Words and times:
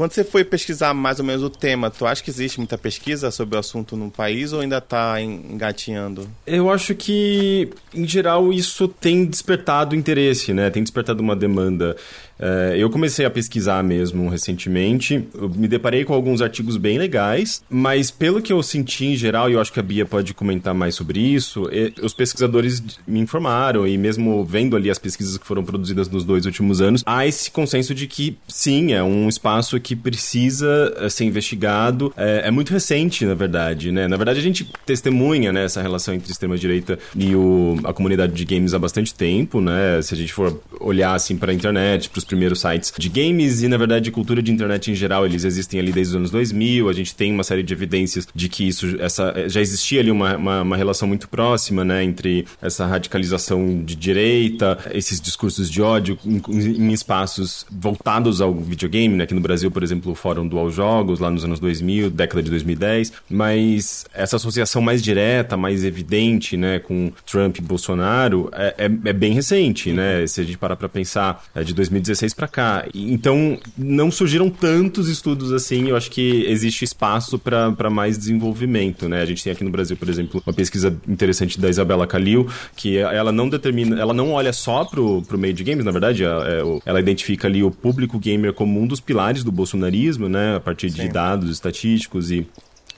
Quando 0.00 0.12
você 0.12 0.24
foi 0.24 0.42
pesquisar 0.44 0.94
mais 0.94 1.18
ou 1.18 1.26
menos 1.26 1.42
o 1.42 1.50
tema, 1.50 1.90
tu 1.90 2.06
acha 2.06 2.22
que 2.22 2.30
existe 2.30 2.56
muita 2.56 2.78
pesquisa 2.78 3.30
sobre 3.30 3.56
o 3.56 3.58
assunto 3.58 3.98
no 3.98 4.10
país 4.10 4.50
ou 4.50 4.60
ainda 4.60 4.80
tá 4.80 5.20
engatinhando? 5.20 6.26
Eu 6.46 6.70
acho 6.70 6.94
que, 6.94 7.68
em 7.92 8.08
geral, 8.08 8.50
isso 8.50 8.88
tem 8.88 9.26
despertado 9.26 9.94
interesse, 9.94 10.54
né? 10.54 10.70
Tem 10.70 10.82
despertado 10.82 11.22
uma 11.22 11.36
demanda. 11.36 11.98
É, 12.40 12.74
eu 12.76 12.88
comecei 12.88 13.26
a 13.26 13.30
pesquisar 13.30 13.82
mesmo 13.84 14.28
recentemente, 14.28 15.22
me 15.54 15.68
deparei 15.68 16.04
com 16.04 16.14
alguns 16.14 16.40
artigos 16.40 16.76
bem 16.76 16.98
legais, 16.98 17.62
mas 17.68 18.10
pelo 18.10 18.40
que 18.40 18.52
eu 18.52 18.62
senti 18.62 19.06
em 19.06 19.16
geral, 19.16 19.50
e 19.50 19.52
eu 19.52 19.60
acho 19.60 19.72
que 19.72 19.80
a 19.80 19.82
Bia 19.82 20.06
pode 20.06 20.32
comentar 20.32 20.74
mais 20.74 20.94
sobre 20.94 21.20
isso, 21.20 21.68
os 22.02 22.14
pesquisadores 22.14 22.82
me 23.06 23.20
informaram, 23.20 23.86
e 23.86 23.98
mesmo 23.98 24.44
vendo 24.44 24.76
ali 24.76 24.90
as 24.90 24.98
pesquisas 24.98 25.36
que 25.36 25.46
foram 25.46 25.62
produzidas 25.64 26.08
nos 26.08 26.24
dois 26.24 26.46
últimos 26.46 26.80
anos, 26.80 27.02
há 27.04 27.26
esse 27.26 27.50
consenso 27.50 27.94
de 27.94 28.06
que 28.06 28.36
sim, 28.48 28.92
é 28.92 29.02
um 29.02 29.28
espaço 29.28 29.78
que 29.80 29.94
precisa 29.94 30.94
eh, 30.98 31.08
ser 31.08 31.24
investigado. 31.24 32.12
É, 32.16 32.42
é 32.46 32.50
muito 32.50 32.72
recente, 32.72 33.24
na 33.24 33.34
verdade, 33.34 33.92
né? 33.92 34.08
Na 34.08 34.16
verdade, 34.16 34.38
a 34.38 34.42
gente 34.42 34.70
testemunha 34.86 35.52
né, 35.52 35.64
essa 35.64 35.82
relação 35.82 36.14
entre 36.14 36.30
extrema-direita 36.30 36.98
e 37.14 37.34
o, 37.34 37.78
a 37.84 37.92
comunidade 37.92 38.32
de 38.32 38.44
games 38.44 38.74
há 38.74 38.78
bastante 38.78 39.14
tempo, 39.14 39.60
né? 39.60 40.00
Se 40.02 40.14
a 40.14 40.16
gente 40.16 40.32
for 40.32 40.60
olhar 40.80 41.14
assim 41.14 41.36
para 41.36 41.52
a 41.52 41.54
internet, 41.54 42.08
para 42.08 42.18
os 42.18 42.24
primeiros 42.30 42.60
sites 42.60 42.92
de 42.96 43.08
games 43.08 43.62
e, 43.62 43.68
na 43.68 43.76
verdade, 43.76 44.04
de 44.04 44.10
cultura 44.12 44.40
de 44.40 44.52
internet 44.52 44.90
em 44.90 44.94
geral, 44.94 45.26
eles 45.26 45.44
existem 45.44 45.80
ali 45.80 45.90
desde 45.90 46.12
os 46.12 46.16
anos 46.16 46.30
2000. 46.30 46.88
A 46.88 46.92
gente 46.92 47.14
tem 47.14 47.32
uma 47.32 47.42
série 47.42 47.62
de 47.62 47.74
evidências 47.74 48.28
de 48.32 48.48
que 48.48 48.68
isso 48.68 48.96
essa, 49.00 49.48
já 49.48 49.60
existia 49.60 50.00
ali 50.00 50.10
uma, 50.10 50.36
uma, 50.36 50.62
uma 50.62 50.76
relação 50.76 51.08
muito 51.08 51.28
próxima, 51.28 51.84
né, 51.84 52.04
entre 52.04 52.46
essa 52.62 52.86
radicalização 52.86 53.82
de 53.84 53.96
direita, 53.96 54.78
esses 54.92 55.20
discursos 55.20 55.68
de 55.68 55.82
ódio 55.82 56.16
em, 56.24 56.40
em 56.48 56.92
espaços 56.92 57.66
voltados 57.70 58.40
ao 58.40 58.54
videogame, 58.54 59.16
né, 59.16 59.24
aqui 59.24 59.34
no 59.34 59.40
Brasil, 59.40 59.70
por 59.70 59.82
exemplo, 59.82 60.12
o 60.12 60.14
Fórum 60.14 60.46
Dual 60.46 60.70
Jogos, 60.70 61.18
lá 61.18 61.30
nos 61.30 61.44
anos 61.44 61.58
2000, 61.58 62.10
década 62.10 62.42
de 62.42 62.50
2010, 62.50 63.12
mas 63.28 64.04
essa 64.14 64.36
associação 64.36 64.80
mais 64.80 65.02
direta, 65.02 65.56
mais 65.56 65.84
evidente, 65.84 66.56
né, 66.56 66.78
com 66.78 67.12
Trump 67.26 67.58
e 67.58 67.60
Bolsonaro 67.60 68.48
é, 68.52 68.74
é, 68.78 68.84
é 68.84 69.12
bem 69.12 69.32
recente, 69.32 69.92
né, 69.92 70.24
se 70.26 70.40
a 70.40 70.44
gente 70.44 70.58
parar 70.58 70.76
para 70.76 70.88
pensar, 70.88 71.44
é 71.54 71.64
de 71.64 71.74
2016 71.74 72.19
2016 72.20 72.34
para 72.34 72.48
cá. 72.48 72.86
Então, 72.94 73.58
não 73.76 74.10
surgiram 74.10 74.50
tantos 74.50 75.08
estudos 75.08 75.52
assim, 75.52 75.88
eu 75.88 75.96
acho 75.96 76.10
que 76.10 76.44
existe 76.46 76.84
espaço 76.84 77.38
para 77.38 77.90
mais 77.90 78.18
desenvolvimento, 78.18 79.08
né? 79.08 79.22
A 79.22 79.24
gente 79.24 79.42
tem 79.42 79.52
aqui 79.52 79.64
no 79.64 79.70
Brasil, 79.70 79.96
por 79.96 80.08
exemplo, 80.08 80.42
uma 80.46 80.52
pesquisa 80.52 80.96
interessante 81.08 81.58
da 81.58 81.68
Isabela 81.68 82.06
Calil, 82.06 82.48
que 82.76 82.98
ela 82.98 83.32
não 83.32 83.48
determina, 83.48 83.98
ela 83.98 84.12
não 84.12 84.32
olha 84.32 84.52
só 84.52 84.84
pro, 84.84 85.22
pro 85.22 85.38
meio 85.38 85.54
de 85.54 85.64
games, 85.64 85.84
na 85.84 85.90
verdade, 85.90 86.24
ela, 86.24 86.48
é, 86.48 86.60
ela 86.84 87.00
identifica 87.00 87.48
ali 87.48 87.62
o 87.62 87.70
público 87.70 88.18
gamer 88.18 88.52
como 88.52 88.80
um 88.80 88.86
dos 88.86 89.00
pilares 89.00 89.42
do 89.42 89.50
bolsonarismo, 89.50 90.28
né? 90.28 90.56
A 90.56 90.60
partir 90.60 90.90
de 90.90 91.02
Sim. 91.02 91.08
dados 91.08 91.50
estatísticos 91.50 92.30
e 92.30 92.46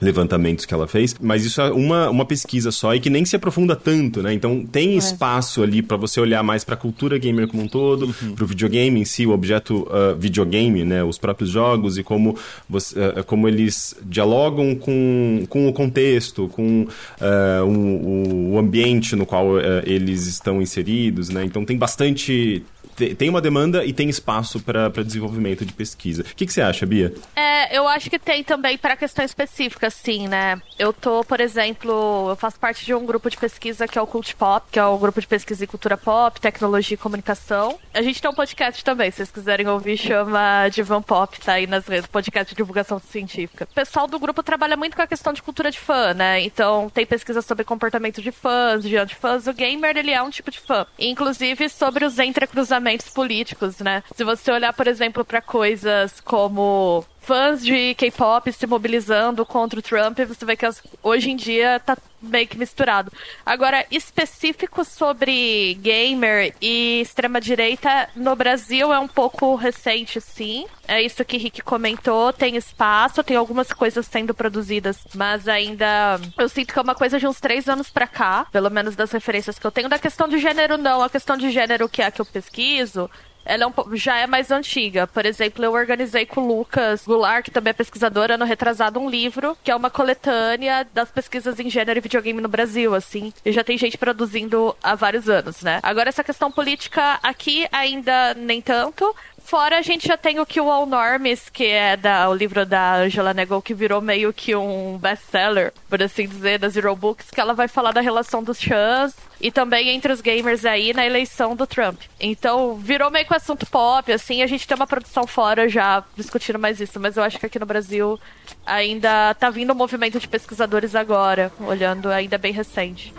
levantamentos 0.01 0.65
que 0.65 0.73
ela 0.73 0.87
fez, 0.87 1.15
mas 1.19 1.45
isso 1.45 1.61
é 1.61 1.71
uma, 1.71 2.09
uma 2.09 2.25
pesquisa 2.25 2.71
só 2.71 2.93
e 2.93 2.99
que 2.99 3.09
nem 3.09 3.23
se 3.25 3.35
aprofunda 3.35 3.75
tanto, 3.75 4.21
né? 4.21 4.33
Então 4.33 4.65
tem 4.65 4.93
é. 4.93 4.97
espaço 4.97 5.63
ali 5.63 5.81
para 5.81 5.97
você 5.97 6.19
olhar 6.19 6.43
mais 6.43 6.63
para 6.63 6.75
a 6.75 6.77
cultura 6.77 7.17
gamer 7.17 7.47
como 7.47 7.63
um 7.63 7.67
todo, 7.67 8.05
uhum. 8.05 8.35
para 8.35 8.43
o 8.43 8.47
videogame 8.47 8.99
em 8.99 9.05
si, 9.05 9.25
o 9.25 9.31
objeto 9.31 9.87
uh, 9.89 10.15
videogame, 10.17 10.83
né? 10.83 11.03
Os 11.03 11.17
próprios 11.17 11.49
jogos 11.49 11.97
e 11.97 12.03
como, 12.03 12.37
você, 12.69 12.99
uh, 12.99 13.23
como 13.23 13.47
eles 13.47 13.95
dialogam 14.03 14.75
com, 14.75 15.45
com 15.49 15.67
o 15.67 15.73
contexto, 15.73 16.47
com 16.49 16.83
uh, 16.83 17.65
o, 17.65 18.53
o, 18.53 18.57
ambiente 18.57 19.15
no 19.15 19.25
qual 19.25 19.59
eles 19.85 20.27
estão 20.27 20.61
inseridos, 20.61 21.29
né? 21.29 21.43
Então 21.43 21.65
tem 21.65 21.77
bastante 21.77 22.63
tem 22.93 23.29
uma 23.29 23.41
demanda 23.41 23.85
e 23.85 23.93
tem 23.93 24.09
espaço 24.09 24.59
para 24.59 24.89
desenvolvimento 25.03 25.65
de 25.65 25.73
pesquisa. 25.73 26.23
O 26.23 26.35
que, 26.35 26.45
que, 26.45 26.53
você 26.53 26.61
acha, 26.61 26.85
Bia? 26.85 27.13
É, 27.35 27.77
eu 27.77 27.87
acho 27.87 28.09
que 28.09 28.19
tem 28.19 28.43
também 28.43 28.77
para 28.77 28.95
questão 28.95 29.23
específica, 29.23 29.89
sim, 29.89 30.27
né? 30.27 30.61
Eu 30.77 30.93
tô, 30.93 31.23
por 31.23 31.39
exemplo, 31.39 32.29
eu 32.29 32.35
faço 32.35 32.59
parte 32.59 32.85
de 32.85 32.93
um 32.93 33.05
grupo 33.05 33.29
de 33.29 33.37
pesquisa 33.37 33.87
que 33.87 33.97
é 33.97 34.01
o 34.01 34.07
Cult 34.07 34.35
Pop, 34.35 34.65
que 34.71 34.79
é 34.79 34.85
o 34.85 34.97
grupo 34.97 35.19
de 35.19 35.27
pesquisa 35.27 35.63
em 35.63 35.67
cultura 35.67 35.97
pop, 35.97 36.39
tecnologia 36.39 36.95
e 36.95 36.97
comunicação. 36.97 37.79
A 37.93 38.01
gente 38.01 38.21
tem 38.21 38.29
um 38.29 38.33
podcast 38.33 38.83
também, 38.83 39.09
se 39.11 39.17
vocês 39.17 39.31
quiserem 39.31 39.67
ouvir, 39.67 39.97
chama 39.97 40.69
Divan 40.69 41.01
Pop, 41.01 41.39
tá 41.39 41.53
aí 41.53 41.67
nas 41.67 41.87
redes, 41.87 42.07
podcast 42.07 42.53
de 42.53 42.57
divulgação 42.57 42.99
científica. 42.99 43.67
O 43.69 43.73
pessoal 43.73 44.07
do 44.07 44.19
grupo 44.19 44.43
trabalha 44.43 44.77
muito 44.77 44.95
com 44.95 45.01
a 45.01 45.07
questão 45.07 45.33
de 45.33 45.41
cultura 45.41 45.71
de 45.71 45.79
fã, 45.79 46.13
né? 46.13 46.41
Então, 46.41 46.89
tem 46.89 47.05
pesquisa 47.05 47.41
sobre 47.41 47.63
comportamento 47.63 48.21
de 48.21 48.31
fãs, 48.31 48.83
de 48.83 48.97
antifãs. 48.97 49.47
O 49.47 49.53
gamer, 49.53 49.97
ele 49.97 50.11
é 50.11 50.21
um 50.21 50.29
tipo 50.29 50.51
de 50.51 50.59
fã. 50.59 50.85
Inclusive, 50.99 51.69
sobre 51.69 52.05
os 52.05 52.19
entrecruzamentos 52.19 52.82
políticos, 53.09 53.79
né? 53.79 54.03
Se 54.15 54.23
você 54.23 54.51
olhar, 54.51 54.73
por 54.73 54.87
exemplo, 54.87 55.23
para 55.25 55.41
coisas 55.41 56.19
como 56.21 57.05
fãs 57.23 57.63
de 57.63 57.95
K-pop 57.95 58.51
se 58.51 58.67
mobilizando 58.67 59.45
contra 59.45 59.79
o 59.79 59.81
Trump, 59.81 60.19
você 60.19 60.45
vê 60.45 60.55
que 60.55 60.67
hoje 61.01 61.31
em 61.31 61.35
dia 61.35 61.79
tá 61.79 61.97
meio 62.21 62.47
que 62.47 62.57
misturado. 62.57 63.11
Agora, 63.45 63.85
específico 63.91 64.85
sobre 64.85 65.75
gamer 65.81 66.53
e 66.61 67.01
extrema-direita, 67.01 68.09
no 68.15 68.35
Brasil 68.35 68.93
é 68.93 68.99
um 68.99 69.07
pouco 69.07 69.55
recente, 69.55 70.21
sim. 70.21 70.65
É 70.87 71.01
isso 71.01 71.23
que 71.25 71.37
Rick 71.37 71.61
comentou. 71.61 72.31
Tem 72.31 72.55
espaço, 72.55 73.23
tem 73.23 73.35
algumas 73.35 73.71
coisas 73.73 74.05
sendo 74.05 74.33
produzidas, 74.33 74.99
mas 75.13 75.47
ainda 75.47 76.19
eu 76.37 76.47
sinto 76.47 76.73
que 76.73 76.79
é 76.79 76.81
uma 76.81 76.95
coisa 76.95 77.19
de 77.19 77.27
uns 77.27 77.39
três 77.39 77.67
anos 77.67 77.89
pra 77.89 78.07
cá, 78.07 78.47
pelo 78.51 78.69
menos 78.69 78.95
das 78.95 79.11
referências 79.11 79.59
que 79.59 79.65
eu 79.65 79.71
tenho. 79.71 79.89
Da 79.89 79.99
questão 79.99 80.27
de 80.27 80.37
gênero, 80.37 80.77
não. 80.77 81.01
A 81.01 81.09
questão 81.09 81.35
de 81.35 81.51
gênero 81.51 81.89
que 81.89 82.01
é 82.01 82.05
a 82.05 82.11
que 82.11 82.21
eu 82.21 82.25
pesquiso, 82.25 83.09
ela 83.45 83.63
é 83.63 83.67
um, 83.67 83.95
já 83.95 84.17
é 84.17 84.27
mais 84.27 84.51
antiga. 84.51 85.07
Por 85.07 85.25
exemplo, 85.25 85.63
eu 85.63 85.73
organizei 85.73 86.25
com 86.25 86.41
o 86.41 86.47
Lucas 86.47 87.05
Goulart, 87.05 87.45
que 87.45 87.51
também 87.51 87.71
é 87.71 87.73
pesquisador, 87.73 88.31
ano 88.31 88.45
retrasado, 88.45 88.99
um 88.99 89.09
livro 89.09 89.57
que 89.63 89.71
é 89.71 89.75
uma 89.75 89.89
coletânea 89.89 90.87
das 90.93 91.09
pesquisas 91.09 91.59
em 91.59 91.69
gênero 91.69 91.99
e 91.99 92.01
videogame 92.01 92.41
no 92.41 92.47
Brasil, 92.47 92.93
assim. 92.93 93.33
E 93.45 93.51
já 93.51 93.63
tem 93.63 93.77
gente 93.77 93.97
produzindo 93.97 94.75
há 94.81 94.95
vários 94.95 95.29
anos, 95.29 95.61
né? 95.61 95.79
Agora, 95.83 96.09
essa 96.09 96.23
questão 96.23 96.51
política 96.51 97.19
aqui 97.21 97.67
ainda 97.71 98.33
nem 98.35 98.61
tanto, 98.61 99.13
Fora 99.43 99.77
a 99.77 99.81
gente 99.81 100.07
já 100.07 100.15
tem 100.15 100.39
o 100.39 100.45
que 100.45 100.59
o 100.59 100.71
All 100.71 100.85
Norms, 100.85 101.49
que 101.49 101.65
é 101.65 101.97
da, 101.97 102.29
o 102.29 102.33
livro 102.33 102.65
da 102.65 102.95
Angela 102.95 103.33
Negol, 103.33 103.61
que 103.61 103.73
virou 103.73 104.01
meio 104.01 104.31
que 104.31 104.55
um 104.55 104.97
best-seller, 104.97 105.73
por 105.89 106.01
assim 106.01 106.27
dizer, 106.27 106.57
da 106.57 106.69
Zero 106.69 106.95
Books, 106.95 107.29
que 107.29 107.41
ela 107.41 107.53
vai 107.53 107.67
falar 107.67 107.91
da 107.91 107.99
relação 107.99 108.41
dos 108.41 108.59
chãs 108.59 109.13
e 109.43 109.51
também 109.51 109.89
entre 109.89 110.13
os 110.13 110.21
gamers 110.21 110.63
aí 110.63 110.93
na 110.93 111.05
eleição 111.05 111.53
do 111.53 111.67
Trump. 111.67 111.99
Então, 112.17 112.77
virou 112.77 113.11
meio 113.11 113.25
que 113.25 113.33
um 113.33 113.35
assunto 113.35 113.65
pop, 113.65 114.09
assim, 114.09 114.41
a 114.41 114.47
gente 114.47 114.65
tem 114.65 114.73
uma 114.73 114.87
produção 114.87 115.27
fora 115.27 115.67
já 115.67 116.01
discutindo 116.15 116.57
mais 116.57 116.79
isso, 116.79 116.97
mas 116.97 117.17
eu 117.17 117.23
acho 117.23 117.37
que 117.37 117.45
aqui 117.45 117.59
no 117.59 117.65
Brasil 117.65 118.17
ainda 118.65 119.33
tá 119.33 119.49
vindo 119.49 119.73
um 119.73 119.75
movimento 119.75 120.17
de 120.17 120.29
pesquisadores 120.29 120.95
agora, 120.95 121.51
olhando 121.59 122.09
ainda 122.09 122.37
bem 122.37 122.53
recente. 122.53 123.13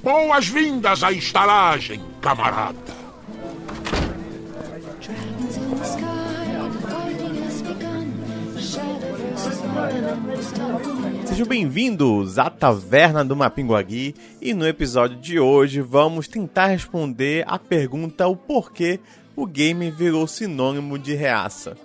Boas-vindas 0.00 1.02
à 1.02 1.10
estalagem, 1.10 2.00
camarada! 2.20 3.00
Sejam 11.40 11.48
bem-vindos 11.48 12.38
à 12.38 12.50
Taverna 12.50 13.24
do 13.24 13.34
Mapinguari 13.34 14.14
e 14.42 14.52
no 14.52 14.68
episódio 14.68 15.16
de 15.16 15.40
hoje 15.40 15.80
vamos 15.80 16.28
tentar 16.28 16.66
responder 16.66 17.44
a 17.46 17.58
pergunta 17.58 18.28
o 18.28 18.36
porquê 18.36 19.00
o 19.34 19.46
game 19.46 19.90
virou 19.90 20.26
sinônimo 20.26 20.98
de 20.98 21.14
reaça. 21.14 21.78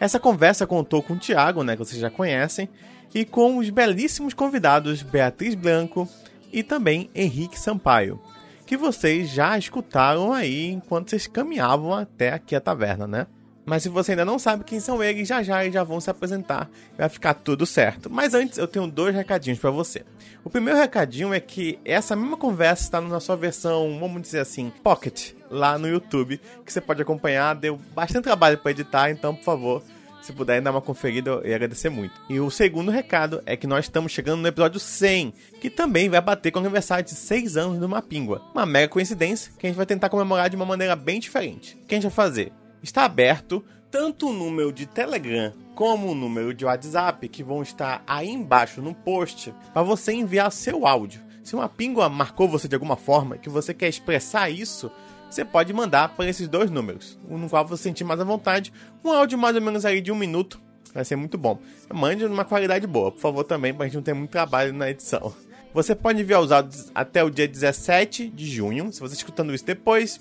Essa 0.00 0.18
conversa 0.18 0.66
contou 0.66 1.02
com 1.02 1.12
o 1.12 1.18
Thiago, 1.18 1.62
né, 1.62 1.74
que 1.76 1.80
vocês 1.84 2.00
já 2.00 2.08
conhecem, 2.08 2.70
e 3.14 3.26
com 3.26 3.58
os 3.58 3.68
belíssimos 3.68 4.32
convidados 4.32 5.02
Beatriz 5.02 5.54
Blanco 5.54 6.08
e 6.50 6.62
também 6.62 7.10
Henrique 7.14 7.60
Sampaio, 7.60 8.18
que 8.64 8.78
vocês 8.78 9.28
já 9.28 9.58
escutaram 9.58 10.32
aí 10.32 10.70
enquanto 10.70 11.10
vocês 11.10 11.26
caminhavam 11.26 11.92
até 11.92 12.32
aqui 12.32 12.56
a 12.56 12.60
taverna, 12.62 13.06
né? 13.06 13.26
Mas 13.64 13.84
se 13.84 13.88
você 13.88 14.12
ainda 14.12 14.24
não 14.24 14.38
sabe 14.38 14.64
quem 14.64 14.80
são 14.80 15.02
eles, 15.02 15.28
já 15.28 15.42
já 15.42 15.62
eles 15.62 15.74
já 15.74 15.84
vão 15.84 16.00
se 16.00 16.10
apresentar. 16.10 16.68
Vai 16.98 17.08
ficar 17.08 17.34
tudo 17.34 17.64
certo. 17.64 18.10
Mas 18.10 18.34
antes 18.34 18.58
eu 18.58 18.66
tenho 18.66 18.86
dois 18.86 19.14
recadinhos 19.14 19.58
para 19.58 19.70
você. 19.70 20.04
O 20.44 20.50
primeiro 20.50 20.78
recadinho 20.78 21.32
é 21.32 21.38
que 21.38 21.78
essa 21.84 22.16
mesma 22.16 22.36
conversa 22.36 22.82
está 22.82 23.00
na 23.00 23.20
sua 23.20 23.36
versão, 23.36 23.98
vamos 24.00 24.22
dizer 24.22 24.40
assim, 24.40 24.72
pocket, 24.82 25.32
lá 25.48 25.78
no 25.78 25.88
YouTube, 25.88 26.40
que 26.64 26.72
você 26.72 26.80
pode 26.80 27.00
acompanhar. 27.02 27.54
Deu 27.54 27.78
bastante 27.94 28.24
trabalho 28.24 28.58
para 28.58 28.72
editar, 28.72 29.10
então 29.10 29.34
por 29.34 29.44
favor, 29.44 29.82
se 30.22 30.32
puder 30.32 30.60
dar 30.60 30.70
uma 30.70 30.80
conferida, 30.80 31.30
eu 31.30 31.46
ia 31.46 31.56
agradecer 31.56 31.90
muito. 31.90 32.14
E 32.28 32.40
o 32.40 32.50
segundo 32.50 32.90
recado 32.90 33.42
é 33.44 33.56
que 33.56 33.66
nós 33.66 33.84
estamos 33.84 34.10
chegando 34.10 34.40
no 34.40 34.48
episódio 34.48 34.80
100, 34.80 35.34
que 35.60 35.68
também 35.68 36.08
vai 36.08 36.20
bater 36.20 36.50
com 36.50 36.58
o 36.58 36.62
aniversário 36.62 37.04
de 37.04 37.10
6 37.10 37.56
anos 37.56 37.78
do 37.78 37.88
Mapingua. 37.88 38.42
Uma 38.54 38.64
mega 38.66 38.88
coincidência 38.88 39.52
que 39.58 39.66
a 39.66 39.68
gente 39.68 39.76
vai 39.76 39.86
tentar 39.86 40.08
comemorar 40.08 40.48
de 40.48 40.56
uma 40.56 40.64
maneira 40.64 40.96
bem 40.96 41.20
diferente. 41.20 41.76
O 41.82 41.86
que 41.86 41.94
a 41.94 41.96
gente 41.96 42.10
vai 42.10 42.12
fazer? 42.12 42.52
Está 42.82 43.04
aberto 43.04 43.64
tanto 43.90 44.30
o 44.30 44.32
número 44.32 44.72
de 44.72 44.86
Telegram 44.86 45.52
como 45.74 46.10
o 46.10 46.14
número 46.14 46.54
de 46.54 46.64
WhatsApp 46.64 47.28
que 47.28 47.42
vão 47.42 47.62
estar 47.62 48.02
aí 48.06 48.28
embaixo 48.28 48.80
no 48.80 48.94
post 48.94 49.54
para 49.72 49.82
você 49.82 50.12
enviar 50.12 50.50
seu 50.50 50.86
áudio. 50.86 51.20
Se 51.42 51.54
uma 51.54 51.68
píngua 51.68 52.08
marcou 52.08 52.48
você 52.48 52.68
de 52.68 52.74
alguma 52.74 52.96
forma 52.96 53.36
que 53.36 53.48
você 53.48 53.74
quer 53.74 53.88
expressar 53.88 54.48
isso, 54.48 54.90
você 55.30 55.44
pode 55.44 55.72
mandar 55.72 56.10
para 56.10 56.28
esses 56.28 56.46
dois 56.46 56.70
números, 56.70 57.18
no 57.28 57.48
qual 57.48 57.66
você 57.66 57.84
sentir 57.84 58.04
mais 58.04 58.20
à 58.20 58.24
vontade, 58.24 58.72
um 59.04 59.10
áudio 59.10 59.38
mais 59.38 59.56
ou 59.56 59.62
menos 59.62 59.84
aí 59.84 60.00
de 60.00 60.12
um 60.12 60.16
minuto, 60.16 60.60
vai 60.94 61.04
ser 61.04 61.16
muito 61.16 61.36
bom. 61.36 61.58
Mande 61.92 62.26
numa 62.28 62.44
qualidade 62.44 62.86
boa, 62.86 63.10
por 63.10 63.20
favor, 63.20 63.44
também, 63.44 63.74
pra 63.74 63.86
gente 63.86 63.96
não 63.96 64.02
ter 64.02 64.14
muito 64.14 64.30
trabalho 64.30 64.72
na 64.72 64.90
edição. 64.90 65.34
Você 65.74 65.94
pode 65.94 66.20
enviar 66.20 66.40
os 66.42 66.52
áudios 66.52 66.90
até 66.94 67.24
o 67.24 67.30
dia 67.30 67.48
17 67.48 68.28
de 68.28 68.46
junho. 68.46 68.92
Se 68.92 69.00
você 69.00 69.14
está 69.14 69.24
escutando 69.24 69.54
isso 69.54 69.64
depois, 69.64 70.20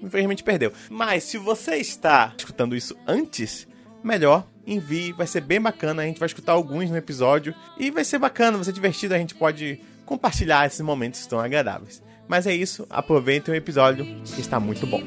infelizmente 0.00 0.44
perdeu. 0.44 0.72
Mas 0.90 1.24
se 1.24 1.38
você 1.38 1.76
está 1.76 2.32
escutando 2.36 2.76
isso 2.76 2.96
antes, 3.06 3.66
melhor, 4.02 4.46
envie, 4.66 5.12
vai 5.12 5.26
ser 5.26 5.40
bem 5.40 5.60
bacana. 5.60 6.02
A 6.02 6.06
gente 6.06 6.20
vai 6.20 6.26
escutar 6.26 6.52
alguns 6.52 6.90
no 6.90 6.96
episódio 6.96 7.54
e 7.78 7.90
vai 7.90 8.04
ser 8.04 8.18
bacana, 8.18 8.56
vai 8.56 8.64
ser 8.64 8.72
divertido. 8.72 9.14
A 9.14 9.18
gente 9.18 9.34
pode 9.34 9.80
compartilhar 10.04 10.66
esses 10.66 10.80
momentos 10.80 11.26
tão 11.26 11.38
agradáveis. 11.38 12.02
Mas 12.26 12.46
é 12.46 12.54
isso, 12.54 12.86
aproveitem 12.90 13.54
o 13.54 13.56
episódio 13.56 14.04
que 14.34 14.40
está 14.40 14.60
muito 14.60 14.86
bom. 14.86 15.02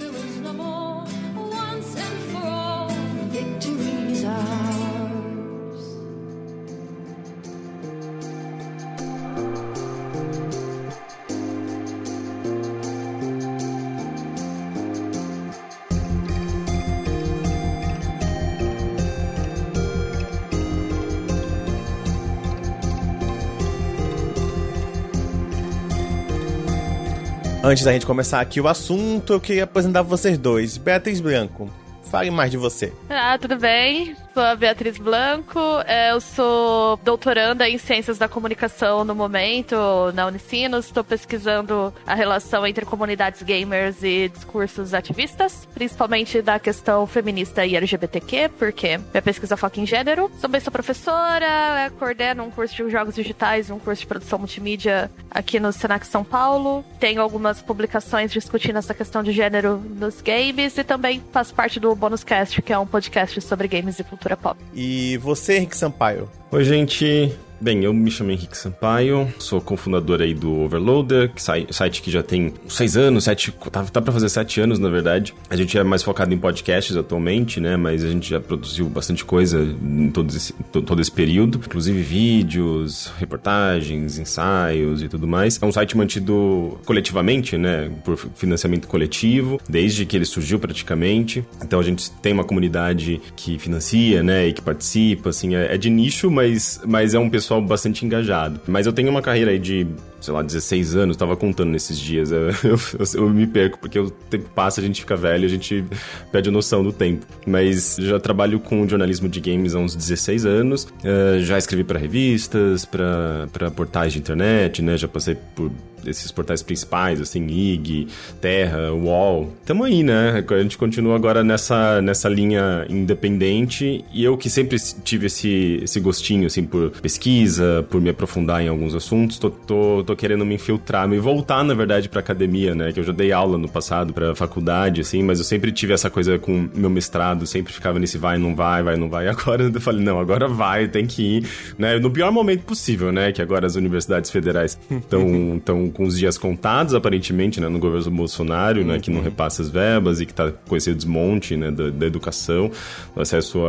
Antes 27.71 27.85
da 27.85 27.93
gente 27.93 28.05
começar 28.05 28.41
aqui 28.41 28.59
o 28.59 28.67
assunto, 28.67 29.31
eu 29.31 29.39
queria 29.39 29.63
apresentar 29.63 30.01
vocês 30.01 30.37
dois. 30.37 30.75
Beatriz 30.75 31.21
Branco, 31.21 31.71
Fale 32.11 32.29
mais 32.29 32.51
de 32.51 32.57
você. 32.57 32.91
Ah, 33.09 33.37
tudo 33.39 33.55
bem? 33.55 34.13
Sou 34.33 34.41
a 34.41 34.55
Beatriz 34.55 34.97
Blanco. 34.97 35.59
É, 35.85 36.11
eu 36.11 36.21
sou 36.21 36.95
doutoranda 37.03 37.67
em 37.67 37.77
Ciências 37.77 38.17
da 38.17 38.29
Comunicação 38.29 39.03
no 39.03 39.13
momento, 39.13 39.75
na 40.13 40.25
Unicinos. 40.25 40.85
Estou 40.85 41.03
pesquisando 41.03 41.93
a 42.07 42.15
relação 42.15 42.65
entre 42.65 42.85
comunidades 42.85 43.43
gamers 43.43 44.01
e 44.01 44.29
discursos 44.29 44.93
ativistas, 44.93 45.67
principalmente 45.73 46.41
da 46.41 46.59
questão 46.59 47.05
feminista 47.05 47.65
e 47.65 47.75
LGBTQ, 47.75 48.51
porque 48.57 48.97
minha 48.97 49.21
pesquisa 49.21 49.57
foca 49.57 49.81
em 49.81 49.85
gênero. 49.85 50.31
Também 50.39 50.61
sou 50.61 50.71
professora, 50.71 51.91
coordeno 51.99 52.43
um 52.43 52.51
curso 52.51 52.73
de 52.73 52.89
jogos 52.89 53.15
digitais 53.15 53.67
e 53.67 53.73
um 53.73 53.79
curso 53.79 54.01
de 54.01 54.07
produção 54.07 54.39
multimídia 54.39 55.11
aqui 55.29 55.59
no 55.59 55.73
Senac 55.73 56.07
São 56.07 56.23
Paulo. 56.23 56.85
Tenho 57.01 57.21
algumas 57.21 57.61
publicações 57.61 58.31
discutindo 58.31 58.77
essa 58.77 58.93
questão 58.93 59.21
de 59.23 59.33
gênero 59.33 59.75
nos 59.77 60.21
games 60.21 60.77
e 60.77 60.85
também 60.85 61.21
faço 61.33 61.53
parte 61.53 61.81
do 61.81 61.93
Bônus 61.93 62.23
Cast, 62.23 62.61
que 62.61 62.71
é 62.71 62.79
um 62.79 62.87
podcast 62.87 63.41
sobre 63.41 63.67
games 63.67 63.99
e 63.99 64.05
cultura 64.05 64.20
pop. 64.37 64.59
E 64.73 65.17
você, 65.17 65.57
Henrique 65.57 65.77
Sampaio? 65.77 66.29
Oi, 66.51 66.63
gente. 66.63 67.37
Bem, 67.61 67.83
eu 67.83 67.93
me 67.93 68.09
chamo 68.09 68.31
Henrique 68.31 68.57
Sampaio, 68.57 69.31
sou 69.37 69.61
cofundador 69.61 70.19
aí 70.19 70.33
do 70.33 70.61
Overloader, 70.61 71.29
que 71.29 71.39
sai, 71.39 71.67
site 71.69 72.01
que 72.01 72.09
já 72.09 72.23
tem 72.23 72.55
seis 72.67 72.97
anos, 72.97 73.25
sete, 73.25 73.51
tá, 73.71 73.83
tá 73.83 74.01
para 74.01 74.11
fazer 74.11 74.29
sete 74.29 74.59
anos, 74.59 74.79
na 74.79 74.89
verdade. 74.89 75.35
A 75.47 75.55
gente 75.55 75.77
é 75.77 75.83
mais 75.83 76.01
focado 76.01 76.33
em 76.33 76.39
podcasts 76.39 76.97
atualmente, 76.97 77.59
né, 77.59 77.77
mas 77.77 78.03
a 78.03 78.09
gente 78.09 78.27
já 78.27 78.39
produziu 78.39 78.89
bastante 78.89 79.23
coisa 79.23 79.61
em 79.61 80.09
todo 80.09 80.35
esse, 80.35 80.53
todo 80.71 80.99
esse 80.99 81.11
período, 81.11 81.59
inclusive 81.63 82.01
vídeos, 82.01 83.13
reportagens, 83.19 84.17
ensaios 84.17 85.03
e 85.03 85.07
tudo 85.07 85.27
mais. 85.27 85.61
É 85.61 85.65
um 85.65 85.71
site 85.71 85.95
mantido 85.95 86.79
coletivamente, 86.83 87.59
né, 87.59 87.91
por 88.03 88.17
financiamento 88.17 88.87
coletivo, 88.87 89.61
desde 89.69 90.03
que 90.07 90.15
ele 90.17 90.25
surgiu 90.25 90.57
praticamente. 90.57 91.45
Então 91.63 91.79
a 91.79 91.83
gente 91.83 92.09
tem 92.23 92.33
uma 92.33 92.43
comunidade 92.43 93.21
que 93.35 93.59
financia, 93.59 94.23
né, 94.23 94.47
e 94.47 94.53
que 94.53 94.63
participa, 94.63 95.29
assim, 95.29 95.55
é, 95.55 95.75
é 95.75 95.77
de 95.77 95.91
nicho, 95.91 96.31
mas, 96.31 96.81
mas 96.87 97.13
é 97.13 97.19
um 97.19 97.29
pessoal 97.29 97.50
pessoal 97.51 97.61
bastante 97.61 98.05
engajado. 98.05 98.61
Mas 98.67 98.85
eu 98.85 98.93
tenho 98.93 99.09
uma 99.09 99.21
carreira 99.21 99.51
aí 99.51 99.59
de, 99.59 99.85
sei 100.21 100.33
lá, 100.33 100.41
16 100.41 100.95
anos, 100.95 101.17
tava 101.17 101.35
contando 101.35 101.69
nesses 101.69 101.99
dias. 101.99 102.31
Eu, 102.41 102.49
eu, 102.63 103.05
eu, 103.15 103.29
me 103.29 103.47
perco, 103.47 103.77
porque 103.79 103.99
o 103.99 104.09
tempo 104.09 104.49
passa, 104.53 104.79
a 104.79 104.83
gente 104.83 105.01
fica 105.01 105.15
velho, 105.15 105.45
a 105.45 105.47
gente 105.47 105.83
perde 106.31 106.49
a 106.49 106.51
noção 106.51 106.83
do 106.83 106.93
tempo. 106.93 107.25
Mas 107.45 107.97
já 107.99 108.19
trabalho 108.19 108.59
com 108.59 108.87
jornalismo 108.87 109.27
de 109.27 109.39
games 109.39 109.73
há 109.73 109.79
uns 109.79 109.95
16 109.95 110.45
anos. 110.45 110.83
Uh, 110.83 111.39
já 111.39 111.57
escrevi 111.57 111.83
para 111.83 111.99
revistas, 111.99 112.85
para 112.85 113.71
portais 113.75 114.13
de 114.13 114.19
internet, 114.19 114.81
né? 114.81 114.97
Já 114.97 115.07
passei 115.07 115.35
por 115.55 115.71
esses 116.05 116.31
portais 116.31 116.61
principais, 116.61 117.21
assim, 117.21 117.45
IG, 117.47 118.07
Terra, 118.39 118.91
UOL. 118.91 119.51
Tamo 119.65 119.83
aí, 119.83 120.03
né? 120.03 120.43
A 120.47 120.61
gente 120.61 120.77
continua 120.77 121.15
agora 121.15 121.43
nessa, 121.43 122.01
nessa 122.01 122.29
linha 122.29 122.85
independente 122.89 124.03
e 124.13 124.23
eu 124.23 124.37
que 124.37 124.49
sempre 124.49 124.77
tive 125.03 125.27
esse, 125.27 125.79
esse 125.83 125.99
gostinho, 125.99 126.47
assim, 126.47 126.63
por 126.63 126.91
pesquisa, 127.01 127.85
por 127.89 128.01
me 128.01 128.09
aprofundar 128.09 128.61
em 128.61 128.67
alguns 128.67 128.95
assuntos, 128.95 129.37
tô, 129.37 129.49
tô, 129.49 130.03
tô 130.05 130.15
querendo 130.15 130.45
me 130.45 130.55
infiltrar, 130.55 131.07
me 131.07 131.19
voltar, 131.19 131.63
na 131.63 131.73
verdade, 131.73 132.09
pra 132.09 132.19
academia, 132.19 132.73
né? 132.75 132.91
Que 132.91 132.99
eu 132.99 133.03
já 133.03 133.11
dei 133.11 133.31
aula 133.31 133.57
no 133.57 133.67
passado 133.67 134.13
pra 134.13 134.35
faculdade, 134.35 135.01
assim, 135.01 135.23
mas 135.23 135.39
eu 135.39 135.45
sempre 135.45 135.71
tive 135.71 135.93
essa 135.93 136.09
coisa 136.09 136.37
com 136.37 136.69
meu 136.73 136.89
mestrado, 136.89 137.45
sempre 137.45 137.73
ficava 137.73 137.99
nesse 137.99 138.17
vai, 138.17 138.37
não 138.37 138.55
vai, 138.55 138.83
vai, 138.83 138.95
não 138.95 139.09
vai. 139.09 139.27
Agora 139.41 139.63
eu 139.63 139.81
falei, 139.81 140.03
não, 140.03 140.19
agora 140.19 140.47
vai, 140.47 140.87
tem 140.87 141.05
que 141.05 141.37
ir, 141.37 141.47
né? 141.77 141.97
No 141.99 142.11
pior 142.11 142.31
momento 142.31 142.63
possível, 142.63 143.11
né? 143.11 143.31
Que 143.31 143.41
agora 143.41 143.65
as 143.65 143.75
universidades 143.75 144.29
federais 144.29 144.77
estão 144.89 145.89
com 145.91 146.03
os 146.03 146.17
dias 146.17 146.37
contados, 146.37 146.93
aparentemente, 146.93 147.59
né, 147.59 147.67
no 147.67 147.79
governo 147.79 148.11
Bolsonaro, 148.11 148.83
né, 148.83 148.99
que 148.99 149.09
não 149.09 149.17
uhum. 149.17 149.23
repassa 149.23 149.61
as 149.61 149.69
verbas 149.69 150.19
e 150.19 150.25
que 150.25 150.31
está 150.31 150.51
com 150.51 150.75
esse 150.75 150.93
desmonte 150.93 151.55
né, 151.55 151.71
da, 151.71 151.89
da 151.89 152.05
educação, 152.05 152.71
do 153.15 153.21
acesso 153.21 153.59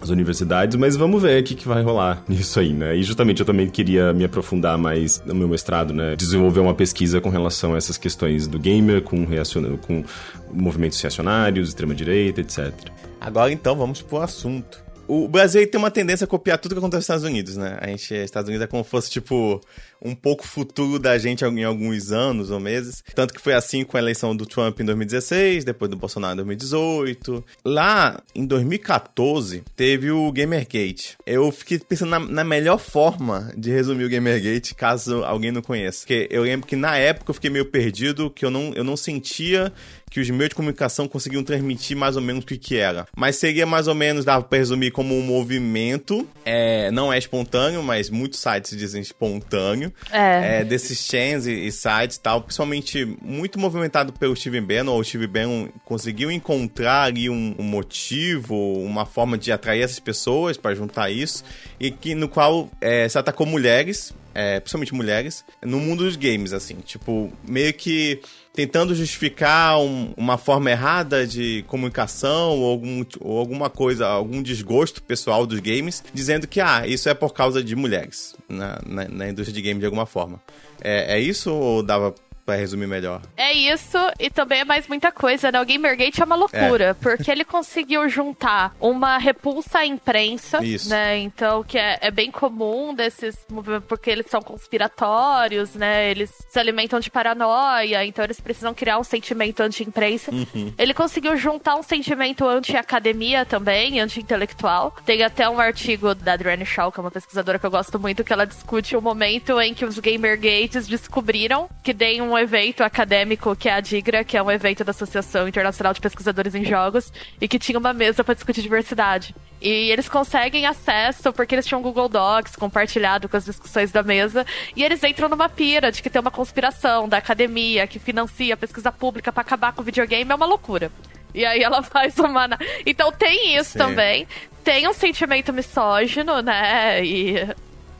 às 0.00 0.08
universidades, 0.08 0.76
mas 0.76 0.96
vamos 0.96 1.20
ver 1.22 1.40
o 1.40 1.44
que, 1.44 1.54
que 1.54 1.66
vai 1.68 1.82
rolar 1.82 2.22
nisso 2.28 2.58
aí, 2.60 2.72
né? 2.72 2.96
E 2.96 3.02
justamente 3.02 3.40
eu 3.40 3.46
também 3.46 3.68
queria 3.68 4.12
me 4.12 4.24
aprofundar 4.24 4.78
mais 4.78 5.22
no 5.26 5.34
meu 5.34 5.48
mestrado, 5.48 5.92
né? 5.92 6.16
Desenvolver 6.16 6.60
uma 6.60 6.74
pesquisa 6.74 7.20
com 7.20 7.28
relação 7.28 7.74
a 7.74 7.76
essas 7.76 7.98
questões 7.98 8.46
do 8.46 8.58
gamer, 8.58 9.02
com, 9.02 9.24
reacion... 9.24 9.76
com 9.78 10.04
movimentos 10.52 11.00
reacionários, 11.00 11.68
extrema-direita, 11.68 12.40
etc. 12.40 12.72
Agora 13.20 13.52
então 13.52 13.76
vamos 13.76 14.02
pro 14.02 14.18
assunto 14.18 14.84
o 15.06 15.28
Brasil 15.28 15.68
tem 15.70 15.78
uma 15.78 15.90
tendência 15.90 16.24
a 16.24 16.28
copiar 16.28 16.58
tudo 16.58 16.74
que 16.74 16.78
acontece 16.78 16.98
nos 16.98 17.04
Estados 17.04 17.24
Unidos, 17.24 17.56
né? 17.56 17.76
A 17.80 17.86
gente, 17.88 18.14
Estados 18.14 18.48
Unidos 18.48 18.64
é 18.64 18.66
como 18.66 18.82
se 18.82 18.90
fosse, 18.90 19.10
tipo, 19.10 19.60
um 20.04 20.14
pouco 20.14 20.46
futuro 20.46 20.98
da 20.98 21.16
gente 21.16 21.44
em 21.44 21.64
alguns 21.64 22.12
anos 22.12 22.50
ou 22.50 22.60
meses. 22.60 23.02
Tanto 23.14 23.32
que 23.32 23.40
foi 23.40 23.54
assim 23.54 23.84
com 23.84 23.96
a 23.96 24.00
eleição 24.00 24.36
do 24.36 24.44
Trump 24.44 24.78
em 24.80 24.84
2016, 24.84 25.64
depois 25.64 25.90
do 25.90 25.96
Bolsonaro 25.96 26.34
em 26.34 26.44
2018. 26.44 27.44
Lá, 27.64 28.20
em 28.34 28.44
2014, 28.44 29.62
teve 29.74 30.10
o 30.10 30.30
Gamergate. 30.30 31.16
Eu 31.26 31.50
fiquei 31.50 31.78
pensando 31.78 32.10
na, 32.10 32.20
na 32.20 32.44
melhor 32.44 32.78
forma 32.78 33.52
de 33.56 33.70
resumir 33.70 34.04
o 34.04 34.10
Gamergate, 34.10 34.74
caso 34.74 35.24
alguém 35.24 35.50
não 35.50 35.62
conheça. 35.62 36.00
Porque 36.00 36.28
eu 36.30 36.42
lembro 36.42 36.66
que 36.66 36.76
na 36.76 36.96
época 36.96 37.30
eu 37.30 37.34
fiquei 37.34 37.50
meio 37.50 37.64
perdido, 37.64 38.30
que 38.30 38.44
eu 38.44 38.50
não, 38.50 38.72
eu 38.74 38.84
não 38.84 38.96
sentia 38.96 39.72
que 40.14 40.20
os 40.20 40.30
meios 40.30 40.50
de 40.50 40.54
comunicação 40.54 41.08
conseguiam 41.08 41.42
transmitir 41.42 41.96
mais 41.96 42.14
ou 42.14 42.22
menos 42.22 42.44
o 42.44 42.46
que, 42.46 42.56
que 42.56 42.76
era. 42.76 43.04
Mas 43.16 43.34
seria 43.34 43.66
mais 43.66 43.88
ou 43.88 43.96
menos, 43.96 44.24
dava 44.24 44.44
pra 44.44 44.58
resumir 44.58 44.92
como 44.92 45.12
um 45.12 45.22
movimento, 45.22 46.24
é, 46.44 46.88
não 46.92 47.12
é 47.12 47.18
espontâneo, 47.18 47.82
mas 47.82 48.10
muitos 48.10 48.38
sites 48.38 48.78
dizem 48.78 49.02
espontâneo, 49.02 49.92
é. 50.10 50.60
é 50.60 50.64
desses 50.64 50.98
chains 50.98 51.46
e, 51.46 51.52
e 51.66 51.72
sites 51.72 52.16
e 52.16 52.20
tal, 52.20 52.42
principalmente 52.42 53.04
muito 53.22 53.58
movimentado 53.58 54.12
pelo 54.12 54.36
Steve 54.36 54.60
Bannon, 54.60 54.92
ou 54.92 55.00
o 55.00 55.04
Steve 55.04 55.26
Bannon 55.26 55.68
conseguiu 55.84 56.30
encontrar 56.30 57.04
ali 57.04 57.28
um, 57.28 57.54
um 57.58 57.64
motivo, 57.64 58.54
uma 58.54 59.06
forma 59.06 59.36
de 59.38 59.52
atrair 59.52 59.82
essas 59.82 60.00
pessoas 60.00 60.56
para 60.56 60.74
juntar 60.74 61.10
isso, 61.10 61.44
e 61.78 61.90
que 61.90 62.14
no 62.14 62.28
qual 62.28 62.70
é, 62.80 63.08
se 63.08 63.18
atacou 63.18 63.46
mulheres, 63.46 64.14
é, 64.34 64.60
principalmente 64.60 64.94
mulheres, 64.94 65.44
no 65.62 65.78
mundo 65.78 66.04
dos 66.04 66.16
games, 66.16 66.52
assim, 66.52 66.76
tipo, 66.76 67.32
meio 67.46 67.72
que 67.72 68.20
tentando 68.54 68.94
justificar 68.94 69.80
um, 69.80 70.14
uma 70.16 70.38
forma 70.38 70.70
errada 70.70 71.26
de 71.26 71.64
comunicação 71.66 72.50
ou, 72.52 72.70
algum, 72.70 73.04
ou 73.20 73.38
alguma 73.38 73.68
coisa, 73.68 74.06
algum 74.06 74.40
desgosto 74.40 75.02
pessoal 75.02 75.44
dos 75.44 75.58
games, 75.58 76.04
dizendo 76.14 76.46
que, 76.46 76.60
ah, 76.60 76.86
isso 76.86 77.08
é 77.08 77.14
por 77.14 77.34
causa 77.34 77.62
de 77.62 77.74
mulheres 77.74 78.34
na, 78.48 78.80
na, 78.86 79.08
na 79.08 79.28
indústria 79.28 79.52
de 79.52 79.60
games 79.60 79.80
de 79.80 79.86
alguma 79.86 80.06
forma. 80.06 80.40
É, 80.80 81.16
é 81.16 81.20
isso 81.20 81.52
ou 81.52 81.82
dava 81.82 82.14
Pra 82.44 82.56
resumir 82.56 82.86
melhor. 82.86 83.22
É 83.36 83.52
isso, 83.52 83.96
e 84.18 84.28
também 84.28 84.60
é 84.60 84.64
mais 84.64 84.86
muita 84.86 85.10
coisa, 85.10 85.50
né? 85.50 85.60
O 85.60 85.64
Gamergate 85.64 86.20
é 86.20 86.24
uma 86.24 86.34
loucura, 86.34 86.84
é. 86.84 86.94
porque 86.94 87.30
ele 87.30 87.44
conseguiu 87.44 88.06
juntar 88.08 88.74
uma 88.78 89.16
repulsa 89.16 89.78
à 89.78 89.86
imprensa, 89.86 90.62
isso. 90.62 90.90
né? 90.90 91.16
Então, 91.18 91.64
que 91.64 91.78
é, 91.78 91.98
é 92.02 92.10
bem 92.10 92.30
comum 92.30 92.94
desses 92.94 93.34
movimentos, 93.50 93.88
porque 93.88 94.10
eles 94.10 94.26
são 94.28 94.42
conspiratórios, 94.42 95.74
né? 95.74 96.10
Eles 96.10 96.30
se 96.48 96.58
alimentam 96.58 97.00
de 97.00 97.10
paranoia, 97.10 98.04
então 98.04 98.22
eles 98.22 98.40
precisam 98.40 98.74
criar 98.74 98.98
um 98.98 99.04
sentimento 99.04 99.60
anti-imprensa. 99.60 100.30
Uhum. 100.30 100.72
Ele 100.76 100.92
conseguiu 100.92 101.36
juntar 101.38 101.76
um 101.76 101.82
sentimento 101.82 102.46
anti-academia 102.46 103.46
também, 103.46 104.00
anti-intelectual. 104.00 104.94
Tem 105.06 105.22
até 105.22 105.48
um 105.48 105.58
artigo 105.58 106.14
da 106.14 106.34
Adrienne 106.34 106.66
Shaw, 106.66 106.92
que 106.92 107.00
é 107.00 107.02
uma 107.02 107.10
pesquisadora 107.10 107.58
que 107.58 107.64
eu 107.64 107.70
gosto 107.70 107.98
muito, 107.98 108.22
que 108.22 108.32
ela 108.32 108.44
discute 108.44 108.94
o 108.94 109.00
momento 109.00 109.58
em 109.60 109.72
que 109.72 109.84
os 109.84 109.98
Gamergates 109.98 110.86
descobriram 110.86 111.70
que 111.82 111.94
tem 111.94 112.20
um 112.20 112.33
um 112.34 112.38
evento 112.38 112.82
acadêmico 112.82 113.54
que 113.54 113.68
é 113.68 113.74
a 113.74 113.80
DIGRA, 113.80 114.24
que 114.24 114.36
é 114.36 114.42
um 114.42 114.50
evento 114.50 114.82
da 114.84 114.90
Associação 114.90 115.46
Internacional 115.46 115.92
de 115.94 116.00
Pesquisadores 116.00 116.54
em 116.54 116.64
Jogos, 116.64 117.12
e 117.40 117.46
que 117.46 117.58
tinha 117.58 117.78
uma 117.78 117.92
mesa 117.92 118.24
para 118.24 118.34
discutir 118.34 118.60
diversidade. 118.60 119.34
E 119.60 119.90
eles 119.90 120.08
conseguem 120.08 120.66
acesso 120.66 121.32
porque 121.32 121.54
eles 121.54 121.64
tinham 121.64 121.80
Google 121.80 122.08
Docs 122.08 122.56
compartilhado 122.56 123.28
com 123.28 123.36
as 123.36 123.44
discussões 123.44 123.90
da 123.90 124.02
mesa. 124.02 124.44
E 124.76 124.82
eles 124.82 125.02
entram 125.02 125.28
numa 125.28 125.48
pira 125.48 125.90
de 125.90 126.02
que 126.02 126.10
tem 126.10 126.20
uma 126.20 126.30
conspiração 126.30 127.08
da 127.08 127.16
academia 127.16 127.86
que 127.86 127.98
financia 127.98 128.52
a 128.52 128.56
pesquisa 128.56 128.92
pública 128.92 129.32
para 129.32 129.40
acabar 129.40 129.72
com 129.72 129.80
o 129.80 129.84
videogame. 129.84 130.30
É 130.30 130.34
uma 130.34 130.44
loucura. 130.44 130.90
E 131.32 131.46
aí 131.46 131.62
ela 131.62 131.80
faz 131.82 132.18
uma. 132.18 132.48
Então 132.84 133.10
tem 133.10 133.56
isso 133.56 133.72
Sim. 133.72 133.78
também. 133.78 134.28
Tem 134.62 134.86
um 134.88 134.92
sentimento 134.92 135.52
misógino, 135.52 136.42
né? 136.42 137.02
E 137.04 137.48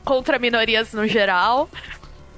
contra 0.03 0.37
minorias 0.37 0.93
no 0.93 1.07
geral. 1.07 1.69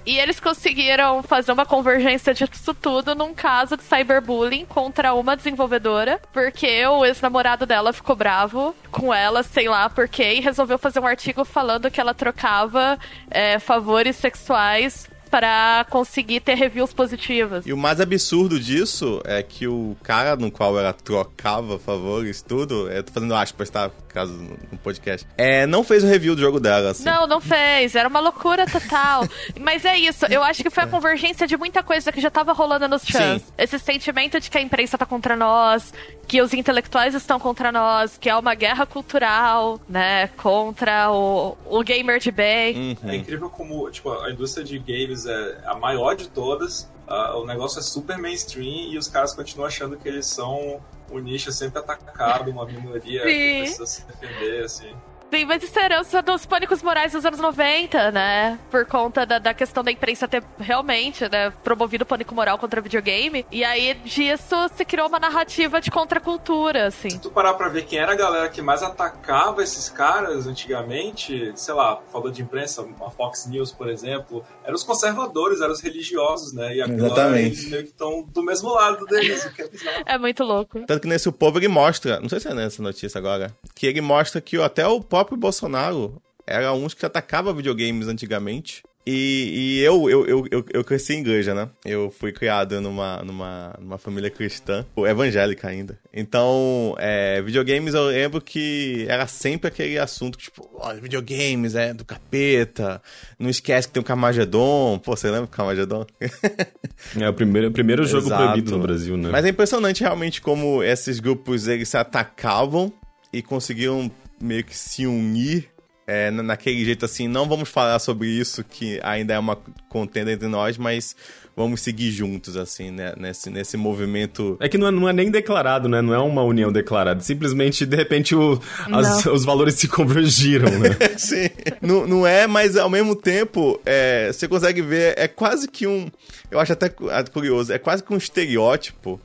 E 0.07 0.17
eles 0.17 0.39
conseguiram 0.39 1.21
fazer 1.21 1.51
uma 1.51 1.65
convergência 1.65 2.33
disso 2.33 2.73
tudo 2.73 3.13
num 3.13 3.33
caso 3.33 3.75
de 3.75 3.83
cyberbullying 3.83 4.63
contra 4.63 5.13
uma 5.13 5.35
desenvolvedora, 5.35 6.21
porque 6.31 6.87
o 6.87 7.03
ex-namorado 7.03 7.65
dela 7.65 7.91
ficou 7.91 8.15
bravo 8.15 8.73
com 8.89 9.13
ela, 9.13 9.43
sei 9.43 9.67
lá 9.67 9.89
por 9.89 10.07
quê, 10.07 10.35
e 10.35 10.39
resolveu 10.39 10.77
fazer 10.77 11.01
um 11.01 11.05
artigo 11.05 11.43
falando 11.43 11.91
que 11.91 11.99
ela 11.99 12.13
trocava 12.13 12.97
é, 13.29 13.59
favores 13.59 14.15
sexuais 14.15 15.09
para 15.27 15.85
conseguir 15.89 16.39
ter 16.39 16.55
reviews 16.55 16.93
positivas. 16.93 17.65
E 17.65 17.73
o 17.73 17.77
mais 17.77 17.99
absurdo 17.99 18.59
disso 18.59 19.21
é 19.25 19.43
que 19.43 19.67
o 19.67 19.95
cara 20.01 20.35
no 20.35 20.49
qual 20.49 20.79
ela 20.79 20.93
trocava 20.93 21.77
favores, 21.77 22.41
tudo, 22.41 22.89
eu 22.89 23.03
tô 23.03 23.11
fazendo 23.11 23.35
aspas, 23.35 23.69
tá? 23.69 23.91
Caso 24.07 24.33
no 24.33 24.77
podcast, 24.79 25.27
é, 25.37 25.67
não 25.67 25.83
fez 25.83 26.03
o 26.03 26.07
review 26.07 26.35
do 26.35 26.41
jogo 26.41 26.59
dela, 26.59 26.91
assim. 26.91 27.03
Não, 27.03 27.27
não 27.27 27.39
fez. 27.39 27.95
Era 27.95 28.07
uma 28.07 28.19
loucura 28.19 28.65
total. 28.65 29.27
Mas 29.59 29.85
é 29.85 29.97
isso. 29.97 30.25
Eu 30.25 30.43
acho 30.43 30.63
que 30.63 30.69
foi 30.69 30.83
a 30.83 30.87
convergência 30.87 31.45
de 31.45 31.57
muita 31.57 31.83
coisa 31.83 32.11
que 32.11 32.21
já 32.21 32.29
tava 32.29 32.53
rolando 32.53 32.87
nos 32.87 33.03
chans. 33.03 33.41
Sim. 33.41 33.53
Esse 33.57 33.77
sentimento 33.79 34.39
de 34.39 34.49
que 34.49 34.57
a 34.57 34.61
imprensa 34.61 34.97
tá 34.97 35.05
contra 35.05 35.35
nós, 35.35 35.93
que 36.27 36.41
os 36.41 36.53
intelectuais 36.53 37.13
estão 37.13 37.39
contra 37.39 37.71
nós, 37.71 38.17
que 38.17 38.29
é 38.29 38.35
uma 38.35 38.55
guerra 38.55 38.85
cultural, 38.85 39.79
né? 39.87 40.27
Contra 40.37 41.11
o, 41.11 41.57
o 41.65 41.83
gamer 41.83 42.19
de 42.19 42.31
bem. 42.31 42.97
Uhum. 43.03 43.09
É 43.09 43.15
incrível 43.15 43.49
como, 43.49 43.89
tipo, 43.91 44.11
a 44.11 44.31
indústria 44.31 44.65
de 44.65 44.79
games 44.79 45.25
é 45.25 45.61
a 45.65 45.75
maior 45.75 46.15
de 46.15 46.27
todas. 46.27 46.89
Uh, 47.07 47.37
o 47.37 47.45
negócio 47.45 47.79
é 47.79 47.81
super 47.81 48.17
mainstream 48.17 48.91
e 48.91 48.97
os 48.97 49.07
caras 49.07 49.33
continuam 49.33 49.67
achando 49.67 49.95
que 49.95 50.07
eles 50.07 50.27
são 50.27 50.81
um 51.11 51.19
nicho 51.19 51.51
sempre 51.51 51.79
atacado, 51.79 52.51
uma 52.51 52.65
minoria 52.65 53.23
Sim. 53.23 53.29
que 53.29 53.57
precisa 53.59 53.85
se 53.85 54.05
defender, 54.05 54.63
assim. 54.63 54.93
Isso 55.31 55.79
é 55.79 55.85
herança 55.85 56.21
dos 56.21 56.45
pânicos 56.45 56.81
morais 56.81 57.11
dos 57.11 57.25
anos 57.25 57.39
90, 57.39 58.11
né? 58.11 58.59
Por 58.71 58.85
conta 58.85 59.25
da, 59.25 59.39
da 59.39 59.53
questão 59.53 59.83
da 59.83 59.91
imprensa 59.91 60.27
ter 60.27 60.43
realmente, 60.57 61.27
né, 61.29 61.51
promovido 61.63 62.03
o 62.03 62.07
pânico 62.07 62.33
moral 62.33 62.57
contra 62.57 62.79
videogame. 62.79 63.45
E 63.51 63.63
aí 63.63 63.93
disso 64.05 64.55
se 64.75 64.85
criou 64.85 65.07
uma 65.07 65.19
narrativa 65.19 65.81
de 65.81 65.91
contracultura, 65.91 66.87
assim. 66.87 67.09
Se 67.09 67.19
tu 67.19 67.29
parar 67.29 67.53
pra 67.55 67.67
ver 67.67 67.85
quem 67.85 67.99
era 67.99 68.13
a 68.13 68.15
galera 68.15 68.49
que 68.49 68.61
mais 68.61 68.81
atacava 68.81 69.61
esses 69.61 69.89
caras 69.89 70.47
antigamente, 70.47 71.51
sei 71.55 71.73
lá, 71.73 71.99
falou 72.11 72.31
de 72.31 72.41
imprensa, 72.41 72.87
a 73.05 73.09
Fox 73.09 73.47
News, 73.47 73.71
por 73.71 73.89
exemplo, 73.89 74.45
eram 74.63 74.75
os 74.75 74.83
conservadores, 74.83 75.61
eram 75.61 75.73
os 75.73 75.81
religiosos, 75.81 76.53
né? 76.53 76.75
E 76.75 76.81
agora 76.81 77.39
eles 77.39 77.69
meio 77.69 77.83
que 77.83 77.89
estão 77.89 78.23
do 78.23 78.43
mesmo 78.43 78.69
lado 78.69 79.05
deles, 79.05 79.45
o 79.45 79.53
que 79.53 79.61
é 79.61 79.67
bizarro. 79.67 80.03
É 80.05 80.17
muito 80.17 80.43
louco. 80.43 80.85
Tanto 80.85 81.01
que 81.01 81.07
nesse 81.07 81.27
o 81.27 81.33
povo 81.33 81.59
ele 81.59 81.67
mostra, 81.67 82.19
não 82.19 82.29
sei 82.29 82.39
se 82.39 82.47
é 82.47 82.53
nessa 82.53 82.81
notícia 82.81 83.17
agora, 83.17 83.51
que 83.75 83.85
ele 83.85 84.01
mostra 84.01 84.39
que 84.39 84.61
até 84.61 84.87
o 84.87 85.01
próprio 85.17 85.37
Bolsonaro 85.37 86.21
era 86.45 86.71
uns 86.73 86.93
que 86.93 87.05
atacava 87.05 87.51
videogames 87.51 88.07
antigamente. 88.07 88.83
E, 89.05 89.79
e 89.79 89.83
eu, 89.83 90.09
eu, 90.09 90.27
eu, 90.51 90.65
eu, 90.69 90.83
cresci 90.83 91.13
em 91.13 91.21
igreja, 91.21 91.55
né? 91.55 91.69
Eu 91.85 92.11
fui 92.11 92.33
criado 92.33 92.79
numa, 92.81 93.23
numa, 93.23 93.73
numa 93.79 93.97
família 93.97 94.29
cristã, 94.29 94.85
evangélica 94.97 95.69
ainda. 95.69 95.97
Então, 96.13 96.93
é, 96.99 97.41
videogames 97.41 97.93
eu 97.93 98.07
lembro 98.07 98.41
que 98.41 99.05
era 99.07 99.25
sempre 99.25 99.69
aquele 99.69 99.97
assunto, 99.97 100.37
tipo, 100.37 100.69
olha, 100.75 100.99
videogames 100.99 101.73
é 101.73 101.93
do 101.93 102.03
capeta, 102.03 103.01
não 103.39 103.49
esquece 103.49 103.87
que 103.87 103.93
tem 103.93 104.01
o 104.01 104.05
Camagedon. 104.05 104.99
Pô, 104.99 105.15
você 105.15 105.27
lembra 105.27 105.47
do 105.47 105.51
Camagedon? 105.51 106.05
é 107.17 107.29
o 107.29 107.33
primeiro, 107.33 107.69
o 107.69 107.71
primeiro 107.71 108.05
jogo 108.05 108.27
Exato. 108.27 108.43
proibido 108.43 108.71
no 108.71 108.83
Brasil, 108.83 109.15
né? 109.15 109.29
Mas 109.31 109.45
é 109.45 109.49
impressionante 109.49 110.01
realmente 110.01 110.41
como 110.41 110.83
esses 110.83 111.21
grupos 111.21 111.69
eles 111.69 111.87
se 111.87 111.97
atacavam 111.97 112.91
e 113.31 113.41
conseguiam 113.41 114.11
meio 114.39 114.63
que 114.63 114.75
se 114.75 115.05
unir 115.05 115.69
é, 116.07 116.31
naquele 116.31 116.85
jeito 116.85 117.03
assim, 117.03 117.27
não 117.27 117.49
vamos 117.49 117.67
falar 117.67 117.99
sobre 117.99 118.29
isso, 118.29 118.63
que 118.63 118.97
ainda 119.03 119.33
é 119.33 119.39
uma 119.39 119.57
contenda 119.89 120.31
entre 120.31 120.47
nós, 120.47 120.77
mas 120.77 121.13
vamos 121.53 121.81
seguir 121.81 122.11
juntos, 122.11 122.55
assim, 122.55 122.91
né? 122.91 123.13
Nesse, 123.17 123.49
nesse 123.49 123.75
movimento. 123.75 124.55
É 124.61 124.69
que 124.69 124.77
não 124.77 124.87
é, 124.87 124.91
não 124.91 125.09
é 125.09 125.11
nem 125.11 125.29
declarado, 125.29 125.89
né? 125.89 126.01
Não 126.01 126.13
é 126.13 126.19
uma 126.19 126.43
união 126.43 126.71
declarada. 126.71 127.19
Simplesmente, 127.19 127.85
de 127.85 127.97
repente, 127.97 128.33
o, 128.35 128.57
as, 128.93 129.25
os 129.25 129.43
valores 129.43 129.73
se 129.73 129.89
convergiram, 129.89 130.69
né? 130.79 130.95
Sim. 131.17 131.49
não, 131.81 132.07
não 132.07 132.25
é, 132.25 132.47
mas 132.47 132.77
ao 132.77 132.89
mesmo 132.89 133.13
tempo, 133.13 133.81
é, 133.85 134.31
você 134.31 134.47
consegue 134.47 134.81
ver, 134.81 135.13
é 135.17 135.27
quase 135.27 135.67
que 135.67 135.85
um. 135.85 136.09
Eu 136.49 136.59
acho 136.59 136.71
até 136.71 136.87
curioso, 137.33 137.73
é 137.73 137.77
quase 137.77 138.01
que 138.01 138.13
um 138.13 138.17
estereótipo 138.17 139.19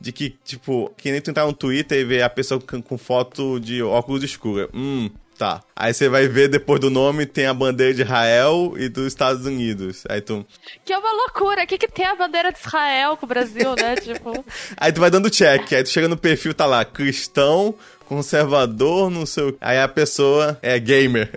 de 0.00 0.12
que, 0.12 0.36
tipo, 0.44 0.92
que 0.96 1.10
nem 1.10 1.20
tu 1.20 1.30
entrar 1.30 1.46
no 1.46 1.52
Twitter 1.52 1.98
e 1.98 2.04
ver 2.04 2.22
a 2.22 2.30
pessoa 2.30 2.60
com, 2.60 2.80
com 2.82 2.98
foto 2.98 3.58
de 3.58 3.82
óculos 3.82 4.22
escuros. 4.22 4.68
Hum, 4.74 5.10
Tá. 5.38 5.62
Aí 5.74 5.92
você 5.92 6.08
vai 6.08 6.26
ver 6.28 6.48
depois 6.48 6.80
do 6.80 6.88
nome 6.88 7.26
tem 7.26 7.46
a 7.46 7.52
bandeira 7.52 7.92
de 7.92 8.02
Israel 8.02 8.72
e 8.76 8.88
dos 8.88 9.06
Estados 9.06 9.44
Unidos. 9.44 10.04
Aí 10.08 10.20
tu. 10.20 10.46
Que 10.84 10.92
é 10.92 10.98
uma 10.98 11.12
loucura. 11.12 11.62
O 11.62 11.66
que, 11.66 11.76
que 11.76 11.88
tem 11.88 12.06
a 12.06 12.14
bandeira 12.14 12.50
de 12.50 12.58
Israel 12.58 13.16
com 13.16 13.26
o 13.26 13.28
Brasil, 13.28 13.74
né? 13.76 13.96
tipo. 14.00 14.44
Aí 14.76 14.92
tu 14.92 15.00
vai 15.00 15.10
dando 15.10 15.28
check. 15.28 15.72
Aí 15.72 15.82
tu 15.82 15.90
chega 15.90 16.08
no 16.08 16.16
perfil, 16.16 16.54
tá 16.54 16.64
lá, 16.64 16.84
cristão, 16.86 17.74
conservador, 18.06 19.10
não 19.10 19.26
sei 19.26 19.50
o 19.50 19.56
Aí 19.60 19.78
a 19.78 19.88
pessoa 19.88 20.58
é 20.62 20.78
gamer. 20.78 21.30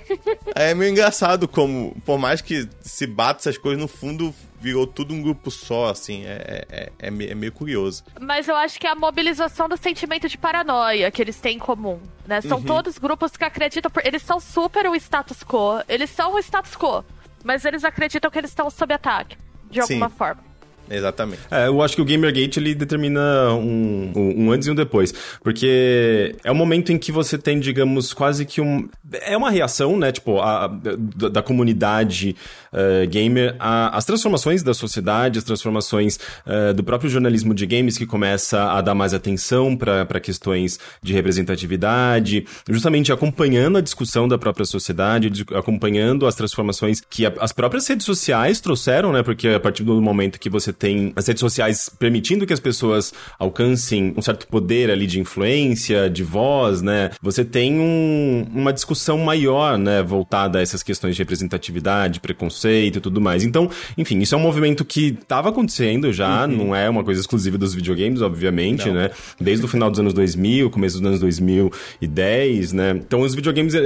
Aí 0.54 0.70
é 0.70 0.74
meio 0.74 0.90
engraçado 0.90 1.48
como, 1.48 1.96
por 2.04 2.18
mais 2.18 2.42
que 2.42 2.68
se 2.82 3.06
bata 3.06 3.40
essas 3.40 3.56
coisas, 3.56 3.80
no 3.80 3.88
fundo 3.88 4.34
virou 4.60 4.86
tudo 4.86 5.14
um 5.14 5.22
grupo 5.22 5.50
só, 5.50 5.86
assim, 5.86 6.24
é, 6.24 6.66
é, 6.68 6.92
é, 6.98 7.06
é, 7.06 7.10
meio 7.10 7.52
curioso. 7.52 8.04
Mas 8.20 8.48
eu 8.48 8.56
acho 8.56 8.78
que 8.78 8.86
é 8.86 8.90
a 8.90 8.94
mobilização 8.94 9.68
do 9.68 9.76
sentimento 9.76 10.28
de 10.28 10.36
paranoia 10.36 11.10
que 11.10 11.22
eles 11.22 11.40
têm 11.40 11.56
em 11.56 11.58
comum, 11.58 12.00
né? 12.26 12.40
São 12.40 12.58
uhum. 12.58 12.64
todos 12.64 12.98
grupos 12.98 13.36
que 13.36 13.44
acreditam, 13.44 13.90
por... 13.90 14.04
eles 14.04 14.22
são 14.22 14.40
super 14.40 14.86
o 14.86 14.94
status 14.94 15.42
quo, 15.42 15.82
eles 15.88 16.10
são 16.10 16.34
o 16.34 16.38
status 16.38 16.76
quo, 16.76 17.04
mas 17.44 17.64
eles 17.64 17.84
acreditam 17.84 18.30
que 18.30 18.38
eles 18.38 18.50
estão 18.50 18.68
sob 18.70 18.92
ataque, 18.92 19.36
de 19.70 19.80
alguma 19.80 20.08
Sim. 20.08 20.16
forma. 20.16 20.47
Exatamente. 20.90 21.42
É, 21.50 21.68
eu 21.68 21.82
acho 21.82 21.94
que 21.94 22.02
o 22.02 22.04
Gamergate 22.04 22.58
ele 22.58 22.74
determina 22.74 23.52
um, 23.52 24.12
um, 24.14 24.52
antes 24.52 24.66
e 24.68 24.70
um 24.70 24.74
depois. 24.74 25.12
Porque 25.42 26.34
é 26.42 26.50
o 26.50 26.54
momento 26.54 26.92
em 26.92 26.98
que 26.98 27.12
você 27.12 27.36
tem, 27.36 27.60
digamos, 27.60 28.12
quase 28.12 28.44
que 28.44 28.60
um. 28.60 28.88
É 29.22 29.36
uma 29.36 29.50
reação, 29.50 29.96
né? 29.96 30.12
Tipo, 30.12 30.40
a, 30.40 30.66
da, 30.66 31.28
da, 31.28 31.42
comunidade 31.42 32.36
uh, 32.72 33.06
gamer 33.08 33.56
às 33.58 34.04
transformações 34.04 34.62
da 34.62 34.74
sociedade, 34.74 35.38
as 35.38 35.44
transformações 35.44 36.18
uh, 36.46 36.74
do 36.74 36.82
próprio 36.82 37.10
jornalismo 37.10 37.54
de 37.54 37.66
games 37.66 37.96
que 37.96 38.06
começa 38.06 38.72
a 38.72 38.80
dar 38.80 38.94
mais 38.94 39.14
atenção 39.14 39.76
para 39.76 40.20
questões 40.20 40.78
de 41.02 41.12
representatividade, 41.12 42.46
justamente 42.68 43.12
acompanhando 43.12 43.78
a 43.78 43.80
discussão 43.80 44.28
da 44.28 44.38
própria 44.38 44.66
sociedade, 44.66 45.44
acompanhando 45.54 46.26
as 46.26 46.34
transformações 46.34 47.02
que 47.08 47.26
a, 47.26 47.32
as 47.40 47.52
próprias 47.52 47.86
redes 47.86 48.04
sociais 48.04 48.60
trouxeram, 48.60 49.12
né? 49.12 49.22
Porque 49.22 49.48
a 49.48 49.60
partir 49.60 49.82
do 49.84 50.00
momento 50.00 50.38
que 50.38 50.50
você 50.50 50.72
tem 50.78 51.12
as 51.16 51.26
redes 51.26 51.40
sociais 51.40 51.90
permitindo 51.98 52.46
que 52.46 52.52
as 52.52 52.60
pessoas 52.60 53.12
alcancem 53.38 54.14
um 54.16 54.22
certo 54.22 54.46
poder 54.46 54.90
ali 54.90 55.06
de 55.06 55.18
influência, 55.18 56.08
de 56.08 56.22
voz, 56.22 56.80
né? 56.80 57.10
Você 57.20 57.44
tem 57.44 57.80
um, 57.80 58.46
uma 58.54 58.72
discussão 58.72 59.18
maior, 59.18 59.76
né, 59.76 60.02
voltada 60.02 60.58
a 60.58 60.62
essas 60.62 60.82
questões 60.82 61.16
de 61.16 61.22
representatividade, 61.22 62.20
preconceito 62.20 62.98
e 62.98 63.00
tudo 63.00 63.20
mais. 63.20 63.44
Então, 63.44 63.68
enfim, 63.96 64.18
isso 64.20 64.34
é 64.34 64.38
um 64.38 64.40
movimento 64.40 64.84
que 64.84 65.18
estava 65.20 65.48
acontecendo 65.48 66.12
já, 66.12 66.46
uhum. 66.46 66.56
não 66.56 66.76
é 66.76 66.88
uma 66.88 67.02
coisa 67.02 67.20
exclusiva 67.20 67.58
dos 67.58 67.74
videogames, 67.74 68.22
obviamente, 68.22 68.86
não. 68.86 68.94
né? 68.94 69.10
Desde 69.40 69.64
o 69.64 69.68
final 69.68 69.90
dos 69.90 69.98
anos 69.98 70.14
2000, 70.14 70.70
começo 70.70 70.98
dos 70.98 71.06
anos 71.06 71.20
2010, 71.20 72.72
né? 72.72 72.90
Então, 72.92 73.20
os 73.20 73.34
videogames 73.34 73.74
uh, 73.74 73.78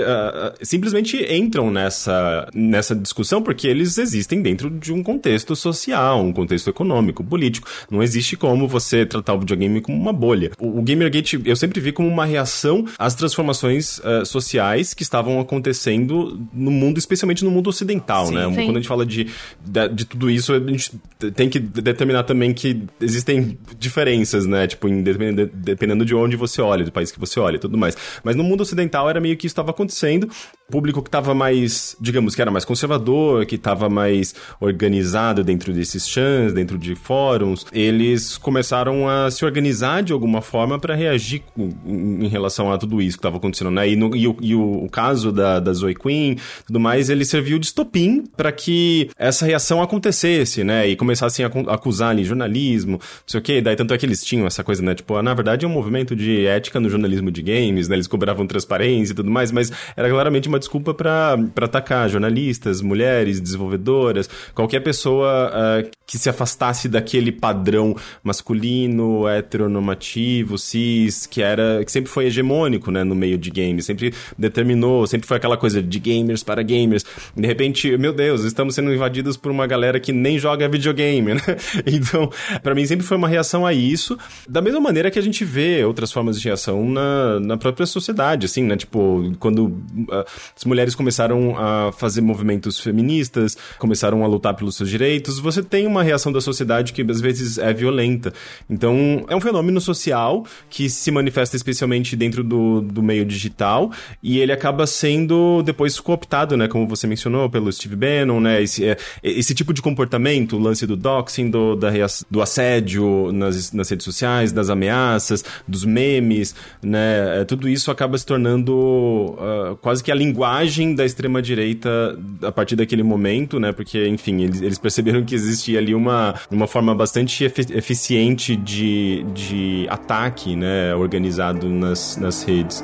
simplesmente 0.60 1.16
entram 1.32 1.70
nessa, 1.70 2.48
nessa 2.54 2.94
discussão 2.94 3.42
porque 3.42 3.66
eles 3.66 3.96
existem 3.98 4.42
dentro 4.42 4.68
de 4.70 4.92
um 4.92 5.02
contexto 5.02 5.56
social, 5.56 6.20
um 6.22 6.32
contexto 6.32 6.68
econômico 6.68 6.81
econômico, 6.82 7.24
político. 7.24 7.68
Não 7.90 8.02
existe 8.02 8.36
como 8.36 8.66
você 8.68 9.06
tratar 9.06 9.34
o 9.34 9.40
videogame 9.40 9.80
como 9.80 9.96
uma 9.96 10.12
bolha. 10.12 10.50
O, 10.58 10.80
o 10.80 10.82
Gamergate 10.82 11.40
eu 11.44 11.56
sempre 11.56 11.80
vi 11.80 11.92
como 11.92 12.08
uma 12.08 12.24
reação 12.24 12.84
às 12.98 13.14
transformações 13.14 13.98
uh, 13.98 14.26
sociais 14.26 14.92
que 14.92 15.02
estavam 15.02 15.40
acontecendo 15.40 16.40
no 16.52 16.70
mundo, 16.70 16.98
especialmente 16.98 17.44
no 17.44 17.50
mundo 17.50 17.68
ocidental, 17.68 18.26
sim, 18.26 18.34
né? 18.34 18.44
Sim. 18.48 18.64
Quando 18.64 18.76
a 18.76 18.80
gente 18.80 18.88
fala 18.88 19.06
de, 19.06 19.28
de, 19.64 19.88
de, 19.88 20.04
tudo 20.04 20.30
isso, 20.30 20.52
a 20.52 20.58
gente 20.58 20.92
tem 21.34 21.48
que 21.48 21.58
determinar 21.58 22.24
também 22.24 22.52
que 22.52 22.82
existem 23.00 23.58
diferenças, 23.78 24.46
né? 24.46 24.66
Tipo, 24.66 24.88
dependendo, 24.88 25.50
dependendo 25.54 26.04
de 26.04 26.14
onde 26.14 26.36
você 26.36 26.60
olha, 26.60 26.84
do 26.84 26.92
país 26.92 27.10
que 27.10 27.20
você 27.20 27.38
olha 27.38 27.56
e 27.56 27.60
tudo 27.60 27.78
mais. 27.78 27.96
Mas 28.22 28.36
no 28.36 28.42
mundo 28.44 28.62
ocidental 28.62 29.08
era 29.08 29.20
meio 29.20 29.36
que 29.36 29.46
isso 29.46 29.52
estava 29.52 29.70
acontecendo 29.70 30.28
público 30.72 31.02
que 31.02 31.08
estava 31.08 31.34
mais, 31.34 31.94
digamos, 32.00 32.34
que 32.34 32.40
era 32.40 32.50
mais 32.50 32.64
conservador, 32.64 33.44
que 33.44 33.56
estava 33.56 33.90
mais 33.90 34.34
organizado 34.58 35.44
dentro 35.44 35.70
desses 35.70 36.08
chans, 36.08 36.54
dentro 36.54 36.78
de 36.78 36.94
fóruns, 36.94 37.66
eles 37.70 38.38
começaram 38.38 39.06
a 39.06 39.30
se 39.30 39.44
organizar 39.44 40.02
de 40.02 40.14
alguma 40.14 40.40
forma 40.40 40.78
para 40.78 40.94
reagir 40.94 41.42
em 41.86 42.26
relação 42.26 42.72
a 42.72 42.78
tudo 42.78 43.02
isso 43.02 43.18
que 43.18 43.20
estava 43.20 43.36
acontecendo, 43.36 43.70
né? 43.70 43.86
E, 43.90 43.96
no, 43.96 44.16
e, 44.16 44.26
o, 44.26 44.36
e 44.40 44.54
o, 44.54 44.84
o, 44.84 44.88
caso 44.88 45.30
da, 45.30 45.60
da 45.60 45.74
Zoe 45.74 45.94
Queen, 45.94 46.38
tudo 46.66 46.80
mais, 46.80 47.10
ele 47.10 47.26
serviu 47.26 47.58
de 47.58 47.66
estopim 47.66 48.24
para 48.34 48.50
que 48.50 49.10
essa 49.18 49.44
reação 49.44 49.82
acontecesse, 49.82 50.64
né? 50.64 50.88
E 50.88 50.96
começassem 50.96 51.44
a 51.44 51.48
acusar 51.74 52.10
ali 52.10 52.24
jornalismo, 52.24 52.92
não 52.92 53.00
sei 53.26 53.40
o 53.40 53.42
quê. 53.42 53.60
Daí 53.60 53.76
tanto 53.76 53.92
é 53.92 53.98
que 53.98 54.06
eles 54.06 54.24
tinham 54.24 54.46
essa 54.46 54.64
coisa, 54.64 54.82
né? 54.82 54.94
Tipo, 54.94 55.16
ah, 55.16 55.22
na 55.22 55.34
verdade 55.34 55.66
é 55.66 55.68
um 55.68 55.72
movimento 55.72 56.16
de 56.16 56.46
ética 56.46 56.80
no 56.80 56.88
jornalismo 56.88 57.30
de 57.30 57.42
games, 57.42 57.88
né? 57.88 57.96
Eles 57.96 58.06
cobravam 58.06 58.46
transparência 58.46 59.12
e 59.12 59.16
tudo 59.16 59.30
mais, 59.30 59.52
mas 59.52 59.70
era 59.94 60.08
claramente 60.08 60.48
uma 60.48 60.61
desculpa 60.62 60.94
para 60.94 61.36
atacar 61.60 62.08
jornalistas, 62.08 62.80
mulheres, 62.80 63.40
desenvolvedoras, 63.40 64.28
qualquer 64.54 64.80
pessoa 64.80 65.50
uh, 65.50 65.90
que 66.06 66.18
se 66.18 66.28
afastasse 66.28 66.88
daquele 66.88 67.32
padrão 67.32 67.96
masculino, 68.22 69.28
heteronormativo, 69.28 70.58
cis, 70.58 71.26
que 71.26 71.42
era 71.42 71.84
que 71.84 71.92
sempre 71.92 72.10
foi 72.10 72.26
hegemônico, 72.26 72.90
né, 72.90 73.04
no 73.04 73.14
meio 73.14 73.38
de 73.38 73.50
games, 73.50 73.84
sempre 73.84 74.12
determinou, 74.38 75.06
sempre 75.06 75.26
foi 75.26 75.36
aquela 75.36 75.56
coisa 75.56 75.82
de 75.82 75.98
gamers 75.98 76.42
para 76.42 76.62
gamers. 76.62 77.04
De 77.36 77.46
repente, 77.46 77.96
meu 77.96 78.12
Deus, 78.12 78.44
estamos 78.44 78.74
sendo 78.74 78.92
invadidos 78.92 79.36
por 79.36 79.50
uma 79.50 79.66
galera 79.66 79.98
que 79.98 80.12
nem 80.12 80.38
joga 80.38 80.68
videogame, 80.68 81.34
né? 81.34 81.40
Então, 81.86 82.30
para 82.62 82.74
mim 82.74 82.86
sempre 82.86 83.04
foi 83.04 83.16
uma 83.16 83.28
reação 83.28 83.66
a 83.66 83.72
isso, 83.72 84.18
da 84.48 84.60
mesma 84.60 84.80
maneira 84.80 85.10
que 85.10 85.18
a 85.18 85.22
gente 85.22 85.44
vê 85.44 85.84
outras 85.84 86.12
formas 86.12 86.40
de 86.40 86.46
reação 86.46 86.88
na, 86.88 87.40
na 87.40 87.56
própria 87.56 87.86
sociedade, 87.86 88.46
assim, 88.46 88.62
né? 88.62 88.76
Tipo, 88.76 89.32
quando 89.38 89.66
uh, 89.66 90.24
as 90.56 90.64
mulheres 90.64 90.94
começaram 90.94 91.56
a 91.56 91.92
fazer 91.92 92.20
movimentos 92.20 92.78
feministas, 92.78 93.56
começaram 93.78 94.24
a 94.24 94.26
lutar 94.26 94.54
pelos 94.54 94.76
seus 94.76 94.88
direitos, 94.88 95.38
você 95.38 95.62
tem 95.62 95.86
uma 95.86 96.02
reação 96.02 96.32
da 96.32 96.40
sociedade 96.40 96.92
que 96.92 97.02
às 97.02 97.20
vezes 97.20 97.58
é 97.58 97.72
violenta. 97.72 98.32
Então, 98.68 99.24
é 99.28 99.36
um 99.36 99.40
fenômeno 99.40 99.80
social 99.80 100.44
que 100.68 100.88
se 100.88 101.10
manifesta 101.10 101.56
especialmente 101.56 102.16
dentro 102.16 102.44
do, 102.44 102.80
do 102.80 103.02
meio 103.02 103.24
digital 103.24 103.90
e 104.22 104.38
ele 104.38 104.52
acaba 104.52 104.86
sendo 104.86 105.62
depois 105.62 105.98
cooptado, 105.98 106.56
né, 106.56 106.68
como 106.68 106.86
você 106.86 107.06
mencionou, 107.06 107.48
pelo 107.48 107.72
Steve 107.72 107.96
Bannon, 107.96 108.40
né, 108.40 108.62
esse, 108.62 108.84
é, 108.84 108.96
esse 109.22 109.54
tipo 109.54 109.72
de 109.72 109.82
comportamento, 109.82 110.56
o 110.56 110.58
lance 110.58 110.86
do 110.86 110.96
doxing, 110.96 111.50
do, 111.50 111.76
da, 111.76 111.90
do 112.30 112.42
assédio 112.42 113.30
nas, 113.32 113.72
nas 113.72 113.88
redes 113.88 114.04
sociais, 114.04 114.52
das 114.52 114.70
ameaças, 114.70 115.44
dos 115.66 115.84
memes, 115.84 116.54
né, 116.82 117.40
é, 117.40 117.44
tudo 117.44 117.68
isso 117.68 117.90
acaba 117.90 118.16
se 118.16 118.26
tornando 118.26 118.72
uh, 118.72 119.76
quase 119.80 120.02
que 120.02 120.10
a 120.10 120.14
linguagem 120.32 120.94
da 120.94 121.04
extrema-direita 121.04 122.18
a 122.42 122.50
partir 122.50 122.74
daquele 122.74 123.02
momento, 123.02 123.60
né, 123.60 123.70
porque, 123.70 124.08
enfim, 124.08 124.42
eles, 124.42 124.62
eles 124.62 124.78
perceberam 124.78 125.22
que 125.24 125.34
existia 125.34 125.78
ali 125.78 125.94
uma, 125.94 126.34
uma 126.50 126.66
forma 126.66 126.94
bastante 126.94 127.44
eficiente 127.44 128.56
de, 128.56 129.24
de 129.34 129.86
ataque, 129.90 130.56
né, 130.56 130.94
organizado 130.94 131.68
nas, 131.68 132.16
nas 132.16 132.42
redes. 132.42 132.82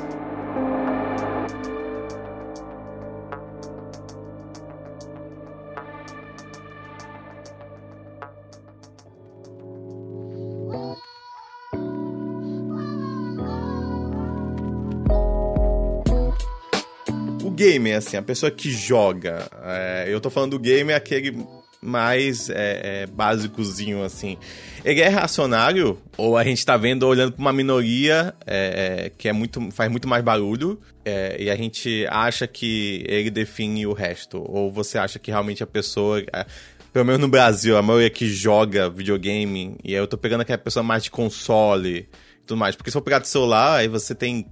Gamer, 17.59 17.97
assim, 17.97 18.15
a 18.15 18.21
pessoa 18.21 18.49
que 18.49 18.71
joga. 18.71 19.49
É, 19.63 20.05
eu 20.07 20.21
tô 20.21 20.29
falando 20.29 20.51
do 20.51 20.59
gamer 20.59 20.95
aquele 20.95 21.45
mais 21.81 22.49
é, 22.49 23.03
é, 23.03 23.07
básicozinho, 23.07 24.01
assim. 24.01 24.37
Ele 24.83 25.01
é 25.01 25.09
reacionário? 25.09 25.97
Ou 26.17 26.37
a 26.37 26.43
gente 26.43 26.65
tá 26.65 26.77
vendo, 26.77 27.03
olhando 27.05 27.33
pra 27.33 27.41
uma 27.41 27.51
minoria 27.51 28.33
é, 28.47 29.05
é 29.07 29.09
que 29.09 29.27
é 29.27 29.33
muito, 29.33 29.69
faz 29.71 29.91
muito 29.91 30.07
mais 30.07 30.23
barulho 30.23 30.79
é, 31.03 31.35
e 31.37 31.49
a 31.49 31.55
gente 31.55 32.05
acha 32.09 32.47
que 32.47 33.03
ele 33.07 33.29
define 33.29 33.85
o 33.85 33.93
resto? 33.93 34.41
Ou 34.47 34.71
você 34.71 34.97
acha 34.97 35.19
que 35.19 35.29
realmente 35.29 35.61
a 35.61 35.67
pessoa... 35.67 36.21
É, 36.33 36.45
pelo 36.93 37.05
menos 37.05 37.21
no 37.21 37.27
Brasil, 37.27 37.77
a 37.77 37.83
maioria 37.83 38.09
que 38.09 38.27
joga 38.27 38.89
videogame, 38.89 39.77
e 39.83 39.93
eu 39.93 40.07
tô 40.07 40.17
pegando 40.17 40.41
aquela 40.41 40.57
pessoa 40.57 40.81
mais 40.81 41.03
de 41.03 41.11
console 41.11 42.09
e 42.41 42.45
tudo 42.47 42.57
mais. 42.57 42.75
Porque 42.75 42.89
se 42.89 42.97
eu 42.97 43.01
pegar 43.01 43.19
do 43.19 43.27
celular, 43.27 43.77
aí 43.77 43.87
você 43.87 44.15
tem 44.15 44.47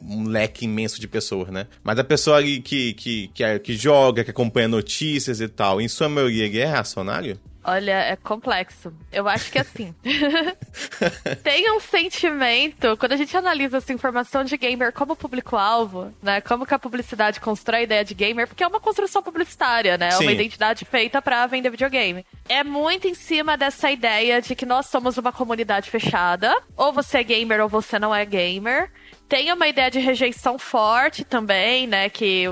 um 0.00 0.24
leque 0.28 0.64
imenso 0.64 1.00
de 1.00 1.08
pessoas, 1.08 1.48
né? 1.48 1.66
Mas 1.82 1.98
a 1.98 2.04
pessoa 2.04 2.42
que, 2.42 2.60
que, 2.60 2.94
que, 2.94 3.28
que, 3.28 3.44
é, 3.44 3.58
que 3.58 3.76
joga, 3.76 4.24
que 4.24 4.30
acompanha 4.30 4.68
notícias 4.68 5.40
e 5.40 5.48
tal, 5.48 5.80
em 5.80 5.88
sua 5.88 6.08
maioria, 6.08 6.44
ele 6.44 6.58
é 6.58 6.66
reacionário? 6.66 7.38
Olha, 7.68 7.92
é 7.92 8.16
complexo. 8.16 8.90
Eu 9.12 9.28
acho 9.28 9.52
que 9.52 9.58
assim. 9.58 9.94
tem 11.44 11.70
um 11.70 11.78
sentimento, 11.78 12.96
quando 12.96 13.12
a 13.12 13.16
gente 13.16 13.36
analisa 13.36 13.76
essa 13.76 13.92
informação 13.92 14.42
de 14.42 14.56
gamer 14.56 14.90
como 14.90 15.14
público-alvo, 15.14 16.10
né? 16.22 16.40
Como 16.40 16.64
que 16.64 16.72
a 16.72 16.78
publicidade 16.78 17.40
constrói 17.40 17.80
a 17.80 17.82
ideia 17.82 18.04
de 18.04 18.14
gamer, 18.14 18.48
porque 18.48 18.64
é 18.64 18.66
uma 18.66 18.80
construção 18.80 19.22
publicitária, 19.22 19.98
né? 19.98 20.08
É 20.12 20.16
uma 20.16 20.32
identidade 20.32 20.86
feita 20.86 21.20
para 21.20 21.46
vender 21.46 21.68
videogame. 21.68 22.24
É 22.48 22.64
muito 22.64 23.06
em 23.06 23.14
cima 23.14 23.54
dessa 23.54 23.90
ideia 23.90 24.40
de 24.40 24.54
que 24.54 24.64
nós 24.64 24.86
somos 24.86 25.18
uma 25.18 25.30
comunidade 25.30 25.90
fechada. 25.90 26.56
Ou 26.74 26.90
você 26.90 27.18
é 27.18 27.22
gamer 27.22 27.60
ou 27.60 27.68
você 27.68 27.98
não 27.98 28.14
é 28.14 28.24
gamer. 28.24 28.90
Tem 29.28 29.52
uma 29.52 29.68
ideia 29.68 29.90
de 29.90 29.98
rejeição 29.98 30.58
forte 30.58 31.24
também, 31.24 31.86
né? 31.86 32.08
Que 32.08 32.46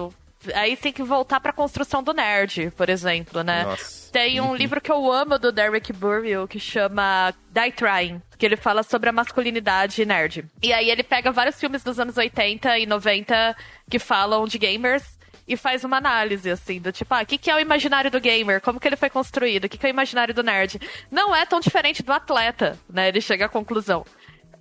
aí 0.55 0.77
tem 0.77 0.93
que 0.93 1.03
voltar 1.03 1.41
pra 1.41 1.53
construção 1.53 2.03
do 2.03 2.13
nerd, 2.13 2.71
por 2.77 2.89
exemplo, 2.89 3.43
né? 3.43 3.65
Nossa. 3.65 4.13
Tem 4.13 4.41
um 4.41 4.49
uhum. 4.49 4.55
livro 4.55 4.81
que 4.81 4.91
eu 4.91 5.11
amo 5.11 5.39
do 5.39 5.51
Derek 5.51 5.93
Burrill 5.93 6.47
que 6.47 6.61
chama 6.61 7.35
Die 7.51 7.73
Trying, 7.73 8.23
que 8.39 8.47
ele 8.47 8.57
fala 8.57 8.83
sobre 8.83 9.09
a 9.09 9.13
masculinidade 9.13 10.05
nerd. 10.05 10.45
E 10.63 10.73
aí 10.73 10.91
ele 10.91 11.03
pega 11.03 11.33
vários 11.33 11.59
filmes 11.59 11.83
dos 11.83 11.99
anos 11.99 12.17
80 12.17 12.79
e 12.79 12.87
90 12.87 13.57
que 13.91 13.99
falam 13.99 14.47
de 14.47 14.59
gamers 14.59 15.17
e 15.49 15.57
faz 15.57 15.85
uma 15.85 15.97
análise, 15.99 16.51
assim, 16.51 16.81
do 16.81 16.91
tipo, 16.91 17.15
ah, 17.15 17.23
o 17.23 17.27
que, 17.27 17.39
que 17.39 17.51
é 17.51 17.55
o 17.55 17.61
imaginário 17.61 18.11
do 18.11 18.21
gamer? 18.21 18.61
Como 18.61 18.81
que 18.81 18.89
ele 18.89 18.97
foi 18.97 19.09
construído? 19.09 19.67
O 19.67 19.69
que, 19.69 19.79
que 19.79 19.87
é 19.87 19.89
o 19.89 19.91
imaginário 19.91 20.35
do 20.35 20.43
nerd? 20.43 20.81
Não 21.11 21.35
é 21.35 21.47
tão 21.47 21.61
diferente 21.61 22.03
do 22.03 22.13
atleta, 22.13 22.77
né? 22.91 23.09
Ele 23.09 23.21
chega 23.21 23.47
à 23.47 23.49
conclusão 23.49 24.05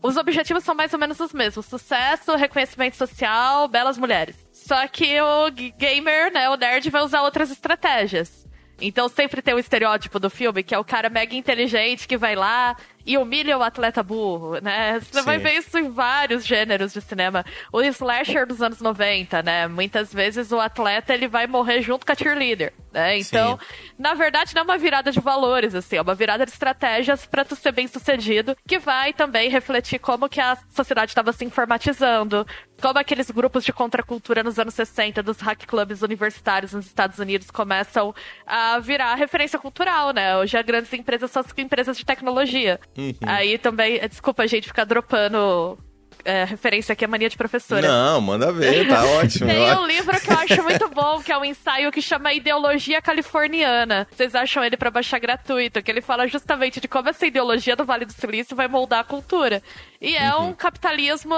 os 0.05 0.17
objetivos 0.17 0.63
são 0.63 0.75
mais 0.75 0.93
ou 0.93 0.99
menos 0.99 1.19
os 1.19 1.33
mesmos: 1.33 1.65
sucesso, 1.65 2.35
reconhecimento 2.35 2.95
social, 2.95 3.67
belas 3.67 3.97
mulheres. 3.97 4.35
Só 4.51 4.87
que 4.87 5.19
o 5.19 5.49
gamer, 5.77 6.31
né, 6.31 6.49
o 6.49 6.55
nerd, 6.55 6.89
vai 6.89 7.03
usar 7.03 7.21
outras 7.23 7.51
estratégias. 7.51 8.44
Então 8.81 9.07
sempre 9.07 9.41
tem 9.41 9.53
o 9.53 9.59
estereótipo 9.59 10.19
do 10.19 10.29
filme, 10.29 10.63
que 10.63 10.75
é 10.75 10.79
o 10.79 10.83
cara 10.83 11.09
mega 11.09 11.35
inteligente 11.35 12.07
que 12.07 12.17
vai 12.17 12.35
lá 12.35 12.75
e 13.05 13.17
humilha 13.17 13.57
o 13.57 13.61
atleta 13.61 14.01
burro, 14.01 14.59
né? 14.61 14.99
Você 14.99 15.19
Sim. 15.19 15.25
vai 15.25 15.37
ver 15.37 15.53
isso 15.53 15.77
em 15.77 15.89
vários 15.89 16.45
gêneros 16.45 16.91
de 16.91 16.99
cinema. 17.01 17.45
O 17.71 17.81
slasher 17.81 18.47
dos 18.47 18.61
anos 18.61 18.81
90, 18.81 19.43
né? 19.43 19.67
Muitas 19.67 20.11
vezes 20.11 20.51
o 20.51 20.59
atleta 20.59 21.13
ele 21.13 21.27
vai 21.27 21.45
morrer 21.45 21.81
junto 21.81 22.05
com 22.05 22.11
a 22.11 22.15
cheerleader, 22.15 22.73
né? 22.91 23.17
Então, 23.19 23.59
Sim. 23.59 23.93
na 23.99 24.15
verdade, 24.15 24.55
não 24.55 24.61
é 24.61 24.63
uma 24.63 24.77
virada 24.77 25.11
de 25.11 25.19
valores, 25.19 25.75
assim, 25.75 25.97
é 25.97 26.01
uma 26.01 26.15
virada 26.15 26.45
de 26.45 26.51
estratégias 26.51 27.25
para 27.25 27.45
tu 27.45 27.55
ser 27.55 27.71
bem 27.71 27.87
sucedido, 27.87 28.57
que 28.67 28.79
vai 28.79 29.13
também 29.13 29.49
refletir 29.49 29.99
como 29.99 30.27
que 30.27 30.41
a 30.41 30.57
sociedade 30.69 31.11
estava 31.11 31.31
se 31.31 31.45
informatizando, 31.45 32.45
como 32.85 32.99
aqueles 32.99 33.31
grupos 33.31 33.65
de 33.65 33.73
contracultura 33.73 34.43
nos 34.43 34.59
anos 34.59 34.75
60 34.75 35.23
dos 35.23 35.39
hack 35.39 35.65
clubs 35.65 36.03
universitários 36.03 36.71
nos 36.71 36.85
Estados 36.85 37.17
Unidos 37.17 37.49
começam 37.49 38.13
a 38.45 38.77
virar 38.77 39.15
referência 39.15 39.57
cultural, 39.57 40.13
né? 40.13 40.37
Hoje 40.37 40.55
as 40.55 40.63
grandes 40.63 40.93
empresas 40.93 41.31
são 41.31 41.41
as 41.41 41.47
empresas 41.57 41.97
de 41.97 42.05
tecnologia. 42.05 42.79
Uhum. 42.95 43.15
Aí 43.23 43.57
também, 43.57 43.99
desculpa 44.07 44.43
a 44.43 44.45
gente 44.45 44.67
ficar 44.67 44.83
dropando 44.83 45.79
é, 46.23 46.43
referência 46.43 46.93
aqui 46.93 47.03
a 47.03 47.07
mania 47.07 47.27
de 47.27 47.35
professora. 47.35 47.87
Não, 47.87 48.21
manda 48.21 48.53
ver, 48.53 48.87
tá 48.87 49.03
ótimo. 49.17 49.49
Tem 49.49 49.73
um 49.73 49.87
livro 49.87 50.21
que 50.21 50.31
eu 50.31 50.37
acho 50.37 50.61
muito 50.61 50.87
bom, 50.89 51.23
que 51.23 51.31
é 51.31 51.37
um 51.39 51.43
ensaio 51.43 51.91
que 51.91 52.03
chama 52.03 52.33
Ideologia 52.33 53.01
Californiana. 53.01 54.07
Vocês 54.11 54.35
acham 54.35 54.63
ele 54.63 54.77
para 54.77 54.91
baixar 54.91 55.17
gratuito, 55.17 55.81
que 55.81 55.89
ele 55.89 56.01
fala 56.01 56.27
justamente 56.27 56.79
de 56.79 56.87
como 56.87 57.09
essa 57.09 57.25
ideologia 57.25 57.75
do 57.75 57.83
Vale 57.83 58.05
do 58.05 58.13
Silício 58.13 58.55
vai 58.55 58.67
moldar 58.67 58.99
a 58.99 59.03
cultura. 59.03 59.63
E 59.99 60.15
é 60.15 60.35
uhum. 60.35 60.49
um 60.49 60.53
capitalismo 60.53 61.33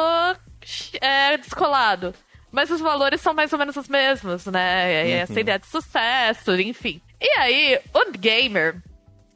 é, 1.02 1.38
descolado. 1.38 2.14
Mas 2.52 2.72
os 2.72 2.80
valores 2.80 3.22
são 3.22 3.34
mais 3.34 3.52
ou 3.52 3.60
menos 3.60 3.76
os 3.76 3.88
mesmos, 3.88 4.46
né? 4.46 5.04
Uhum. 5.04 5.12
Essa 5.12 5.40
ideia 5.40 5.60
de 5.60 5.68
sucesso, 5.68 6.56
enfim. 6.60 7.02
E 7.20 7.40
aí, 7.40 7.80
o 7.94 8.12
gamer, 8.18 8.82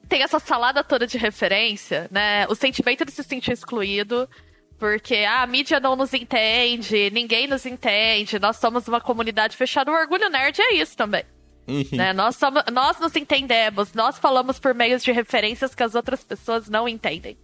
tem 0.07 0.23
essa 0.23 0.39
salada 0.39 0.83
toda 0.83 1.05
de 1.05 1.17
referência, 1.17 2.07
né? 2.11 2.45
O 2.47 2.55
sentimento 2.55 3.05
de 3.05 3.11
se 3.11 3.23
sentir 3.23 3.51
excluído, 3.51 4.29
porque 4.77 5.15
ah, 5.27 5.43
a 5.43 5.47
mídia 5.47 5.79
não 5.79 5.95
nos 5.95 6.13
entende, 6.13 7.09
ninguém 7.11 7.47
nos 7.47 7.65
entende, 7.65 8.39
nós 8.39 8.57
somos 8.57 8.87
uma 8.87 8.99
comunidade 8.99 9.55
fechada. 9.55 9.91
O 9.91 9.95
orgulho 9.95 10.29
nerd 10.29 10.59
é 10.61 10.73
isso 10.73 10.97
também. 10.97 11.23
Uhum. 11.67 11.85
Né? 11.93 12.13
Nós, 12.13 12.35
somos, 12.35 12.63
nós 12.73 12.99
nos 12.99 13.15
entendemos, 13.15 13.93
nós 13.93 14.17
falamos 14.17 14.59
por 14.59 14.73
meios 14.73 15.03
de 15.03 15.11
referências 15.11 15.75
que 15.75 15.83
as 15.83 15.95
outras 15.95 16.23
pessoas 16.23 16.69
não 16.69 16.87
entendem. 16.87 17.37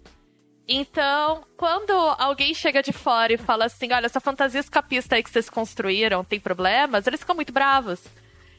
Então, 0.68 1.46
quando 1.56 1.92
alguém 1.92 2.54
chega 2.54 2.84
de 2.84 2.92
fora 2.92 3.34
e 3.34 3.38
fala 3.38 3.66
assim, 3.66 3.92
olha, 3.94 4.06
essa 4.06 4.20
fantasia 4.20 4.60
escapista 4.60 5.16
aí 5.16 5.24
que 5.24 5.30
vocês 5.30 5.50
construíram 5.50 6.24
tem 6.24 6.40
problemas, 6.40 7.08
eles 7.08 7.22
ficam 7.22 7.36
muito 7.36 7.54
bravos. 7.54 8.04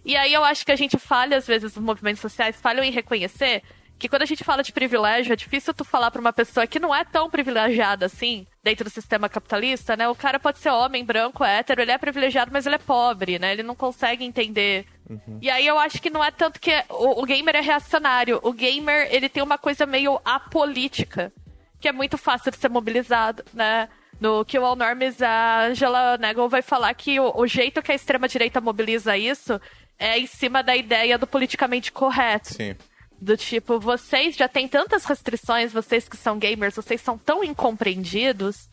E 0.04 0.16
aí 0.16 0.32
eu 0.32 0.42
acho 0.42 0.64
que 0.64 0.72
a 0.72 0.76
gente 0.76 0.98
falha, 0.98 1.36
às 1.36 1.46
vezes, 1.46 1.76
os 1.76 1.82
movimentos 1.82 2.22
sociais 2.22 2.58
falham 2.60 2.82
em 2.82 2.90
reconhecer 2.90 3.62
que 3.98 4.08
quando 4.08 4.22
a 4.22 4.26
gente 4.26 4.44
fala 4.44 4.62
de 4.62 4.72
privilégio, 4.72 5.32
é 5.32 5.36
difícil 5.36 5.74
tu 5.74 5.84
falar 5.84 6.10
para 6.10 6.20
uma 6.20 6.32
pessoa 6.32 6.66
que 6.66 6.78
não 6.78 6.94
é 6.94 7.04
tão 7.04 7.28
privilegiada 7.28 8.06
assim, 8.06 8.46
dentro 8.62 8.84
do 8.84 8.90
sistema 8.90 9.28
capitalista, 9.28 9.96
né? 9.96 10.08
O 10.08 10.14
cara 10.14 10.38
pode 10.38 10.58
ser 10.58 10.70
homem, 10.70 11.04
branco, 11.04 11.44
hétero, 11.44 11.82
ele 11.82 11.90
é 11.90 11.98
privilegiado, 11.98 12.52
mas 12.52 12.64
ele 12.64 12.76
é 12.76 12.78
pobre, 12.78 13.38
né? 13.38 13.52
Ele 13.52 13.64
não 13.64 13.74
consegue 13.74 14.24
entender. 14.24 14.86
Uhum. 15.10 15.38
E 15.42 15.50
aí 15.50 15.66
eu 15.66 15.78
acho 15.78 16.00
que 16.00 16.10
não 16.10 16.24
é 16.24 16.30
tanto 16.30 16.60
que 16.60 16.72
o, 16.88 17.22
o 17.22 17.26
gamer 17.26 17.56
é 17.56 17.60
reacionário. 17.60 18.38
O 18.42 18.52
gamer, 18.52 19.08
ele 19.10 19.28
tem 19.28 19.42
uma 19.42 19.58
coisa 19.58 19.84
meio 19.84 20.20
apolítica, 20.24 21.32
que 21.80 21.88
é 21.88 21.92
muito 21.92 22.18
fácil 22.18 22.50
de 22.50 22.58
ser 22.58 22.68
mobilizado, 22.68 23.44
né? 23.52 23.88
No 24.20 24.44
Kill 24.44 24.64
All 24.64 24.74
Norms, 24.74 25.22
a 25.22 25.66
Angela 25.66 26.18
Nagel 26.18 26.48
vai 26.48 26.60
falar 26.60 26.92
que 26.94 27.20
o, 27.20 27.32
o 27.36 27.46
jeito 27.46 27.80
que 27.80 27.92
a 27.92 27.94
extrema-direita 27.94 28.60
mobiliza 28.60 29.16
isso 29.16 29.60
é 29.98 30.18
em 30.18 30.26
cima 30.26 30.62
da 30.62 30.76
ideia 30.76 31.16
do 31.16 31.26
politicamente 31.26 31.92
correto. 31.92 32.54
Sim. 32.54 32.74
Do 33.20 33.36
tipo, 33.36 33.78
vocês 33.80 34.36
já 34.36 34.48
têm 34.48 34.68
tantas 34.68 35.04
restrições, 35.04 35.72
vocês 35.72 36.08
que 36.08 36.16
são 36.16 36.38
gamers, 36.38 36.74
vocês 36.74 37.00
são 37.00 37.18
tão 37.18 37.42
incompreendidos 37.44 38.68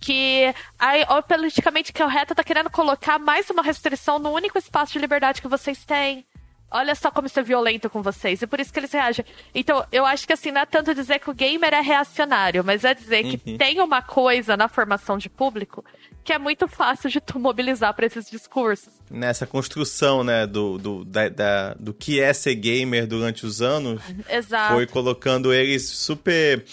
que 0.00 0.54
a, 0.78 1.18
a 1.18 1.22
politicamente 1.22 1.92
correta 1.92 2.34
tá 2.34 2.42
querendo 2.42 2.70
colocar 2.70 3.18
mais 3.18 3.48
uma 3.50 3.62
restrição 3.62 4.18
no 4.18 4.30
único 4.30 4.58
espaço 4.58 4.94
de 4.94 4.98
liberdade 4.98 5.42
que 5.42 5.48
vocês 5.48 5.84
têm. 5.84 6.26
Olha 6.70 6.94
só 6.94 7.10
como 7.10 7.26
isso 7.26 7.40
é 7.40 7.42
violento 7.42 7.90
com 7.90 8.02
vocês. 8.02 8.42
E 8.42 8.46
por 8.46 8.60
isso 8.60 8.72
que 8.72 8.78
eles 8.78 8.92
reagem. 8.92 9.24
Então, 9.54 9.84
eu 9.90 10.06
acho 10.06 10.26
que 10.26 10.32
assim, 10.32 10.50
não 10.50 10.60
é 10.60 10.66
tanto 10.66 10.94
dizer 10.94 11.18
que 11.18 11.30
o 11.30 11.34
gamer 11.34 11.74
é 11.74 11.80
reacionário, 11.80 12.62
mas 12.64 12.84
é 12.84 12.94
dizer 12.94 13.24
uhum. 13.24 13.30
que 13.30 13.58
tem 13.58 13.80
uma 13.80 14.02
coisa 14.02 14.56
na 14.56 14.68
formação 14.68 15.18
de 15.18 15.28
público 15.28 15.84
que 16.22 16.32
é 16.32 16.38
muito 16.38 16.68
fácil 16.68 17.08
de 17.10 17.20
tu 17.20 17.38
mobilizar 17.38 17.94
para 17.94 18.06
esses 18.06 18.30
discursos. 18.30 18.92
Nessa 19.10 19.46
construção, 19.46 20.22
né, 20.22 20.46
do, 20.46 20.78
do, 20.78 21.04
da, 21.04 21.28
da, 21.28 21.74
do 21.74 21.94
que 21.94 22.20
é 22.20 22.32
ser 22.32 22.54
gamer 22.54 23.06
durante 23.06 23.46
os 23.46 23.62
anos, 23.62 24.02
Exato. 24.28 24.74
foi 24.74 24.86
colocando 24.86 25.52
eles 25.52 25.88
super 25.88 26.64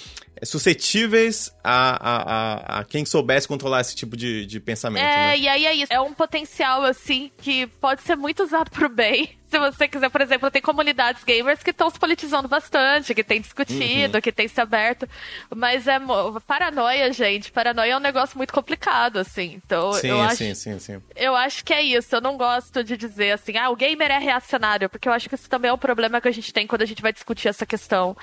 suscetíveis 0.44 1.54
a, 1.64 1.90
a, 1.96 2.16
a, 2.16 2.80
a, 2.80 2.84
quem 2.84 3.06
soubesse 3.06 3.48
controlar 3.48 3.82
esse 3.82 3.96
tipo 3.96 4.16
de, 4.16 4.46
de 4.46 4.60
pensamento. 4.60 5.04
É, 5.04 5.28
né? 5.28 5.38
e 5.38 5.48
aí 5.48 5.66
é 5.66 5.74
isso. 5.74 5.94
É 5.94 6.00
um 6.00 6.14
potencial, 6.14 6.84
assim, 6.84 7.32
que 7.38 7.68
pode 7.68 8.02
ser 8.02 8.16
muito 8.16 8.44
usado 8.44 8.70
pro 8.72 8.90
bem. 8.90 9.38
Se 9.48 9.58
você 9.58 9.88
quiser, 9.88 10.10
por 10.10 10.20
exemplo, 10.20 10.52
tem 10.52 10.62
comunidades 10.62 11.24
gamers 11.24 11.64
que 11.64 11.70
estão 11.70 11.90
se 11.90 11.98
politizando 11.98 12.50
bastante, 12.50 13.16
que 13.16 13.24
tem 13.24 13.40
discutido, 13.40 14.16
uhum. 14.16 14.22
que 14.22 14.30
tem 14.30 14.46
se 14.46 14.60
aberto. 14.60 15.08
Mas 15.56 15.88
é 15.88 15.98
paranoia, 16.46 17.14
gente. 17.14 17.50
Paranoia 17.50 17.94
é 17.94 17.98
um 17.98 18.02
negócio 18.02 18.38
muito 18.38 18.54
complicado, 18.54 19.20
assim. 19.20 19.62
Então, 19.66 19.94
sim, 19.94 20.10
eu 20.10 20.20
acho, 20.20 20.36
sim, 20.36 20.54
sim, 20.54 20.80
sim. 20.80 21.02
Eu 21.16 21.34
acho 21.34 21.64
que 21.64 21.74
é 21.74 21.82
isso. 21.82 22.14
Eu 22.14 22.20
não 22.20 22.36
gosto 22.36 22.84
de 22.84 22.98
dizer 22.98 23.32
assim, 23.32 23.56
ah, 23.56 23.70
o 23.70 23.76
gamer 23.78 24.12
é 24.12 24.18
reacionário, 24.18 24.90
porque 24.90 25.08
eu 25.08 25.14
acho 25.14 25.30
que 25.30 25.36
isso 25.36 25.50
também 25.50 25.70
é 25.70 25.74
um 25.74 25.78
problema 25.78 26.20
que 26.20 26.28
a 26.28 26.32
gente 26.32 26.52
tem 26.52 26.68
quando 26.68 26.82
a 26.82 26.86
gente 26.86 27.02
vai 27.02 27.14
discutir 27.14 27.48
essa 27.48 27.66
questão 27.66 28.18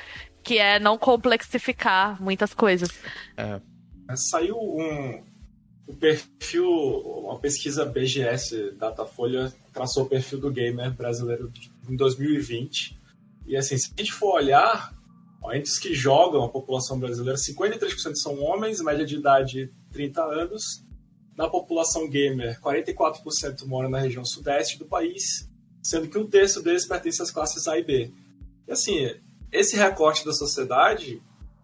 que 0.44 0.58
é 0.58 0.78
não 0.78 0.98
complexificar 0.98 2.22
muitas 2.22 2.52
coisas. 2.52 2.90
É. 3.36 3.60
Saiu 4.14 4.56
um, 4.56 5.24
um 5.88 5.94
perfil, 5.96 6.68
uma 6.68 7.38
pesquisa 7.38 7.86
BGS 7.86 8.72
Datafolha 8.72 9.52
traçou 9.72 10.04
o 10.04 10.08
perfil 10.08 10.38
do 10.38 10.50
gamer 10.50 10.92
brasileiro 10.92 11.50
em 11.88 11.96
2020. 11.96 12.96
E 13.46 13.56
assim, 13.56 13.76
se 13.76 13.90
a 13.96 14.00
gente 14.00 14.12
for 14.12 14.34
olhar, 14.34 14.94
entes 15.52 15.78
que 15.78 15.94
jogam 15.94 16.44
a 16.44 16.48
população 16.48 16.98
brasileira, 16.98 17.38
53% 17.38 18.14
são 18.14 18.40
homens, 18.40 18.80
média 18.80 19.04
de 19.04 19.16
idade 19.16 19.72
30 19.92 20.22
anos. 20.22 20.84
Na 21.36 21.48
população 21.48 22.08
gamer, 22.08 22.60
44% 22.60 23.66
mora 23.66 23.88
na 23.88 23.98
região 23.98 24.24
sudeste 24.24 24.78
do 24.78 24.84
país, 24.84 25.50
sendo 25.82 26.08
que 26.08 26.16
um 26.16 26.28
terço 26.28 26.62
deles 26.62 26.86
pertence 26.86 27.20
às 27.20 27.30
classes 27.30 27.66
A 27.66 27.76
e 27.76 27.82
B. 27.82 28.12
E 28.68 28.72
assim, 28.72 29.10
esse 29.54 29.76
recorte 29.76 30.24
da 30.24 30.32
sociedade 30.32 31.22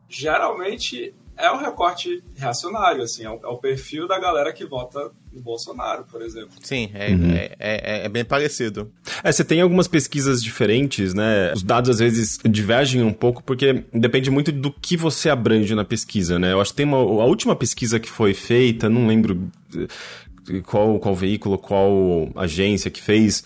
geralmente 0.09 1.15
é 1.37 1.51
um 1.51 1.57
recorte 1.57 2.23
reacionário, 2.37 3.03
assim, 3.03 3.25
é 3.25 3.31
o, 3.31 3.41
é 3.43 3.47
o, 3.47 3.57
perfil 3.57 4.07
da 4.07 4.19
galera 4.19 4.53
que 4.53 4.67
vota 4.67 5.11
no 5.33 5.41
Bolsonaro, 5.41 6.05
por 6.05 6.21
exemplo. 6.21 6.51
Sim, 6.63 6.91
é, 6.93 7.11
uhum. 7.11 7.31
é, 7.31 7.57
é, 7.59 8.05
é, 8.05 8.09
bem 8.11 8.25
parecido. 8.25 8.93
É, 9.25 9.33
você 9.33 9.43
tem 9.43 9.63
algumas 9.63 9.89
pesquisas 9.89 10.43
diferentes, 10.43 11.15
né? 11.15 11.53
Os 11.55 11.63
dados 11.63 11.89
às 11.89 11.99
vezes 11.99 12.39
divergem 12.45 13.03
um 13.03 13.13
pouco, 13.13 13.43
porque 13.43 13.85
depende 13.93 14.31
muito 14.31 14.53
do 14.53 14.71
que 14.71 14.99
você 14.99 15.31
abrange 15.31 15.75
na 15.75 15.85
pesquisa, 15.85 16.39
né? 16.39 16.53
Eu 16.53 16.61
acho 16.61 16.73
que 16.73 16.77
tem 16.77 16.87
uma. 16.87 16.99
A 16.99 17.25
última 17.25 17.57
pesquisa 17.57 17.99
que 17.99 18.11
foi 18.11 18.35
feita, 18.35 18.91
não 18.91 19.07
lembro 19.07 19.51
qual, 20.67 20.99
qual 20.99 21.15
veículo, 21.15 21.57
qual 21.57 22.29
agência 22.37 22.91
que 22.91 23.01
fez 23.01 23.43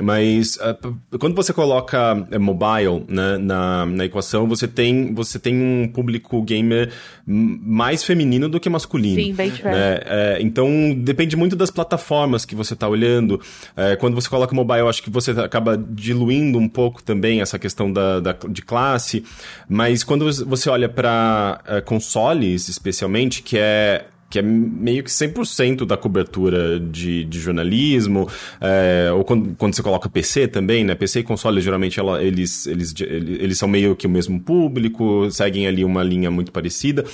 mas 0.00 0.56
uh, 0.56 1.18
quando 1.18 1.34
você 1.34 1.52
coloca 1.52 2.14
uh, 2.14 2.40
mobile 2.40 3.04
né, 3.08 3.38
na, 3.38 3.86
na 3.86 4.04
equação, 4.04 4.48
você 4.48 4.66
tem, 4.66 5.14
você 5.14 5.38
tem 5.38 5.54
um 5.54 5.88
público 5.88 6.42
gamer 6.42 6.92
mais 7.26 8.02
feminino 8.02 8.48
do 8.48 8.58
que 8.58 8.68
masculino. 8.68 9.14
Sim, 9.14 9.32
bem. 9.32 9.50
Né? 9.50 10.00
É, 10.04 10.38
então, 10.40 10.94
depende 10.94 11.36
muito 11.36 11.56
das 11.56 11.70
plataformas 11.70 12.44
que 12.44 12.54
você 12.54 12.74
está 12.74 12.88
olhando. 12.88 13.40
É, 13.76 13.96
quando 13.96 14.14
você 14.14 14.28
coloca 14.28 14.54
mobile, 14.54 14.80
eu 14.80 14.88
acho 14.88 15.02
que 15.02 15.10
você 15.10 15.30
acaba 15.30 15.76
diluindo 15.76 16.58
um 16.58 16.68
pouco 16.68 17.02
também 17.02 17.40
essa 17.40 17.58
questão 17.58 17.92
da, 17.92 18.20
da 18.20 18.36
de 18.48 18.62
classe. 18.62 19.24
Mas 19.68 20.04
quando 20.04 20.30
você 20.44 20.68
olha 20.68 20.88
para 20.88 21.60
uh, 21.66 21.82
consoles, 21.84 22.68
especialmente, 22.68 23.42
que 23.42 23.56
é 23.58 24.06
que 24.34 24.40
é 24.40 24.42
meio 24.42 25.04
que 25.04 25.10
100% 25.10 25.86
da 25.86 25.96
cobertura 25.96 26.80
de, 26.80 27.24
de 27.24 27.38
jornalismo, 27.38 28.28
é, 28.60 29.08
ou 29.12 29.22
quando, 29.22 29.54
quando 29.54 29.76
você 29.76 29.82
coloca 29.82 30.08
PC 30.08 30.48
também, 30.48 30.82
né? 30.82 30.96
PC 30.96 31.20
e 31.20 31.22
console, 31.22 31.60
geralmente, 31.60 32.00
ela, 32.00 32.20
eles, 32.20 32.66
eles, 32.66 32.92
eles 32.98 33.56
são 33.56 33.68
meio 33.68 33.94
que 33.94 34.08
o 34.08 34.10
mesmo 34.10 34.40
público, 34.40 35.30
seguem 35.30 35.68
ali 35.68 35.84
uma 35.84 36.02
linha 36.02 36.32
muito 36.32 36.50
parecida 36.50 37.04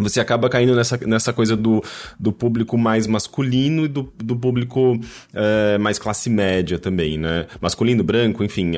você 0.00 0.20
acaba 0.20 0.48
caindo 0.48 0.76
nessa, 0.76 0.96
nessa 1.06 1.32
coisa 1.32 1.56
do, 1.56 1.82
do 2.20 2.32
público 2.32 2.78
mais 2.78 3.06
masculino 3.08 3.84
e 3.84 3.88
do, 3.88 4.12
do 4.16 4.36
público 4.36 4.98
é, 5.34 5.76
mais 5.76 5.98
classe 5.98 6.30
média 6.30 6.78
também, 6.78 7.18
né? 7.18 7.46
Masculino, 7.60 8.04
branco, 8.04 8.44
enfim, 8.44 8.76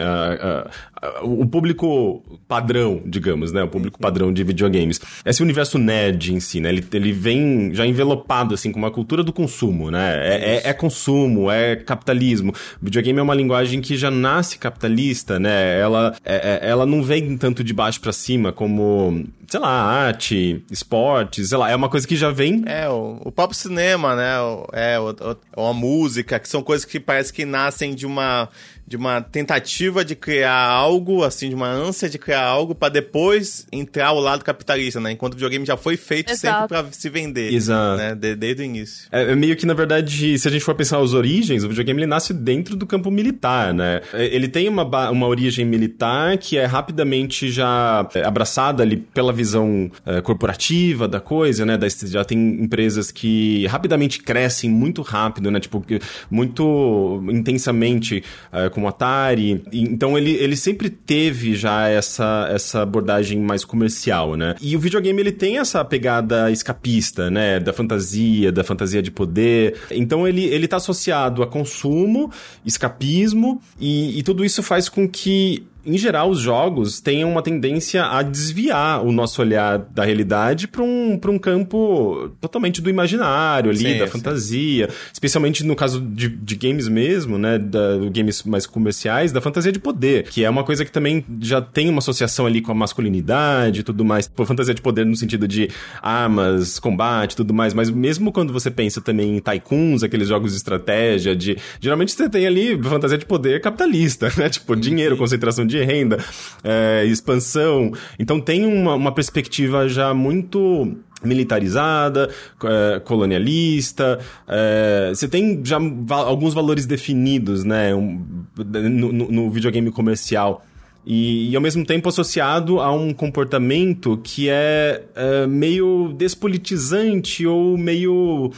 o 1.22 1.46
público 1.46 2.22
padrão, 2.46 3.00
digamos, 3.06 3.52
né? 3.52 3.62
O 3.62 3.68
público 3.68 3.96
uhum. 3.98 4.02
padrão 4.02 4.32
de 4.32 4.44
videogames. 4.44 5.00
Esse 5.24 5.42
universo 5.42 5.78
nerd 5.78 6.34
em 6.34 6.40
si, 6.40 6.60
né? 6.60 6.68
Ele, 6.68 6.84
ele 6.92 7.12
vem 7.12 7.70
já 7.72 7.86
envelopado, 7.86 8.54
assim, 8.54 8.70
com 8.70 8.78
uma 8.78 8.90
cultura 8.90 9.22
do 9.22 9.32
consumo, 9.32 9.90
né? 9.90 10.16
É, 10.20 10.56
é, 10.56 10.70
é 10.70 10.72
consumo, 10.72 11.50
é 11.50 11.76
capitalismo. 11.76 12.52
O 12.80 12.84
videogame 12.84 13.18
é 13.18 13.22
uma 13.22 13.34
linguagem 13.34 13.80
que 13.80 13.96
já 13.96 14.10
nasce 14.10 14.58
capitalista, 14.58 15.38
né? 15.38 15.78
Ela, 15.80 16.14
é, 16.24 16.60
é 16.62 16.70
ela 16.70 16.84
não 16.84 17.02
vem 17.02 17.36
tanto 17.36 17.64
de 17.64 17.72
baixo 17.72 18.00
para 18.00 18.12
cima 18.12 18.52
como, 18.52 19.24
sei 19.48 19.60
lá, 19.60 19.70
arte, 19.70 20.62
esportes, 20.70 21.48
sei 21.48 21.58
lá. 21.58 21.70
É 21.70 21.76
uma 21.76 21.88
coisa 21.88 22.06
que 22.06 22.16
já 22.16 22.30
vem... 22.30 22.62
É, 22.66 22.88
o, 22.88 23.20
o 23.24 23.32
próprio 23.32 23.58
cinema, 23.58 24.14
né? 24.14 24.38
O, 24.40 24.66
é, 24.72 25.00
o, 25.00 25.68
a 25.68 25.72
música, 25.72 26.38
que 26.38 26.48
são 26.48 26.62
coisas 26.62 26.84
que 26.84 27.00
parece 27.00 27.32
que 27.32 27.46
nascem 27.46 27.94
de 27.94 28.06
uma 28.06 28.48
de 28.90 28.96
uma 28.96 29.20
tentativa 29.20 30.04
de 30.04 30.16
criar 30.16 30.66
algo, 30.66 31.22
assim, 31.22 31.48
de 31.48 31.54
uma 31.54 31.68
ânsia 31.68 32.10
de 32.10 32.18
criar 32.18 32.42
algo 32.42 32.74
para 32.74 32.88
depois 32.88 33.64
entrar 33.70 34.08
ao 34.08 34.18
lado 34.18 34.44
capitalista, 34.44 34.98
né? 34.98 35.12
Enquanto 35.12 35.34
o 35.34 35.36
videogame 35.36 35.64
já 35.64 35.76
foi 35.76 35.96
feito 35.96 36.32
Exato. 36.32 36.62
sempre 36.62 36.82
para 36.82 36.92
se 36.92 37.08
vender. 37.08 37.54
Exato. 37.54 37.98
Né? 37.98 38.16
De, 38.16 38.34
desde 38.34 38.62
o 38.62 38.64
início. 38.64 39.06
É, 39.12 39.30
é, 39.30 39.36
meio 39.36 39.54
que, 39.54 39.64
na 39.64 39.74
verdade, 39.74 40.36
se 40.36 40.48
a 40.48 40.50
gente 40.50 40.64
for 40.64 40.74
pensar 40.74 40.98
as 40.98 41.14
origens, 41.14 41.62
o 41.62 41.68
videogame 41.68 42.00
ele 42.00 42.08
nasce 42.08 42.34
dentro 42.34 42.74
do 42.74 42.84
campo 42.84 43.12
militar, 43.12 43.72
né? 43.72 44.00
É, 44.12 44.26
ele 44.26 44.48
tem 44.48 44.68
uma, 44.68 44.82
uma 45.08 45.26
origem 45.28 45.64
militar 45.64 46.36
que 46.36 46.58
é 46.58 46.64
rapidamente 46.64 47.48
já 47.48 48.08
é, 48.12 48.24
abraçada 48.24 48.82
ali 48.82 48.96
pela 48.96 49.32
visão 49.32 49.88
é, 50.04 50.20
corporativa 50.20 51.06
da 51.06 51.20
coisa, 51.20 51.64
né? 51.64 51.76
Da, 51.76 51.86
já 51.88 52.24
tem 52.24 52.60
empresas 52.60 53.12
que 53.12 53.68
rapidamente 53.68 54.20
crescem 54.20 54.68
muito 54.68 55.00
rápido, 55.00 55.48
né? 55.48 55.60
Tipo, 55.60 55.80
muito 56.28 57.22
intensamente 57.30 58.24
é, 58.52 58.68
com 58.68 58.79
como 58.80 58.88
Atari. 58.88 59.62
Então 59.70 60.16
ele, 60.16 60.32
ele 60.32 60.56
sempre 60.56 60.88
teve 60.88 61.54
já 61.54 61.88
essa, 61.88 62.48
essa 62.50 62.82
abordagem 62.82 63.38
mais 63.38 63.64
comercial, 63.64 64.34
né? 64.36 64.54
E 64.60 64.74
o 64.74 64.80
videogame 64.80 65.20
ele 65.20 65.32
tem 65.32 65.58
essa 65.58 65.84
pegada 65.84 66.50
escapista, 66.50 67.30
né? 67.30 67.60
Da 67.60 67.72
fantasia, 67.72 68.50
da 68.50 68.64
fantasia 68.64 69.02
de 69.02 69.10
poder. 69.10 69.76
Então 69.90 70.26
ele, 70.26 70.44
ele 70.44 70.66
tá 70.66 70.78
associado 70.78 71.42
a 71.42 71.46
consumo, 71.46 72.32
escapismo 72.64 73.60
e, 73.78 74.18
e 74.18 74.22
tudo 74.22 74.44
isso 74.44 74.62
faz 74.62 74.88
com 74.88 75.06
que 75.06 75.66
em 75.84 75.96
geral, 75.96 76.30
os 76.30 76.40
jogos 76.40 77.00
têm 77.00 77.24
uma 77.24 77.42
tendência 77.42 78.04
a 78.04 78.22
desviar 78.22 79.04
o 79.04 79.12
nosso 79.12 79.40
olhar 79.40 79.78
da 79.78 80.04
realidade 80.04 80.68
para 80.68 80.82
um, 80.82 81.18
um 81.28 81.38
campo 81.38 82.30
totalmente 82.40 82.80
do 82.80 82.90
imaginário 82.90 83.70
ali, 83.70 83.78
sim, 83.78 83.98
da 83.98 84.06
sim. 84.06 84.12
fantasia. 84.12 84.88
Especialmente 85.12 85.64
no 85.64 85.74
caso 85.74 86.00
de, 86.00 86.28
de 86.28 86.56
games 86.56 86.88
mesmo, 86.88 87.38
né? 87.38 87.58
Da, 87.58 87.96
games 88.12 88.42
mais 88.44 88.66
comerciais, 88.66 89.32
da 89.32 89.40
fantasia 89.40 89.72
de 89.72 89.78
poder, 89.78 90.24
que 90.24 90.44
é 90.44 90.50
uma 90.50 90.64
coisa 90.64 90.84
que 90.84 90.92
também 90.92 91.24
já 91.40 91.60
tem 91.60 91.88
uma 91.88 91.98
associação 91.98 92.46
ali 92.46 92.60
com 92.60 92.72
a 92.72 92.74
masculinidade 92.74 93.80
e 93.80 93.82
tudo 93.82 94.04
mais. 94.04 94.28
Por 94.28 94.46
fantasia 94.46 94.74
de 94.74 94.82
poder 94.82 95.04
no 95.06 95.16
sentido 95.16 95.48
de 95.48 95.68
armas, 96.02 96.78
combate 96.78 97.36
tudo 97.36 97.54
mais. 97.54 97.74
Mas 97.74 97.90
mesmo 97.90 98.32
quando 98.32 98.52
você 98.52 98.70
pensa 98.70 99.00
também 99.00 99.36
em 99.36 99.40
tycoons, 99.40 100.02
aqueles 100.02 100.28
jogos 100.28 100.52
de 100.52 100.56
estratégia, 100.58 101.34
de. 101.34 101.56
Geralmente 101.80 102.12
você 102.12 102.28
tem 102.28 102.46
ali 102.46 102.80
fantasia 102.82 103.18
de 103.18 103.26
poder 103.26 103.60
capitalista, 103.60 104.30
né? 104.36 104.48
Tipo, 104.48 104.76
dinheiro, 104.76 105.16
concentração 105.16 105.66
de 105.66 105.79
renda, 105.84 106.18
é, 106.62 107.04
expansão. 107.06 107.92
Então 108.18 108.40
tem 108.40 108.64
uma, 108.64 108.94
uma 108.94 109.12
perspectiva 109.12 109.88
já 109.88 110.12
muito 110.14 110.96
militarizada, 111.22 112.30
é, 112.64 113.00
colonialista, 113.00 114.18
é, 114.48 115.10
você 115.14 115.28
tem 115.28 115.60
já 115.64 115.78
alguns 116.10 116.54
valores 116.54 116.86
definidos, 116.86 117.64
né, 117.64 117.92
no, 117.92 119.12
no, 119.12 119.50
videogame 119.50 119.90
comercial. 119.90 120.64
E, 121.04 121.50
e, 121.50 121.56
ao 121.56 121.62
mesmo 121.62 121.84
tempo 121.84 122.08
associado 122.08 122.78
a 122.80 122.92
um 122.92 123.12
comportamento 123.12 124.20
que 124.22 124.50
é, 124.50 125.02
é 125.14 125.46
meio 125.46 126.14
despolitizante 126.16 127.46
ou 127.46 127.76
meio 127.78 128.52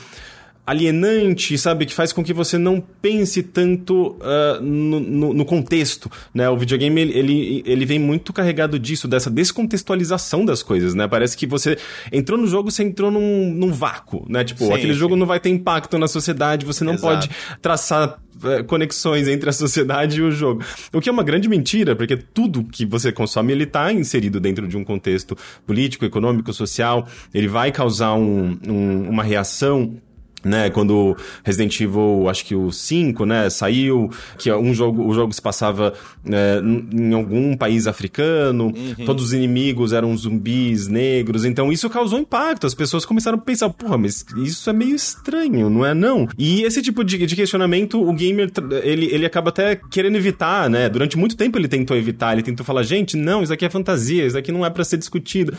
alienante, 0.64 1.58
sabe? 1.58 1.84
Que 1.86 1.92
faz 1.92 2.12
com 2.12 2.22
que 2.22 2.32
você 2.32 2.56
não 2.56 2.80
pense 2.80 3.42
tanto 3.42 4.16
uh, 4.20 4.62
no, 4.62 5.00
no, 5.00 5.34
no, 5.34 5.44
contexto, 5.44 6.10
né? 6.32 6.48
O 6.48 6.56
videogame, 6.56 7.00
ele, 7.00 7.18
ele, 7.18 7.62
ele, 7.66 7.84
vem 7.84 7.98
muito 7.98 8.32
carregado 8.32 8.78
disso, 8.78 9.08
dessa 9.08 9.28
descontextualização 9.28 10.44
das 10.44 10.62
coisas, 10.62 10.94
né? 10.94 11.08
Parece 11.08 11.36
que 11.36 11.46
você 11.46 11.76
entrou 12.12 12.38
no 12.38 12.46
jogo, 12.46 12.70
você 12.70 12.84
entrou 12.84 13.10
num, 13.10 13.52
num 13.52 13.72
vácuo, 13.72 14.24
né? 14.28 14.44
Tipo, 14.44 14.66
sim, 14.66 14.72
aquele 14.72 14.92
sim. 14.92 14.98
jogo 14.98 15.16
não 15.16 15.26
vai 15.26 15.40
ter 15.40 15.50
impacto 15.50 15.98
na 15.98 16.06
sociedade, 16.06 16.64
você 16.64 16.84
não 16.84 16.94
Exato. 16.94 17.12
pode 17.12 17.30
traçar 17.60 18.20
uh, 18.36 18.64
conexões 18.64 19.26
entre 19.26 19.50
a 19.50 19.52
sociedade 19.52 20.18
e 20.20 20.22
o 20.22 20.30
jogo. 20.30 20.62
O 20.92 21.00
que 21.00 21.08
é 21.08 21.12
uma 21.12 21.24
grande 21.24 21.48
mentira, 21.48 21.96
porque 21.96 22.16
tudo 22.16 22.62
que 22.62 22.86
você 22.86 23.10
consome, 23.10 23.52
ele 23.52 23.66
tá 23.66 23.92
inserido 23.92 24.38
dentro 24.38 24.68
de 24.68 24.76
um 24.76 24.84
contexto 24.84 25.36
político, 25.66 26.04
econômico, 26.04 26.52
social, 26.52 27.08
ele 27.34 27.48
vai 27.48 27.72
causar 27.72 28.14
um, 28.14 28.56
um, 28.68 29.08
uma 29.08 29.24
reação 29.24 29.96
né, 30.44 30.70
quando 30.70 31.16
Resident 31.44 31.80
Evil, 31.80 32.28
acho 32.28 32.44
que 32.44 32.54
o 32.54 32.70
5, 32.70 33.24
né, 33.24 33.50
saiu, 33.50 34.10
que 34.38 34.50
é 34.50 34.56
um 34.56 34.74
jogo, 34.74 35.06
o 35.06 35.14
jogo 35.14 35.32
se 35.32 35.40
passava 35.40 35.92
é, 36.26 36.60
em 36.92 37.12
algum 37.12 37.56
país 37.56 37.86
africano, 37.86 38.66
uhum. 38.66 39.04
todos 39.04 39.26
os 39.26 39.32
inimigos 39.32 39.92
eram 39.92 40.16
zumbis 40.16 40.88
negros, 40.88 41.44
então 41.44 41.72
isso 41.72 41.88
causou 41.88 42.18
impacto, 42.18 42.66
as 42.66 42.74
pessoas 42.74 43.04
começaram 43.04 43.38
a 43.38 43.40
pensar, 43.40 43.70
porra, 43.70 43.98
mas 43.98 44.24
isso 44.36 44.68
é 44.68 44.72
meio 44.72 44.94
estranho, 44.94 45.70
não 45.70 45.84
é 45.84 45.94
não? 45.94 46.28
E 46.38 46.62
esse 46.62 46.82
tipo 46.82 47.04
de, 47.04 47.24
de 47.26 47.36
questionamento, 47.36 48.02
o 48.02 48.12
gamer, 48.12 48.50
ele, 48.82 49.06
ele 49.06 49.26
acaba 49.26 49.50
até 49.50 49.76
querendo 49.90 50.16
evitar, 50.16 50.68
né, 50.68 50.88
durante 50.88 51.16
muito 51.16 51.36
tempo 51.36 51.58
ele 51.58 51.68
tentou 51.68 51.96
evitar, 51.96 52.32
ele 52.32 52.42
tentou 52.42 52.64
falar, 52.64 52.82
gente, 52.82 53.16
não, 53.16 53.42
isso 53.42 53.52
aqui 53.52 53.64
é 53.64 53.70
fantasia, 53.70 54.26
isso 54.26 54.36
aqui 54.36 54.50
não 54.50 54.64
é 54.66 54.70
para 54.70 54.84
ser 54.84 54.96
discutido 54.96 55.56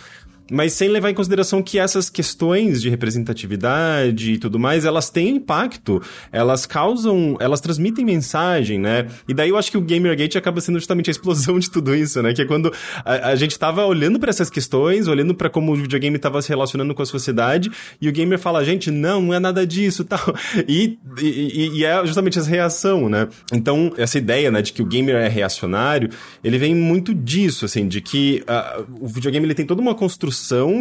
mas 0.51 0.73
sem 0.73 0.89
levar 0.89 1.09
em 1.09 1.13
consideração 1.13 1.61
que 1.61 1.79
essas 1.79 2.09
questões 2.09 2.81
de 2.81 2.89
representatividade 2.89 4.33
e 4.33 4.37
tudo 4.37 4.59
mais, 4.59 4.85
elas 4.85 5.09
têm 5.09 5.29
impacto, 5.29 6.01
elas 6.31 6.65
causam, 6.65 7.37
elas 7.39 7.61
transmitem 7.61 8.05
mensagem, 8.05 8.79
né? 8.79 9.07
E 9.27 9.33
daí 9.33 9.49
eu 9.49 9.57
acho 9.57 9.71
que 9.71 9.77
o 9.77 9.81
Gamergate 9.81 10.37
acaba 10.37 10.59
sendo 10.61 10.79
justamente 10.79 11.09
a 11.09 11.11
explosão 11.11 11.57
de 11.57 11.69
tudo 11.69 11.95
isso, 11.95 12.21
né? 12.21 12.33
Que 12.33 12.41
é 12.41 12.45
quando 12.45 12.73
a, 13.05 13.29
a 13.29 13.35
gente 13.35 13.57
tava 13.57 13.85
olhando 13.85 14.19
para 14.19 14.29
essas 14.29 14.49
questões, 14.49 15.07
olhando 15.07 15.33
para 15.33 15.49
como 15.49 15.71
o 15.71 15.75
videogame 15.75 16.19
tava 16.19 16.41
se 16.41 16.49
relacionando 16.49 16.93
com 16.93 17.01
a 17.01 17.05
sociedade, 17.05 17.71
e 18.01 18.09
o 18.09 18.11
gamer 18.11 18.37
fala, 18.37 18.63
gente, 18.65 18.91
não, 18.91 19.21
não 19.21 19.33
é 19.33 19.39
nada 19.39 19.65
disso, 19.65 20.03
tal. 20.05 20.35
E, 20.67 20.97
e, 21.21 21.79
e 21.79 21.85
é 21.85 22.05
justamente 22.05 22.37
essa 22.37 22.49
reação, 22.49 23.07
né? 23.07 23.27
Então, 23.51 23.93
essa 23.97 24.17
ideia, 24.17 24.51
né, 24.51 24.61
de 24.61 24.73
que 24.73 24.81
o 24.81 24.85
gamer 24.85 25.15
é 25.15 25.27
reacionário, 25.27 26.09
ele 26.43 26.57
vem 26.57 26.75
muito 26.75 27.13
disso, 27.13 27.65
assim, 27.65 27.87
de 27.87 28.01
que 28.01 28.43
uh, 28.43 28.85
o 28.99 29.07
videogame 29.07 29.45
ele 29.45 29.53
tem 29.53 29.65
toda 29.65 29.81
uma 29.81 29.95
construção 29.95 30.33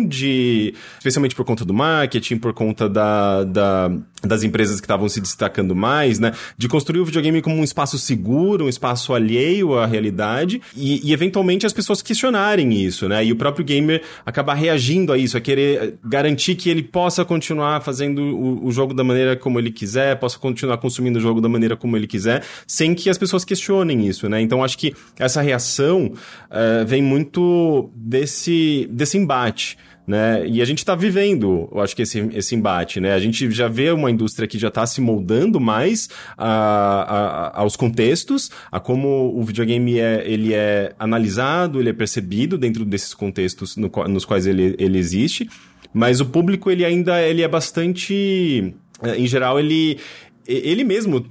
de. 0.09 0.75
Especialmente 0.98 1.35
por 1.35 1.44
conta 1.44 1.64
do 1.64 1.75
marketing, 1.75 2.38
por 2.38 2.53
conta 2.53 2.88
da, 2.88 3.44
da 3.44 3.90
das 4.27 4.42
empresas 4.42 4.81
que 4.81 4.85
estavam 4.85 5.09
se 5.09 5.20
destacando 5.20 5.75
mais, 5.75 6.18
né? 6.18 6.33
De 6.57 6.68
construir 6.68 7.01
o 7.01 7.05
videogame 7.05 7.42
como 7.42 7.57
um 7.57 7.64
espaço 7.64 7.98
seguro, 7.98 8.66
um 8.66 8.68
espaço 8.68 9.12
alheio 9.12 9.77
à 9.77 9.87
realidade 9.87 10.62
e, 10.77 11.09
e, 11.09 11.12
eventualmente 11.12 11.66
as 11.66 11.72
pessoas 11.72 12.01
questionarem 12.01 12.72
isso, 12.72 13.09
né? 13.09 13.25
E 13.25 13.33
o 13.33 13.37
próprio 13.37 13.64
gamer 13.64 14.03
acabar 14.25 14.55
reagindo 14.55 15.12
a 15.12 15.18
isso, 15.18 15.37
a 15.37 15.40
querer 15.40 15.98
garantir 16.05 16.55
que 16.55 16.70
ele 16.70 16.83
possa 16.83 17.25
continuar 17.25 17.81
fazendo 17.83 18.22
o, 18.22 18.66
o 18.66 18.72
jogo 18.72 18.94
da 18.94 19.03
maneira 19.03 19.37
como 19.37 19.59
ele 19.59 19.72
quiser, 19.72 20.18
possa 20.18 20.38
continuar 20.38 20.79
consumindo 20.79 21.18
o 21.18 21.22
jogo 21.22 21.40
da 21.40 21.48
maneira 21.48 21.77
como 21.77 21.96
ele 21.96 22.07
quiser, 22.07 22.44
sem 22.66 22.94
que 22.94 23.11
as 23.11 23.18
pessoas 23.18 23.44
questionem 23.44 24.07
isso, 24.07 24.29
né? 24.29 24.40
Então 24.40 24.62
acho 24.62 24.79
que 24.79 24.94
essa 25.18 25.42
reação 25.42 26.07
uh, 26.07 26.87
vem 26.87 27.03
muito 27.03 27.90
desse, 27.96 28.88
desse 28.90 29.18
embate 29.18 29.41
embate. 29.42 29.78
Né? 30.05 30.44
E 30.48 30.61
a 30.61 30.64
gente 30.64 30.78
está 30.78 30.96
vivendo, 30.96 31.68
eu 31.72 31.81
acho 31.81 31.94
que 31.94 32.02
esse, 32.02 32.18
esse 32.33 32.57
embate, 32.57 32.98
né? 32.98 33.12
A 33.12 33.20
gente 33.20 33.48
já 33.52 33.68
vê 33.68 33.92
uma 33.92 34.11
indústria 34.11 34.48
que 34.48 34.59
já 34.59 34.66
está 34.66 34.85
se 34.85 35.00
moldando 35.00 35.61
mais 35.61 36.09
a, 36.37 37.52
a, 37.55 37.61
aos 37.61 37.76
contextos, 37.76 38.50
a 38.70 38.81
como 38.81 39.33
o 39.33 39.44
videogame 39.44 40.00
é, 40.00 40.24
ele 40.26 40.55
é 40.55 40.92
analisado, 40.98 41.78
ele 41.78 41.90
é 41.90 41.92
percebido 41.92 42.59
dentro 42.59 42.85
desses 42.85 43.14
contextos 43.14 43.76
no, 43.76 43.88
nos 44.09 44.24
quais 44.24 44.44
ele, 44.44 44.74
ele 44.76 44.98
existe, 44.98 45.48
mas 45.94 46.20
o 46.20 46.26
público 46.26 46.68
ele 46.68 46.85
ainda 46.85 47.22
ele 47.22 47.42
é 47.42 47.48
bastante, 47.48 48.74
em 49.16 49.26
geral 49.28 49.61
ele 49.61 50.00
ele 50.44 50.83
mesmo 50.83 51.24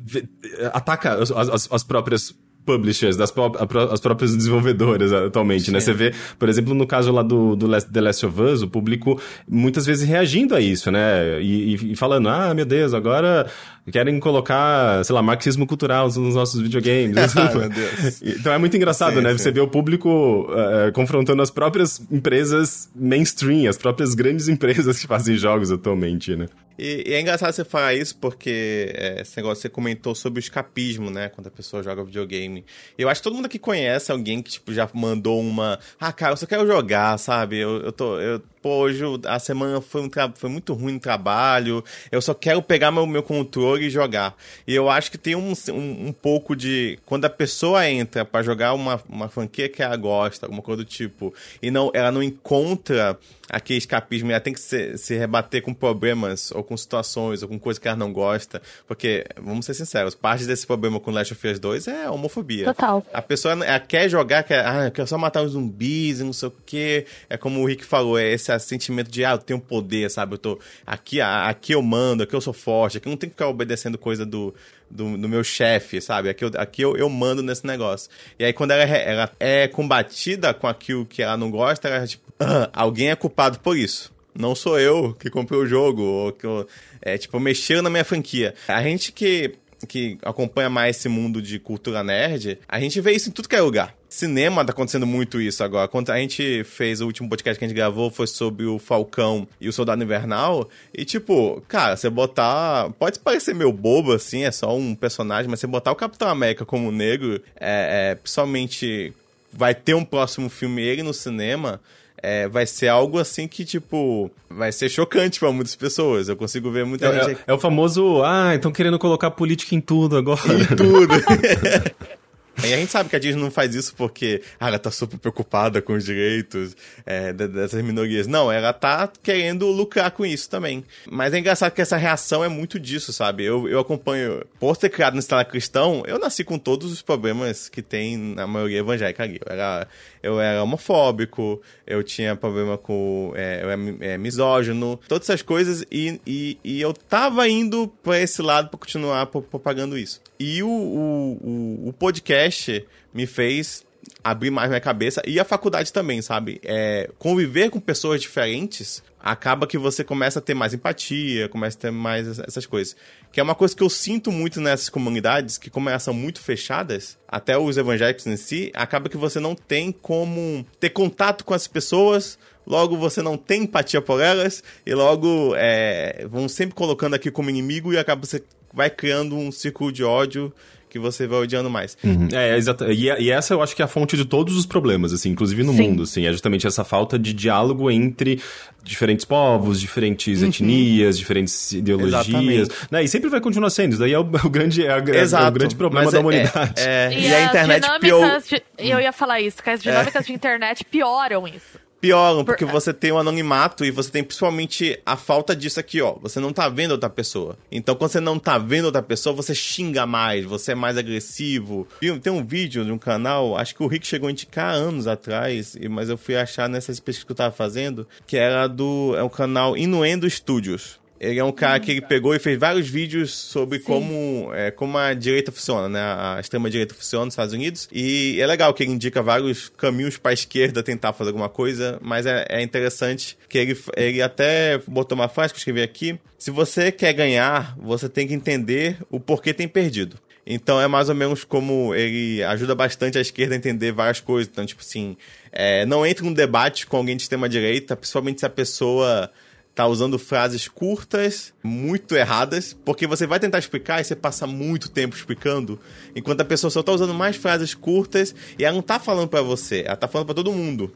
ataca 0.72 1.16
as, 1.16 1.30
as, 1.30 1.68
as 1.70 1.84
próprias 1.84 2.34
publishers, 2.66 3.18
das 3.18 3.32
pró 3.32 3.52
as 3.92 4.00
próprias 4.00 4.36
desenvolvedoras 4.36 5.12
atualmente, 5.12 5.66
Sim. 5.66 5.72
né? 5.72 5.80
Você 5.80 5.94
vê, 5.94 6.14
por 6.38 6.50
exemplo, 6.50 6.74
no 6.74 6.86
caso 6.86 7.12
lá 7.12 7.24
do, 7.24 7.56
do 7.56 7.68
The 7.68 8.02
Last 8.02 8.26
of 8.26 8.42
Us, 8.42 8.62
o 8.62 8.68
público 8.68 9.20
muitas 9.48 9.86
vezes 9.86 10.08
reagindo 10.08 10.56
a 10.56 10.62
isso, 10.62 10.92
né? 10.92 11.42
E, 11.42 11.76
e, 11.76 11.92
e 11.92 11.96
falando, 11.96 12.30
ah, 12.30 12.54
meu 12.54 12.66
Deus, 12.66 12.94
agora 12.94 13.48
querem 13.90 14.20
colocar, 14.20 15.04
sei 15.04 15.16
lá, 15.16 15.22
marxismo 15.22 15.66
cultural 15.66 16.08
nos 16.08 16.36
nossos 16.36 16.62
videogames. 16.62 17.16
ah, 17.38 17.56
meu 17.56 17.70
Deus. 17.70 18.22
Então 18.42 18.54
é 18.54 18.58
muito 18.58 18.76
engraçado, 18.76 19.16
sim, 19.16 19.22
né? 19.22 19.32
Sim. 19.32 19.38
Você 19.38 19.52
vê 19.52 19.60
o 19.60 19.68
público 19.68 20.48
uh, 20.50 20.92
confrontando 20.94 21.42
as 21.42 21.50
próprias 21.50 22.02
empresas 22.12 22.90
mainstream, 22.96 23.70
as 23.70 23.78
próprias 23.78 24.14
grandes 24.14 24.48
empresas 24.48 25.00
que 25.00 25.08
fazem 25.08 25.38
jogos 25.38 25.72
atualmente, 25.72 26.36
né? 26.36 26.48
E, 26.78 27.10
e, 27.10 27.14
é 27.14 27.22
engraçado 27.22 27.54
você 27.54 27.64
falar 27.64 27.94
isso 27.94 28.18
porque 28.18 28.92
é, 28.96 29.22
esse 29.22 29.38
negócio 29.38 29.62
você 29.62 29.70
comentou 29.70 30.16
sobre 30.16 30.40
o 30.40 30.42
escapismo, 30.42 31.12
né? 31.12 31.30
Quando 31.30 31.48
a 31.48 31.52
pessoa 31.52 31.84
joga 31.84 32.04
videogame. 32.04 32.66
Eu 32.98 33.08
acho 33.08 33.22
que 33.22 33.24
todo 33.24 33.36
mundo 33.36 33.46
aqui 33.46 33.60
conhece 33.60 34.12
alguém 34.12 34.42
que, 34.42 34.52
tipo, 34.52 34.74
já 34.74 34.90
mandou 34.94 35.40
uma. 35.40 35.80
Ah, 36.00 36.12
cara, 36.12 36.34
eu 36.34 36.38
só 36.38 36.46
quero 36.46 36.66
jogar, 36.66 37.18
sabe? 37.20 37.58
Eu, 37.58 37.82
eu 37.82 37.92
tô. 37.92 38.20
Eu 38.20 38.42
pô, 38.62 38.78
hoje 38.78 39.04
a 39.26 39.40
semana 39.40 39.82
foi, 39.82 40.02
um 40.02 40.10
foi 40.36 40.50
muito 40.50 40.74
ruim 40.74 40.94
no 40.94 41.00
trabalho, 41.00 41.84
eu 42.12 42.22
só 42.22 42.34
quero 42.34 42.62
pegar 42.62 42.92
meu, 42.92 43.06
meu 43.06 43.24
controle 43.24 43.86
e 43.86 43.90
jogar. 43.90 44.36
E 44.68 44.76
eu 44.76 44.90
acho 44.90 45.10
que 45.12 45.18
tem 45.18 45.36
um, 45.36 45.54
um, 45.70 46.08
um 46.08 46.14
pouco 46.14 46.56
de. 46.56 47.00
Quando 47.06 47.26
a 47.26 47.30
pessoa 47.30 47.90
entra 47.90 48.24
para 48.24 48.44
jogar 48.44 48.74
uma, 48.74 49.02
uma 49.10 49.30
franquia 49.30 49.68
que 49.68 49.82
ela 49.82 49.96
gosta, 49.96 50.46
alguma 50.46 50.62
coisa 50.62 50.84
do 50.84 50.86
tipo, 50.86 51.34
e 51.62 51.72
não, 51.72 51.92
ela 51.94 52.12
não 52.12 52.22
encontra 52.22 53.18
aquele 53.52 53.80
escapismo, 53.80 54.32
ela 54.32 54.40
tem 54.40 54.54
que 54.54 54.60
se, 54.60 54.98
se 54.98 55.18
rebater 55.18 55.62
com 55.62 55.74
problemas, 55.74 56.52
ou 56.52 56.64
com 56.64 56.76
situações, 56.78 57.44
ou 57.44 57.50
com 57.50 57.60
coisas 57.60 57.78
que 57.78 57.88
ela 57.88 57.98
não 57.98 58.14
gosta. 58.14 58.62
Porque, 58.88 59.26
vamos 59.36 59.66
ser 59.66 59.74
sinceros, 59.74 60.16
parte 60.16 60.46
desse 60.46 60.66
problema 60.66 61.00
com 61.00 61.12
Last 61.12 61.34
of 61.34 61.48
Us 61.48 61.60
2 61.60 61.88
é 61.88 62.06
a 62.06 62.12
homofobia. 62.12 62.66
Total. 62.66 63.06
A 63.12 63.22
pessoa 63.22 63.54
ela 63.54 63.80
quer 63.80 64.10
jogar, 64.10 64.44
quer, 64.44 64.66
ah, 64.66 64.90
quer 64.90 65.06
só 65.06 65.18
matar 65.18 65.44
os 65.44 65.52
zumbis 65.52 66.22
e 66.22 66.24
não 66.24 66.34
sei 66.34 66.48
o 66.48 66.54
quê. 66.66 67.06
É 67.30 67.38
como 67.38 67.62
o 67.62 67.66
Rick 67.66 67.84
falou, 67.84 68.18
é 68.18 68.32
esse 68.32 68.51
sentimento 68.60 69.10
de, 69.10 69.24
ah, 69.26 69.32
eu 69.32 69.38
tenho 69.38 69.60
poder, 69.60 70.10
sabe? 70.10 70.36
Eu 70.36 70.38
tô 70.38 70.60
aqui, 70.86 71.20
aqui 71.22 71.74
eu 71.74 71.82
mando, 71.82 72.24
aqui 72.24 72.34
eu 72.34 72.42
sou 72.42 72.54
forte, 72.54 72.98
aqui 72.98 73.08
eu 73.08 73.12
não 73.12 73.18
tenho 73.18 73.32
que 73.32 73.36
ficar 73.36 73.48
obedecendo 73.48 73.98
coisa 73.98 74.26
do, 74.26 74.54
do, 74.90 75.18
do 75.18 75.30
meu 75.30 75.44
chefe, 75.44 76.02
sabe? 76.02 76.30
Aqui, 76.30 76.44
eu, 76.44 76.52
aqui 76.56 76.82
eu, 76.82 76.96
eu 76.96 77.10
mando 77.10 77.42
nesse 77.42 77.66
negócio. 77.66 78.10
E 78.38 78.46
aí, 78.46 78.54
quando 78.54 78.72
ela, 78.72 78.84
é, 78.84 79.12
ela 79.12 79.32
é 79.40 79.68
combatida 79.68 80.54
com 80.54 80.68
aquilo 80.68 81.06
que 81.06 81.22
ela 81.22 81.38
não 81.38 81.50
gosta, 81.50 81.88
ela 81.88 82.04
é 82.04 82.08
tipo, 82.08 82.24
ah, 82.40 82.70
alguém 82.74 83.10
é 83.10 83.16
culpado 83.16 83.60
por 83.60 83.78
isso. 83.78 84.12
Não 84.34 84.56
sou 84.56 84.80
eu 84.80 85.14
que 85.14 85.30
comprei 85.30 85.60
o 85.60 85.66
jogo, 85.66 86.02
ou 86.02 86.32
que 86.32 86.46
eu, 86.46 86.68
é, 87.02 87.18
tipo, 87.18 87.40
mexeu 87.40 87.82
na 87.82 87.90
minha 87.90 88.06
franquia. 88.06 88.54
A 88.68 88.82
gente 88.82 89.12
que 89.12 89.56
que 89.88 90.18
acompanha 90.22 90.70
mais 90.70 90.98
esse 90.98 91.10
mundo 91.10 91.42
de 91.42 91.60
cultura 91.60 92.04
nerd, 92.04 92.60
a 92.68 92.80
gente 92.80 93.02
vê 93.02 93.14
isso 93.14 93.30
em 93.30 93.32
tudo 93.32 93.50
que 93.50 93.56
é 93.56 93.62
lugar. 93.62 93.96
Cinema 94.12 94.66
tá 94.66 94.74
acontecendo 94.74 95.08
muito 95.08 95.40
isso 95.40 95.64
agora. 95.64 95.88
Quando 95.88 96.10
a 96.10 96.18
gente 96.18 96.66
fez 96.66 97.00
o 97.00 97.06
último 97.06 97.30
podcast 97.30 97.58
que 97.58 97.64
a 97.64 97.68
gente 97.70 97.78
gravou 97.78 98.12
foi 98.12 98.28
sobre 98.28 98.66
o 98.66 98.78
Falcão 98.78 99.48
e 99.60 99.70
o 99.70 99.74
Soldado 99.74 100.04
Invernal. 100.04 100.70
E 100.94 101.06
tipo, 101.06 101.64
cara, 101.66 101.96
você 101.96 102.10
botar. 102.10 102.90
Pode 103.00 103.20
parecer 103.20 103.56
meio 103.56 103.72
bobo 103.72 104.12
assim, 104.12 104.44
é 104.44 104.52
só 104.52 104.76
um 104.76 104.94
personagem, 104.94 105.50
mas 105.50 105.62
você 105.62 105.66
botar 105.66 105.94
o 105.94 105.96
Capitão 105.96 106.28
América 106.28 106.66
como 106.66 106.92
negro, 106.92 107.42
é, 107.58 108.12
é 108.12 108.16
principalmente 108.16 109.14
vai 109.54 109.74
ter 109.74 109.94
um 109.94 110.04
próximo 110.04 110.50
filme 110.50 110.82
ele 110.82 111.04
no 111.04 111.14
cinema, 111.14 111.80
é, 112.18 112.50
vai 112.50 112.66
ser 112.66 112.90
algo 112.90 113.18
assim 113.18 113.48
que, 113.48 113.64
tipo, 113.64 114.30
vai 114.50 114.74
ser 114.74 114.90
chocante 114.90 115.40
para 115.40 115.54
muitas 115.54 115.76
pessoas. 115.76 116.28
Eu 116.28 116.36
consigo 116.36 116.70
ver 116.70 116.86
muita 116.86 117.08
é, 117.08 117.24
gente. 117.24 117.40
É, 117.48 117.52
é, 117.52 117.54
o 117.54 117.60
famoso, 117.60 118.22
ah, 118.26 118.54
estão 118.54 118.74
querendo 118.74 119.00
colocar 119.00 119.32
política 119.32 119.74
em 119.74 119.80
tudo 119.80 120.18
agora. 120.18 120.42
Em 120.54 120.76
tudo. 120.76 121.14
E 122.64 122.74
a 122.74 122.78
gente 122.78 122.92
sabe 122.92 123.10
que 123.10 123.16
a 123.16 123.20
Disney 123.20 123.42
não 123.42 123.50
faz 123.50 123.74
isso 123.74 123.96
porque 123.96 124.42
ah, 124.60 124.68
ela 124.68 124.78
tá 124.78 124.92
super 124.92 125.18
preocupada 125.18 125.82
com 125.82 125.94
os 125.94 126.06
direitos 126.06 126.76
é, 127.06 127.34
dessas 127.34 127.82
minorias. 127.84 128.28
Não, 128.28 128.52
ela 128.52 128.72
tá 128.72 129.12
querendo 129.24 129.68
lucrar 129.68 130.12
com 130.12 130.26
isso 130.26 130.50
também. 130.50 130.84
Mas 131.10 131.34
é 131.34 131.40
engraçado 131.40 131.74
que 131.74 131.82
essa 131.82 131.98
reação 131.98 132.44
é 132.44 132.50
muito 132.50 132.80
disso, 132.80 133.12
sabe? 133.12 133.44
Eu, 133.44 133.68
eu 133.68 133.80
acompanho. 133.80 134.44
Por 134.60 134.78
ter 134.78 134.90
criado 134.90 135.14
no 135.14 135.20
Estado 135.20 135.48
Cristão, 135.48 136.04
eu 136.06 136.20
nasci 136.20 136.44
com 136.44 136.60
todos 136.60 136.92
os 136.92 137.02
problemas 137.02 137.68
que 137.68 137.82
tem 137.82 138.18
na 138.18 138.46
maioria 138.46 138.80
evangélica 138.80 139.24
ali. 139.24 139.40
Eu 139.44 139.52
era, 139.52 139.88
eu 140.24 140.40
era 140.40 140.64
homofóbico, 140.64 141.62
eu 141.86 142.04
tinha 142.04 142.36
problema 142.36 142.78
com. 142.78 143.34
É, 143.36 143.64
eu 143.64 143.70
era 143.70 143.82
é, 144.02 144.18
misógino, 144.18 145.00
todas 145.08 145.30
essas 145.30 145.42
coisas, 145.42 145.84
e, 145.92 146.20
e, 146.26 146.58
e 146.64 146.82
eu 146.82 146.94
tava 146.94 147.48
indo 147.48 147.88
pra 148.04 148.20
esse 148.20 148.42
lado 148.42 148.70
pra 148.70 148.80
continuar 148.80 149.26
propagando 149.26 149.98
isso. 149.98 150.22
E 150.40 150.62
o, 150.64 150.70
o, 150.70 151.38
o, 151.42 151.90
o 151.90 151.94
podcast 151.94 152.86
me 153.14 153.26
fez 153.26 153.86
abrir 154.24 154.52
mais 154.52 154.70
minha 154.70 154.82
cabeça 154.82 155.22
e 155.26 155.40
a 155.40 155.46
faculdade 155.46 155.92
também, 155.92 156.22
sabe? 156.22 156.60
É, 156.64 157.10
conviver 157.18 157.70
com 157.70 157.80
pessoas 157.80 158.22
diferentes 158.22 159.04
acaba 159.24 159.68
que 159.68 159.78
você 159.78 160.04
começa 160.04 160.40
a 160.40 160.42
ter 160.42 160.54
mais 160.54 160.74
empatia, 160.74 161.48
começa 161.48 161.78
a 161.78 161.82
ter 161.82 161.92
mais 161.92 162.40
essas 162.40 162.66
coisas. 162.66 162.96
Que 163.32 163.40
é 163.40 163.44
uma 163.44 163.56
coisa 163.56 163.76
que 163.76 163.84
eu 163.84 163.90
sinto 163.90 164.32
muito 164.32 164.60
nessas 164.60 164.90
comunidades, 164.90 165.58
que 165.58 165.70
como 165.70 165.90
elas 165.90 166.04
são 166.04 166.14
muito 166.14 166.42
fechadas, 166.42 167.18
até 167.28 167.58
os 167.58 167.78
evangélicos 167.78 168.26
em 168.26 168.36
si, 168.36 168.72
acaba 168.74 169.10
que 169.10 169.18
você 169.18 169.40
não 169.40 169.56
tem 169.56 169.92
como 169.92 170.66
ter 170.80 170.90
contato 170.90 171.46
com 171.46 171.54
as 171.54 171.68
pessoas, 171.68 172.38
logo 172.66 172.98
você 172.98 173.22
não 173.22 173.38
tem 173.38 173.64
empatia 173.64 174.02
por 174.02 174.20
elas, 174.20 174.64
e 174.86 174.94
logo 174.94 175.54
é, 175.56 176.26
vão 176.28 176.50
sempre 176.50 176.76
colocando 176.76 177.14
aqui 177.14 177.30
como 177.30 177.50
inimigo 177.50 177.94
e 177.94 177.98
acaba 177.98 178.26
você 178.26 178.44
vai 178.74 178.90
criando 178.90 179.36
um 179.36 179.52
círculo 179.52 179.92
de 179.92 180.04
ódio 180.04 180.52
que 180.92 181.00
você 181.00 181.26
vai 181.26 181.40
odiando 181.40 181.70
mais. 181.70 181.98
Uhum. 182.04 182.28
É, 182.34 182.58
exato. 182.58 182.84
E, 182.92 183.06
e, 183.06 183.32
essa 183.32 183.54
eu 183.54 183.64
acho 183.64 183.74
que 183.74 183.82
é 183.82 183.86
a 183.86 183.88
fonte 183.88 184.18
de 184.18 184.26
todos 184.26 184.58
os 184.58 184.66
problemas, 184.66 185.14
assim, 185.14 185.30
inclusive 185.30 185.64
no 185.64 185.72
Sim. 185.72 185.84
mundo, 185.84 186.04
assim, 186.04 186.26
é 186.26 186.32
justamente 186.32 186.68
essa 186.68 186.84
falta 186.84 187.18
de 187.18 187.34
diálogo 187.34 187.90
entre 187.90 188.42
diferentes 188.84 189.24
povos, 189.24 189.80
diferentes 189.80 190.42
uhum. 190.42 190.50
etnias, 190.50 191.18
diferentes 191.18 191.72
ideologias, 191.72 192.68
né? 192.92 193.04
E 193.04 193.08
sempre 193.08 193.30
vai 193.30 193.40
continuar 193.40 193.70
sendo, 193.70 193.92
isso 193.94 194.02
daí 194.02 194.12
é 194.12 194.20
o, 194.20 194.24
o 194.44 194.50
grande, 194.50 194.86
é, 194.86 194.90
é, 194.90 194.98
o 194.98 195.52
grande 195.52 195.76
problema 195.76 196.04
Mas 196.04 196.12
da 196.12 196.18
é, 196.18 196.22
humanidade. 196.22 196.74
É, 196.82 197.06
é, 197.06 197.18
e, 197.18 197.28
e 197.28 197.34
a 197.34 197.46
internet 197.46 197.88
pior... 198.02 198.42
De, 198.42 198.62
eu 198.78 199.00
ia 199.00 199.14
falar 199.14 199.40
isso, 199.40 199.64
que 199.64 199.70
as 199.70 199.82
dinâmicas 199.82 200.26
de 200.26 200.34
internet 200.34 200.84
pioram 200.84 201.48
isso 201.48 201.81
pioram, 202.02 202.44
porque 202.44 202.66
Por... 202.66 202.72
você 202.72 202.92
tem 202.92 203.12
o 203.12 203.16
um 203.16 203.20
anonimato 203.20 203.86
e 203.86 203.92
você 203.92 204.10
tem 204.10 204.24
principalmente 204.24 205.00
a 205.06 205.16
falta 205.16 205.56
disso 205.56 205.80
aqui, 205.80 206.02
ó. 206.02 206.16
Você 206.22 206.40
não 206.40 206.52
tá 206.52 206.68
vendo 206.68 206.92
outra 206.92 207.10
pessoa. 207.10 207.58
Então, 207.72 207.96
quando 207.96 208.12
você 208.12 208.20
não 208.20 208.40
tá 208.40 208.58
vendo 208.58 208.86
outra 208.86 209.04
pessoa, 209.04 209.36
você 209.36 209.54
xinga 209.54 210.06
mais, 210.08 210.44
você 210.44 210.72
é 210.72 210.76
mais 210.76 210.98
agressivo. 210.98 211.88
Tem 212.22 212.34
um 212.34 212.44
vídeo 212.44 212.84
de 212.84 212.92
um 212.92 212.98
canal, 212.98 213.56
acho 213.56 213.76
que 213.76 213.84
o 213.84 213.88
Rick 213.88 214.08
chegou 214.08 214.28
a 214.28 214.32
indicar 214.32 214.74
anos 214.74 215.06
atrás, 215.08 215.78
mas 215.90 216.10
eu 216.10 216.18
fui 216.18 216.36
achar 216.36 216.68
nessas 216.68 217.00
pesquisas 217.00 217.26
que 217.26 217.32
eu 217.32 217.36
tava 217.36 217.54
fazendo, 217.54 218.08
que 218.26 218.36
era 218.36 218.68
do. 218.68 219.14
É 219.16 219.22
o 219.22 219.30
canal 219.30 219.78
Inuendo 219.78 220.28
Studios. 220.30 221.01
Ele 221.22 221.38
é 221.38 221.44
um 221.44 221.52
cara 221.52 221.80
que 221.80 221.92
ele 221.92 222.02
pegou 222.02 222.34
e 222.34 222.40
fez 222.40 222.58
vários 222.58 222.90
vídeos 222.90 223.32
sobre 223.32 223.78
como, 223.78 224.50
é, 224.56 224.72
como 224.72 224.98
a 224.98 225.14
direita 225.14 225.52
funciona, 225.52 225.88
né? 225.88 226.00
A 226.00 226.40
extrema-direita 226.40 226.96
funciona 226.96 227.26
nos 227.26 227.36
Estados 227.36 227.54
Unidos. 227.54 227.88
E 227.92 228.42
é 228.42 228.48
legal 228.48 228.74
que 228.74 228.82
ele 228.82 228.92
indica 228.92 229.22
vários 229.22 229.70
caminhos 229.70 230.18
para 230.18 230.32
a 230.32 230.34
esquerda 230.34 230.82
tentar 230.82 231.14
fazer 231.14 231.30
alguma 231.30 231.48
coisa, 231.48 232.00
mas 232.02 232.26
é, 232.26 232.48
é, 232.50 232.64
interessante 232.64 233.38
que 233.48 233.60
ele, 233.60 233.80
ele 233.96 234.20
até 234.20 234.80
botou 234.88 235.16
uma 235.16 235.30
frase 235.30 235.54
que 235.54 235.58
eu 235.58 235.60
escrevi 235.60 235.84
aqui. 235.84 236.20
Se 236.40 236.50
você 236.50 236.92
quer 236.92 237.14
ganhar, 237.14 237.78
você 237.78 238.10
tem 238.10 238.28
que 238.28 238.34
entender 238.34 238.98
o 239.08 239.20
porquê 239.20 239.54
tem 239.54 239.68
perdido. 239.68 240.18
Então 240.44 240.82
é 240.82 240.88
mais 240.88 241.08
ou 241.08 241.14
menos 241.14 241.44
como 241.44 241.94
ele 241.94 242.42
ajuda 242.42 242.74
bastante 242.74 243.20
a 243.20 243.22
esquerda 243.22 243.54
a 243.54 243.58
entender 243.58 243.92
várias 243.92 244.20
coisas. 244.20 244.50
Então, 244.52 244.66
tipo 244.66 244.82
assim, 244.82 245.16
é, 245.52 245.86
não 245.86 246.04
entre 246.04 246.26
num 246.26 246.34
debate 246.34 246.88
com 246.88 246.98
alguém 246.98 247.16
de 247.16 247.22
extrema-direita, 247.22 247.96
principalmente 247.96 248.40
se 248.40 248.46
a 248.48 248.50
pessoa 248.50 249.32
tá 249.74 249.88
usando 249.88 250.20
frases 250.20 250.68
curtas, 250.68 251.54
muito 251.64 252.16
erradas, 252.16 252.78
porque 252.86 253.08
você 253.08 253.26
vai 253.26 253.40
tentar 253.40 253.60
explicar 253.60 254.02
e 254.02 254.04
você 254.04 254.16
passa 254.16 254.46
muito 254.46 254.90
tempo 254.90 255.16
explicando, 255.16 255.80
enquanto 256.16 256.42
a 256.42 256.46
pessoa 256.46 256.70
só 256.70 256.84
tá 256.84 256.92
usando 256.92 257.14
mais 257.14 257.36
frases 257.36 257.74
curtas 257.74 258.36
e 258.60 258.66
ela 258.66 258.76
não 258.76 258.82
tá 258.82 259.00
falando 259.00 259.30
para 259.30 259.42
você, 259.42 259.84
ela 259.86 259.96
tá 259.96 260.08
falando 260.08 260.28
para 260.28 260.36
todo 260.36 260.52
mundo, 260.52 260.94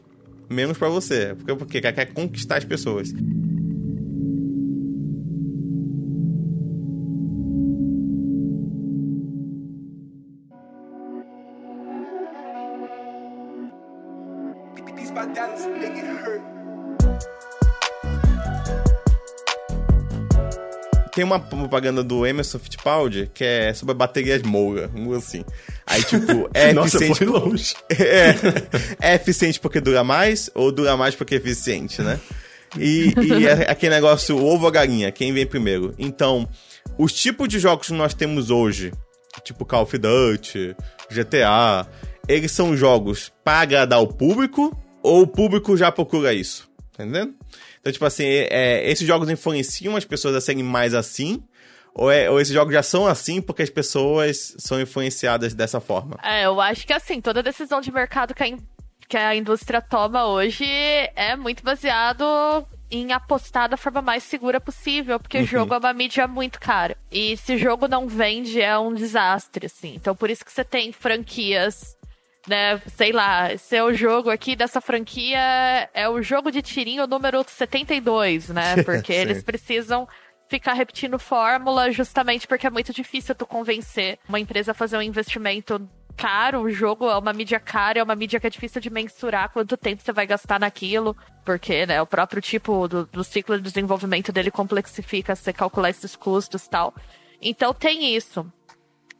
menos 0.48 0.76
para 0.76 0.88
você, 0.88 1.34
porque 1.36 1.54
porque 1.54 1.78
ela 1.78 1.92
quer 1.92 2.06
conquistar 2.12 2.58
as 2.58 2.64
pessoas. 2.64 3.12
Tem 21.16 21.24
uma 21.24 21.40
propaganda 21.40 22.04
do 22.04 22.26
Emerson 22.26 22.58
Fittipaldi 22.58 23.30
que 23.32 23.42
é 23.42 23.72
sobre 23.72 23.94
baterias 23.94 24.42
Moura, 24.42 24.90
assim. 25.16 25.42
Aí, 25.86 26.04
tipo, 26.04 26.50
é 26.52 26.74
Nossa, 26.76 26.98
eficiente. 26.98 27.24
Foi 27.24 27.26
longe. 27.26 27.74
É, 29.00 29.12
é 29.12 29.14
eficiente 29.14 29.58
porque 29.58 29.80
dura 29.80 30.04
mais 30.04 30.50
ou 30.54 30.70
dura 30.70 30.94
mais 30.94 31.14
porque 31.14 31.36
é 31.36 31.38
eficiente, 31.38 32.02
né? 32.02 32.20
E, 32.78 33.14
e 33.18 33.46
é 33.46 33.70
aquele 33.70 33.94
negócio 33.94 34.36
ovo 34.36 34.66
ou 34.66 34.70
galinha, 34.70 35.10
quem 35.10 35.32
vem 35.32 35.46
primeiro. 35.46 35.94
Então, 35.98 36.46
os 36.98 37.14
tipos 37.14 37.48
de 37.48 37.58
jogos 37.58 37.86
que 37.86 37.94
nós 37.94 38.12
temos 38.12 38.50
hoje, 38.50 38.92
tipo 39.42 39.64
Call 39.64 39.84
of 39.84 39.96
Duty, 39.96 40.76
GTA, 41.10 41.88
eles 42.28 42.52
são 42.52 42.76
jogos 42.76 43.32
para 43.42 43.60
agradar 43.60 44.02
o 44.02 44.08
público 44.08 44.76
ou 45.02 45.22
o 45.22 45.26
público 45.26 45.78
já 45.78 45.90
procura 45.90 46.34
isso? 46.34 46.68
Tá 46.94 47.04
entendendo? 47.04 47.34
Então, 47.86 47.92
tipo 47.92 48.04
assim, 48.04 48.24
é, 48.26 48.90
esses 48.90 49.06
jogos 49.06 49.30
influenciam 49.30 49.94
as 49.94 50.04
pessoas 50.04 50.34
a 50.34 50.40
serem 50.40 50.64
mais 50.64 50.92
assim? 50.92 51.40
Ou, 51.94 52.10
é, 52.10 52.28
ou 52.28 52.40
esses 52.40 52.52
jogos 52.52 52.74
já 52.74 52.82
são 52.82 53.06
assim 53.06 53.40
porque 53.40 53.62
as 53.62 53.70
pessoas 53.70 54.56
são 54.58 54.80
influenciadas 54.80 55.54
dessa 55.54 55.80
forma? 55.80 56.18
É, 56.20 56.46
eu 56.46 56.60
acho 56.60 56.84
que 56.84 56.92
assim, 56.92 57.20
toda 57.20 57.44
decisão 57.44 57.80
de 57.80 57.92
mercado 57.92 58.34
que 58.34 58.42
a, 58.42 58.46
que 59.08 59.16
a 59.16 59.36
indústria 59.36 59.80
toma 59.80 60.26
hoje 60.26 60.66
é 60.66 61.36
muito 61.36 61.62
baseado 61.62 62.24
em 62.90 63.12
apostar 63.12 63.68
da 63.68 63.76
forma 63.76 64.02
mais 64.02 64.24
segura 64.24 64.60
possível, 64.60 65.20
porque 65.20 65.38
uhum. 65.38 65.46
jogo 65.46 65.74
é 65.74 65.78
uma 65.78 65.92
mídia 65.92 66.26
muito 66.26 66.58
cara. 66.58 66.96
E 67.08 67.36
se 67.36 67.54
o 67.54 67.58
jogo 67.58 67.86
não 67.86 68.08
vende, 68.08 68.60
é 68.60 68.76
um 68.76 68.94
desastre, 68.94 69.66
assim. 69.66 69.94
Então, 69.94 70.16
por 70.16 70.28
isso 70.28 70.44
que 70.44 70.50
você 70.52 70.64
tem 70.64 70.90
franquias 70.90 71.95
né, 72.46 72.80
sei 72.86 73.12
lá, 73.12 73.56
seu 73.58 73.92
jogo 73.92 74.30
aqui 74.30 74.54
dessa 74.54 74.80
franquia 74.80 75.38
é 75.92 76.08
o 76.08 76.22
jogo 76.22 76.50
de 76.50 76.62
tirinho 76.62 77.06
número 77.06 77.44
72, 77.46 78.50
né? 78.50 78.82
Porque 78.84 79.12
eles 79.12 79.42
precisam 79.42 80.08
ficar 80.48 80.74
repetindo 80.74 81.18
fórmula 81.18 81.90
justamente 81.90 82.46
porque 82.46 82.68
é 82.68 82.70
muito 82.70 82.92
difícil 82.92 83.34
tu 83.34 83.44
convencer 83.44 84.16
uma 84.28 84.38
empresa 84.38 84.70
a 84.70 84.74
fazer 84.74 84.96
um 84.96 85.02
investimento 85.02 85.88
caro, 86.16 86.62
o 86.62 86.70
jogo 86.70 87.10
é 87.10 87.16
uma 87.16 87.32
mídia 87.32 87.60
cara, 87.60 87.98
é 87.98 88.02
uma 88.02 88.14
mídia 88.14 88.40
que 88.40 88.46
é 88.46 88.50
difícil 88.50 88.80
de 88.80 88.88
mensurar 88.88 89.50
quanto 89.50 89.76
tempo 89.76 90.02
você 90.02 90.12
vai 90.12 90.26
gastar 90.26 90.58
naquilo, 90.58 91.14
porque, 91.44 91.84
né, 91.84 92.00
o 92.00 92.06
próprio 92.06 92.40
tipo 92.40 92.88
do, 92.88 93.04
do 93.06 93.22
ciclo 93.22 93.56
de 93.56 93.62
desenvolvimento 93.62 94.32
dele 94.32 94.50
complexifica 94.50 95.36
você 95.36 95.52
calcular 95.52 95.90
esses 95.90 96.16
custos 96.16 96.64
e 96.64 96.70
tal. 96.70 96.94
Então 97.40 97.74
tem 97.74 98.16
isso. 98.16 98.50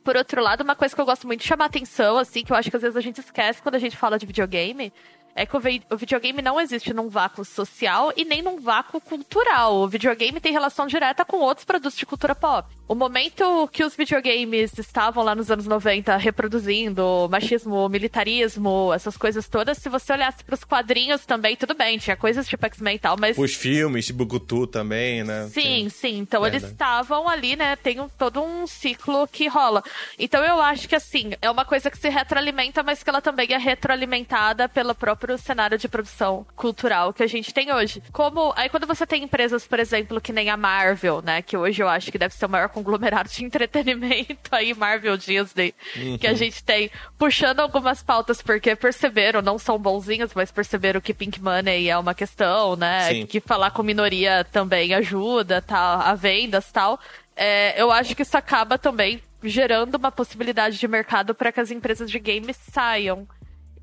Por 0.06 0.16
outro 0.16 0.40
lado, 0.40 0.62
uma 0.62 0.76
coisa 0.76 0.94
que 0.94 1.00
eu 1.00 1.04
gosto 1.04 1.26
muito 1.26 1.40
de 1.40 1.48
chamar 1.48 1.64
atenção, 1.64 2.16
assim, 2.16 2.44
que 2.44 2.52
eu 2.52 2.56
acho 2.56 2.70
que 2.70 2.76
às 2.76 2.82
vezes 2.82 2.96
a 2.96 3.00
gente 3.00 3.18
esquece 3.18 3.60
quando 3.60 3.74
a 3.74 3.78
gente 3.80 3.96
fala 3.96 4.16
de 4.16 4.24
videogame, 4.24 4.92
é 5.36 5.44
que 5.44 5.54
o, 5.56 5.96
videogame 5.96 6.40
não 6.40 6.58
existe 6.58 6.94
num 6.94 7.08
vácuo 7.08 7.44
social 7.44 8.12
e 8.16 8.24
nem 8.24 8.40
num 8.40 8.58
vácuo 8.58 9.00
cultural. 9.00 9.76
O 9.76 9.88
videogame 9.88 10.40
tem 10.40 10.52
relação 10.52 10.86
direta 10.86 11.24
com 11.24 11.36
outros 11.36 11.64
produtos 11.64 11.96
de 11.98 12.06
cultura 12.06 12.34
pop. 12.34 12.66
O 12.88 12.94
momento 12.94 13.68
que 13.72 13.84
os 13.84 13.94
videogames 13.94 14.78
estavam 14.78 15.22
lá 15.22 15.34
nos 15.34 15.50
anos 15.50 15.66
90 15.66 16.16
reproduzindo 16.16 17.28
machismo, 17.28 17.88
militarismo, 17.88 18.92
essas 18.94 19.16
coisas 19.16 19.48
todas, 19.48 19.78
se 19.78 19.88
você 19.88 20.12
olhasse 20.12 20.42
para 20.44 20.54
os 20.54 20.64
quadrinhos 20.64 21.26
também, 21.26 21.56
tudo 21.56 21.74
bem, 21.74 21.98
tinha 21.98 22.16
coisas 22.16 22.48
tipo 22.48 22.64
X-Men 22.64 22.94
e 22.96 22.98
tal, 22.98 23.16
mas. 23.18 23.36
Os 23.36 23.54
filmes, 23.54 24.06
tipo 24.06 24.24
Gutu 24.24 24.66
também, 24.66 25.24
né? 25.24 25.48
Sim, 25.52 25.62
tem... 25.62 25.88
sim. 25.88 26.18
Então 26.18 26.46
eles 26.46 26.62
estavam 26.62 27.28
ali, 27.28 27.56
né? 27.56 27.76
Tem 27.76 28.00
um, 28.00 28.08
todo 28.08 28.40
um 28.40 28.66
ciclo 28.66 29.26
que 29.26 29.48
rola. 29.48 29.82
Então 30.18 30.42
eu 30.44 30.60
acho 30.60 30.88
que, 30.88 30.94
assim, 30.94 31.32
é 31.42 31.50
uma 31.50 31.64
coisa 31.64 31.90
que 31.90 31.98
se 31.98 32.08
retroalimenta, 32.08 32.82
mas 32.82 33.02
que 33.02 33.10
ela 33.10 33.20
também 33.20 33.52
é 33.52 33.58
retroalimentada 33.58 34.68
pelo 34.68 34.94
próprio 35.26 35.38
cenário 35.38 35.76
de 35.76 35.88
produção 35.88 36.46
cultural 36.54 37.12
que 37.12 37.22
a 37.22 37.26
gente 37.26 37.52
tem 37.52 37.72
hoje. 37.72 38.00
Como. 38.12 38.52
Aí 38.56 38.68
quando 38.68 38.86
você 38.86 39.04
tem 39.04 39.24
empresas, 39.24 39.66
por 39.66 39.80
exemplo, 39.80 40.20
que 40.20 40.32
nem 40.32 40.48
a 40.48 40.56
Marvel, 40.56 41.20
né? 41.20 41.42
Que 41.42 41.56
hoje 41.56 41.82
eu 41.82 41.88
acho 41.88 42.12
que 42.12 42.18
deve 42.18 42.34
ser 42.34 42.46
o 42.46 42.48
maior 42.48 42.68
conglomerado 42.68 43.28
de 43.28 43.42
entretenimento 43.44 44.50
aí, 44.52 44.72
Marvel 44.72 45.16
Disney, 45.16 45.74
uhum. 45.96 46.18
que 46.18 46.26
a 46.26 46.34
gente 46.34 46.62
tem 46.62 46.90
puxando 47.18 47.60
algumas 47.60 48.02
pautas 48.02 48.40
porque 48.40 48.76
perceberam, 48.76 49.42
não 49.42 49.58
são 49.58 49.78
bonzinhos, 49.78 50.30
mas 50.34 50.52
perceberam 50.52 51.00
que 51.00 51.12
Pink 51.12 51.42
Money 51.42 51.90
é 51.90 51.98
uma 51.98 52.14
questão, 52.14 52.76
né? 52.76 53.08
Sim. 53.08 53.26
Que 53.26 53.40
falar 53.40 53.72
com 53.72 53.82
minoria 53.82 54.46
também 54.52 54.94
ajuda, 54.94 55.60
tal, 55.60 56.00
a 56.00 56.14
vendas 56.14 56.70
tal. 56.70 57.00
É, 57.34 57.80
eu 57.80 57.90
acho 57.90 58.14
que 58.14 58.22
isso 58.22 58.36
acaba 58.36 58.78
também 58.78 59.20
gerando 59.42 59.96
uma 59.96 60.10
possibilidade 60.10 60.78
de 60.78 60.88
mercado 60.88 61.34
para 61.34 61.52
que 61.52 61.60
as 61.60 61.70
empresas 61.70 62.10
de 62.10 62.18
games 62.18 62.56
saiam. 62.70 63.26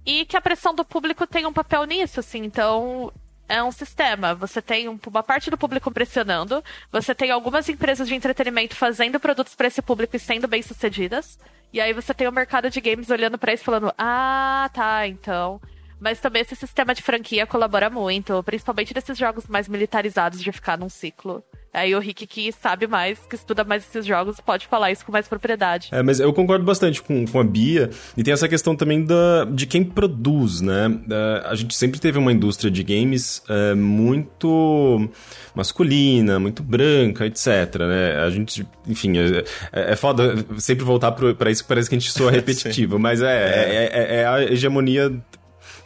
E 0.06 0.26
que 0.26 0.36
a 0.36 0.42
pressão 0.42 0.74
do 0.74 0.84
público 0.84 1.26
tem 1.26 1.46
um 1.46 1.54
papel 1.54 1.86
nisso, 1.86 2.20
assim. 2.20 2.44
Então, 2.44 3.12
é 3.48 3.64
um 3.64 3.72
sistema. 3.72 4.36
Você 4.36 4.62
tem 4.62 4.88
uma 4.88 5.24
parte 5.24 5.50
do 5.50 5.58
público 5.58 5.92
pressionando, 5.92 6.64
você 6.92 7.14
tem 7.14 7.32
algumas 7.32 7.70
empresas 7.70 8.08
de 8.08 8.16
entretenimento 8.16 8.76
fazendo 8.76 9.20
produtos 9.20 9.56
para 9.56 9.68
esse 9.68 9.82
público 9.82 10.16
e 10.16 10.20
sendo 10.20 10.48
bem-sucedidas. 10.48 11.38
E 11.72 11.82
aí 11.82 11.94
você 11.94 12.14
tem 12.14 12.28
o 12.28 12.32
mercado 12.32 12.70
de 12.70 12.80
games 12.82 13.10
olhando 13.10 13.38
para 13.38 13.54
isso 13.54 13.64
falando: 13.64 13.94
"Ah, 13.98 14.70
tá, 14.74 15.08
então 15.08 15.60
mas 16.04 16.20
também 16.20 16.42
esse 16.42 16.56
sistema 16.56 16.94
de 16.94 17.02
franquia 17.02 17.48
colabora 17.48 17.90
muito, 17.90 18.44
principalmente 18.44 18.94
nesses 18.94 19.18
jogos 19.18 19.48
mais 19.48 19.70
militarizados 19.70 20.44
de 20.44 20.52
ficar 20.52 20.78
num 20.78 20.90
ciclo. 20.90 21.42
Aí 21.74 21.96
o 21.96 22.00
Rick, 22.00 22.28
que 22.28 22.52
sabe 22.52 22.86
mais, 22.86 23.18
que 23.28 23.36
estuda 23.36 23.64
mais 23.64 23.84
esses 23.84 24.06
jogos, 24.06 24.40
pode 24.40 24.68
falar 24.68 24.92
isso 24.92 25.04
com 25.04 25.12
mais 25.12 25.28
propriedade. 25.28 25.90
É, 25.92 26.04
mas 26.04 26.20
eu 26.20 26.32
concordo 26.32 26.64
bastante 26.64 27.02
com, 27.02 27.26
com 27.26 27.40
a 27.40 27.44
Bia. 27.44 27.90
E 28.16 28.22
tem 28.22 28.32
essa 28.32 28.48
questão 28.48 28.76
também 28.76 29.04
da, 29.04 29.46
de 29.46 29.66
quem 29.66 29.84
produz, 29.84 30.62
né? 30.62 30.88
Uh, 30.88 31.48
a 31.48 31.56
gente 31.56 31.76
sempre 31.76 32.00
teve 32.00 32.20
uma 32.20 32.32
indústria 32.32 32.70
de 32.70 32.84
games 32.84 33.42
uh, 33.50 33.76
muito 33.76 35.10
masculina, 35.56 36.40
muito 36.40 36.62
branca, 36.62 37.26
etc, 37.26 37.80
né? 37.80 38.24
A 38.24 38.30
gente, 38.30 38.68
enfim, 38.88 39.18
é, 39.18 39.44
é, 39.72 39.94
é 39.94 39.96
foda 39.96 40.46
sempre 40.60 40.86
voltar 40.86 41.12
para 41.12 41.50
isso 41.50 41.64
que 41.64 41.70
parece 41.70 41.90
que 41.90 41.96
a 41.96 42.00
gente 42.00 42.12
soa 42.12 42.30
repetitivo, 42.32 43.00
mas 43.00 43.20
é, 43.20 43.26
é, 43.26 43.90
é, 43.92 44.16
é 44.22 44.28
a 44.28 44.44
hegemonia 44.44 45.12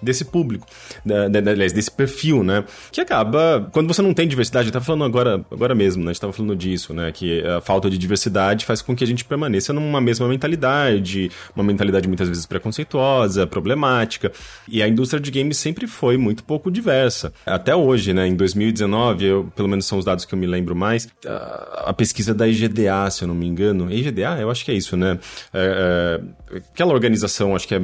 desse 0.01 0.25
público, 0.25 0.67
da, 1.05 1.27
da, 1.27 1.51
aliás, 1.51 1.73
desse 1.73 1.91
perfil, 1.91 2.43
né? 2.43 2.63
Que 2.91 3.01
acaba, 3.01 3.67
quando 3.71 3.87
você 3.87 4.01
não 4.01 4.13
tem 4.13 4.27
diversidade, 4.27 4.67
eu 4.67 4.73
tava 4.73 4.85
falando 4.85 5.03
agora, 5.03 5.45
agora 5.51 5.75
mesmo, 5.75 6.03
né? 6.03 6.11
A 6.11 6.13
gente 6.13 6.21
tava 6.21 6.33
falando 6.33 6.55
disso, 6.55 6.93
né? 6.93 7.11
Que 7.11 7.45
a 7.45 7.61
falta 7.61 7.89
de 7.89 7.97
diversidade 7.97 8.65
faz 8.65 8.81
com 8.81 8.95
que 8.95 9.03
a 9.03 9.07
gente 9.07 9.25
permaneça 9.25 9.73
numa 9.73 10.01
mesma 10.01 10.27
mentalidade, 10.27 11.31
uma 11.55 11.63
mentalidade 11.63 12.07
muitas 12.07 12.27
vezes 12.27 12.45
preconceituosa, 12.45 13.47
problemática. 13.47 14.31
E 14.67 14.81
a 14.81 14.87
indústria 14.87 15.19
de 15.19 15.31
games 15.31 15.57
sempre 15.57 15.87
foi 15.87 16.17
muito 16.17 16.43
pouco 16.43 16.71
diversa. 16.71 17.33
Até 17.45 17.75
hoje, 17.75 18.13
né? 18.13 18.27
Em 18.27 18.35
2019, 18.35 19.25
eu, 19.25 19.51
pelo 19.55 19.67
menos 19.67 19.85
são 19.85 19.97
os 19.97 20.05
dados 20.05 20.25
que 20.25 20.33
eu 20.33 20.39
me 20.39 20.47
lembro 20.47 20.75
mais, 20.75 21.07
a, 21.25 21.85
a 21.87 21.93
pesquisa 21.93 22.33
da 22.33 22.47
IGDA, 22.47 23.09
se 23.09 23.23
eu 23.23 23.27
não 23.27 23.35
me 23.35 23.47
engano. 23.47 23.91
IGDA? 23.91 24.39
Eu 24.39 24.49
acho 24.49 24.63
que 24.63 24.71
é 24.71 24.73
isso, 24.73 24.95
né? 24.95 25.19
É, 25.53 26.21
é, 26.51 26.57
aquela 26.57 26.93
organização, 26.93 27.55
acho 27.55 27.67
que 27.67 27.75
é, 27.75 27.81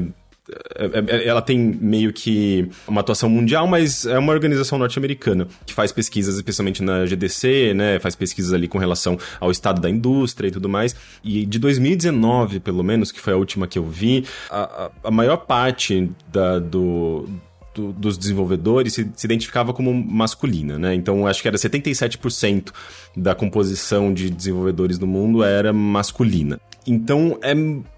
ela 1.26 1.42
tem 1.42 1.58
meio 1.58 2.12
que 2.12 2.70
uma 2.88 3.00
atuação 3.00 3.30
mundial, 3.30 3.66
mas 3.66 4.06
é 4.06 4.18
uma 4.18 4.34
organização 4.34 4.78
norte-americana 4.78 5.48
que 5.66 5.74
faz 5.74 5.92
pesquisas, 5.92 6.36
especialmente 6.36 6.84
na 6.84 7.06
GDC, 7.06 7.74
né? 7.74 7.98
Faz 8.00 8.16
pesquisas 8.16 8.52
ali 8.52 8.68
com 8.68 8.78
relação 8.78 9.18
ao 9.40 9.52
estado 9.52 9.80
da 9.80 9.90
indústria 9.90 10.50
e 10.50 10.52
tudo 10.52 10.68
mais. 10.68 10.96
E 11.24 11.46
de 11.46 11.60
2019, 11.60 12.60
pelo 12.60 12.84
menos, 12.84 13.12
que 13.12 13.22
foi 13.22 13.34
a 13.34 13.38
última 13.38 13.68
que 13.68 13.80
eu 13.80 13.86
vi, 13.86 14.26
a, 14.50 14.92
a 15.06 15.12
maior 15.12 15.38
parte 15.38 16.12
da, 16.30 16.60
do, 16.60 17.30
dos 17.74 18.18
desenvolvedores 18.18 18.94
se, 18.94 19.10
se, 19.16 19.26
identificava 19.26 19.74
como 19.74 19.94
masculina, 19.94 20.78
né? 20.78 20.94
Então 20.94 21.26
acho 21.26 21.42
que 21.42 21.48
era 21.48 21.58
77% 21.58 22.72
da 23.16 23.34
composição 23.34 24.14
de 24.14 24.30
desenvolvedores 24.30 24.98
do 24.98 25.08
mundo 25.08 25.44
era 25.44 25.72
masculina. 25.72 26.60
Então 26.86 27.40
é, 27.42 27.54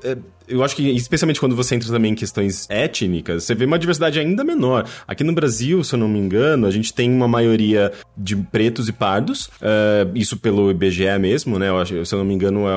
é 0.08 0.18
eu 0.48 0.64
acho 0.64 0.76
que, 0.76 0.90
especialmente 0.92 1.40
quando 1.40 1.56
você 1.56 1.76
entra 1.76 1.90
também 1.90 2.12
em 2.12 2.16
questões 2.16 2.70
étnicas, 2.70 3.44
você 3.44 3.56
vê 3.56 3.66
uma 3.66 3.80
diversidade 3.80 4.20
ainda 4.20 4.44
menor. 4.44 4.88
Aqui 5.08 5.24
no 5.24 5.34
Brasil, 5.34 5.84
se 5.84 5.94
eu 5.96 6.00
não 6.00 6.08
me 6.08 6.20
engano, 6.20 6.68
a 6.68 6.72
gente 6.72 6.94
tem 6.94 7.12
uma 7.12 7.28
maioria 7.28 7.92
de 8.18 8.36
pretos 8.36 8.88
e 8.88 8.94
pardos, 8.94 9.48
uh, 9.48 10.12
isso 10.14 10.38
pelo 10.38 10.72
IBGE 10.72 11.18
mesmo, 11.20 11.60
né? 11.60 11.70
Eu 11.70 11.78
acho, 11.78 12.06
se 12.06 12.14
eu 12.14 12.20
não 12.20 12.26
me 12.26 12.34
engano, 12.34 12.68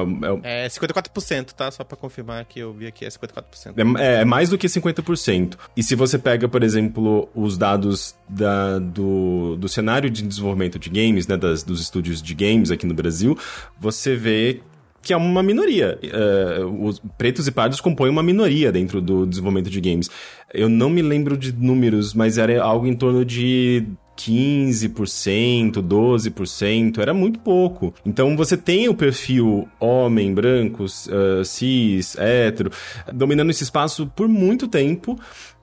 é... 0.43 0.62
É, 0.62 0.66
é 0.66 0.69
54%, 0.69 1.53
tá? 1.53 1.71
Só 1.71 1.85
pra 1.85 1.97
confirmar 1.97 2.45
que 2.45 2.59
eu 2.61 2.73
vi 2.73 2.87
aqui, 2.87 3.05
é 3.05 3.09
54%. 3.09 3.99
É, 3.99 4.21
é 4.21 4.25
mais 4.25 4.49
do 4.49 4.59
que 4.59 4.66
50%. 4.66 5.57
E 5.77 5.83
se 5.83 5.95
você 5.95 6.19
pega, 6.19 6.49
por 6.49 6.62
exemplo, 6.62 7.29
os 7.35 7.57
dados 7.57 8.14
da, 8.29 8.79
do, 8.79 9.57
do 9.57 9.69
cenário 9.69 10.11
de 10.11 10.23
desenvolvimento 10.23 10.79
de 10.79 10.89
games, 10.89 11.27
né? 11.27 11.37
Das, 11.37 11.62
dos 11.62 11.81
estúdios 11.81 12.23
de 12.23 12.35
games 12.35 12.71
aqui 12.71 12.87
no 12.87 12.95
Brasil, 12.95 13.39
você 13.79 14.16
vê 14.16 14.61
que 15.09 15.12
é 15.14 15.16
uma 15.16 15.42
minoria. 15.42 15.98
Uh, 16.04 16.84
os 16.86 17.00
pretos 17.16 17.46
e 17.46 17.50
pardos 17.50 17.80
compõem 17.80 18.11
uma 18.11 18.22
minoria 18.22 18.70
dentro 18.70 19.00
do 19.00 19.26
desenvolvimento 19.26 19.70
de 19.70 19.80
games. 19.80 20.11
Eu 20.52 20.68
não 20.68 20.90
me 20.90 21.00
lembro 21.00 21.34
de 21.34 21.50
números, 21.50 22.12
mas 22.12 22.36
era 22.36 22.62
algo 22.62 22.86
em 22.86 22.94
torno 22.94 23.24
de 23.24 23.86
15%, 24.18 25.76
12%, 25.76 26.98
era 26.98 27.14
muito 27.14 27.38
pouco. 27.38 27.94
Então 28.04 28.36
você 28.36 28.54
tem 28.54 28.86
o 28.90 28.94
perfil 28.94 29.66
homem, 29.80 30.34
branco, 30.34 30.84
uh, 30.84 31.42
cis, 31.42 32.14
hétero, 32.18 32.70
dominando 33.11 33.48
esse 33.48 33.62
espaço 33.62 34.12
por 34.14 34.28
muito 34.28 34.68
tempo 34.68 35.18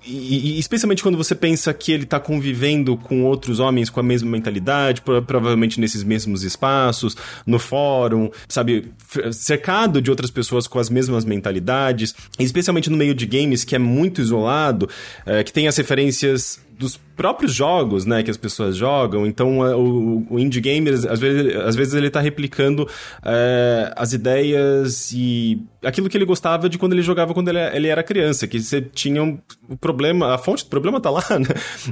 e, 0.06 0.56
e, 0.56 0.60
especialmente 0.60 1.02
quando 1.02 1.18
você 1.18 1.34
pensa 1.34 1.74
que 1.74 1.92
ele 1.92 2.04
está 2.04 2.20
convivendo 2.20 2.96
com 2.98 3.24
outros 3.24 3.60
homens 3.60 3.90
com 3.90 4.00
a 4.00 4.04
mesma 4.04 4.30
mentalidade, 4.30 5.02
provavelmente 5.02 5.80
nesses 5.80 6.04
mesmos 6.04 6.44
espaços, 6.44 7.16
no 7.46 7.60
fórum, 7.60 8.30
sabe, 8.48 8.92
cercado 9.32 10.02
de 10.02 10.10
outras 10.10 10.30
pessoas 10.30 10.68
com 10.68 10.80
as 10.80 10.90
mesmas 10.90 11.26
mentalidades, 11.26 12.14
especialmente 12.40 12.90
no 12.90 12.98
meio 12.98 13.16
de 13.16 13.26
games 13.26 13.64
que 13.64 13.76
é 13.76 13.80
muito 13.80 14.22
isolado, 14.22 14.90
é, 15.26 15.44
que 15.44 15.52
tem 15.52 15.68
as 15.68 15.78
referências 15.78 16.60
dos 16.78 16.98
próprios 17.16 17.54
jogos, 17.54 18.06
né, 18.06 18.22
que 18.24 18.30
as 18.30 18.38
pessoas 18.38 18.76
jogam. 18.76 19.26
Então, 19.26 19.66
é, 19.66 19.76
o, 19.76 20.26
o 20.30 20.40
indie 20.40 20.60
gamer, 20.60 20.94
às 20.94 21.20
vezes, 21.20 21.56
às 21.56 21.76
vezes 21.76 21.94
ele 21.94 22.08
está 22.08 22.20
replicando 22.20 22.88
é, 23.24 23.94
as 23.96 24.14
ideias 24.14 25.12
e 25.14 25.62
aquilo 25.84 26.10
que 26.10 26.18
ele 26.18 26.26
gostava 26.26 26.68
de 26.68 26.78
quando 26.78 26.94
ele 26.94 27.02
jogava 27.02 27.34
quando 27.34 27.50
ele, 27.50 27.60
ele 27.60 27.88
era 27.88 28.04
criança, 28.04 28.48
que 28.48 28.60
você 28.60 28.82
tinha 28.82 29.24
um, 29.24 29.40
problema, 29.80 30.34
a 30.34 30.38
fonte 30.38 30.64
do 30.64 30.70
problema 30.70 31.00
tá 31.00 31.10
lá, 31.10 31.24
né? 31.40 31.48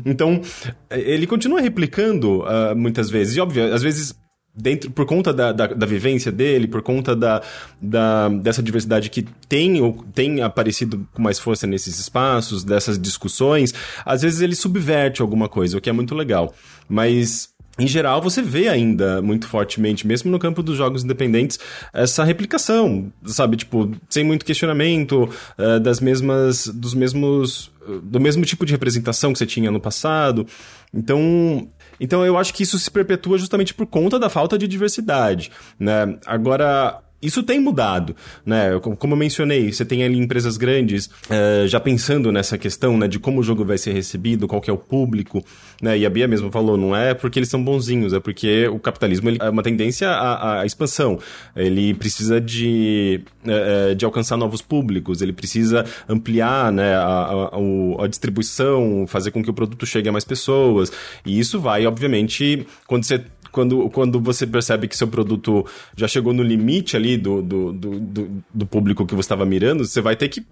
Então, 0.05 0.41
ele 0.89 1.25
continua 1.27 1.61
replicando 1.61 2.41
uh, 2.41 2.75
muitas 2.75 3.09
vezes. 3.09 3.37
E, 3.37 3.41
óbvio, 3.41 3.73
às 3.73 3.81
vezes 3.81 4.15
dentro 4.55 4.91
por 4.91 5.05
conta 5.05 5.33
da, 5.33 5.51
da, 5.51 5.67
da, 5.67 5.85
vivência 5.85 6.31
dele, 6.31 6.67
por 6.67 6.81
conta 6.81 7.15
da, 7.15 7.41
da, 7.81 8.29
dessa 8.29 8.61
diversidade 8.61 9.09
que 9.09 9.25
tem, 9.49 9.81
ou 9.81 10.05
tem 10.13 10.41
aparecido 10.41 11.07
com 11.13 11.21
mais 11.21 11.39
força 11.39 11.65
nesses 11.65 11.99
espaços, 11.99 12.63
dessas 12.63 12.99
discussões, 12.99 13.73
às 14.05 14.21
vezes 14.21 14.41
ele 14.41 14.55
subverte 14.55 15.21
alguma 15.21 15.49
coisa, 15.49 15.77
o 15.77 15.81
que 15.81 15.89
é 15.89 15.93
muito 15.93 16.13
legal. 16.13 16.53
Mas 16.87 17.53
em 17.79 17.87
geral, 17.87 18.21
você 18.21 18.39
vê 18.39 18.67
ainda 18.67 19.19
muito 19.19 19.47
fortemente, 19.47 20.05
mesmo 20.05 20.29
no 20.29 20.37
campo 20.37 20.61
dos 20.61 20.77
jogos 20.77 21.03
independentes, 21.03 21.57
essa 21.91 22.23
replicação, 22.23 23.11
sabe? 23.25 23.57
Tipo, 23.57 23.91
sem 24.07 24.23
muito 24.23 24.45
questionamento, 24.45 25.27
uh, 25.57 25.79
das 25.79 25.99
mesmas. 25.99 26.67
dos 26.67 26.93
mesmos. 26.93 27.71
Uh, 27.87 27.99
do 27.99 28.19
mesmo 28.19 28.45
tipo 28.45 28.63
de 28.63 28.73
representação 28.73 29.33
que 29.33 29.39
você 29.39 29.47
tinha 29.47 29.71
no 29.71 29.79
passado. 29.79 30.45
Então, 30.93 31.67
então 31.99 32.25
eu 32.25 32.37
acho 32.37 32.53
que 32.53 32.63
isso 32.63 32.77
se 32.79 32.89
perpetua 32.89 33.37
justamente 33.37 33.73
por 33.73 33.85
conta 33.85 34.19
da 34.19 34.29
falta 34.29 34.57
de 34.57 34.67
diversidade, 34.67 35.51
né? 35.79 36.17
Agora, 36.25 36.99
isso 37.23 37.41
tem 37.41 37.59
mudado, 37.59 38.15
né? 38.45 38.79
Como 38.79 39.13
eu 39.13 39.17
mencionei, 39.17 39.71
você 39.71 39.85
tem 39.85 40.03
ali 40.03 40.19
empresas 40.19 40.57
grandes 40.57 41.05
uh, 41.05 41.67
já 41.67 41.79
pensando 41.79 42.31
nessa 42.31 42.57
questão, 42.57 42.97
né, 42.97 43.07
de 43.07 43.17
como 43.17 43.39
o 43.39 43.43
jogo 43.43 43.63
vai 43.63 43.77
ser 43.77 43.93
recebido, 43.93 44.47
qual 44.47 44.61
que 44.61 44.69
é 44.69 44.73
o 44.73 44.77
público, 44.77 45.43
né? 45.81 45.97
E 45.97 46.05
a 46.05 46.09
Bia 46.09 46.27
mesmo 46.27 46.51
falou, 46.51 46.77
não 46.77 46.95
é 46.95 47.13
porque 47.13 47.39
eles 47.39 47.49
são 47.49 47.63
bonzinhos, 47.63 48.13
é 48.13 48.19
porque 48.19 48.67
o 48.67 48.79
capitalismo 48.79 49.29
é 49.29 49.49
uma 49.49 49.63
tendência 49.63 50.09
à, 50.09 50.61
à 50.61 50.65
expansão. 50.65 51.17
Ele 51.55 51.93
precisa 51.93 52.41
de, 52.41 53.21
uh, 53.45 53.95
de 53.95 54.03
alcançar 54.03 54.37
novos 54.37 54.61
públicos, 54.61 55.21
ele 55.21 55.33
precisa 55.33 55.85
ampliar, 56.07 56.71
né, 56.71 56.95
a, 56.95 57.49
a, 57.51 58.03
a 58.03 58.07
distribuição, 58.07 59.05
fazer 59.07 59.31
com 59.31 59.41
que 59.41 59.49
o 59.49 59.53
produto 59.53 59.85
chegue 59.85 60.09
a 60.09 60.11
mais 60.11 60.25
pessoas. 60.25 60.91
E 61.25 61.39
isso 61.39 61.59
vai, 61.59 61.85
obviamente, 61.85 62.67
quando 62.85 63.05
você 63.05 63.23
quando, 63.53 63.87
quando 63.91 64.19
você 64.19 64.47
percebe 64.47 64.87
que 64.87 64.97
seu 64.97 65.07
produto 65.07 65.65
já 65.95 66.07
chegou 66.07 66.33
no 66.33 66.41
limite 66.41 66.97
ali 66.97 67.15
do, 67.15 67.41
do, 67.41 67.71
do, 67.71 68.43
do 68.51 68.65
público 68.65 69.05
que 69.05 69.13
você 69.13 69.27
estava 69.27 69.45
mirando, 69.45 69.85
você 69.85 70.01
vai 70.01 70.15
ter 70.15 70.27
que 70.27 70.43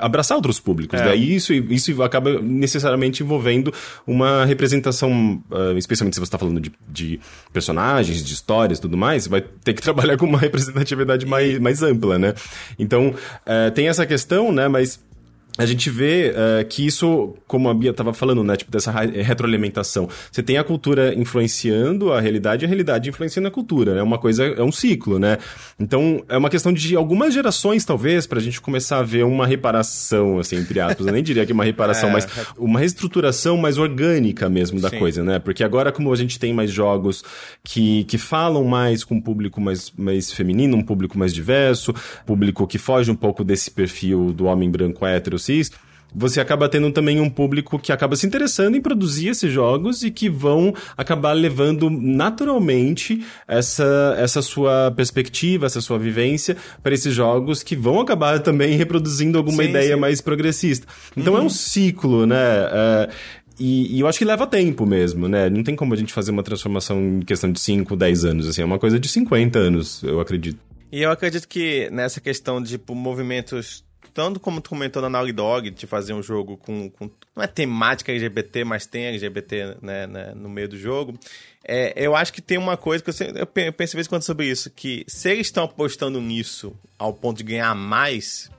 abraçar 0.00 0.36
outros 0.36 0.58
públicos. 0.58 0.98
É. 0.98 1.04
Daí 1.04 1.34
isso, 1.34 1.52
isso 1.52 2.02
acaba 2.02 2.40
necessariamente 2.40 3.22
envolvendo 3.22 3.72
uma 4.06 4.46
representação, 4.46 5.42
uh, 5.50 5.76
especialmente 5.76 6.14
se 6.14 6.20
você 6.20 6.24
está 6.24 6.38
falando 6.38 6.58
de, 6.58 6.72
de 6.88 7.20
personagens, 7.52 8.24
de 8.24 8.32
histórias 8.32 8.80
tudo 8.80 8.96
mais, 8.96 9.24
você 9.24 9.28
vai 9.28 9.42
ter 9.42 9.74
que 9.74 9.82
trabalhar 9.84 10.16
com 10.16 10.24
uma 10.24 10.38
representatividade 10.38 11.26
mais, 11.26 11.58
mais 11.58 11.82
ampla, 11.82 12.18
né? 12.18 12.34
Então, 12.78 13.08
uh, 13.08 13.70
tem 13.74 13.88
essa 13.88 14.06
questão, 14.06 14.50
né? 14.50 14.68
Mas 14.68 15.04
a 15.58 15.64
gente 15.64 15.88
vê 15.90 16.32
uh, 16.32 16.66
que 16.66 16.86
isso, 16.86 17.34
como 17.46 17.68
a 17.68 17.74
Bia 17.74 17.90
estava 17.90 18.12
falando, 18.12 18.44
né, 18.44 18.56
tipo, 18.56 18.70
dessa 18.70 18.90
retroalimentação. 18.90 20.08
Você 20.30 20.42
tem 20.42 20.58
a 20.58 20.64
cultura 20.64 21.14
influenciando 21.14 22.12
a 22.12 22.20
realidade 22.20 22.64
e 22.64 22.66
a 22.66 22.68
realidade 22.68 23.08
influenciando 23.08 23.48
a 23.48 23.50
cultura, 23.50 23.94
né? 23.94 24.00
É 24.00 24.02
uma 24.02 24.18
coisa, 24.18 24.44
é 24.44 24.62
um 24.62 24.72
ciclo, 24.72 25.18
né? 25.18 25.38
Então, 25.78 26.22
é 26.28 26.36
uma 26.36 26.50
questão 26.50 26.72
de 26.72 26.94
algumas 26.94 27.32
gerações, 27.32 27.84
talvez, 27.84 28.26
para 28.26 28.38
a 28.38 28.42
gente 28.42 28.60
começar 28.60 28.98
a 28.98 29.02
ver 29.02 29.24
uma 29.24 29.46
reparação, 29.46 30.38
assim, 30.38 30.56
entre 30.56 30.80
aspas. 30.80 31.06
Eu 31.06 31.12
nem 31.12 31.22
diria 31.22 31.46
que 31.46 31.52
uma 31.52 31.64
reparação, 31.64 32.10
é, 32.10 32.12
mas 32.12 32.28
uma 32.58 32.78
reestruturação 32.80 33.56
mais 33.56 33.78
orgânica 33.78 34.48
mesmo 34.48 34.80
da 34.80 34.90
Sim. 34.90 34.98
coisa, 34.98 35.22
né? 35.22 35.38
Porque 35.38 35.64
agora, 35.64 35.90
como 35.90 36.12
a 36.12 36.16
gente 36.16 36.38
tem 36.38 36.52
mais 36.52 36.70
jogos 36.70 37.24
que, 37.64 38.04
que 38.04 38.18
falam 38.18 38.64
mais 38.64 39.04
com 39.04 39.16
um 39.16 39.20
público 39.20 39.60
mais, 39.60 39.92
mais 39.96 40.32
feminino, 40.32 40.76
um 40.76 40.82
público 40.82 41.18
mais 41.18 41.32
diverso, 41.32 41.94
público 42.24 42.66
que 42.66 42.78
foge 42.78 43.10
um 43.10 43.16
pouco 43.16 43.42
desse 43.44 43.70
perfil 43.70 44.32
do 44.32 44.46
homem 44.46 44.70
branco 44.70 45.06
hétero 45.06 45.38
cis, 45.46 45.70
você 46.14 46.40
acaba 46.40 46.68
tendo 46.68 46.90
também 46.90 47.20
um 47.20 47.28
público 47.28 47.78
que 47.78 47.92
acaba 47.92 48.16
se 48.16 48.26
interessando 48.26 48.76
em 48.76 48.80
produzir 48.80 49.28
esses 49.28 49.52
jogos 49.52 50.02
e 50.02 50.10
que 50.10 50.30
vão 50.30 50.74
acabar 50.96 51.32
levando 51.32 51.90
naturalmente 51.90 53.24
essa, 53.46 54.14
essa 54.18 54.40
sua 54.40 54.92
perspectiva, 54.96 55.66
essa 55.66 55.80
sua 55.80 55.98
vivência 55.98 56.56
para 56.82 56.94
esses 56.94 57.14
jogos 57.14 57.62
que 57.62 57.76
vão 57.76 58.00
acabar 58.00 58.40
também 58.40 58.76
reproduzindo 58.76 59.36
alguma 59.36 59.62
sim, 59.62 59.68
ideia 59.68 59.94
sim. 59.94 60.00
mais 60.00 60.20
progressista. 60.20 60.86
Então 61.16 61.34
uhum. 61.34 61.40
é 61.40 61.42
um 61.42 61.50
ciclo, 61.50 62.24
né? 62.26 62.36
É, 62.36 63.08
e, 63.58 63.96
e, 63.96 64.00
eu 64.00 64.06
acho 64.06 64.18
que 64.18 64.24
leva 64.24 64.46
tempo 64.46 64.84
mesmo, 64.84 65.28
né? 65.28 65.48
Não 65.48 65.62
tem 65.62 65.74
como 65.74 65.94
a 65.94 65.96
gente 65.96 66.12
fazer 66.12 66.30
uma 66.30 66.42
transformação 66.42 66.98
em 67.00 67.20
questão 67.20 67.50
de 67.50 67.58
5, 67.58 67.96
10 67.96 68.24
anos, 68.24 68.48
assim, 68.48 68.62
é 68.62 68.64
uma 68.64 68.78
coisa 68.78 69.00
de 69.00 69.08
50 69.08 69.58
anos, 69.58 70.02
eu 70.02 70.20
acredito. 70.20 70.58
E 70.92 71.02
eu 71.02 71.10
acredito 71.10 71.48
que 71.48 71.88
nessa 71.90 72.20
questão 72.20 72.62
de 72.62 72.72
tipo, 72.72 72.94
movimentos 72.94 73.82
tanto 74.16 74.40
como 74.40 74.62
tu 74.62 74.70
comentou 74.70 75.02
na 75.02 75.10
Naughty 75.10 75.32
Dog, 75.32 75.68
de 75.68 75.86
fazer 75.86 76.14
um 76.14 76.22
jogo 76.22 76.56
com, 76.56 76.88
com 76.88 77.10
não 77.36 77.44
é 77.44 77.46
temática 77.46 78.10
LGBT, 78.10 78.64
mas 78.64 78.86
tem 78.86 79.04
LGBT 79.08 79.76
né, 79.82 80.06
né, 80.06 80.32
no 80.34 80.48
meio 80.48 80.66
do 80.66 80.78
jogo, 80.78 81.12
é, 81.62 81.92
eu 81.94 82.16
acho 82.16 82.32
que 82.32 82.40
tem 82.40 82.56
uma 82.56 82.78
coisa 82.78 83.04
que 83.04 83.10
eu, 83.10 83.12
sempre, 83.12 83.42
eu 83.42 83.72
penso 83.74 83.94
vez 83.94 84.08
quando 84.08 84.22
sobre 84.22 84.46
isso, 84.46 84.70
que 84.70 85.04
se 85.06 85.30
eles 85.30 85.48
estão 85.48 85.64
apostando 85.64 86.18
nisso 86.18 86.74
ao 86.98 87.12
ponto 87.12 87.36
de 87.36 87.44
ganhar 87.44 87.74
mais, 87.74 88.50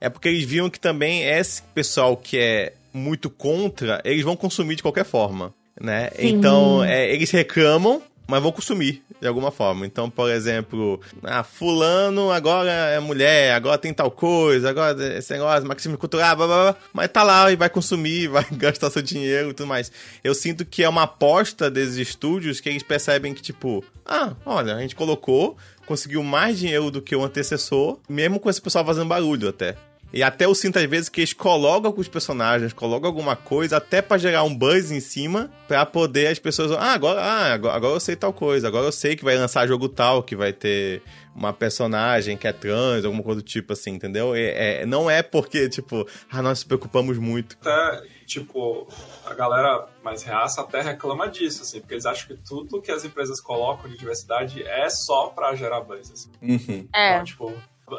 é 0.00 0.08
porque 0.08 0.28
eles 0.28 0.42
viram 0.42 0.68
que 0.68 0.80
também 0.80 1.22
esse 1.22 1.62
pessoal 1.62 2.16
que 2.16 2.36
é 2.36 2.72
muito 2.92 3.30
contra, 3.30 4.02
eles 4.04 4.24
vão 4.24 4.34
consumir 4.34 4.74
de 4.74 4.82
qualquer 4.82 5.04
forma, 5.04 5.54
né? 5.80 6.10
Sim. 6.16 6.26
Então, 6.26 6.82
é, 6.82 7.08
eles 7.14 7.30
reclamam, 7.30 8.02
mas 8.32 8.42
vão 8.42 8.50
consumir 8.50 9.02
de 9.20 9.28
alguma 9.28 9.50
forma. 9.50 9.84
Então, 9.84 10.08
por 10.08 10.30
exemplo, 10.30 10.98
ah, 11.22 11.44
fulano 11.44 12.30
agora 12.30 12.70
é 12.70 12.98
mulher, 12.98 13.52
agora 13.52 13.76
tem 13.76 13.92
tal 13.92 14.10
coisa, 14.10 14.70
agora 14.70 15.18
esse 15.18 15.34
negócio, 15.34 15.68
marxismo 15.68 15.98
cultural, 15.98 16.34
blá, 16.34 16.46
blá, 16.46 16.62
blá, 16.72 16.76
mas 16.94 17.10
tá 17.10 17.22
lá 17.22 17.52
e 17.52 17.56
vai 17.56 17.68
consumir, 17.68 18.28
vai 18.32 18.46
gastar 18.52 18.88
seu 18.88 19.02
dinheiro 19.02 19.50
e 19.50 19.52
tudo 19.52 19.66
mais. 19.66 19.92
Eu 20.24 20.34
sinto 20.34 20.64
que 20.64 20.82
é 20.82 20.88
uma 20.88 21.02
aposta 21.02 21.70
desses 21.70 21.96
estúdios 21.96 22.58
que 22.58 22.70
eles 22.70 22.82
percebem 22.82 23.34
que, 23.34 23.42
tipo, 23.42 23.84
ah, 24.06 24.32
olha, 24.46 24.76
a 24.76 24.80
gente 24.80 24.96
colocou, 24.96 25.58
conseguiu 25.84 26.22
mais 26.22 26.58
dinheiro 26.58 26.90
do 26.90 27.02
que 27.02 27.14
o 27.14 27.22
antecessor, 27.22 27.98
mesmo 28.08 28.40
com 28.40 28.48
esse 28.48 28.62
pessoal 28.62 28.82
fazendo 28.82 29.08
barulho 29.08 29.50
até. 29.50 29.76
E 30.12 30.22
até 30.22 30.44
eu 30.44 30.54
sinto 30.54 30.78
às 30.78 30.84
vezes 30.84 31.08
que 31.08 31.20
eles 31.20 31.32
colocam 31.32 31.90
com 31.90 32.00
os 32.00 32.08
personagens, 32.08 32.72
colocam 32.72 33.08
alguma 33.08 33.34
coisa 33.34 33.78
até 33.78 34.02
para 34.02 34.18
gerar 34.18 34.42
um 34.44 34.54
buzz 34.54 34.90
em 34.90 35.00
cima, 35.00 35.50
para 35.66 35.86
poder 35.86 36.26
as 36.26 36.38
pessoas, 36.38 36.72
ah, 36.72 36.92
agora, 36.92 37.20
ah, 37.20 37.54
agora, 37.54 37.74
agora 37.74 37.94
eu 37.94 38.00
sei 38.00 38.14
tal 38.14 38.32
coisa, 38.32 38.68
agora 38.68 38.86
eu 38.86 38.92
sei 38.92 39.16
que 39.16 39.24
vai 39.24 39.36
lançar 39.36 39.66
jogo 39.66 39.88
tal, 39.88 40.22
que 40.22 40.36
vai 40.36 40.52
ter 40.52 41.02
uma 41.34 41.52
personagem 41.52 42.36
que 42.36 42.46
é 42.46 42.52
trans, 42.52 43.04
alguma 43.04 43.22
coisa 43.22 43.40
do 43.40 43.46
tipo 43.46 43.72
assim, 43.72 43.92
entendeu? 43.92 44.34
É, 44.34 44.82
é, 44.82 44.86
não 44.86 45.10
é 45.10 45.22
porque, 45.22 45.68
tipo, 45.68 46.06
ah, 46.30 46.42
nós 46.42 46.58
nos 46.58 46.64
preocupamos 46.64 47.16
muito. 47.16 47.56
Até, 47.60 48.02
tipo, 48.26 48.86
a 49.24 49.32
galera 49.32 49.86
mais 50.04 50.22
reaça 50.22 50.60
até 50.60 50.82
reclama 50.82 51.28
disso, 51.28 51.62
assim, 51.62 51.80
porque 51.80 51.94
eles 51.94 52.04
acham 52.04 52.28
que 52.28 52.36
tudo 52.36 52.82
que 52.82 52.92
as 52.92 53.04
empresas 53.04 53.40
colocam 53.40 53.90
de 53.90 53.96
diversidade 53.96 54.62
é 54.62 54.90
só 54.90 55.28
pra 55.28 55.54
gerar 55.54 55.80
buzz, 55.80 56.10
assim. 56.10 56.30
Uhum. 56.42 56.86
É. 56.94 57.14
Então, 57.14 57.24
tipo, 57.24 57.52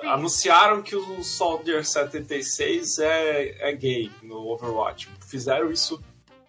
anunciaram 0.03 0.81
que 0.81 0.95
o 0.95 1.23
Soldier 1.23 1.85
76 1.85 2.99
é, 2.99 3.69
é 3.69 3.71
gay 3.73 4.11
no 4.21 4.47
Overwatch. 4.49 5.09
Fizeram 5.27 5.71
isso 5.71 6.01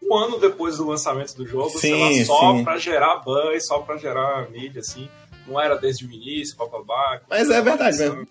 um 0.03 0.15
ano 0.15 0.39
depois 0.39 0.77
do 0.77 0.87
lançamento 0.87 1.35
do 1.35 1.47
jogo, 1.47 1.71
sim, 1.71 1.79
sei 1.79 1.95
lá, 1.95 2.25
só 2.27 2.53
sim. 2.53 2.65
pra 2.65 2.79
gerar 2.79 3.17
buzz, 3.17 3.67
só 3.67 3.79
pra 3.79 3.97
gerar 3.97 4.51
mídia, 4.51 4.81
assim. 4.81 5.09
Não 5.47 5.61
era 5.61 5.77
desde 5.77 6.07
o 6.07 6.11
início, 6.11 6.57
bababá. 6.57 7.21
Mas 7.29 7.51
é 7.51 7.61
verdade 7.61 7.99
mesmo. 7.99 8.27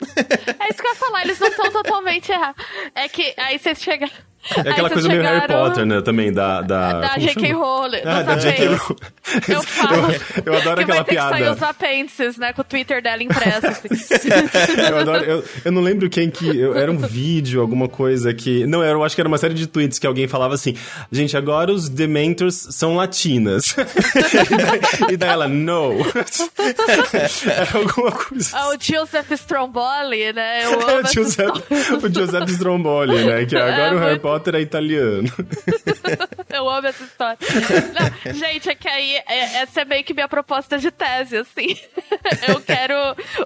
É 0.60 0.70
isso 0.70 0.82
que 0.82 0.88
eu 0.88 0.92
ia 0.92 0.96
falar, 0.96 1.22
eles 1.24 1.40
não 1.40 1.48
estão 1.48 1.72
totalmente 1.72 2.32
errados. 2.32 2.66
É 2.96 3.08
que 3.08 3.34
aí 3.38 3.60
vocês 3.60 3.82
chegam. 3.82 4.10
É 4.58 4.70
aquela 4.70 4.90
coisa 4.90 5.08
meio 5.08 5.22
Harry 5.22 5.48
Potter, 5.48 5.86
né? 5.86 6.02
Também 6.02 6.32
da. 6.32 6.62
Da, 6.62 7.00
da 7.00 7.18
J.K. 7.18 7.54
Rowling. 7.54 8.02
Ah, 8.06 8.22
da 8.24 8.36
J.K. 8.36 8.68
Rowling. 8.68 9.00
Eu 9.48 9.64
falo. 9.64 10.12
Eu, 10.12 10.54
eu 10.54 10.58
adoro 10.58 10.76
que 10.76 10.84
aquela 10.84 10.98
vai 10.98 11.04
ter 11.06 11.12
piada. 11.12 11.36
Que 11.36 11.44
sair 11.44 11.50
os 11.50 11.64
apêndices, 11.64 12.38
né? 12.38 12.54
Com 12.54 12.62
o 12.62 12.64
Twitter 12.64 13.02
dela 13.02 13.24
impresso. 13.24 13.68
Assim. 13.68 14.30
eu 14.90 14.98
adoro. 14.98 15.24
Eu, 15.24 15.44
eu 15.66 15.72
não 15.72 15.82
lembro 15.82 16.10
quem 16.10 16.30
que. 16.30 16.46
Eu, 16.46 16.76
era 16.76 16.92
um 16.92 16.98
vídeo, 16.98 17.62
alguma 17.62 17.88
coisa 17.88 18.34
que. 18.34 18.66
Não, 18.68 18.84
eu 18.84 19.04
acho 19.04 19.16
que 19.16 19.22
era 19.22 19.28
uma 19.28 19.38
série 19.38 19.54
de 19.54 19.66
tweets 19.66 19.98
que 19.98 20.06
alguém 20.06 20.28
falava 20.28 20.54
assim: 20.54 20.76
gente, 21.12 21.38
agora 21.38 21.72
os 21.72 21.88
Dementors 21.88 22.68
são 22.72 22.96
latinas. 22.96 23.76
e, 23.78 24.58
daí, 24.58 25.14
e, 25.14 25.18
daí, 25.18 25.30
ela, 25.30 25.48
no. 25.48 25.94
era 27.50 27.78
alguma 27.78 28.12
coisa. 28.12 28.50
Ah, 28.54 28.70
o 28.70 28.78
Joseph 28.80 29.32
Stromboli, 29.32 30.34
né? 30.34 30.66
Eu 30.66 30.74
amo 30.74 31.08
o, 31.08 31.14
Joseph, 31.14 32.04
o 32.04 32.14
Joseph 32.14 32.50
Stromboli, 32.50 33.24
né? 33.24 33.46
Que 33.46 33.56
agora 33.56 33.94
é, 33.94 33.96
o 33.96 34.00
Harry 34.00 34.20
Potter 34.20 34.33
é 34.36 34.62
italiano. 34.62 35.28
Eu 36.54 36.70
amo 36.70 36.88
essa 36.88 37.04
história. 37.04 37.38
Não, 37.94 38.34
gente, 38.34 38.70
é 38.70 38.76
que 38.76 38.88
aí 38.88 39.16
é, 39.28 39.62
essa 39.62 39.82
é 39.82 39.86
meio 39.86 40.04
que 40.04 40.14
minha 40.14 40.28
proposta 40.28 40.78
de 40.78 40.92
tese, 40.92 41.38
assim. 41.38 41.78
Eu 42.48 42.62
quero. 42.62 42.94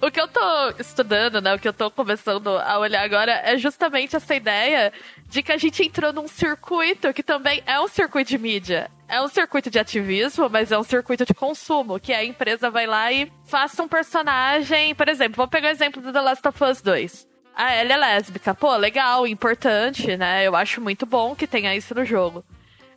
O 0.01 0.11
que 0.11 0.19
eu 0.19 0.27
tô 0.27 0.73
estudando, 0.79 1.41
né? 1.41 1.53
O 1.55 1.59
que 1.59 1.67
eu 1.67 1.73
tô 1.73 1.89
começando 1.89 2.49
a 2.49 2.77
olhar 2.77 3.03
agora 3.03 3.31
é 3.31 3.57
justamente 3.57 4.15
essa 4.15 4.35
ideia 4.35 4.91
de 5.29 5.41
que 5.41 5.51
a 5.51 5.57
gente 5.57 5.83
entrou 5.83 6.11
num 6.11 6.27
circuito 6.27 7.13
que 7.13 7.23
também 7.23 7.63
é 7.65 7.79
um 7.79 7.87
circuito 7.87 8.29
de 8.29 8.37
mídia. 8.37 8.91
É 9.07 9.21
um 9.21 9.27
circuito 9.27 9.69
de 9.69 9.79
ativismo, 9.79 10.49
mas 10.49 10.71
é 10.71 10.77
um 10.77 10.83
circuito 10.83 11.25
de 11.25 11.33
consumo, 11.33 11.99
que 11.99 12.11
a 12.11 12.25
empresa 12.25 12.69
vai 12.69 12.85
lá 12.85 13.11
e 13.11 13.31
faça 13.45 13.81
um 13.81 13.87
personagem. 13.87 14.93
Por 14.93 15.07
exemplo, 15.07 15.37
vamos 15.37 15.51
pegar 15.51 15.69
o 15.69 15.71
exemplo 15.71 16.01
do 16.01 16.11
The 16.11 16.21
Last 16.21 16.45
of 16.45 16.63
Us 16.63 16.81
2 16.81 17.36
a 17.57 17.75
Ellie 17.75 17.93
é 17.93 17.97
lésbica. 17.97 18.53
Pô, 18.53 18.75
legal, 18.77 19.25
importante, 19.25 20.15
né? 20.15 20.45
Eu 20.45 20.55
acho 20.55 20.79
muito 20.79 21.07
bom 21.07 21.35
que 21.35 21.47
tenha 21.47 21.75
isso 21.75 21.95
no 21.95 22.05
jogo. 22.05 22.45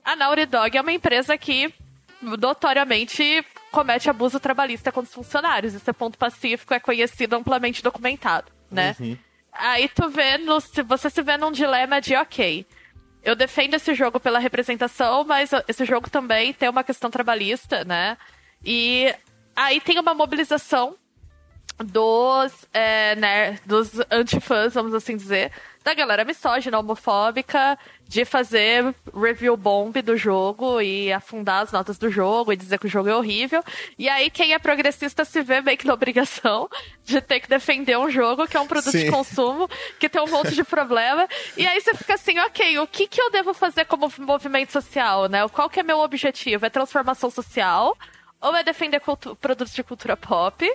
A 0.04 0.14
Naughty 0.14 0.44
Dog 0.44 0.76
é 0.76 0.80
uma 0.82 0.92
empresa 0.92 1.36
que 1.38 1.72
notoriamente 2.20 3.42
comete 3.72 4.11
abuso 4.11 4.38
trabalhista 4.38 4.92
contra 4.92 5.08
os 5.08 5.14
funcionários. 5.14 5.72
Isso 5.72 5.88
é 5.88 5.94
ponto 5.94 6.18
pacífico, 6.18 6.74
é 6.74 6.78
conhecido, 6.78 7.36
amplamente 7.36 7.82
documentado, 7.82 8.52
né? 8.70 8.94
Uhum. 9.00 9.16
Aí 9.50 9.88
tu 9.88 10.11
vê, 10.11 10.36
no, 10.36 10.61
você 10.86 11.08
se 11.08 11.22
vê 11.22 11.38
num 11.38 11.50
dilema 11.50 11.98
de, 11.98 12.14
ok, 12.14 12.66
eu 13.22 13.34
defendo 13.34 13.74
esse 13.74 13.94
jogo 13.94 14.20
pela 14.20 14.38
representação, 14.38 15.24
mas 15.24 15.52
esse 15.68 15.86
jogo 15.86 16.11
também 16.11 16.52
tem 16.52 16.68
uma 16.68 16.84
questão 16.84 17.11
trabalhista, 17.11 17.82
né? 17.82 18.18
E 18.62 19.14
aí 19.56 19.80
tem 19.80 19.98
uma 19.98 20.12
mobilização 20.12 20.96
dos, 21.85 22.66
é, 22.72 23.16
né, 23.16 23.59
dos 23.64 23.93
antifãs, 24.11 24.74
vamos 24.74 24.95
assim 24.95 25.16
dizer, 25.16 25.51
da 25.83 25.95
galera 25.95 26.24
misógina, 26.24 26.78
homofóbica, 26.78 27.78
de 28.07 28.24
fazer 28.24 28.95
review 29.14 29.57
bomb 29.57 30.03
do 30.03 30.16
jogo 30.16 30.81
e 30.81 31.11
afundar 31.11 31.62
as 31.62 31.72
notas 31.72 31.97
do 31.97 32.11
jogo 32.11 32.53
e 32.53 32.57
dizer 32.57 32.78
que 32.78 32.87
o 32.87 32.91
jogo 32.91 33.09
é 33.09 33.16
horrível. 33.16 33.62
E 33.99 34.09
aí 34.09 34.28
quem 34.28 34.53
é 34.53 34.59
progressista 34.59 35.24
se 35.24 35.41
vê 35.43 35.62
meio 35.62 35.78
que 35.78 35.87
na 35.87 35.95
obrigação 35.95 36.68
de 37.03 37.20
ter 37.20 37.41
que 37.41 37.49
defender 37.49 37.97
um 37.97 38.11
jogo 38.11 38.47
que 38.47 38.57
é 38.57 38.61
um 38.61 38.66
produto 38.66 38.93
Sim. 38.93 39.05
de 39.05 39.11
consumo, 39.11 39.68
que 39.99 40.09
tem 40.09 40.20
um 40.20 40.28
monte 40.28 40.55
de 40.55 40.64
problema. 40.64 41.26
E 41.57 41.66
aí 41.66 41.81
você 41.81 41.95
fica 41.95 42.14
assim, 42.14 42.39
ok, 42.41 42.78
o 42.78 42.87
que, 42.87 43.07
que 43.07 43.20
eu 43.20 43.31
devo 43.31 43.55
fazer 43.55 43.87
como 43.87 44.12
movimento 44.18 44.72
social, 44.72 45.28
né? 45.28 45.49
Qual 45.49 45.70
que 45.70 45.81
é 45.81 45.83
meu 45.83 46.01
objetivo? 46.01 46.66
É 46.66 46.70
transformação 46.70 47.31
social? 47.31 47.97
Ou 48.41 48.55
é 48.55 48.62
defender 48.62 49.01
produtos 49.41 49.74
de 49.74 49.83
cultura 49.83 50.16
pop? 50.16 50.70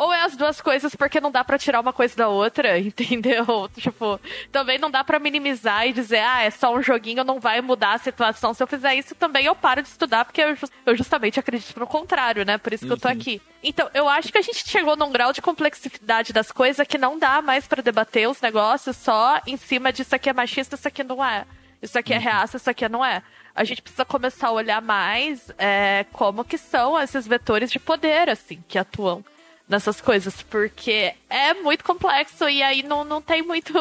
Ou 0.00 0.10
é 0.14 0.22
as 0.22 0.34
duas 0.34 0.62
coisas 0.62 0.94
porque 0.94 1.20
não 1.20 1.30
dá 1.30 1.44
para 1.44 1.58
tirar 1.58 1.78
uma 1.78 1.92
coisa 1.92 2.16
da 2.16 2.26
outra, 2.26 2.78
entendeu? 2.80 3.44
Tipo, 3.76 4.18
também 4.50 4.78
não 4.78 4.90
dá 4.90 5.04
para 5.04 5.18
minimizar 5.18 5.86
e 5.86 5.92
dizer, 5.92 6.20
ah, 6.20 6.40
é 6.40 6.50
só 6.50 6.74
um 6.74 6.82
joguinho, 6.82 7.22
não 7.22 7.38
vai 7.38 7.60
mudar 7.60 7.92
a 7.92 7.98
situação. 7.98 8.54
Se 8.54 8.62
eu 8.62 8.66
fizer 8.66 8.94
isso, 8.94 9.14
também 9.14 9.44
eu 9.44 9.54
paro 9.54 9.82
de 9.82 9.88
estudar, 9.88 10.24
porque 10.24 10.40
eu, 10.40 10.56
eu 10.86 10.96
justamente 10.96 11.38
acredito 11.38 11.78
no 11.78 11.86
contrário, 11.86 12.46
né? 12.46 12.56
Por 12.56 12.72
isso 12.72 12.86
que 12.86 12.90
uhum. 12.90 12.96
eu 12.96 13.00
tô 13.00 13.08
uhum. 13.08 13.14
aqui. 13.14 13.42
Então, 13.62 13.90
eu 13.92 14.08
acho 14.08 14.32
que 14.32 14.38
a 14.38 14.42
gente 14.42 14.66
chegou 14.66 14.96
num 14.96 15.12
grau 15.12 15.34
de 15.34 15.42
complexidade 15.42 16.32
das 16.32 16.50
coisas 16.50 16.86
que 16.86 16.96
não 16.96 17.18
dá 17.18 17.42
mais 17.42 17.66
para 17.68 17.82
debater 17.82 18.26
os 18.26 18.40
negócios 18.40 18.96
só 18.96 19.38
em 19.46 19.58
cima 19.58 19.92
de 19.92 20.00
isso 20.00 20.14
aqui 20.14 20.30
é 20.30 20.32
machista, 20.32 20.76
isso 20.76 20.88
aqui 20.88 21.04
não 21.04 21.22
é. 21.22 21.44
Isso 21.82 21.98
aqui 21.98 22.14
é 22.14 22.16
uhum. 22.16 22.22
reaça, 22.22 22.56
isso 22.56 22.70
aqui 22.70 22.88
não 22.88 23.04
é. 23.04 23.22
A 23.54 23.64
gente 23.64 23.82
precisa 23.82 24.06
começar 24.06 24.48
a 24.48 24.52
olhar 24.52 24.80
mais 24.80 25.52
é, 25.58 26.06
como 26.10 26.42
que 26.42 26.56
são 26.56 26.98
esses 26.98 27.26
vetores 27.26 27.70
de 27.70 27.78
poder, 27.78 28.30
assim, 28.30 28.64
que 28.66 28.78
atuam 28.78 29.22
nessas 29.70 30.00
coisas, 30.00 30.42
porque 30.42 31.14
é 31.30 31.54
muito 31.54 31.84
complexo 31.84 32.48
e 32.48 32.60
aí 32.60 32.82
não, 32.82 33.04
não 33.04 33.22
tem 33.22 33.40
muito 33.40 33.72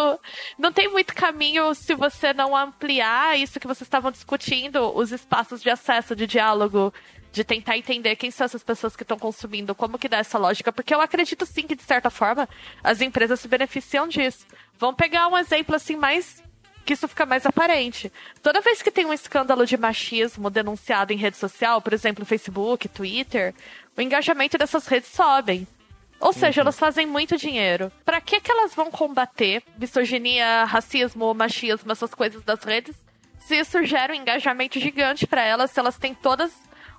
não 0.56 0.72
tem 0.72 0.88
muito 0.88 1.16
caminho 1.16 1.74
se 1.74 1.96
você 1.96 2.32
não 2.32 2.56
ampliar 2.56 3.40
isso 3.40 3.60
que 3.60 3.66
vocês 3.66 3.88
estavam 3.88 4.12
discutindo, 4.12 4.96
os 4.96 5.12
espaços 5.12 5.64
de 5.64 5.70
acesso, 5.72 6.16
de 6.16 6.28
diálogo, 6.28 6.94
de 7.32 7.44
tentar 7.44 7.76
entender 7.76 8.16
quem 8.18 8.30
são 8.30 8.46
essas 8.46 8.64
pessoas 8.64 8.96
que 8.96 9.02
estão 9.02 9.18
consumindo, 9.18 9.74
como 9.74 9.98
que 9.98 10.08
dá 10.08 10.18
essa 10.18 10.38
lógica, 10.38 10.72
porque 10.72 10.94
eu 10.94 11.02
acredito 11.02 11.44
sim 11.48 11.66
que 11.66 11.76
de 11.76 11.82
certa 11.82 12.12
forma 12.12 12.48
as 12.84 13.02
empresas 13.02 13.40
se 13.40 13.48
beneficiam 13.48 14.08
disso. 14.08 14.46
Vamos 14.78 14.96
pegar 14.96 15.28
um 15.28 15.38
exemplo 15.40 15.76
assim 15.76 15.96
mais 15.96 16.44
que 16.86 16.94
isso 16.94 17.08
fica 17.08 17.26
mais 17.26 17.48
aparente. 17.48 18.12
Toda 18.44 18.62
vez 18.62 18.84
que 18.84 18.92
tem 18.92 19.08
um 19.08 19.14
escândalo 19.14 19.66
de 19.66 19.76
machismo 19.76 20.52
denunciado 20.52 21.12
em 21.14 21.18
rede 21.18 21.38
social, 21.38 21.82
por 21.82 21.94
exemplo, 21.94 22.24
Facebook, 22.26 22.88
Twitter, 22.88 23.56
o 23.98 24.02
engajamento 24.02 24.56
dessas 24.56 24.86
redes 24.86 25.10
sobem. 25.10 25.68
Ou 26.20 26.34
seja, 26.34 26.62
uhum. 26.62 26.66
elas 26.66 26.78
fazem 26.78 27.06
muito 27.06 27.38
dinheiro. 27.38 27.92
Para 28.04 28.20
que 28.20 28.42
que 28.42 28.52
elas 28.52 28.74
vão 28.76 28.92
combater 28.92 29.64
misoginia, 29.78 30.66
racismo, 30.66 31.34
machismo, 31.34 31.92
essas 31.92 32.14
coisas 32.14 32.44
das 32.44 32.64
redes? 32.64 32.96
Se 33.40 33.56
isso 33.56 33.84
gera 33.84 34.14
um 34.14 34.16
engajamento 34.16 34.80
gigante 34.80 35.26
para 35.26 35.44
elas, 35.44 35.72
se 35.72 35.80
elas 35.80 35.98
têm 35.98 36.14
todas 36.14 36.52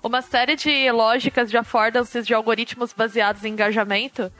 uma 0.03 0.21
série 0.21 0.55
de 0.55 0.91
lógicas 0.91 1.49
de 1.49 1.57
affordances 1.57 2.25
de 2.25 2.33
algoritmos 2.33 2.91
baseados 2.91 3.45
em 3.45 3.49
engajamento, 3.49 4.31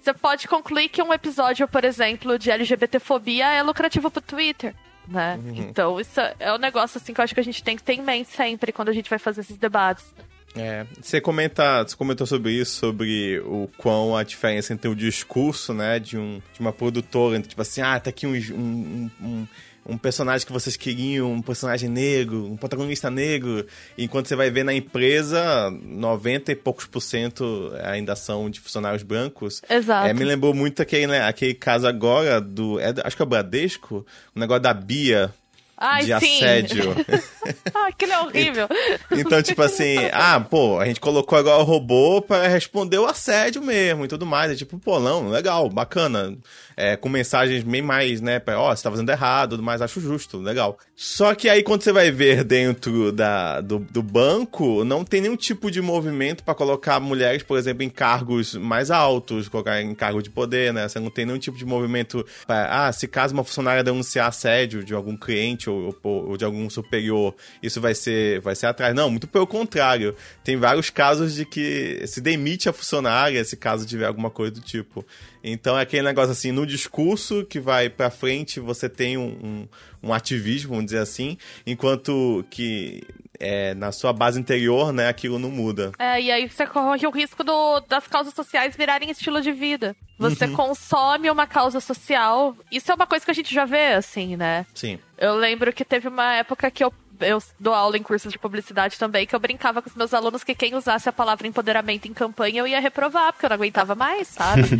você 0.00 0.14
pode 0.14 0.48
concluir 0.48 0.88
que 0.88 1.02
um 1.02 1.12
episódio, 1.12 1.68
por 1.68 1.84
exemplo, 1.84 2.38
de 2.38 2.50
LGBTfobia 2.50 3.46
é 3.48 3.62
lucrativo 3.62 4.10
pro 4.10 4.22
Twitter. 4.22 4.74
Né? 5.06 5.38
Uhum. 5.42 5.54
Então, 5.56 6.00
isso 6.00 6.20
é 6.38 6.52
um 6.54 6.58
negócio 6.58 6.98
assim 6.98 7.12
que 7.12 7.20
eu 7.20 7.24
acho 7.24 7.34
que 7.34 7.40
a 7.40 7.44
gente 7.44 7.62
tem 7.62 7.76
que 7.76 7.82
ter 7.82 7.94
em 7.94 8.02
mente 8.02 8.30
sempre 8.30 8.72
quando 8.72 8.88
a 8.88 8.92
gente 8.92 9.10
vai 9.10 9.18
fazer 9.18 9.42
esses 9.42 9.58
debates. 9.58 10.14
É, 10.54 10.84
você 11.00 11.20
comenta, 11.20 11.82
você 11.82 11.94
comentou 11.94 12.26
sobre 12.26 12.52
isso, 12.52 12.76
sobre 12.76 13.40
o 13.40 13.68
quão 13.76 14.16
a 14.16 14.22
diferença 14.24 14.72
entre 14.72 14.88
o 14.88 14.96
discurso, 14.96 15.72
né, 15.72 15.98
de, 15.98 16.18
um, 16.18 16.42
de 16.52 16.60
uma 16.60 16.72
produtora, 16.72 17.40
tipo 17.40 17.62
assim, 17.62 17.80
ah, 17.80 18.00
tá 18.00 18.10
aqui 18.10 18.26
um, 18.26 18.34
um, 18.34 19.10
um 19.20 19.46
um 19.86 19.96
personagem 19.96 20.46
que 20.46 20.52
vocês 20.52 20.76
queriam, 20.76 21.32
um 21.32 21.42
personagem 21.42 21.88
negro, 21.88 22.46
um 22.46 22.56
protagonista 22.56 23.10
negro, 23.10 23.66
enquanto 23.96 24.26
você 24.26 24.36
vai 24.36 24.50
ver 24.50 24.64
na 24.64 24.74
empresa, 24.74 25.70
90 25.70 26.52
e 26.52 26.54
poucos 26.54 26.86
por 26.86 27.00
cento 27.00 27.72
ainda 27.82 28.14
são 28.14 28.50
de 28.50 28.60
funcionários 28.60 29.02
brancos. 29.02 29.62
Exato. 29.68 30.08
É, 30.08 30.14
me 30.14 30.24
lembrou 30.24 30.54
muito 30.54 30.82
aquele, 30.82 31.06
né, 31.06 31.22
aquele 31.22 31.54
caso 31.54 31.86
agora 31.86 32.40
do. 32.40 32.78
É, 32.78 32.94
acho 33.02 33.16
que 33.16 33.22
é 33.22 33.24
o 33.24 33.28
Bradesco, 33.28 34.06
o 34.34 34.38
negócio 34.38 34.62
da 34.62 34.74
Bia, 34.74 35.32
Ai, 35.80 36.04
de 36.04 36.20
sim. 36.20 36.36
assédio. 36.36 36.94
ah, 37.74 37.86
aquilo 37.88 38.12
é 38.12 38.20
horrível. 38.20 38.68
Então, 39.10 39.42
tipo 39.42 39.62
assim, 39.62 39.96
ah, 40.12 40.38
pô, 40.38 40.78
a 40.78 40.84
gente 40.84 41.00
colocou 41.00 41.38
agora 41.38 41.62
o 41.62 41.64
robô 41.64 42.20
para 42.20 42.46
responder 42.46 42.98
o 42.98 43.06
assédio 43.06 43.62
mesmo 43.62 44.04
e 44.04 44.08
tudo 44.08 44.26
mais. 44.26 44.52
É 44.52 44.54
tipo, 44.54 44.78
pô, 44.78 45.00
não, 45.00 45.30
legal, 45.30 45.70
bacana 45.70 46.36
é, 46.80 46.96
com 46.96 47.08
mensagens 47.08 47.62
bem 47.62 47.82
mais, 47.82 48.20
né, 48.20 48.40
ó, 48.48 48.72
oh, 48.72 48.76
você 48.76 48.82
tá 48.82 48.90
fazendo 48.90 49.10
errado, 49.10 49.62
mais, 49.62 49.82
acho 49.82 50.00
justo, 50.00 50.38
legal. 50.38 50.78
Só 50.96 51.34
que 51.34 51.48
aí 51.48 51.62
quando 51.62 51.82
você 51.82 51.92
vai 51.92 52.10
ver 52.10 52.42
dentro 52.44 53.12
da, 53.12 53.60
do, 53.60 53.78
do 53.78 54.02
banco, 54.02 54.82
não 54.84 55.04
tem 55.04 55.20
nenhum 55.20 55.36
tipo 55.36 55.70
de 55.70 55.82
movimento 55.82 56.42
para 56.42 56.54
colocar 56.54 56.98
mulheres, 56.98 57.42
por 57.42 57.58
exemplo, 57.58 57.82
em 57.82 57.90
cargos 57.90 58.54
mais 58.54 58.90
altos, 58.90 59.48
colocar 59.48 59.80
em 59.82 59.94
cargo 59.94 60.22
de 60.22 60.30
poder, 60.30 60.72
né? 60.72 60.88
Você 60.88 60.98
não 60.98 61.10
tem 61.10 61.26
nenhum 61.26 61.38
tipo 61.38 61.58
de 61.58 61.66
movimento 61.66 62.24
para, 62.46 62.86
ah, 62.86 62.92
se 62.92 63.06
caso 63.06 63.34
uma 63.34 63.44
funcionária 63.44 63.84
denunciar 63.84 64.28
assédio 64.28 64.82
de 64.82 64.94
algum 64.94 65.16
cliente 65.16 65.68
ou, 65.68 65.94
ou, 66.02 66.30
ou 66.30 66.36
de 66.36 66.44
algum 66.44 66.68
superior, 66.70 67.34
isso 67.62 67.80
vai 67.80 67.94
ser, 67.94 68.40
vai 68.40 68.54
ser 68.54 68.66
atrás. 68.66 68.94
Não, 68.94 69.10
muito 69.10 69.28
pelo 69.28 69.46
contrário. 69.46 70.14
Tem 70.42 70.56
vários 70.56 70.88
casos 70.88 71.34
de 71.34 71.44
que 71.44 72.02
se 72.06 72.20
demite 72.20 72.68
a 72.68 72.72
funcionária 72.72 73.44
se 73.44 73.56
caso 73.56 73.86
tiver 73.86 74.06
alguma 74.06 74.30
coisa 74.30 74.52
do 74.52 74.60
tipo. 74.60 75.04
Então 75.42 75.78
é 75.78 75.82
aquele 75.82 76.02
negócio 76.02 76.32
assim, 76.32 76.52
no 76.52 76.66
discurso 76.66 77.44
que 77.44 77.58
vai 77.58 77.88
pra 77.88 78.10
frente 78.10 78.60
você 78.60 78.88
tem 78.88 79.16
um, 79.16 79.28
um, 79.42 79.68
um 80.08 80.14
ativismo, 80.14 80.70
vamos 80.70 80.86
dizer 80.86 80.98
assim, 80.98 81.36
enquanto 81.66 82.44
que 82.50 83.02
é, 83.40 83.74
na 83.74 83.90
sua 83.90 84.12
base 84.12 84.38
interior, 84.38 84.92
né, 84.92 85.08
aquilo 85.08 85.38
não 85.38 85.50
muda. 85.50 85.92
É, 85.98 86.20
e 86.20 86.30
aí 86.30 86.48
você 86.48 86.66
corre 86.66 87.06
o 87.06 87.10
risco 87.10 87.42
do, 87.42 87.80
das 87.80 88.06
causas 88.06 88.34
sociais 88.34 88.76
virarem 88.76 89.10
estilo 89.10 89.40
de 89.40 89.50
vida. 89.50 89.96
Você 90.18 90.44
uhum. 90.44 90.54
consome 90.54 91.30
uma 91.30 91.46
causa 91.46 91.80
social. 91.80 92.54
Isso 92.70 92.92
é 92.92 92.94
uma 92.94 93.06
coisa 93.06 93.24
que 93.24 93.30
a 93.30 93.34
gente 93.34 93.54
já 93.54 93.64
vê, 93.64 93.94
assim, 93.94 94.36
né? 94.36 94.66
Sim. 94.74 94.98
Eu 95.16 95.34
lembro 95.34 95.72
que 95.72 95.84
teve 95.84 96.08
uma 96.08 96.34
época 96.34 96.70
que 96.70 96.84
eu 96.84 96.92
eu 97.20 97.42
dou 97.58 97.74
aula 97.74 97.96
em 97.96 98.02
cursos 98.02 98.32
de 98.32 98.38
publicidade 98.38 98.98
também, 98.98 99.26
que 99.26 99.34
eu 99.34 99.40
brincava 99.40 99.82
com 99.82 99.88
os 99.88 99.96
meus 99.96 100.14
alunos 100.14 100.44
que 100.44 100.54
quem 100.54 100.74
usasse 100.74 101.08
a 101.08 101.12
palavra 101.12 101.46
empoderamento 101.46 102.06
em 102.06 102.12
campanha 102.12 102.60
eu 102.60 102.66
ia 102.66 102.80
reprovar, 102.80 103.32
porque 103.32 103.46
eu 103.46 103.50
não 103.50 103.56
aguentava 103.56 103.94
mais, 103.94 104.28
sabe? 104.28 104.62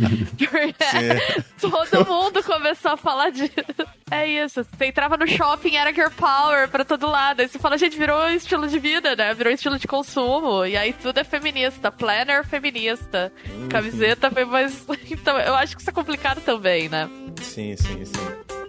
todo 1.59 2.05
mundo 2.07 2.43
começou 2.43 2.91
a 2.91 2.97
falar 2.97 3.29
disso. 3.29 3.51
É 4.13 4.27
isso. 4.27 4.61
Você 4.65 4.87
entrava 4.87 5.15
no 5.15 5.25
shopping, 5.25 5.77
era 5.77 5.93
Girl 5.93 6.09
Power 6.09 6.67
pra 6.67 6.83
todo 6.83 7.07
lado. 7.07 7.39
Aí 7.39 7.47
você 7.47 7.57
fala, 7.57 7.77
gente, 7.77 7.97
virou 7.97 8.29
estilo 8.31 8.67
de 8.67 8.77
vida, 8.77 9.15
né? 9.15 9.33
Virou 9.33 9.53
estilo 9.53 9.79
de 9.79 9.87
consumo. 9.87 10.65
E 10.65 10.75
aí 10.75 10.91
tudo 10.91 11.17
é 11.17 11.23
feminista. 11.23 11.89
Planner 11.89 12.45
feminista. 12.45 13.31
Uhum. 13.49 13.69
Camiseta 13.69 14.29
foi 14.29 14.43
mais. 14.43 14.85
Então, 15.09 15.39
eu 15.39 15.55
acho 15.55 15.77
que 15.77 15.81
isso 15.81 15.89
é 15.89 15.93
complicado 15.93 16.41
também, 16.41 16.89
né? 16.89 17.09
Sim, 17.41 17.77
sim, 17.77 18.03
sim. 18.03 18.60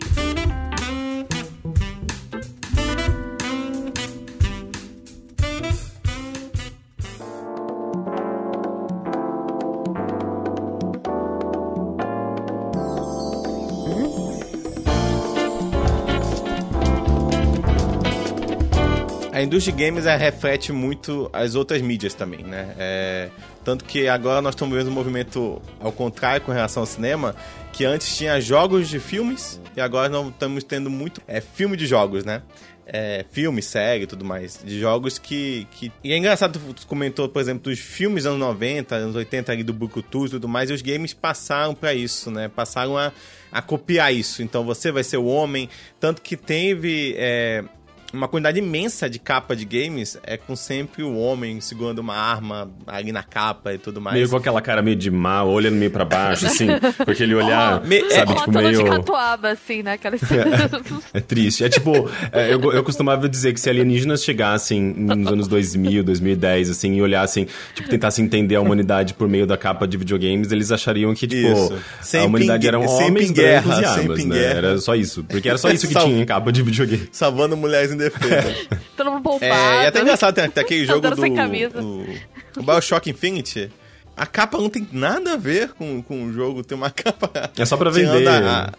A 19.43 19.45
indústria 19.45 19.74
de 19.74 19.84
games 19.84 20.05
reflete 20.05 20.72
muito 20.72 21.28
as 21.32 21.57
outras 21.57 21.82
mídias 21.82 22.14
também, 22.14 22.45
né? 22.45 22.74
É, 22.78 23.28
tanto 23.64 23.84
que 23.84 24.07
agora 24.07 24.40
nós 24.40 24.55
estamos 24.55 24.76
vendo 24.76 24.88
um 24.88 24.95
movimento 24.95 25.61
ao 25.80 25.90
contrário 25.90 26.40
com 26.43 26.53
relação 26.53 26.84
ao 26.84 26.86
cinema, 26.86 27.34
que 27.72 27.84
antes 27.84 28.16
tinha 28.16 28.40
jogos 28.40 28.88
de 28.88 29.01
filmes 29.01 29.61
e 29.76 29.80
agora 29.80 30.09
nós 30.09 30.28
estamos 30.28 30.62
tendo 30.62 30.88
muito 30.88 31.20
é, 31.26 31.40
filme 31.40 31.76
de 31.76 31.86
jogos, 31.86 32.24
né? 32.24 32.43
É, 32.86 33.24
filme, 33.32 33.62
série 33.62 34.05
e 34.05 34.07
tudo 34.07 34.24
mais, 34.24 34.61
de 34.64 34.78
jogos 34.78 35.18
que, 35.18 35.66
que... 35.72 35.90
E 36.05 36.12
é 36.12 36.16
engraçado, 36.16 36.61
tu 36.74 36.86
comentou, 36.86 37.28
por 37.28 37.40
exemplo, 37.40 37.64
dos 37.64 37.78
filmes 37.78 38.26
anos 38.26 38.38
90, 38.38 38.95
anos 38.95 39.16
80 39.16 39.53
ali 39.53 39.62
do 39.62 39.72
Brucutu 39.72 40.26
e 40.26 40.30
tudo 40.30 40.49
mais, 40.49 40.68
e 40.70 40.72
os 40.72 40.82
games 40.82 41.14
passaram 41.14 41.74
para 41.74 41.95
isso, 41.95 42.30
né? 42.30 42.49
Passaram 42.49 42.99
a, 42.99 43.12
a 43.51 43.62
copiar 43.62 44.12
isso. 44.12 44.43
Então 44.43 44.64
você 44.64 44.93
vai 44.93 45.03
ser 45.03 45.16
o 45.16 45.24
homem, 45.24 45.68
tanto 45.99 46.22
que 46.22 46.36
teve... 46.36 47.16
É 47.16 47.64
uma 48.12 48.28
quantidade 48.28 48.58
imensa 48.58 49.08
de 49.08 49.18
capa 49.18 49.56
de 49.56 49.64
games 49.64 50.18
é 50.22 50.36
com 50.36 50.54
sempre 50.54 51.02
o 51.02 51.16
homem 51.16 51.60
segurando 51.60 52.00
uma 52.00 52.14
arma 52.14 52.70
ali 52.86 53.10
na 53.10 53.22
capa 53.22 53.72
e 53.72 53.78
tudo 53.78 54.00
mais. 54.00 54.16
Meio 54.16 54.28
com 54.28 54.36
aquela 54.36 54.60
cara 54.60 54.82
meio 54.82 54.96
de 54.96 55.10
mal, 55.10 55.48
olhando 55.48 55.76
meio 55.76 55.90
pra 55.90 56.04
baixo, 56.04 56.46
assim, 56.46 56.66
porque 57.04 57.22
ele 57.22 57.34
olhar, 57.34 57.80
oh, 57.82 57.86
me, 57.86 58.00
sabe, 58.10 58.32
é, 58.32 58.36
tipo 58.36 58.52
meio... 58.52 58.84
de 58.84 58.90
catuaba, 58.90 59.48
assim, 59.50 59.82
né? 59.82 59.92
Aquela... 59.92 60.16
é, 61.14 61.18
é 61.18 61.20
triste. 61.20 61.64
É 61.64 61.68
tipo, 61.68 62.10
é, 62.30 62.52
eu, 62.52 62.72
eu 62.72 62.84
costumava 62.84 63.28
dizer 63.28 63.52
que 63.54 63.60
se 63.60 63.70
alienígenas 63.70 64.22
chegassem 64.22 64.80
nos 64.80 65.32
anos 65.32 65.48
2000, 65.48 66.04
2010, 66.04 66.70
assim, 66.70 66.94
e 66.96 67.02
olhassem, 67.02 67.46
tipo, 67.74 67.88
tentassem 67.88 68.24
entender 68.24 68.56
a 68.56 68.60
humanidade 68.60 69.14
por 69.14 69.28
meio 69.28 69.46
da 69.46 69.56
capa 69.56 69.86
de 69.86 69.96
videogames, 69.96 70.52
eles 70.52 70.70
achariam 70.70 71.14
que, 71.14 71.26
tipo, 71.26 71.74
a 72.14 72.24
humanidade 72.24 72.66
eram 72.66 72.84
homens 72.84 73.30
guerra, 73.30 73.62
brancos 73.62 73.80
e 73.80 73.84
armas, 73.84 74.24
né? 74.24 74.38
Guerra. 74.38 74.58
Era 74.58 74.78
só 74.78 74.94
isso. 74.94 75.24
Porque 75.24 75.48
era 75.48 75.58
só 75.58 75.70
isso 75.70 75.88
que 75.88 75.94
tinha 75.98 76.22
em 76.22 76.26
capa 76.26 76.52
de 76.52 76.62
videogame. 76.62 77.08
Salvando 77.10 77.56
mulheres 77.56 77.92
em 77.92 77.96
defesa. 78.11 78.80
Todo 78.96 79.11
mundo 79.11 79.22
poupado. 79.22 79.53
É, 79.53 79.84
é 79.84 79.86
até 79.88 80.00
engraçado, 80.00 80.34
tem, 80.34 80.50
tem 80.50 80.64
aquele 80.64 80.84
jogo 80.84 81.00
do, 81.00 81.16
do, 81.16 82.07
do 82.55 82.62
Bioshock 82.62 83.11
Infinity. 83.11 83.70
A 84.16 84.26
capa 84.26 84.59
não 84.59 84.68
tem 84.68 84.86
nada 84.92 85.32
a 85.32 85.36
ver 85.36 85.70
com, 85.70 86.03
com 86.03 86.24
o 86.24 86.32
jogo, 86.32 86.62
tem 86.62 86.76
uma 86.76 86.90
capa... 86.92 87.50
É 87.57 87.64
só 87.64 87.76
pra 87.76 87.90
vender. 87.90 88.26
Anda, 88.26 88.72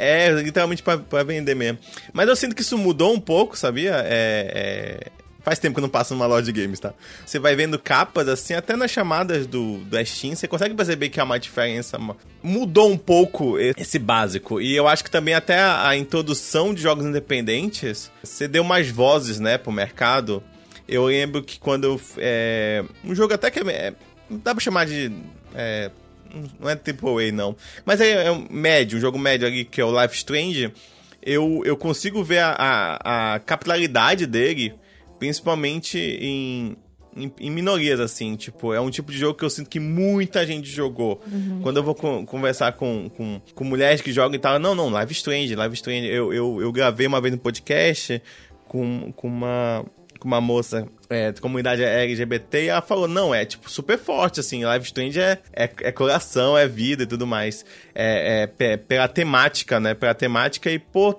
é, 0.00 0.30
literalmente 0.30 0.82
pra, 0.82 0.96
pra 0.96 1.22
vender 1.22 1.54
mesmo. 1.54 1.78
Mas 2.12 2.26
eu 2.26 2.34
sinto 2.34 2.54
que 2.54 2.62
isso 2.62 2.78
mudou 2.78 3.12
um 3.12 3.20
pouco, 3.20 3.56
sabia? 3.56 4.02
É, 4.06 5.02
é, 5.06 5.06
Faz 5.50 5.58
tempo 5.58 5.74
que 5.74 5.80
eu 5.80 5.82
não 5.82 5.88
passo 5.88 6.14
numa 6.14 6.26
loja 6.28 6.44
de 6.44 6.52
games, 6.52 6.78
tá? 6.78 6.94
Você 7.26 7.40
vai 7.40 7.56
vendo 7.56 7.76
capas, 7.76 8.28
assim, 8.28 8.54
até 8.54 8.76
nas 8.76 8.88
chamadas 8.88 9.48
do, 9.48 9.78
do 9.78 10.06
Steam, 10.06 10.36
você 10.36 10.46
consegue 10.46 10.76
perceber 10.76 11.08
que 11.08 11.18
há 11.18 11.24
uma 11.24 11.40
diferença. 11.40 11.98
Mudou 12.40 12.88
um 12.88 12.96
pouco 12.96 13.58
esse 13.58 13.98
básico. 13.98 14.60
E 14.60 14.76
eu 14.76 14.86
acho 14.86 15.02
que 15.02 15.10
também 15.10 15.34
até 15.34 15.58
a, 15.58 15.88
a 15.88 15.96
introdução 15.96 16.72
de 16.72 16.80
jogos 16.80 17.04
independentes, 17.04 18.12
você 18.22 18.46
deu 18.46 18.62
mais 18.62 18.92
vozes, 18.92 19.40
né, 19.40 19.58
pro 19.58 19.72
mercado. 19.72 20.40
Eu 20.86 21.06
lembro 21.06 21.42
que 21.42 21.58
quando. 21.58 22.00
É, 22.16 22.84
um 23.04 23.12
jogo 23.12 23.34
até 23.34 23.50
que 23.50 23.58
é, 23.58 23.72
é, 23.72 23.94
dá 24.30 24.54
pra 24.54 24.62
chamar 24.62 24.86
de. 24.86 25.10
É, 25.52 25.90
não 26.60 26.70
é 26.70 26.74
AAA, 26.74 27.32
não. 27.32 27.56
Mas 27.84 28.00
é, 28.00 28.26
é 28.26 28.30
um 28.30 28.46
médio, 28.48 28.98
um 28.98 29.00
jogo 29.00 29.18
médio 29.18 29.48
ali, 29.48 29.64
que 29.64 29.80
é 29.80 29.84
o 29.84 30.00
Life 30.00 30.14
Strange. 30.14 30.72
Eu, 31.20 31.60
eu 31.64 31.76
consigo 31.76 32.22
ver 32.22 32.38
a, 32.38 32.54
a, 33.04 33.34
a 33.34 34.14
dele 34.28 34.78
principalmente 35.20 35.96
em 35.98 36.76
em, 37.16 37.32
em, 37.40 37.50
minorias, 37.50 37.98
assim. 38.00 38.36
Tipo, 38.36 38.72
é 38.72 38.80
um 38.80 38.90
tipo 38.90 39.10
de 39.10 39.18
jogo 39.18 39.36
que 39.36 39.44
eu 39.44 39.50
sinto 39.50 39.68
que 39.68 39.80
muita 39.80 40.46
gente 40.46 40.68
jogou. 40.68 41.20
Uhum. 41.30 41.60
Quando 41.62 41.78
eu 41.78 41.82
vou 41.82 41.94
conversar 41.94 42.72
com, 42.72 43.10
com, 43.16 43.40
com, 43.54 43.64
mulheres 43.64 44.00
que 44.00 44.12
jogam 44.12 44.36
e 44.36 44.38
tal, 44.38 44.58
não, 44.58 44.74
não, 44.74 44.88
Live 44.90 45.12
Strange, 45.12 45.54
Live 45.54 45.74
Strange. 45.74 46.06
Eu, 46.06 46.32
eu, 46.32 46.62
eu 46.62 46.72
gravei 46.72 47.06
uma 47.06 47.20
vez 47.20 47.34
no 47.34 47.40
podcast 47.40 48.22
com, 48.66 49.12
com 49.12 49.28
uma 49.28 49.84
com 50.20 50.28
uma 50.28 50.40
moça 50.40 50.86
é, 51.08 51.32
de 51.32 51.40
comunidade 51.40 51.82
LGBT 51.82 52.64
e 52.64 52.68
ela 52.68 52.82
falou, 52.82 53.08
não, 53.08 53.34
é 53.34 53.42
tipo 53.46 53.70
super 53.70 53.98
forte, 53.98 54.38
assim, 54.38 54.62
Live 54.62 54.84
Strange 54.84 55.18
é, 55.18 55.38
é, 55.50 55.70
é 55.80 55.90
coração, 55.90 56.58
é 56.58 56.68
vida 56.68 57.04
e 57.04 57.06
tudo 57.06 57.26
mais. 57.26 57.64
É, 57.94 58.46
é, 58.58 58.76
pela 58.76 59.08
temática, 59.08 59.80
né? 59.80 59.94
Pela 59.94 60.14
temática 60.14 60.70
e, 60.70 60.78
pô, 60.78 61.18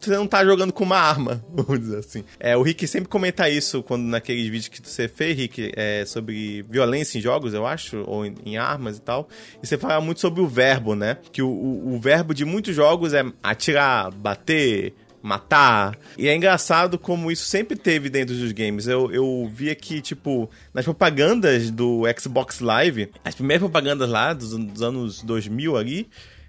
você 0.00 0.16
não 0.16 0.26
tá 0.26 0.44
jogando 0.44 0.72
com 0.72 0.84
uma 0.84 0.98
arma, 0.98 1.44
vamos 1.52 1.80
dizer 1.80 1.98
assim. 1.98 2.24
É, 2.38 2.56
o 2.56 2.62
Rick 2.62 2.86
sempre 2.86 3.08
comenta 3.08 3.48
isso 3.48 3.82
quando 3.82 4.04
naqueles 4.04 4.44
vídeos 4.44 4.68
que 4.68 4.80
você 4.82 5.08
fez, 5.08 5.36
Rick, 5.36 5.72
é, 5.76 6.04
sobre 6.04 6.62
violência 6.68 7.18
em 7.18 7.20
jogos, 7.20 7.54
eu 7.54 7.66
acho, 7.66 8.02
ou 8.06 8.24
em, 8.24 8.34
em, 8.44 8.56
armas 8.56 8.96
e 8.96 9.00
tal. 9.00 9.28
E 9.62 9.66
você 9.66 9.76
fala 9.76 10.00
muito 10.00 10.20
sobre 10.20 10.40
o 10.40 10.46
verbo, 10.46 10.94
né? 10.94 11.18
Que 11.32 11.42
o, 11.42 11.48
o, 11.48 11.94
o 11.94 12.00
verbo 12.00 12.32
de 12.32 12.44
muitos 12.44 12.74
jogos 12.74 13.12
é 13.12 13.24
atirar, 13.42 14.10
bater, 14.12 14.94
matar. 15.22 15.98
E 16.16 16.28
é 16.28 16.34
engraçado 16.34 16.98
como 16.98 17.30
isso 17.30 17.44
sempre 17.44 17.76
teve 17.76 18.08
dentro 18.08 18.34
dos 18.34 18.52
games. 18.52 18.86
Eu, 18.86 19.10
eu 19.12 19.50
vi 19.52 19.70
aqui, 19.70 20.00
tipo, 20.00 20.50
nas 20.72 20.84
propagandas 20.84 21.70
do 21.70 22.02
Xbox 22.18 22.60
Live, 22.60 23.10
as 23.24 23.34
primeiras 23.34 23.60
propagandas 23.60 24.08
lá 24.08 24.32
dos, 24.32 24.56
dos 24.56 24.82
anos 24.82 25.22
2000 25.22 25.76
ali, 25.76 26.08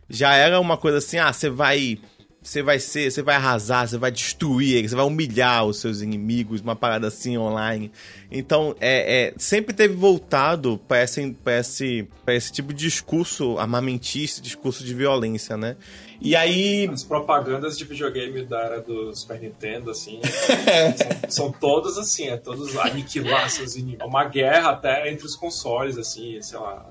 já 0.09 0.33
era 0.33 0.59
uma 0.59 0.77
coisa 0.77 0.97
assim, 0.97 1.17
ah, 1.17 1.31
você 1.31 1.49
vai 1.49 1.99
você 2.41 2.63
vai 2.63 2.79
ser, 2.79 3.11
você 3.11 3.21
vai 3.21 3.35
arrasar, 3.35 3.87
você 3.87 3.97
vai 3.97 4.11
destruir, 4.11 4.87
você 4.87 4.95
vai 4.95 5.05
humilhar 5.05 5.65
os 5.65 5.81
seus 5.81 6.01
inimigos, 6.01 6.61
uma 6.61 6.75
parada 6.75 7.07
assim 7.07 7.37
online. 7.37 7.91
Então, 8.31 8.75
é, 8.79 9.27
é 9.27 9.33
sempre 9.37 9.73
teve 9.73 9.93
voltado 9.93 10.79
para 10.87 11.03
esse, 11.03 11.35
esse, 11.45 12.07
esse 12.27 12.51
tipo 12.51 12.73
de 12.73 12.85
discurso 12.85 13.57
armamentista, 13.57 14.41
discurso 14.41 14.85
de 14.85 14.93
violência, 14.93 15.57
né? 15.57 15.75
E 16.21 16.35
aí. 16.35 16.89
As 16.91 17.03
propagandas 17.03 17.77
de 17.77 17.83
videogame 17.83 18.43
da 18.45 18.59
era 18.61 18.81
do 18.81 19.13
Super 19.13 19.39
Nintendo, 19.41 19.91
assim, 19.91 20.21
são, 21.29 21.29
são 21.29 21.51
todas 21.51 21.97
assim, 21.97 22.29
é 22.29 22.37
todos 22.37 22.75
aniquilar 22.77 23.49
seus 23.49 23.75
inimigos. 23.75 24.01
É 24.01 24.05
uma 24.05 24.23
guerra 24.23 24.71
até 24.71 25.11
entre 25.11 25.25
os 25.25 25.35
consoles, 25.35 25.97
assim, 25.97 26.41
sei 26.41 26.57
lá. 26.59 26.85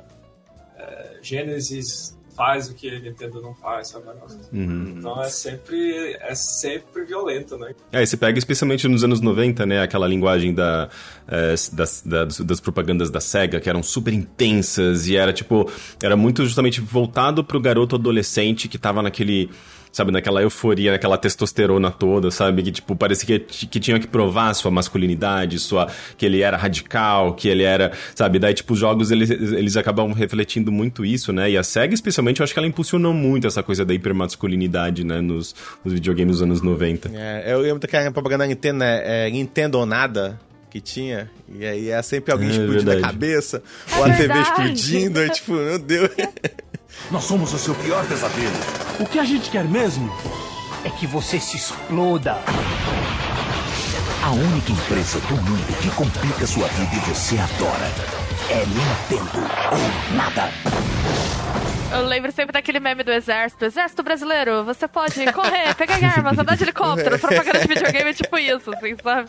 É, 0.77 1.19
Genesis 1.23 2.18
faz 2.39 2.69
o 2.69 2.75
que 2.75 2.89
a 2.89 3.01
Nintendo 3.01 3.43
não 3.43 3.53
faz, 3.53 3.89
sabe? 3.89 4.07
Uhum. 4.53 4.95
Então 4.97 5.21
é 5.21 5.29
sempre, 5.29 6.17
é 6.21 6.35
sempre 6.37 7.05
violento, 7.05 7.59
né? 7.59 7.75
É, 7.91 8.07
você 8.07 8.17
pega 8.17 8.39
especialmente 8.39 8.87
nos 8.87 9.03
anos 9.03 9.21
90, 9.21 9.67
né? 9.67 9.83
Aquela 9.83 10.07
linguagem 10.07 10.55
da, 10.55 10.89
é, 11.27 11.55
das, 11.73 12.01
das, 12.07 12.39
das, 12.39 12.61
propagandas 12.61 13.11
da 13.11 13.21
SEGA, 13.21 13.59
que 13.59 13.69
eram 13.69 13.83
super 13.83 14.15
intensas 14.15 15.09
e 15.09 15.17
era 15.17 15.33
tipo. 15.33 15.69
Era 16.01 16.17
muito 16.17 16.45
justamente 16.45 16.81
voltado 16.81 17.43
pro 17.43 17.61
garoto 17.61 17.97
adolescente 17.97 18.69
que 18.69 18.79
tava 18.79 19.03
naquele 19.03 19.51
sabe, 19.99 20.13
naquela 20.13 20.41
euforia, 20.41 20.93
naquela 20.93 21.19
testosterona 21.19 21.91
toda, 21.91 22.31
sabe? 22.31 22.63
Que, 22.63 22.71
tipo, 22.71 22.95
parecia 22.95 23.41
que, 23.41 23.67
que 23.67 23.81
tinha 23.81 23.99
que 23.99 24.07
provar 24.07 24.55
sua 24.55 24.71
masculinidade, 24.71 25.59
sua, 25.59 25.89
que 26.17 26.25
ele 26.25 26.41
era 26.41 26.57
radical, 26.57 27.35
que 27.35 27.49
ele 27.49 27.65
era, 27.65 27.91
sabe? 28.15 28.39
Daí, 28.39 28.55
tipo, 28.55 28.75
os 28.75 28.79
jogos, 28.79 29.11
eles, 29.11 29.29
eles 29.29 29.77
acabam 29.77 30.13
refletindo 30.13 30.71
muito 30.71 31.05
isso, 31.05 31.33
né? 31.33 31.51
E 31.51 31.57
a 31.57 31.65
SEGA, 31.65 31.95
especialmente, 31.95 32.41
eu 32.41 32.45
acho 32.45 32.53
que 32.53 32.61
ela 32.61 32.69
impulsionou 32.69 33.13
muito 33.13 33.49
essa 33.49 33.61
coisa 33.61 33.85
da 33.85 33.93
hipermasculinidade, 33.93 35.03
né? 35.03 35.21
Nos, 35.21 35.55
nos 35.85 35.93
videogames 35.93 36.37
dos 36.37 36.43
anos 36.43 36.63
90. 36.63 37.11
É, 37.13 37.53
eu 37.53 37.59
lembro 37.59 37.81
daquela 37.81 38.11
propaganda 38.13 38.45
da 38.45 38.49
Nintendo, 38.49 38.79
né? 38.79 39.27
É, 39.27 39.31
Nintendo 39.31 39.79
ou 39.79 39.87
nada, 39.87 40.39
que 40.71 40.81
tinha. 40.81 41.29
E 41.53 41.67
aí 41.67 41.91
é 41.91 42.01
sempre 42.03 42.33
alguém 42.33 42.49
é, 42.49 42.53
explodindo 42.53 42.93
a 42.93 43.01
cabeça, 43.01 43.63
é 43.91 43.97
ou 43.97 44.05
a 44.05 44.11
TV 44.15 44.41
explodindo, 44.41 45.19
aí 45.19 45.31
tipo, 45.31 45.55
meu 45.55 45.79
Deus. 45.79 46.11
Nós 47.11 47.25
somos 47.25 47.53
o 47.55 47.59
seu 47.59 47.75
pior 47.75 48.07
pesadelo. 48.07 48.57
O 49.01 49.07
que 49.07 49.19
a 49.19 49.25
gente 49.25 49.51
quer 49.51 49.65
mesmo 49.65 50.13
é 50.85 50.91
que 50.91 51.07
você 51.07 51.41
se 51.41 51.57
exploda. 51.57 52.43
A 54.23 54.31
única 54.31 54.73
empresa 54.73 55.19
do 55.21 55.37
mundo 55.37 55.81
que 55.81 55.91
complica 55.93 56.47
sua 56.47 56.69
vida 56.69 56.97
e 56.97 57.01
você 57.09 57.39
adora 57.39 57.91
é 58.51 58.67
Nintendo 58.67 59.41
ou 59.73 60.17
nada. 60.17 60.53
Eu 61.91 62.07
lembro 62.07 62.31
sempre 62.31 62.53
daquele 62.53 62.79
meme 62.79 63.03
do 63.03 63.11
exército. 63.11 63.65
Exército 63.65 64.03
brasileiro, 64.03 64.63
você 64.65 64.87
pode 64.87 65.33
correr, 65.33 65.75
pegar 65.75 65.97
armas, 65.97 66.39
andar 66.39 66.57
de 66.57 66.65
helicóptero. 66.65 67.19
Propaganda 67.19 67.61
de 67.61 67.67
videogame 67.67 68.11
é 68.11 68.13
tipo 68.13 68.39
isso, 68.39 68.71
assim, 68.71 68.95
sabe? 69.03 69.29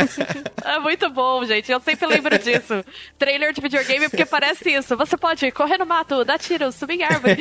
é 0.64 0.78
muito 0.78 1.08
bom, 1.10 1.44
gente. 1.44 1.72
Eu 1.72 1.80
sempre 1.80 2.06
lembro 2.06 2.38
disso. 2.38 2.84
Trailer 3.18 3.52
de 3.52 3.60
videogame 3.60 4.08
porque 4.08 4.26
parece 4.26 4.70
isso. 4.70 4.96
Você 4.96 5.16
pode 5.16 5.50
correr 5.52 5.78
no 5.78 5.86
mato, 5.86 6.24
dar 6.24 6.38
tiro, 6.38 6.70
subir 6.70 7.00
em 7.00 7.02
árvore. 7.02 7.36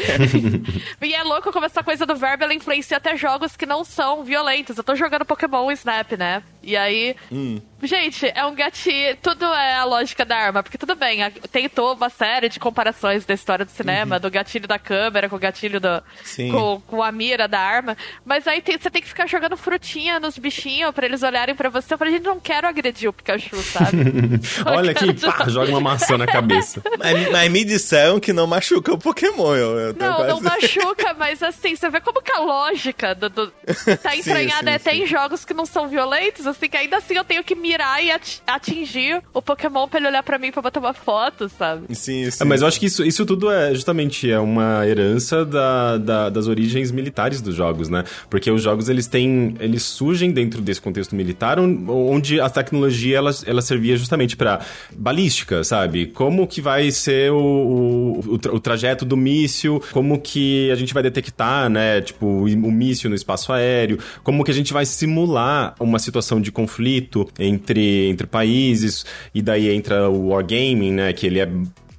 e 1.01 1.13
é 1.13 1.23
louco 1.23 1.51
como 1.51 1.65
essa 1.65 1.83
coisa 1.83 2.05
do 2.05 2.15
verbo 2.15 2.43
ela 2.45 2.53
influencia 2.53 2.97
até 2.97 3.17
jogos 3.17 3.57
que 3.57 3.65
não 3.65 3.83
são 3.83 4.23
violentos. 4.23 4.77
Eu 4.77 4.83
tô 4.83 4.95
jogando 4.95 5.25
Pokémon 5.25 5.69
Snap, 5.71 6.13
né? 6.13 6.41
E 6.65 6.75
aí. 6.75 7.15
Hum. 7.31 7.61
Gente, 7.83 8.31
é 8.33 8.43
um 8.45 8.55
gatilho. 8.55 9.15
Tudo 9.21 9.45
é 9.45 9.75
a 9.75 9.85
lógica 9.85 10.25
da 10.25 10.35
arma. 10.35 10.63
Porque 10.63 10.77
tudo 10.77 10.95
bem, 10.95 11.19
tentou 11.51 11.93
uma 11.93 12.09
série 12.09 12.49
de 12.49 12.59
comparações 12.59 13.25
da 13.25 13.33
história 13.35 13.63
do 13.63 13.69
cinema, 13.69 14.15
uhum. 14.15 14.21
do 14.21 14.31
gatilho 14.31 14.67
da 14.67 14.79
câmera 14.79 15.29
com 15.29 15.35
o 15.35 15.39
gatilho 15.39 15.79
do. 15.79 16.03
Com, 16.51 16.81
com, 16.87 17.03
a 17.03 17.11
mira 17.11 17.47
da 17.47 17.59
arma. 17.59 17.95
Mas 18.25 18.47
aí 18.47 18.61
tem, 18.61 18.77
você 18.77 18.89
tem 18.89 19.01
que 19.01 19.07
ficar 19.07 19.27
jogando 19.27 19.55
frutinha 19.55 20.19
nos 20.19 20.37
bichinhos 20.39 20.91
pra 20.95 21.05
eles 21.05 21.21
olharem 21.21 21.53
pra 21.53 21.69
você. 21.69 21.93
Eu 21.93 21.97
falei, 21.99 22.13
gente, 22.13 22.25
não 22.25 22.39
quero 22.39 22.67
agredir 22.67 23.09
o 23.09 23.13
Pikachu, 23.13 23.57
sabe? 23.57 23.97
Olha 24.65 24.91
aqui, 24.91 25.13
pá, 25.13 25.47
joga 25.47 25.69
uma 25.69 25.81
maçã 25.81 26.17
na 26.17 26.25
cabeça. 26.25 26.81
mas, 26.97 27.29
mas, 27.29 27.51
me 27.51 27.63
disseram 27.63 28.19
que 28.19 28.33
não 28.33 28.47
machuca 28.47 28.93
o 28.93 28.97
Pokémon. 28.97 29.53
Eu, 29.55 29.79
eu 29.79 29.93
não, 29.93 30.15
quase... 30.15 30.29
não 30.29 30.41
machuca, 30.41 31.13
mas 31.13 31.43
assim, 31.43 31.75
você 31.75 31.87
vê 31.89 32.01
como 32.01 32.19
que 32.21 32.31
a 32.31 32.39
lógica 32.39 33.13
do, 33.13 33.29
do... 33.29 33.53
tá 34.01 34.15
entranhada 34.15 34.71
sim, 34.71 34.71
sim, 34.71 34.75
até 34.75 34.91
sim. 34.91 35.03
em 35.03 35.05
jogos 35.05 35.45
que 35.45 35.53
não 35.53 35.65
são 35.65 35.87
violentos 35.87 36.47
assim, 36.55 36.69
que 36.69 36.77
ainda 36.77 36.97
assim 36.97 37.15
eu 37.15 37.23
tenho 37.23 37.43
que 37.43 37.55
mirar 37.55 38.03
e 38.03 38.11
atingir 38.47 39.21
o 39.33 39.41
Pokémon 39.41 39.87
pra 39.87 39.99
ele 39.99 40.07
olhar 40.07 40.23
pra 40.23 40.37
mim 40.37 40.51
pra 40.51 40.61
botar 40.61 40.79
uma 40.79 40.93
foto, 40.93 41.49
sabe? 41.49 41.93
Sim, 41.95 42.29
sim. 42.31 42.43
É, 42.43 42.45
mas 42.45 42.61
eu 42.61 42.67
acho 42.67 42.79
que 42.79 42.85
isso, 42.85 43.03
isso 43.03 43.25
tudo 43.25 43.51
é 43.51 43.73
justamente 43.73 44.29
é 44.29 44.39
uma 44.39 44.87
herança 44.87 45.45
da, 45.45 45.97
da, 45.97 46.29
das 46.29 46.47
origens 46.47 46.91
militares 46.91 47.41
dos 47.41 47.55
jogos, 47.55 47.89
né? 47.89 48.03
Porque 48.29 48.49
os 48.49 48.61
jogos, 48.61 48.89
eles 48.89 49.07
têm... 49.07 49.55
Eles 49.59 49.83
surgem 49.83 50.31
dentro 50.31 50.61
desse 50.61 50.81
contexto 50.81 51.15
militar, 51.15 51.59
onde 51.59 52.39
a 52.39 52.49
tecnologia, 52.49 53.17
ela, 53.17 53.31
ela 53.45 53.61
servia 53.61 53.97
justamente 53.97 54.35
para 54.35 54.61
balística, 54.95 55.63
sabe? 55.63 56.07
Como 56.07 56.47
que 56.47 56.61
vai 56.61 56.91
ser 56.91 57.31
o, 57.31 57.37
o, 57.37 58.19
o, 58.27 58.33
o 58.33 58.59
trajeto 58.59 59.05
do 59.05 59.17
míssil, 59.17 59.83
como 59.91 60.19
que 60.19 60.71
a 60.71 60.75
gente 60.75 60.93
vai 60.93 61.03
detectar, 61.03 61.69
né? 61.69 62.01
Tipo, 62.01 62.25
o, 62.25 62.43
o 62.43 62.71
míssil 62.71 63.09
no 63.09 63.15
espaço 63.15 63.51
aéreo, 63.51 63.99
como 64.23 64.43
que 64.43 64.51
a 64.51 64.53
gente 64.53 64.73
vai 64.73 64.85
simular 64.85 65.75
uma 65.79 65.99
situação 65.99 66.39
de 66.45 66.51
conflito 66.51 67.27
entre, 67.37 68.07
entre 68.09 68.27
países, 68.27 69.05
e 69.33 69.41
daí 69.41 69.69
entra 69.69 70.09
o 70.09 70.27
wargaming, 70.27 70.91
né, 70.91 71.13
que 71.13 71.25
ele 71.25 71.39
é 71.39 71.49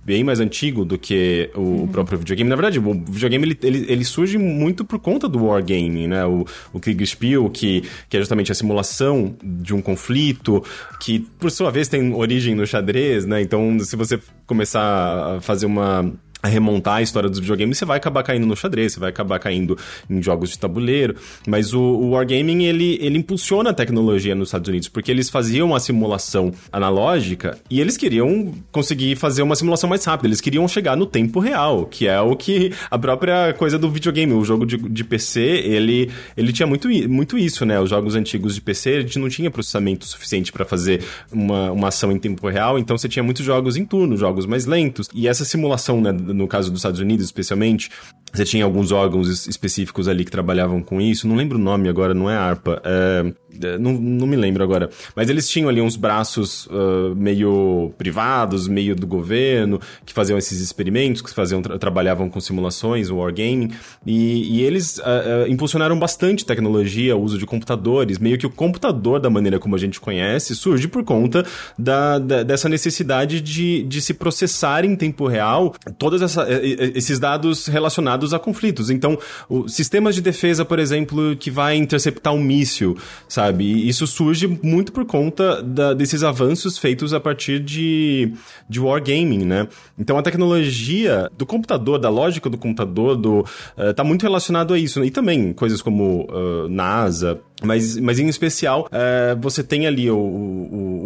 bem 0.06 0.22
mais 0.22 0.38
antigo 0.38 0.84
do 0.84 0.96
que 0.96 1.50
o 1.52 1.60
uhum. 1.60 1.88
próprio 1.88 2.16
videogame. 2.16 2.48
Na 2.48 2.54
verdade, 2.54 2.78
o 2.78 2.94
videogame 2.94 3.44
ele, 3.44 3.58
ele, 3.60 3.86
ele, 3.88 4.04
surge 4.04 4.38
muito 4.38 4.84
por 4.84 5.00
conta 5.00 5.28
do 5.28 5.46
wargaming, 5.46 6.06
né? 6.06 6.24
O, 6.24 6.46
o 6.72 6.78
Kriegspiel, 6.78 7.50
que, 7.50 7.82
que 8.08 8.16
é 8.16 8.20
justamente 8.20 8.52
a 8.52 8.54
simulação 8.54 9.34
de 9.42 9.74
um 9.74 9.82
conflito, 9.82 10.62
que 11.00 11.18
por 11.18 11.50
sua 11.50 11.72
vez 11.72 11.88
tem 11.88 12.14
origem 12.14 12.54
no 12.54 12.64
xadrez, 12.64 13.26
né? 13.26 13.42
Então, 13.42 13.76
se 13.80 13.96
você 13.96 14.20
começar 14.46 15.38
a 15.38 15.40
fazer 15.40 15.66
uma 15.66 16.12
remontar 16.44 16.96
a 16.96 17.02
história 17.02 17.28
dos 17.28 17.38
videogames, 17.38 17.78
você 17.78 17.84
vai 17.84 17.96
acabar 17.96 18.22
caindo 18.22 18.46
no 18.46 18.56
xadrez, 18.56 18.92
você 18.92 19.00
vai 19.00 19.10
acabar 19.10 19.38
caindo 19.38 19.76
em 20.08 20.22
jogos 20.22 20.50
de 20.50 20.58
tabuleiro. 20.58 21.16
Mas 21.46 21.72
o, 21.72 21.80
o 21.80 22.10
Wargaming, 22.10 22.64
ele, 22.64 22.98
ele 23.00 23.18
impulsiona 23.18 23.70
a 23.70 23.74
tecnologia 23.74 24.34
nos 24.34 24.48
Estados 24.48 24.68
Unidos, 24.68 24.88
porque 24.88 25.10
eles 25.10 25.30
faziam 25.30 25.68
uma 25.68 25.80
simulação 25.80 26.52
analógica 26.72 27.58
e 27.70 27.80
eles 27.80 27.96
queriam 27.96 28.54
conseguir 28.70 29.16
fazer 29.16 29.42
uma 29.42 29.56
simulação 29.56 29.88
mais 29.88 30.04
rápida. 30.04 30.28
Eles 30.28 30.40
queriam 30.40 30.66
chegar 30.68 30.96
no 30.96 31.06
tempo 31.06 31.40
real, 31.40 31.86
que 31.86 32.06
é 32.06 32.20
o 32.20 32.36
que 32.36 32.72
a 32.90 32.98
própria 32.98 33.52
coisa 33.54 33.78
do 33.78 33.90
videogame. 33.90 34.32
O 34.32 34.44
jogo 34.44 34.66
de, 34.66 34.76
de 34.76 35.04
PC, 35.04 35.40
ele, 35.40 36.10
ele 36.36 36.52
tinha 36.52 36.66
muito, 36.66 36.88
muito 37.08 37.38
isso, 37.38 37.64
né? 37.64 37.80
Os 37.80 37.90
jogos 37.90 38.14
antigos 38.14 38.54
de 38.54 38.60
PC, 38.60 38.90
a 38.90 39.00
gente 39.00 39.18
não 39.18 39.28
tinha 39.28 39.50
processamento 39.50 40.06
suficiente 40.06 40.52
para 40.52 40.64
fazer 40.64 41.02
uma, 41.32 41.72
uma 41.72 41.88
ação 41.88 42.12
em 42.12 42.18
tempo 42.18 42.48
real, 42.48 42.78
então 42.78 42.96
você 42.96 43.08
tinha 43.08 43.22
muitos 43.22 43.44
jogos 43.44 43.76
em 43.76 43.84
turno, 43.84 44.16
jogos 44.16 44.46
mais 44.46 44.66
lentos. 44.66 45.08
E 45.14 45.28
essa 45.28 45.44
simulação, 45.44 46.00
né, 46.00 46.12
no 46.34 46.48
caso 46.48 46.70
dos 46.70 46.80
Estados 46.80 47.00
Unidos 47.00 47.24
especialmente, 47.26 47.90
Você 48.32 48.44
tinha 48.44 48.64
alguns 48.64 48.92
órgãos 48.92 49.46
específicos 49.46 50.08
ali 50.08 50.24
que 50.24 50.30
trabalhavam 50.30 50.82
com 50.82 51.00
isso. 51.00 51.26
Não 51.26 51.36
lembro 51.36 51.56
o 51.56 51.60
nome 51.60 51.88
agora, 51.88 52.12
não 52.12 52.28
é 52.28 52.36
ARPA. 52.36 52.82
É, 52.84 53.32
não, 53.78 53.92
não 53.92 54.26
me 54.26 54.36
lembro 54.36 54.62
agora. 54.62 54.90
Mas 55.14 55.28
eles 55.28 55.48
tinham 55.48 55.68
ali 55.68 55.80
uns 55.80 55.96
braços 55.96 56.66
uh, 56.66 57.14
meio 57.16 57.92
privados, 57.98 58.68
meio 58.68 58.94
do 58.94 59.06
governo, 59.06 59.80
que 60.04 60.12
faziam 60.12 60.38
esses 60.38 60.60
experimentos, 60.60 61.22
que 61.22 61.32
faziam 61.32 61.62
tra 61.62 61.78
trabalhavam 61.78 62.28
com 62.28 62.40
simulações, 62.40 63.10
wargaming. 63.10 63.70
E, 64.04 64.58
e 64.58 64.62
eles 64.62 64.98
uh, 64.98 65.02
uh, 65.02 65.50
impulsionaram 65.50 65.98
bastante 65.98 66.44
tecnologia, 66.44 67.16
o 67.16 67.22
uso 67.22 67.38
de 67.38 67.46
computadores. 67.46 68.18
Meio 68.18 68.38
que 68.38 68.46
o 68.46 68.50
computador, 68.50 69.20
da 69.20 69.30
maneira 69.30 69.58
como 69.58 69.74
a 69.74 69.78
gente 69.78 70.00
conhece, 70.00 70.54
surge 70.54 70.88
por 70.88 71.04
conta 71.04 71.44
da, 71.78 72.18
da 72.18 72.42
dessa 72.42 72.68
necessidade 72.68 73.40
de, 73.40 73.82
de 73.82 74.00
se 74.00 74.14
processar 74.14 74.84
em 74.84 74.96
tempo 74.96 75.26
real 75.26 75.74
todos 75.98 76.22
essa, 76.22 76.46
esses 76.94 77.18
dados 77.18 77.66
relacionados 77.66 78.34
a 78.34 78.38
conflitos. 78.38 78.90
Então, 78.90 79.18
o, 79.48 79.68
sistemas 79.68 80.14
de 80.14 80.22
defesa, 80.22 80.64
por 80.64 80.78
exemplo, 80.78 81.36
que 81.36 81.50
vai 81.50 81.76
interceptar 81.76 82.32
um 82.32 82.40
míssil, 82.40 82.96
sabe? 83.28 83.45
E 83.50 83.88
isso 83.88 84.06
surge 84.06 84.46
muito 84.62 84.92
por 84.92 85.04
conta 85.04 85.62
da, 85.62 85.94
desses 85.94 86.22
avanços 86.22 86.78
feitos 86.78 87.12
a 87.12 87.20
partir 87.20 87.60
de, 87.60 88.32
de 88.68 88.80
wargaming, 88.80 89.44
né? 89.44 89.68
Então, 89.98 90.18
a 90.18 90.22
tecnologia 90.22 91.30
do 91.36 91.46
computador, 91.46 91.98
da 91.98 92.08
lógica 92.08 92.48
do 92.48 92.58
computador, 92.58 93.16
do, 93.16 93.40
uh, 93.40 93.94
tá 93.94 94.04
muito 94.04 94.22
relacionado 94.22 94.74
a 94.74 94.78
isso. 94.78 95.04
E 95.04 95.10
também 95.10 95.52
coisas 95.52 95.82
como 95.82 96.26
uh, 96.30 96.68
NASA, 96.68 97.40
mas, 97.62 97.96
mas 97.96 98.18
em 98.18 98.28
especial, 98.28 98.86
é, 98.92 99.34
você 99.40 99.62
tem 99.62 99.86
ali 99.86 100.10
o, 100.10 100.16
o, 100.18 100.20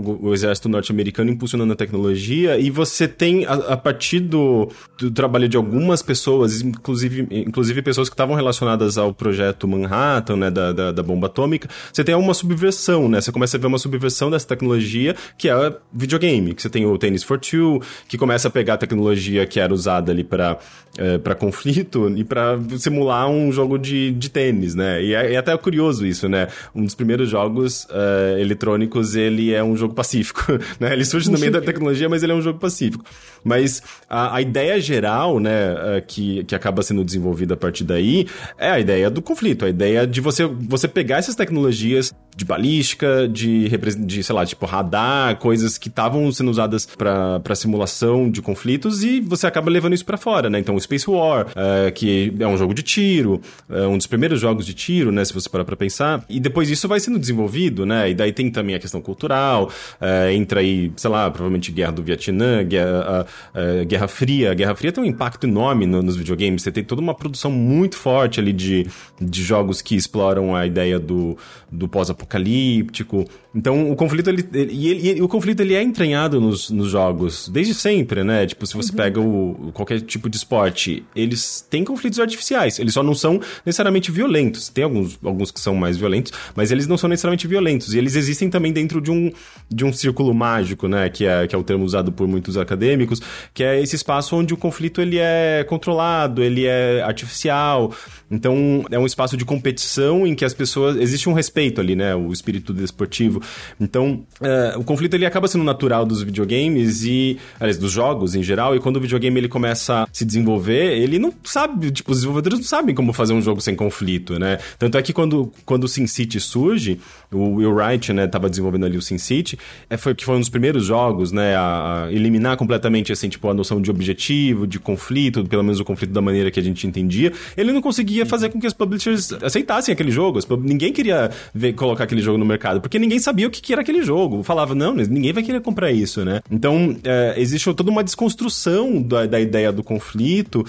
o 0.00 0.34
exército 0.34 0.68
norte-americano 0.68 1.30
impulsionando 1.30 1.72
a 1.72 1.76
tecnologia 1.76 2.58
e 2.58 2.70
você 2.70 3.06
tem, 3.06 3.44
a, 3.46 3.54
a 3.54 3.76
partir 3.76 4.20
do, 4.20 4.70
do, 4.98 5.10
trabalho 5.10 5.48
de 5.48 5.56
algumas 5.56 6.02
pessoas, 6.02 6.62
inclusive, 6.62 7.26
inclusive 7.30 7.82
pessoas 7.82 8.08
que 8.08 8.14
estavam 8.14 8.34
relacionadas 8.34 8.98
ao 8.98 9.12
projeto 9.12 9.68
Manhattan, 9.68 10.36
né, 10.36 10.50
da, 10.50 10.72
da, 10.72 10.92
da, 10.92 11.02
bomba 11.02 11.26
atômica, 11.26 11.68
você 11.92 12.02
tem 12.02 12.14
uma 12.14 12.34
subversão, 12.34 13.08
né? 13.08 13.20
Você 13.20 13.32
começa 13.32 13.56
a 13.56 13.60
ver 13.60 13.66
uma 13.66 13.78
subversão 13.78 14.30
dessa 14.30 14.46
tecnologia 14.46 15.14
que 15.36 15.48
é 15.48 15.76
videogame, 15.92 16.54
que 16.54 16.62
você 16.62 16.70
tem 16.70 16.86
o 16.86 16.96
Tennis 16.98 17.22
for 17.22 17.38
Two, 17.38 17.80
que 18.08 18.16
começa 18.16 18.48
a 18.48 18.50
pegar 18.50 18.74
a 18.74 18.78
tecnologia 18.78 19.46
que 19.46 19.60
era 19.60 19.72
usada 19.72 20.12
ali 20.12 20.24
para 20.24 20.58
é, 20.98 21.18
para 21.18 21.34
conflito 21.34 22.10
e 22.16 22.24
para 22.24 22.58
simular 22.78 23.28
um 23.28 23.52
jogo 23.52 23.78
de, 23.78 24.10
de 24.12 24.28
tênis, 24.28 24.74
né? 24.74 25.02
E 25.02 25.14
é, 25.14 25.34
é 25.34 25.36
até 25.36 25.56
curioso 25.56 26.04
isso, 26.04 26.28
né? 26.28 26.48
Um 26.74 26.84
dos 26.84 26.94
primeiros 26.94 27.28
jogos 27.28 27.84
uh, 27.84 28.38
eletrônicos, 28.38 29.14
ele 29.14 29.52
é 29.52 29.62
um 29.62 29.76
jogo 29.76 29.94
pacífico, 30.00 30.40
né? 30.80 30.92
Ele 30.94 31.04
surge 31.04 31.30
no 31.30 31.38
meio 31.38 31.52
da 31.52 31.60
tecnologia, 31.60 32.08
mas 32.08 32.22
ele 32.22 32.32
é 32.32 32.34
um 32.34 32.40
jogo 32.40 32.58
pacífico. 32.58 33.04
Mas 33.44 33.82
a, 34.08 34.36
a 34.36 34.42
ideia 34.42 34.80
geral, 34.80 35.38
né, 35.38 35.72
uh, 35.72 36.02
que, 36.06 36.44
que 36.44 36.54
acaba 36.54 36.82
sendo 36.82 37.04
desenvolvida 37.04 37.54
a 37.54 37.56
partir 37.56 37.84
daí, 37.84 38.26
é 38.58 38.70
a 38.70 38.80
ideia 38.80 39.10
do 39.10 39.20
conflito, 39.20 39.64
a 39.64 39.68
ideia 39.68 40.06
de 40.06 40.20
você, 40.20 40.44
você 40.46 40.88
pegar 40.88 41.18
essas 41.18 41.34
tecnologias 41.34 42.14
de 42.34 42.44
balística, 42.44 43.28
de, 43.28 43.68
de 43.98 44.22
sei 44.22 44.34
lá, 44.34 44.46
tipo 44.46 44.64
radar, 44.64 45.36
coisas 45.36 45.76
que 45.76 45.88
estavam 45.88 46.30
sendo 46.32 46.50
usadas 46.50 46.86
para 46.86 47.54
simulação 47.54 48.30
de 48.30 48.40
conflitos 48.40 49.02
e 49.02 49.20
você 49.20 49.46
acaba 49.46 49.70
levando 49.70 49.94
isso 49.94 50.04
para 50.04 50.16
fora, 50.16 50.48
né? 50.48 50.58
Então, 50.58 50.74
o 50.74 50.80
Space 50.80 51.10
War, 51.10 51.48
uh, 51.48 51.92
que 51.92 52.32
é 52.38 52.46
um 52.46 52.56
jogo 52.56 52.72
de 52.72 52.82
tiro, 52.82 53.40
um 53.68 53.98
dos 53.98 54.06
primeiros 54.06 54.40
jogos 54.40 54.64
de 54.64 54.72
tiro, 54.72 55.12
né, 55.12 55.24
se 55.24 55.34
você 55.34 55.48
parar 55.48 55.64
pra 55.64 55.76
pensar, 55.76 56.24
e 56.28 56.40
depois 56.40 56.70
isso 56.70 56.88
vai 56.88 57.00
sendo 57.00 57.18
desenvolvido, 57.18 57.84
né? 57.84 58.10
E 58.10 58.14
daí 58.14 58.32
tem 58.32 58.50
também 58.50 58.74
a 58.74 58.78
questão 58.78 59.02
cultural, 59.02 59.70
é, 60.00 60.32
entra 60.32 60.60
aí, 60.60 60.92
sei 60.96 61.10
lá, 61.10 61.30
provavelmente 61.30 61.70
Guerra 61.72 61.92
do 61.92 62.02
Vietnã, 62.02 62.62
Guerra, 62.64 63.26
a, 63.54 63.80
a 63.80 63.84
Guerra 63.84 64.08
Fria. 64.08 64.52
A 64.52 64.54
Guerra 64.54 64.74
Fria 64.74 64.92
tem 64.92 65.02
um 65.02 65.06
impacto 65.06 65.46
enorme 65.46 65.86
no, 65.86 66.02
nos 66.02 66.16
videogames. 66.16 66.62
Você 66.62 66.72
tem 66.72 66.84
toda 66.84 67.00
uma 67.00 67.14
produção 67.14 67.50
muito 67.50 67.96
forte 67.96 68.40
ali 68.40 68.52
de, 68.52 68.86
de 69.20 69.42
jogos 69.42 69.82
que 69.82 69.94
exploram 69.94 70.54
a 70.54 70.66
ideia 70.66 70.98
do, 70.98 71.36
do 71.70 71.88
pós-apocalíptico. 71.88 73.24
Então, 73.54 73.90
o 73.90 73.96
conflito, 73.96 74.30
ele, 74.30 74.48
ele, 74.52 75.08
ele, 75.08 75.22
o 75.22 75.28
conflito, 75.28 75.60
ele 75.60 75.74
é 75.74 75.82
entranhado 75.82 76.40
nos, 76.40 76.70
nos 76.70 76.88
jogos, 76.88 77.48
desde 77.48 77.74
sempre, 77.74 78.22
né? 78.22 78.46
Tipo, 78.46 78.66
se 78.66 78.74
você 78.74 78.90
uhum. 78.90 78.96
pega 78.96 79.20
o, 79.20 79.70
qualquer 79.72 80.00
tipo 80.00 80.28
de 80.28 80.36
esporte, 80.36 81.04
eles 81.16 81.66
têm 81.68 81.84
conflitos 81.84 82.20
artificiais. 82.20 82.78
Eles 82.78 82.94
só 82.94 83.02
não 83.02 83.14
são 83.14 83.40
necessariamente 83.66 84.10
violentos. 84.12 84.68
Tem 84.68 84.84
alguns, 84.84 85.18
alguns 85.22 85.50
que 85.50 85.60
são 85.60 85.74
mais 85.74 85.96
violentos, 85.96 86.32
mas 86.54 86.70
eles 86.70 86.86
não 86.86 86.96
são 86.96 87.08
necessariamente 87.08 87.46
violentos. 87.48 87.92
E 87.92 87.98
eles 87.98 88.14
existem 88.14 88.48
também 88.48 88.72
dentro 88.72 89.00
de 89.00 89.10
um, 89.10 89.32
de 89.70 89.84
um 89.84 89.92
círculo 89.92 90.34
mágico, 90.34 90.88
né? 90.88 91.08
Que 91.08 91.26
é, 91.26 91.46
que 91.46 91.54
é 91.54 91.58
o 91.58 91.62
termo 91.62 91.84
usado 91.84 92.10
por 92.10 92.26
muitos 92.26 92.56
acadêmicos, 92.56 93.20
que 93.54 93.62
é 93.62 93.80
esse 93.80 93.94
espaço 93.94 94.36
onde 94.36 94.52
o 94.52 94.56
conflito 94.56 95.00
ele 95.00 95.18
é 95.18 95.64
controlado, 95.68 96.42
ele 96.42 96.66
é 96.66 97.02
artificial. 97.02 97.94
Então, 98.30 98.84
é 98.90 98.98
um 98.98 99.06
espaço 99.06 99.36
de 99.36 99.44
competição 99.44 100.26
em 100.26 100.34
que 100.34 100.44
as 100.44 100.54
pessoas. 100.54 100.96
Existe 100.96 101.28
um 101.28 101.32
respeito 101.32 101.80
ali, 101.80 101.96
né? 101.96 102.14
O 102.14 102.32
espírito 102.32 102.72
desportivo. 102.72 103.42
Então, 103.80 104.22
é, 104.40 104.74
o 104.76 104.84
conflito 104.84 105.14
ele 105.14 105.26
acaba 105.26 105.48
sendo 105.48 105.64
natural 105.64 106.06
dos 106.06 106.22
videogames 106.22 107.02
e. 107.02 107.38
Aliás, 107.58 107.76
dos 107.76 107.90
jogos 107.90 108.34
em 108.34 108.42
geral. 108.42 108.76
E 108.76 108.80
quando 108.80 108.96
o 108.96 109.00
videogame 109.00 109.40
ele 109.40 109.48
começa 109.48 110.02
a 110.02 110.08
se 110.12 110.24
desenvolver, 110.24 110.98
ele 110.98 111.18
não 111.18 111.32
sabe. 111.42 111.90
Tipo, 111.90 112.12
os 112.12 112.18
desenvolvedores 112.18 112.58
não 112.58 112.66
sabem 112.66 112.94
como 112.94 113.12
fazer 113.12 113.32
um 113.32 113.42
jogo 113.42 113.60
sem 113.60 113.74
conflito, 113.74 114.38
né? 114.38 114.58
Tanto 114.78 114.96
é 114.96 115.02
que 115.02 115.12
quando, 115.12 115.52
quando 115.64 115.84
o 115.84 115.88
SimCity 115.88 116.38
surge, 116.40 117.00
o 117.32 117.56
Will 117.56 117.72
Wright, 117.72 118.12
né, 118.12 118.26
tava 118.26 118.48
desenvolvendo 118.48 118.86
ali 118.86 118.96
o 118.96 119.02
SimCity, 119.02 119.58
é, 119.88 119.96
foi 119.96 120.14
que 120.14 120.24
foi 120.24 120.36
um 120.36 120.40
dos 120.40 120.48
primeiros 120.48 120.84
jogos, 120.84 121.32
né, 121.32 121.54
a, 121.54 122.04
a, 122.04 122.12
eliminar 122.12 122.56
completamente, 122.56 123.12
assim, 123.12 123.28
tipo, 123.28 123.48
a 123.48 123.54
noção 123.54 123.80
de 123.80 123.90
objetivo, 123.90 124.66
de 124.66 124.78
conflito, 124.78 125.44
pelo 125.44 125.62
menos 125.62 125.80
o 125.80 125.84
conflito 125.84 126.12
da 126.12 126.20
maneira 126.20 126.50
que 126.50 126.58
a 126.58 126.62
gente 126.62 126.86
entendia. 126.86 127.32
Ele 127.56 127.72
não 127.72 127.80
conseguia 127.80 128.19
fazer 128.26 128.50
com 128.50 128.60
que 128.60 128.66
os 128.66 128.72
publishers 128.72 129.32
aceitassem 129.42 129.92
aquele 129.92 130.10
jogo. 130.10 130.38
Ninguém 130.58 130.92
queria 130.92 131.30
ver, 131.54 131.72
colocar 131.74 132.04
aquele 132.04 132.22
jogo 132.22 132.38
no 132.38 132.44
mercado, 132.44 132.80
porque 132.80 132.98
ninguém 132.98 133.18
sabia 133.18 133.46
o 133.46 133.50
que, 133.50 133.72
era 133.72 133.82
aquele 133.82 134.02
jogo. 134.02 134.42
Falava, 134.42 134.74
não, 134.74 134.94
ninguém 134.94 135.32
vai 135.32 135.42
querer 135.42 135.60
comprar 135.60 135.90
isso, 135.90 136.24
né? 136.24 136.40
Então, 136.50 136.96
é, 137.04 137.34
existe 137.36 137.72
toda 137.74 137.90
uma 137.90 138.04
desconstrução 138.04 139.00
da, 139.02 139.26
da 139.26 139.40
ideia 139.40 139.72
do 139.72 139.82
conflito, 139.82 140.64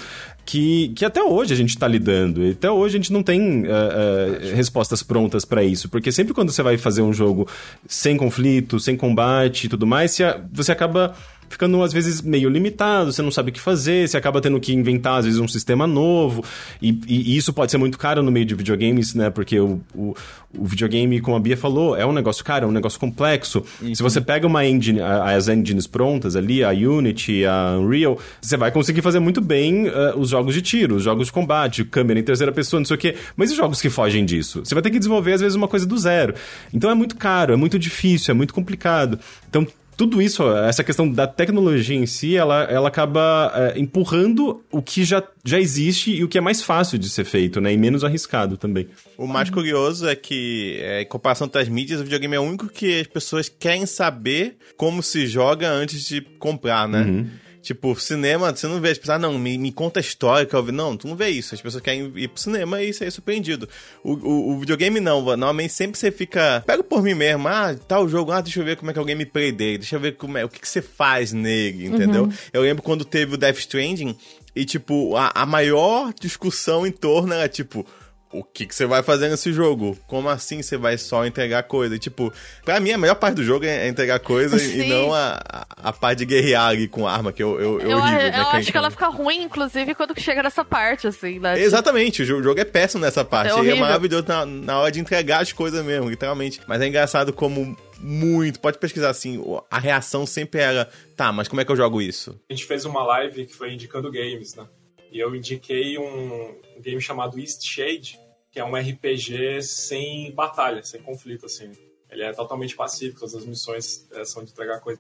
que, 0.46 0.90
que 0.90 1.06
até 1.06 1.22
hoje 1.24 1.54
a 1.54 1.56
gente 1.56 1.70
está 1.70 1.88
lidando. 1.88 2.46
Até 2.50 2.70
hoje 2.70 2.96
a 2.96 3.00
gente 3.00 3.14
não 3.14 3.24
tem 3.24 3.62
uh, 3.62 3.66
uh, 3.66 4.56
respostas 4.56 5.04
prontas 5.04 5.46
para 5.46 5.64
isso. 5.64 5.88
Porque 5.90 6.12
sempre 6.12 6.34
quando 6.34 6.52
você 6.52 6.62
vai 6.64 6.78
fazer 6.78 7.02
um 7.02 7.14
jogo 7.14 7.48
sem 7.88 8.18
conflito, 8.18 8.80
sem 8.80 8.98
combate 8.98 9.66
e 9.66 9.70
tudo 9.70 9.88
mais, 9.88 10.18
você 10.52 10.72
acaba 10.72 11.16
ficando 11.52 11.82
às 11.84 11.94
vezes 11.94 12.22
meio 12.22 12.50
limitado, 12.50 13.12
você 13.12 13.22
não 13.22 13.32
sabe 13.32 13.52
o 13.52 13.54
que 13.54 13.60
fazer, 13.60 14.08
você 14.08 14.18
acaba 14.18 14.42
tendo 14.42 14.60
que 14.60 14.74
inventar 14.74 15.20
às 15.20 15.26
vezes 15.26 15.40
um 15.40 15.48
sistema 15.48 15.86
novo, 15.86 16.44
e, 16.82 16.98
e 17.08 17.38
isso 17.38 17.54
pode 17.54 17.72
ser 17.72 17.78
muito 17.78 17.98
caro 17.98 18.24
no 18.24 18.32
meio 18.32 18.46
de 18.46 18.56
videogames, 18.56 19.14
né? 19.14 19.30
Porque 19.30 19.60
o, 19.60 19.82
o, 19.94 20.16
o, 20.58 20.66
videogame, 20.66 21.20
como 21.20 21.36
a 21.36 21.40
Bia 21.40 21.58
falou, 21.58 21.96
é 21.96 22.06
um 22.06 22.14
negócio 22.14 22.44
caro, 22.44 22.66
é 22.66 22.68
um 22.68 22.72
negócio 22.72 23.00
complexo. 23.00 23.64
Isso. 23.82 23.98
Se 23.98 24.04
você 24.04 24.22
pega 24.22 24.48
uma 24.48 24.66
engine, 24.66 25.02
as 25.02 25.48
engines 25.48 25.88
prontas 25.88 26.36
ali, 26.36 26.64
a 26.64 26.72
Unity, 26.72 27.46
a 27.46 27.78
Unreal, 27.78 28.18
você 28.42 28.56
vai 28.56 28.72
conseguir 28.72 29.02
fazer 29.02 29.20
muito 29.20 29.42
bem 29.42 29.88
uh, 29.88 30.18
os 30.18 30.30
jogos 30.30 30.54
de 30.54 30.62
tiro, 30.62 30.96
os 30.96 31.04
jogos 31.04 31.28
de 31.28 31.34
combate, 31.34 31.84
câmera 31.84 32.20
em 32.20 32.24
terceira 32.24 32.52
pessoa, 32.52 32.80
não 32.80 32.86
sei 32.86 32.96
o 32.96 33.00
quê. 33.00 33.16
Mas 33.36 33.52
os 33.52 33.58
jogos 33.58 33.82
que 33.82 33.90
fogem 33.90 34.26
disso? 34.26 34.64
Você 34.64 34.74
vai 34.74 34.82
ter 34.82 34.90
que 34.90 35.00
desenvolver, 35.00 35.34
às 35.34 35.42
vezes, 35.42 35.56
uma 35.56 35.68
coisa 35.68 35.86
do 35.86 35.98
zero. 35.98 36.34
Então 36.74 36.90
é 36.90 36.96
muito 36.96 37.16
caro, 37.16 37.54
é 37.54 37.58
muito 37.58 37.78
difícil, 37.78 38.32
é 38.32 38.36
muito 38.36 38.54
complicado. 38.54 39.20
Então 39.50 39.68
tudo 40.02 40.20
isso, 40.20 40.42
essa 40.52 40.84
questão 40.84 41.08
da 41.08 41.28
tecnologia 41.28 41.96
em 41.96 42.08
si, 42.08 42.36
ela, 42.36 42.64
ela 42.64 42.88
acaba 42.88 43.52
é, 43.54 43.80
empurrando 43.80 44.60
o 44.72 44.82
que 44.82 45.04
já, 45.04 45.22
já 45.46 45.60
existe 45.60 46.12
e 46.12 46.24
o 46.24 46.28
que 46.28 46.40
é 46.40 46.42
mais 46.42 46.60
fácil 46.64 46.98
de 46.98 47.08
ser 47.08 47.24
feito, 47.24 47.62
né? 47.62 47.72
E 47.72 47.78
menos 47.78 48.04
arriscado 48.04 48.58
também. 48.58 48.88
O 49.16 49.28
mais 49.28 49.52
curioso 49.52 50.08
é 50.08 50.16
que, 50.16 50.80
é, 50.82 51.04
em 51.04 51.06
comparação 51.06 51.48
com 51.48 51.56
as 51.56 51.70
mídias, 51.70 52.02
o 52.02 52.04
videogame 52.04 52.36
é 52.36 52.40
o 52.40 52.42
único 52.42 52.68
que 52.68 53.02
as 53.02 53.06
pessoas 53.06 53.48
querem 53.48 53.86
saber 53.86 54.56
como 54.76 55.04
se 55.04 55.28
joga 55.28 55.70
antes 55.70 56.04
de 56.08 56.20
comprar, 56.40 56.88
né? 56.88 57.04
Uhum. 57.04 57.28
Tipo, 57.62 57.96
cinema, 57.96 58.56
você 58.56 58.68
não 58.68 58.82
vê 58.82 58.90
as 58.90 58.98
pessoas, 58.98 59.18
ah, 59.18 59.20
não, 59.20 59.38
me, 59.38 59.56
me 59.56 59.72
conta 59.72 60.00
a 60.00 60.02
história 60.02 60.46
que 60.48 60.56
eu 60.56 60.64
vi. 60.64 60.72
Não, 60.72 60.98
tu 60.98 61.08
não 61.08 61.16
vê 61.16 61.30
isso. 61.30 61.54
As 61.54 61.62
pessoas 61.62 61.84
querem 61.84 62.12
ir 62.16 62.28
pro 62.28 62.42
cinema 62.42 62.82
e 62.82 62.92
sair 62.92 63.12
surpreendido. 63.12 63.70
O, 64.04 64.14
o, 64.14 64.52
o, 64.52 64.60
videogame 64.60 65.00
não, 65.00 65.22
normalmente 65.22 65.72
sempre 65.72 65.98
você 65.98 66.12
fica. 66.12 66.64
Pega 66.66 66.84
por 66.84 67.04
mim 67.04 67.14
mesmo, 67.14 67.48
ah, 67.48 67.76
tal 67.88 68.10
jogo, 68.10 68.32
ah, 68.32 68.42
deixa 68.42 68.60
eu 68.60 68.66
ver 68.66 68.78
como 68.78 68.90
é 68.90 68.94
que 68.94 69.00
alguém 69.00 69.16
me 69.16 69.26
prender, 69.26 69.78
deixa 69.78 69.96
eu 69.96 70.00
ver 70.00 70.14
como 70.14 70.38
é, 70.38 70.44
o 70.44 70.50
que, 70.50 70.60
que 70.60 70.68
você 70.68 70.82
faz 70.82 71.32
nele, 71.32 71.86
entendeu? 71.86 72.24
Uhum. 72.24 72.34
Eu 72.52 72.62
lembro 72.64 72.82
quando 72.82 73.06
teve 73.06 73.36
o 73.36 73.38
Death 73.38 73.60
Stranding 73.60 74.16
e, 74.56 74.66
tipo, 74.66 75.16
a, 75.16 75.32
a 75.36 75.46
maior 75.46 76.14
discussão 76.20 76.86
em 76.86 76.92
torno 76.92 77.34
era, 77.34 77.48
tipo, 77.48 77.86
o 78.32 78.44
que, 78.44 78.66
que 78.66 78.74
você 78.74 78.86
vai 78.86 79.04
fazer 79.04 79.30
nesse 79.30 79.52
jogo? 79.52 79.98
Como 80.08 80.30
assim 80.30 80.62
você 80.62 80.78
vai 80.78 80.98
só 80.98 81.26
entregar 81.26 81.64
coisa? 81.64 81.96
E, 81.96 82.00
tipo, 82.00 82.32
pra 82.64 82.80
mim 82.80 82.92
a 82.92 82.98
melhor 82.98 83.16
parte 83.16 83.36
do 83.36 83.44
jogo 83.44 83.66
é 83.66 83.88
entregar 83.88 84.20
coisa 84.20 84.58
Sim. 84.58 84.82
e 84.82 84.90
não 84.90 85.14
a, 85.14 85.40
a, 85.70 85.92
parte 85.92 86.20
de 86.20 86.26
guerrear 86.26 86.68
ali 86.68 86.88
com 86.88 87.08
arma, 87.08 87.34
que 87.34 87.44
eu, 87.44 87.60
eu, 87.60 87.82
eu, 87.82 87.90
eu, 87.90 87.98
horrível, 87.98 88.20
eu 88.20 88.32
né, 88.32 88.46
acho 88.54 88.72
que 88.72 88.78
ela 88.78 88.90
fica 88.90 89.08
ruim, 89.08 89.44
inclusive, 89.44 89.94
quando 89.96 90.20
chega 90.20 90.42
nessa 90.44 90.64
parte, 90.64 91.08
assim, 91.08 91.40
né? 91.40 91.60
Exatamente, 91.60 92.24
o 92.24 92.26
jogo 92.26 92.60
é 92.60 92.66
péssimo 92.66 93.02
nessa 93.02 93.26
parte. 93.26 93.52
É, 93.52 93.72
é 93.72 93.76
maravilhoso 93.76 94.26
na, 94.28 94.46
na 94.46 94.80
hora 94.80 94.92
de 94.92 95.00
entregar 95.00 95.42
as 95.42 95.52
coisas 95.52 95.84
mesmo, 95.86 96.10
literalmente. 96.10 96.62
Mas 96.68 96.82
é 96.82 96.88
engraçado 96.88 97.34
como 97.34 97.76
muito. 98.00 98.60
Pode 98.60 98.78
pesquisar 98.78 99.10
assim, 99.10 99.44
a 99.70 99.80
reação 99.80 100.26
sempre 100.26 100.62
era, 100.62 100.90
tá, 101.16 101.32
mas 101.32 101.48
como 101.48 101.62
é 101.62 101.66
que 101.66 101.72
eu 101.72 101.76
jogo 101.76 102.02
isso? 102.02 102.40
A 102.50 102.54
gente 102.54 102.66
fez 102.66 102.86
uma 102.86 103.04
live 103.04 103.46
que 103.46 103.54
foi 103.54 103.74
indicando 103.74 104.12
games, 104.12 104.56
né? 104.56 104.66
E 105.12 105.20
eu 105.20 105.36
indiquei 105.36 105.98
um 105.98 106.56
game 106.80 107.02
chamado 107.02 107.38
East 107.38 107.64
Shade, 107.64 108.18
que 108.52 108.60
é 108.60 108.66
um 108.66 108.76
RPG 108.76 109.62
sem 109.64 110.32
batalha, 110.34 110.84
sem 110.84 111.02
conflito, 111.02 111.46
assim. 111.46 111.72
Ele 112.10 112.24
é 112.24 112.34
totalmente 112.34 112.76
pacífico, 112.76 113.24
as 113.24 113.46
missões 113.46 114.08
é, 114.12 114.26
são 114.26 114.44
de 114.44 114.52
entregar 114.52 114.82
coisa. 114.82 115.00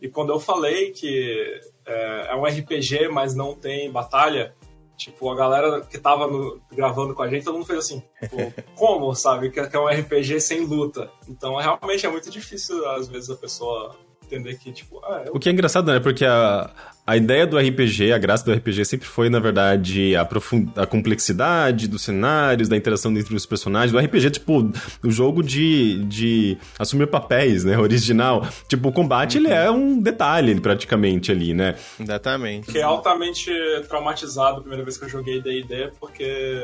E 0.00 0.08
quando 0.08 0.30
eu 0.30 0.38
falei 0.38 0.90
que 0.90 1.60
é, 1.86 2.28
é, 2.30 2.36
um 2.36 2.44
RPG, 2.44 3.08
mas 3.08 3.34
não 3.34 3.54
tem 3.54 3.90
batalha, 3.90 4.54
tipo, 4.96 5.30
a 5.30 5.34
galera 5.34 5.80
que 5.80 5.98
tava 5.98 6.26
no, 6.26 6.60
gravando 6.70 7.14
com 7.14 7.22
a 7.22 7.28
gente, 7.28 7.44
todo 7.44 7.54
mundo 7.54 7.66
fez 7.66 7.78
assim, 7.78 8.02
tipo, 8.20 8.36
como, 8.76 9.14
sabe? 9.14 9.50
Que, 9.50 9.66
que 9.66 9.76
é 9.76 9.80
um 9.80 9.88
RPG 9.88 10.40
sem 10.40 10.66
luta. 10.66 11.10
Então, 11.26 11.56
realmente 11.56 12.04
é 12.04 12.10
muito 12.10 12.30
difícil, 12.30 12.86
às 12.90 13.08
vezes, 13.08 13.30
a 13.30 13.36
pessoa 13.36 13.96
entender 14.22 14.58
que, 14.58 14.70
tipo, 14.72 15.00
ah, 15.04 15.24
eu... 15.26 15.34
O 15.34 15.40
que 15.40 15.48
é 15.48 15.52
engraçado, 15.52 15.90
né? 15.90 15.98
Porque 15.98 16.26
a, 16.26 16.70
a 17.10 17.16
ideia 17.16 17.44
do 17.44 17.58
RPG, 17.58 18.12
a 18.12 18.18
graça 18.18 18.44
do 18.44 18.52
RPG 18.52 18.84
sempre 18.84 19.04
foi, 19.04 19.28
na 19.28 19.40
verdade, 19.40 20.14
a, 20.14 20.24
profund... 20.24 20.70
a 20.76 20.86
complexidade 20.86 21.88
dos 21.88 22.02
cenários, 22.02 22.68
da 22.68 22.76
interação 22.76 23.10
entre 23.18 23.34
os 23.34 23.44
personagens. 23.44 23.90
Do 23.90 23.98
RPG, 23.98 24.30
tipo, 24.30 24.70
o 25.02 25.10
jogo 25.10 25.42
de, 25.42 26.04
de 26.04 26.56
assumir 26.78 27.08
papéis, 27.08 27.64
né? 27.64 27.76
Original. 27.82 28.46
Tipo, 28.68 28.90
o 28.90 28.92
combate, 28.92 29.38
uhum. 29.38 29.44
ele 29.44 29.52
é 29.52 29.68
um 29.68 30.00
detalhe, 30.00 30.60
praticamente, 30.60 31.32
ali, 31.32 31.52
né? 31.52 31.74
Exatamente. 31.98 32.66
Fiquei 32.66 32.82
altamente 32.82 33.50
traumatizado 33.88 34.58
a 34.58 34.60
primeira 34.60 34.84
vez 34.84 34.96
que 34.96 35.04
eu 35.04 35.08
joguei 35.08 35.42
D&D, 35.42 35.90
porque 35.98 36.62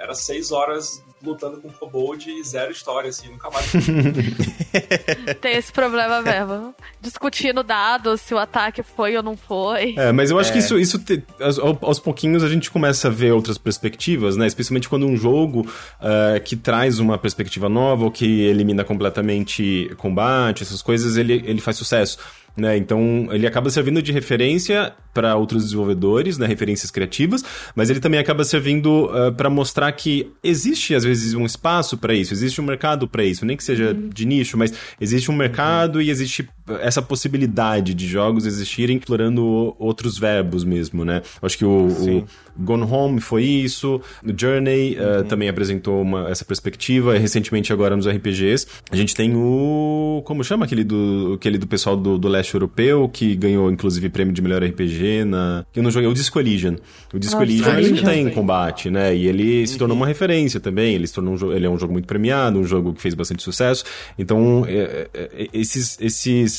era 0.00 0.14
seis 0.14 0.50
horas 0.50 1.00
lutando 1.22 1.58
com 1.58 1.70
kobold 1.70 2.30
e 2.30 2.42
zero 2.44 2.70
história, 2.70 3.08
assim, 3.08 3.28
nunca 3.28 3.50
mais. 3.50 3.72
Tem 5.40 5.56
esse 5.56 5.72
problema 5.72 6.20
mesmo. 6.20 6.74
Discutindo 7.00 7.62
dados, 7.62 8.20
se 8.20 8.34
o 8.34 8.38
ataque 8.38 8.82
foi 8.82 9.16
ou 9.16 9.22
não 9.22 9.36
foi. 9.36 9.94
É, 9.96 10.12
mas 10.12 10.30
eu 10.30 10.38
acho 10.38 10.50
é. 10.50 10.52
que 10.52 10.58
isso, 10.58 10.78
isso 10.78 10.98
te, 10.98 11.22
aos, 11.40 11.58
aos, 11.58 11.98
pouquinhos 11.98 12.44
a 12.44 12.48
gente 12.48 12.70
começa 12.70 13.08
a 13.08 13.10
ver 13.10 13.32
outras 13.32 13.56
perspectivas, 13.58 14.36
né? 14.36 14.46
Especialmente 14.46 14.88
quando 14.88 15.06
um 15.06 15.16
jogo 15.16 15.60
uh, 15.60 16.40
que 16.44 16.56
traz 16.56 16.98
uma 16.98 17.16
perspectiva 17.18 17.68
nova 17.68 18.04
ou 18.04 18.10
que 18.10 18.42
elimina 18.42 18.84
completamente 18.84 19.90
combate, 19.96 20.62
essas 20.62 20.82
coisas, 20.82 21.16
ele, 21.16 21.42
ele 21.46 21.60
faz 21.60 21.76
sucesso. 21.76 22.18
Né? 22.56 22.76
Então, 22.76 23.28
ele 23.30 23.46
acaba 23.46 23.68
servindo 23.68 24.00
de 24.00 24.12
referência 24.12 24.92
para 25.12 25.36
outros 25.36 25.64
desenvolvedores, 25.64 26.38
né? 26.38 26.46
referências 26.46 26.90
criativas, 26.90 27.44
mas 27.74 27.90
ele 27.90 28.00
também 28.00 28.18
acaba 28.18 28.44
servindo 28.44 29.06
uh, 29.06 29.32
para 29.34 29.50
mostrar 29.50 29.92
que 29.92 30.32
existe, 30.42 30.94
às 30.94 31.04
vezes, 31.04 31.34
um 31.34 31.44
espaço 31.44 31.98
para 31.98 32.14
isso, 32.14 32.32
existe 32.32 32.60
um 32.60 32.64
mercado 32.64 33.06
para 33.06 33.24
isso, 33.24 33.44
nem 33.44 33.56
que 33.56 33.64
seja 33.64 33.92
uhum. 33.92 34.08
de 34.08 34.24
nicho, 34.24 34.56
mas 34.56 34.72
existe 35.00 35.30
um 35.30 35.36
mercado 35.36 35.96
uhum. 35.96 36.02
e 36.02 36.10
existe 36.10 36.48
essa 36.80 37.00
possibilidade 37.00 37.94
de 37.94 38.06
jogos 38.06 38.46
existirem 38.46 38.96
explorando 38.96 39.74
outros 39.78 40.18
verbos 40.18 40.64
mesmo, 40.64 41.04
né? 41.04 41.22
Acho 41.40 41.58
que 41.58 41.64
o, 41.64 41.86
o 41.86 42.24
Gone 42.58 42.82
Home 42.82 43.20
foi 43.20 43.44
isso, 43.44 44.00
o 44.24 44.32
Journey 44.36 44.96
uh, 44.96 45.24
também 45.24 45.48
apresentou 45.48 46.02
uma, 46.02 46.28
essa 46.28 46.44
perspectiva, 46.44 47.16
recentemente 47.18 47.72
agora 47.72 47.94
nos 47.94 48.06
RPGs. 48.06 48.66
A 48.90 48.96
gente 48.96 49.14
tem 49.14 49.34
o... 49.36 50.22
como 50.24 50.42
chama 50.42 50.64
aquele 50.64 50.82
do, 50.82 51.34
aquele 51.36 51.58
do 51.58 51.66
pessoal 51.66 51.96
do, 51.96 52.18
do 52.18 52.28
leste 52.28 52.54
europeu, 52.54 53.08
que 53.08 53.36
ganhou 53.36 53.70
inclusive 53.70 54.08
prêmio 54.08 54.32
de 54.32 54.42
melhor 54.42 54.62
RPG 54.62 55.24
na... 55.24 55.64
que 55.72 55.78
eu 55.78 55.82
não 55.82 55.90
joguei, 55.90 56.08
o 56.08 56.14
Disco 56.14 56.40
Elysian. 56.40 56.76
O 57.12 57.18
Disco 57.18 57.40
ah, 57.40 57.42
Elysian, 57.44 57.78
ele 57.78 58.02
tem 58.02 58.30
combate, 58.30 58.90
né? 58.90 59.14
E 59.14 59.28
ele 59.28 59.60
uhum. 59.60 59.66
se 59.66 59.78
tornou 59.78 59.96
uma 59.96 60.06
referência 60.06 60.58
também, 60.58 60.94
ele 60.94 61.06
se 61.06 61.14
tornou 61.14 61.34
um, 61.34 61.52
ele 61.52 61.66
é 61.66 61.70
um 61.70 61.78
jogo 61.78 61.92
muito 61.92 62.06
premiado, 62.06 62.58
um 62.58 62.64
jogo 62.64 62.92
que 62.92 63.00
fez 63.00 63.14
bastante 63.14 63.42
sucesso. 63.42 63.84
Então, 64.18 64.64
é, 64.66 65.08
é, 65.14 65.30
é 65.32 65.48
esses, 65.52 65.98
esses 66.00 66.55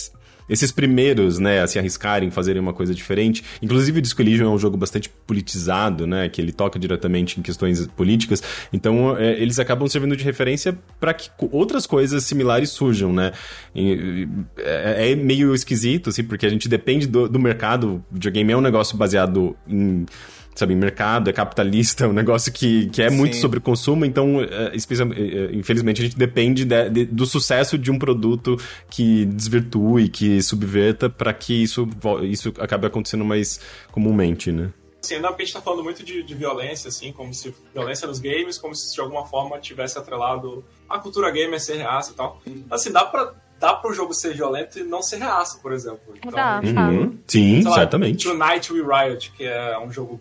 esses 0.50 0.72
primeiros, 0.72 1.40
né, 1.40 1.62
a 1.62 1.68
se 1.68 1.78
arriscarem, 1.78 2.32
fazerem 2.32 2.62
uma 2.62 2.74
coisa 2.74 2.94
diferente. 2.94 3.44
Inclusive, 3.62 4.00
o 4.00 4.02
Disco 4.02 4.22
Elysium 4.22 4.48
é 4.48 4.50
um 4.50 4.60
jogo 4.60 4.78
bastante 4.78 5.10
politizado, 5.10 6.08
né, 6.08 6.30
que 6.30 6.42
ele 6.42 6.52
toca 6.52 6.80
diretamente 6.80 7.40
em 7.40 7.44
questões 7.44 7.86
políticas. 7.88 8.42
Então, 8.72 9.18
é, 9.18 9.34
eles 9.42 9.60
acabam 9.60 9.88
servindo 9.88 10.16
de 10.16 10.24
referência 10.24 10.78
para 11.00 11.14
que 11.14 11.30
outras 11.52 11.86
coisas 11.86 12.24
similares 12.24 12.70
surjam, 12.70 13.14
né. 13.14 13.32
E, 13.76 14.28
é, 14.58 15.12
é, 15.12 15.16
meio 15.16 15.54
esquisito, 15.54 16.10
assim, 16.10 16.24
porque 16.24 16.46
a 16.46 16.50
gente 16.50 16.68
depende 16.68 17.08
do, 17.08 17.28
do 17.28 17.40
mercado. 17.40 18.04
O 18.10 18.14
videogame 18.14 18.54
é 18.54 18.58
um 18.58 18.62
negócio 18.62 18.98
baseado 18.98 19.56
em 19.68 20.06
sabe, 20.58 20.76
mercado, 20.76 21.30
é 21.30 21.34
capitalista, 21.34 22.04
é 22.06 22.08
um 22.08 22.14
negócio 22.14 22.52
que, 22.52 22.90
que 22.90 23.02
é 23.02 23.10
muito 23.10 23.36
Sim. 23.36 23.42
sobre 23.42 23.60
consumo, 23.60 24.06
então, 24.06 24.42
é, 24.42 24.74
é, 24.74 25.56
infelizmente, 25.56 26.02
a 26.02 26.06
gente 26.06 26.18
depende 26.18 26.66
de, 26.66 26.90
de, 26.90 27.06
do 27.06 27.26
sucesso 27.26 27.78
de 27.78 27.92
um 27.92 28.00
produto 28.00 28.58
que 28.90 29.26
desvirtue, 29.26 30.10
que 30.10 30.42
subverta, 30.42 31.10
para 31.10 31.34
que 31.34 31.64
isso, 31.64 31.88
isso 32.24 32.54
acabe 32.60 32.88
acontecendo 32.88 33.24
mais 33.24 33.60
comumente, 33.92 34.52
né? 34.52 34.72
Sim, 35.02 35.16
ainda 35.16 35.30
a 35.30 35.38
gente 35.38 35.54
tá 35.54 35.62
falando 35.62 35.84
muito 35.84 36.04
de, 36.04 36.22
de, 36.24 36.36
violência, 36.36 36.90
assim, 36.90 37.14
como 37.14 37.34
se 37.34 37.54
violência 37.74 38.08
nos 38.08 38.20
games, 38.20 38.58
como 38.58 38.76
se 38.76 38.94
de 38.94 39.00
alguma 39.00 39.26
forma 39.26 39.58
tivesse 39.60 39.98
atrelado 39.98 40.66
a 40.90 41.00
cultura 41.00 41.32
gamer 41.32 41.62
ser 41.62 41.78
reaça 41.78 42.12
e 42.12 42.16
tal. 42.16 42.42
Assim, 42.70 42.92
dá 42.92 43.06
pra, 43.06 43.34
dá 43.60 43.74
pro 43.74 43.94
jogo 43.94 44.14
ser 44.14 44.34
violento 44.34 44.80
e 44.80 44.84
não 44.84 45.02
ser 45.02 45.18
reaça, 45.18 45.60
por 45.60 45.72
exemplo. 45.72 46.14
Então, 46.16 46.32
dá, 46.32 46.60
uhum. 46.62 47.18
Sim, 47.26 47.64
lá, 47.64 47.76
certamente. 47.76 48.28
Tonight 48.28 48.74
We 48.74 48.82
Riot, 48.82 49.32
que 49.32 49.46
é 49.46 49.80
um 49.80 49.92
jogo 49.92 50.20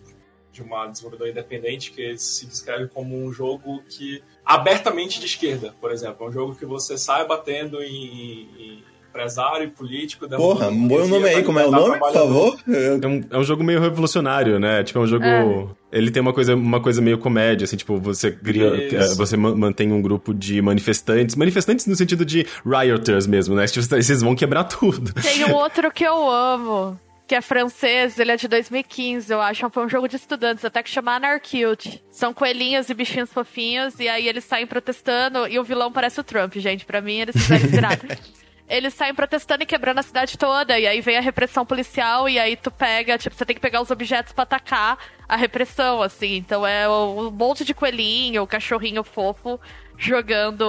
de 0.57 0.63
uma 0.63 0.87
desenvolvedora 0.87 1.29
independente 1.29 1.91
que 1.91 2.17
se 2.17 2.45
descreve 2.47 2.87
como 2.87 3.15
um 3.15 3.31
jogo 3.31 3.81
que 3.87 4.21
abertamente 4.43 5.19
de 5.19 5.25
esquerda, 5.25 5.73
por 5.79 5.91
exemplo. 5.91 6.25
É 6.25 6.29
um 6.29 6.31
jogo 6.31 6.55
que 6.55 6.65
você 6.65 6.97
sai 6.97 7.27
batendo 7.27 7.81
em, 7.81 8.49
em 8.57 8.83
empresário 9.09 9.65
e 9.65 9.69
político. 9.69 10.27
Porra, 10.29 10.67
põe 10.67 11.01
o 11.01 11.07
nome 11.07 11.29
aí, 11.29 11.43
como 11.43 11.59
é 11.59 11.65
o 11.65 11.71
nome, 11.71 11.97
por 11.97 12.13
favor? 12.13 12.59
É 12.67 13.07
um, 13.07 13.23
é 13.31 13.37
um 13.37 13.43
jogo 13.43 13.63
meio 13.63 13.79
revolucionário, 13.79 14.59
né? 14.59 14.83
Tipo, 14.83 14.99
é 14.99 15.01
um 15.03 15.07
jogo... 15.07 15.25
É. 15.25 15.67
Ele 15.91 16.11
tem 16.11 16.21
uma 16.21 16.33
coisa, 16.33 16.53
uma 16.55 16.81
coisa 16.81 17.01
meio 17.01 17.17
comédia, 17.17 17.65
assim, 17.65 17.77
tipo, 17.77 17.97
você 17.97 18.31
cria, 18.31 18.67
é, 18.67 19.15
você 19.15 19.37
mantém 19.37 19.91
um 19.91 20.01
grupo 20.01 20.33
de 20.33 20.61
manifestantes, 20.61 21.35
manifestantes 21.35 21.87
no 21.87 21.95
sentido 21.95 22.25
de 22.25 22.45
rioters 22.65 23.25
mesmo, 23.25 23.55
né? 23.55 23.65
Tipo, 23.67 23.85
vocês 23.85 24.21
vão 24.21 24.35
quebrar 24.35 24.65
tudo. 24.65 25.13
Tem 25.13 25.45
um 25.45 25.53
outro 25.53 25.89
que 25.91 26.03
eu 26.03 26.29
amo, 26.29 26.99
que 27.27 27.35
é 27.35 27.41
francês, 27.41 28.17
ele 28.17 28.31
é 28.31 28.37
de 28.37 28.47
2015, 28.47 29.31
eu 29.31 29.41
acho. 29.41 29.69
Foi 29.69 29.85
um 29.85 29.89
jogo 29.89 30.07
de 30.07 30.15
estudantes, 30.15 30.63
até 30.63 30.81
que 30.81 30.89
chama 30.89 31.15
Anarcute. 31.15 32.01
São 32.09 32.33
coelhinhos 32.33 32.89
e 32.89 32.93
bichinhos 32.93 33.31
fofinhos, 33.33 33.99
e 33.99 34.07
aí 34.07 34.27
eles 34.27 34.45
saem 34.45 34.65
protestando, 34.65 35.45
e 35.45 35.59
o 35.59 35.63
vilão 35.63 35.91
parece 35.91 36.19
o 36.21 36.23
Trump, 36.23 36.55
gente. 36.55 36.85
Pra 36.85 37.01
mim, 37.01 37.19
eles 37.19 37.35
fizeram 37.35 37.67
virado. 37.67 38.07
eles 38.69 38.93
saem 38.93 39.13
protestando 39.13 39.63
e 39.63 39.65
quebrando 39.65 39.99
a 39.99 40.03
cidade 40.03 40.37
toda, 40.37 40.79
e 40.79 40.87
aí 40.87 41.01
vem 41.01 41.17
a 41.17 41.21
repressão 41.21 41.65
policial, 41.65 42.29
e 42.29 42.39
aí 42.39 42.55
tu 42.55 42.71
pega, 42.71 43.17
tipo, 43.17 43.35
você 43.35 43.45
tem 43.45 43.55
que 43.55 43.61
pegar 43.61 43.81
os 43.81 43.91
objetos 43.91 44.31
para 44.31 44.43
atacar 44.43 44.97
a 45.27 45.35
repressão, 45.35 46.01
assim. 46.01 46.37
Então 46.37 46.65
é 46.65 46.87
um 46.87 47.29
monte 47.29 47.65
de 47.65 47.73
coelhinho, 47.73 48.43
o 48.43 48.47
cachorrinho 48.47 49.03
fofo 49.03 49.59
jogando 49.97 50.63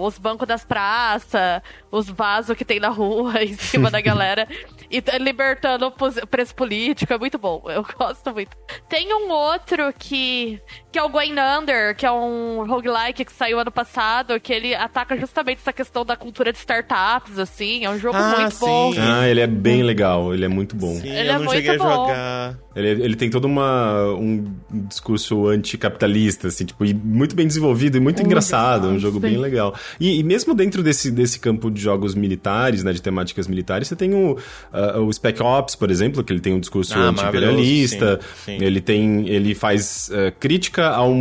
os 0.00 0.18
bancos 0.18 0.46
das 0.48 0.64
praças, 0.64 1.62
os 1.90 2.10
vasos 2.10 2.56
que 2.56 2.64
tem 2.64 2.80
na 2.80 2.88
rua 2.88 3.40
em 3.44 3.54
cima 3.54 3.90
da 3.90 4.00
galera 4.00 4.48
e 4.90 5.02
libertando 5.18 5.86
o 5.86 6.26
preço 6.26 6.54
político. 6.54 7.12
É 7.12 7.18
muito 7.18 7.38
bom. 7.38 7.62
Eu 7.66 7.84
gosto 7.98 8.32
muito. 8.32 8.56
Tem 8.88 9.12
um 9.12 9.30
outro 9.30 9.92
que. 9.98 10.60
que 10.92 10.98
é 10.98 11.02
o 11.02 11.08
Going 11.08 11.36
Under, 11.38 11.96
que 11.96 12.04
é 12.04 12.10
um 12.12 12.64
roguelike 12.66 13.24
que 13.24 13.32
saiu 13.32 13.58
ano 13.58 13.72
passado, 13.72 14.38
que 14.40 14.52
ele 14.52 14.74
ataca 14.74 15.16
justamente 15.16 15.58
essa 15.58 15.72
questão 15.72 16.04
da 16.04 16.16
cultura 16.16 16.52
de 16.52 16.58
startups, 16.58 17.38
assim. 17.38 17.84
É 17.84 17.90
um 17.90 17.98
jogo 17.98 18.16
ah, 18.16 18.40
muito 18.40 18.54
sim. 18.54 18.64
bom. 18.64 18.92
Ah, 18.98 19.28
ele 19.28 19.40
é 19.40 19.46
bem 19.46 19.82
legal, 19.82 20.34
ele 20.34 20.44
é 20.44 20.48
muito 20.48 20.76
bom. 20.76 20.94
Sim, 20.94 21.08
ele 21.08 21.28
eu 21.28 21.34
é 21.34 21.38
não 21.38 21.44
muito 21.44 21.52
cheguei 21.52 21.78
bom. 21.78 21.86
a 21.86 21.94
jogar. 21.94 22.58
Ele, 22.76 22.88
ele 23.04 23.16
tem 23.16 23.30
todo 23.30 23.44
uma, 23.44 24.04
um 24.14 24.52
discurso 24.88 25.46
anticapitalista, 25.46 26.48
assim, 26.48 26.64
tipo, 26.64 26.84
e 26.84 26.92
muito 26.92 27.36
bem 27.36 27.46
desenvolvido 27.46 27.96
e 27.96 28.00
muito 28.00 28.20
oh, 28.20 28.24
engraçado. 28.64 28.88
É 28.88 28.90
um 28.90 28.98
jogo 28.98 29.16
sim. 29.16 29.22
bem 29.22 29.36
legal. 29.38 29.74
E, 29.98 30.18
e, 30.18 30.22
mesmo 30.22 30.54
dentro 30.54 30.82
desse, 30.82 31.10
desse 31.10 31.38
campo 31.38 31.70
de 31.70 31.80
jogos 31.80 32.14
militares, 32.14 32.82
né, 32.82 32.92
de 32.92 33.02
temáticas 33.02 33.46
militares, 33.46 33.88
você 33.88 33.96
tem 33.96 34.14
o, 34.14 34.32
uh, 34.32 35.00
o 35.00 35.12
Spec 35.12 35.42
Ops, 35.42 35.74
por 35.76 35.90
exemplo, 35.90 36.22
que 36.22 36.32
ele 36.32 36.40
tem 36.40 36.54
um 36.54 36.60
discurso 36.60 36.94
ah, 36.94 37.10
anti-imperialista. 37.10 38.20
Ele 38.46 38.80
tem. 38.80 39.28
Ele 39.28 39.54
faz 39.54 40.10
uh, 40.10 40.32
crítica 40.38 40.88
ao 40.88 41.14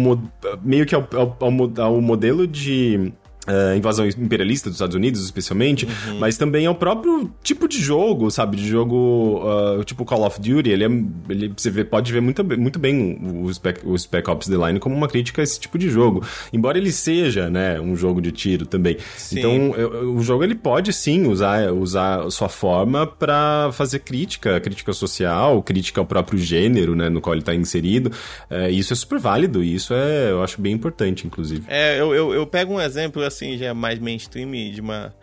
meio 0.64 0.86
que 0.86 0.96
ao, 0.96 1.08
ao, 1.14 1.38
ao, 1.40 1.86
ao 1.86 2.02
modelo 2.02 2.48
de 2.48 3.12
Uh, 3.46 3.76
invasão 3.76 4.08
imperialista 4.08 4.70
dos 4.70 4.78
Estados 4.78 4.96
Unidos, 4.96 5.22
especialmente, 5.22 5.86
uhum. 5.86 6.20
mas 6.20 6.38
também 6.38 6.66
é 6.66 6.70
o 6.70 6.76
próprio 6.76 7.30
tipo 7.44 7.68
de 7.68 7.78
jogo, 7.82 8.32
sabe? 8.32 8.56
De 8.56 8.66
jogo 8.66 9.44
uh, 9.44 9.84
tipo 9.84 10.06
Call 10.06 10.26
of 10.26 10.40
Duty. 10.40 10.70
Ele, 10.70 10.84
é, 10.86 10.88
ele 11.30 11.54
você 11.56 11.70
vê, 11.70 11.84
pode 11.84 12.12
ver 12.14 12.22
muito, 12.22 12.42
muito 12.44 12.80
bem 12.80 13.20
o 13.44 13.54
Spec, 13.54 13.82
o 13.86 13.98
Spec 13.98 14.30
Ops 14.30 14.48
The 14.48 14.56
Line 14.56 14.80
como 14.80 14.96
uma 14.96 15.10
crítica 15.10 15.42
a 15.42 15.44
esse 15.44 15.60
tipo 15.60 15.78
de 15.78 15.90
jogo. 15.90 16.26
Embora 16.54 16.78
ele 16.78 16.92
seja, 16.92 17.50
né, 17.50 17.82
um 17.82 17.96
jogo 17.98 18.22
de 18.22 18.32
tiro 18.32 18.66
também. 18.66 18.98
Sim. 19.18 19.40
Então, 19.40 19.72
o 20.16 20.22
jogo 20.22 20.44
ele 20.44 20.56
pode 20.56 20.94
sim 20.94 21.28
usar, 21.28 21.72
usar 21.74 22.30
sua 22.32 22.48
forma 22.48 23.06
para 23.06 23.72
fazer 23.74 24.00
crítica, 24.00 24.60
crítica 24.60 24.94
social, 24.94 25.62
crítica 25.62 26.00
ao 26.00 26.06
próprio 26.06 26.40
gênero, 26.40 26.96
né, 26.96 27.10
no 27.10 27.20
qual 27.20 27.34
ele 27.34 27.42
está 27.42 27.54
inserido. 27.54 28.12
Uh, 28.50 28.70
isso 28.70 28.94
é 28.94 28.96
super 28.96 29.20
válido 29.20 29.64
e 29.64 29.76
isso 29.76 29.94
é, 29.94 30.32
eu 30.32 30.42
acho 30.42 30.62
bem 30.62 30.74
importante, 30.74 31.28
inclusive. 31.28 31.64
É, 31.68 32.00
eu, 32.00 32.14
eu, 32.14 32.34
eu 32.34 32.48
pego 32.48 32.74
um 32.74 32.82
exemplo 32.82 33.24
assim, 33.34 33.58
já 33.58 33.68
é 33.68 33.74
mais 33.74 34.00
mainstream, 34.00 34.52
de 34.52 34.82
uma 34.82 35.14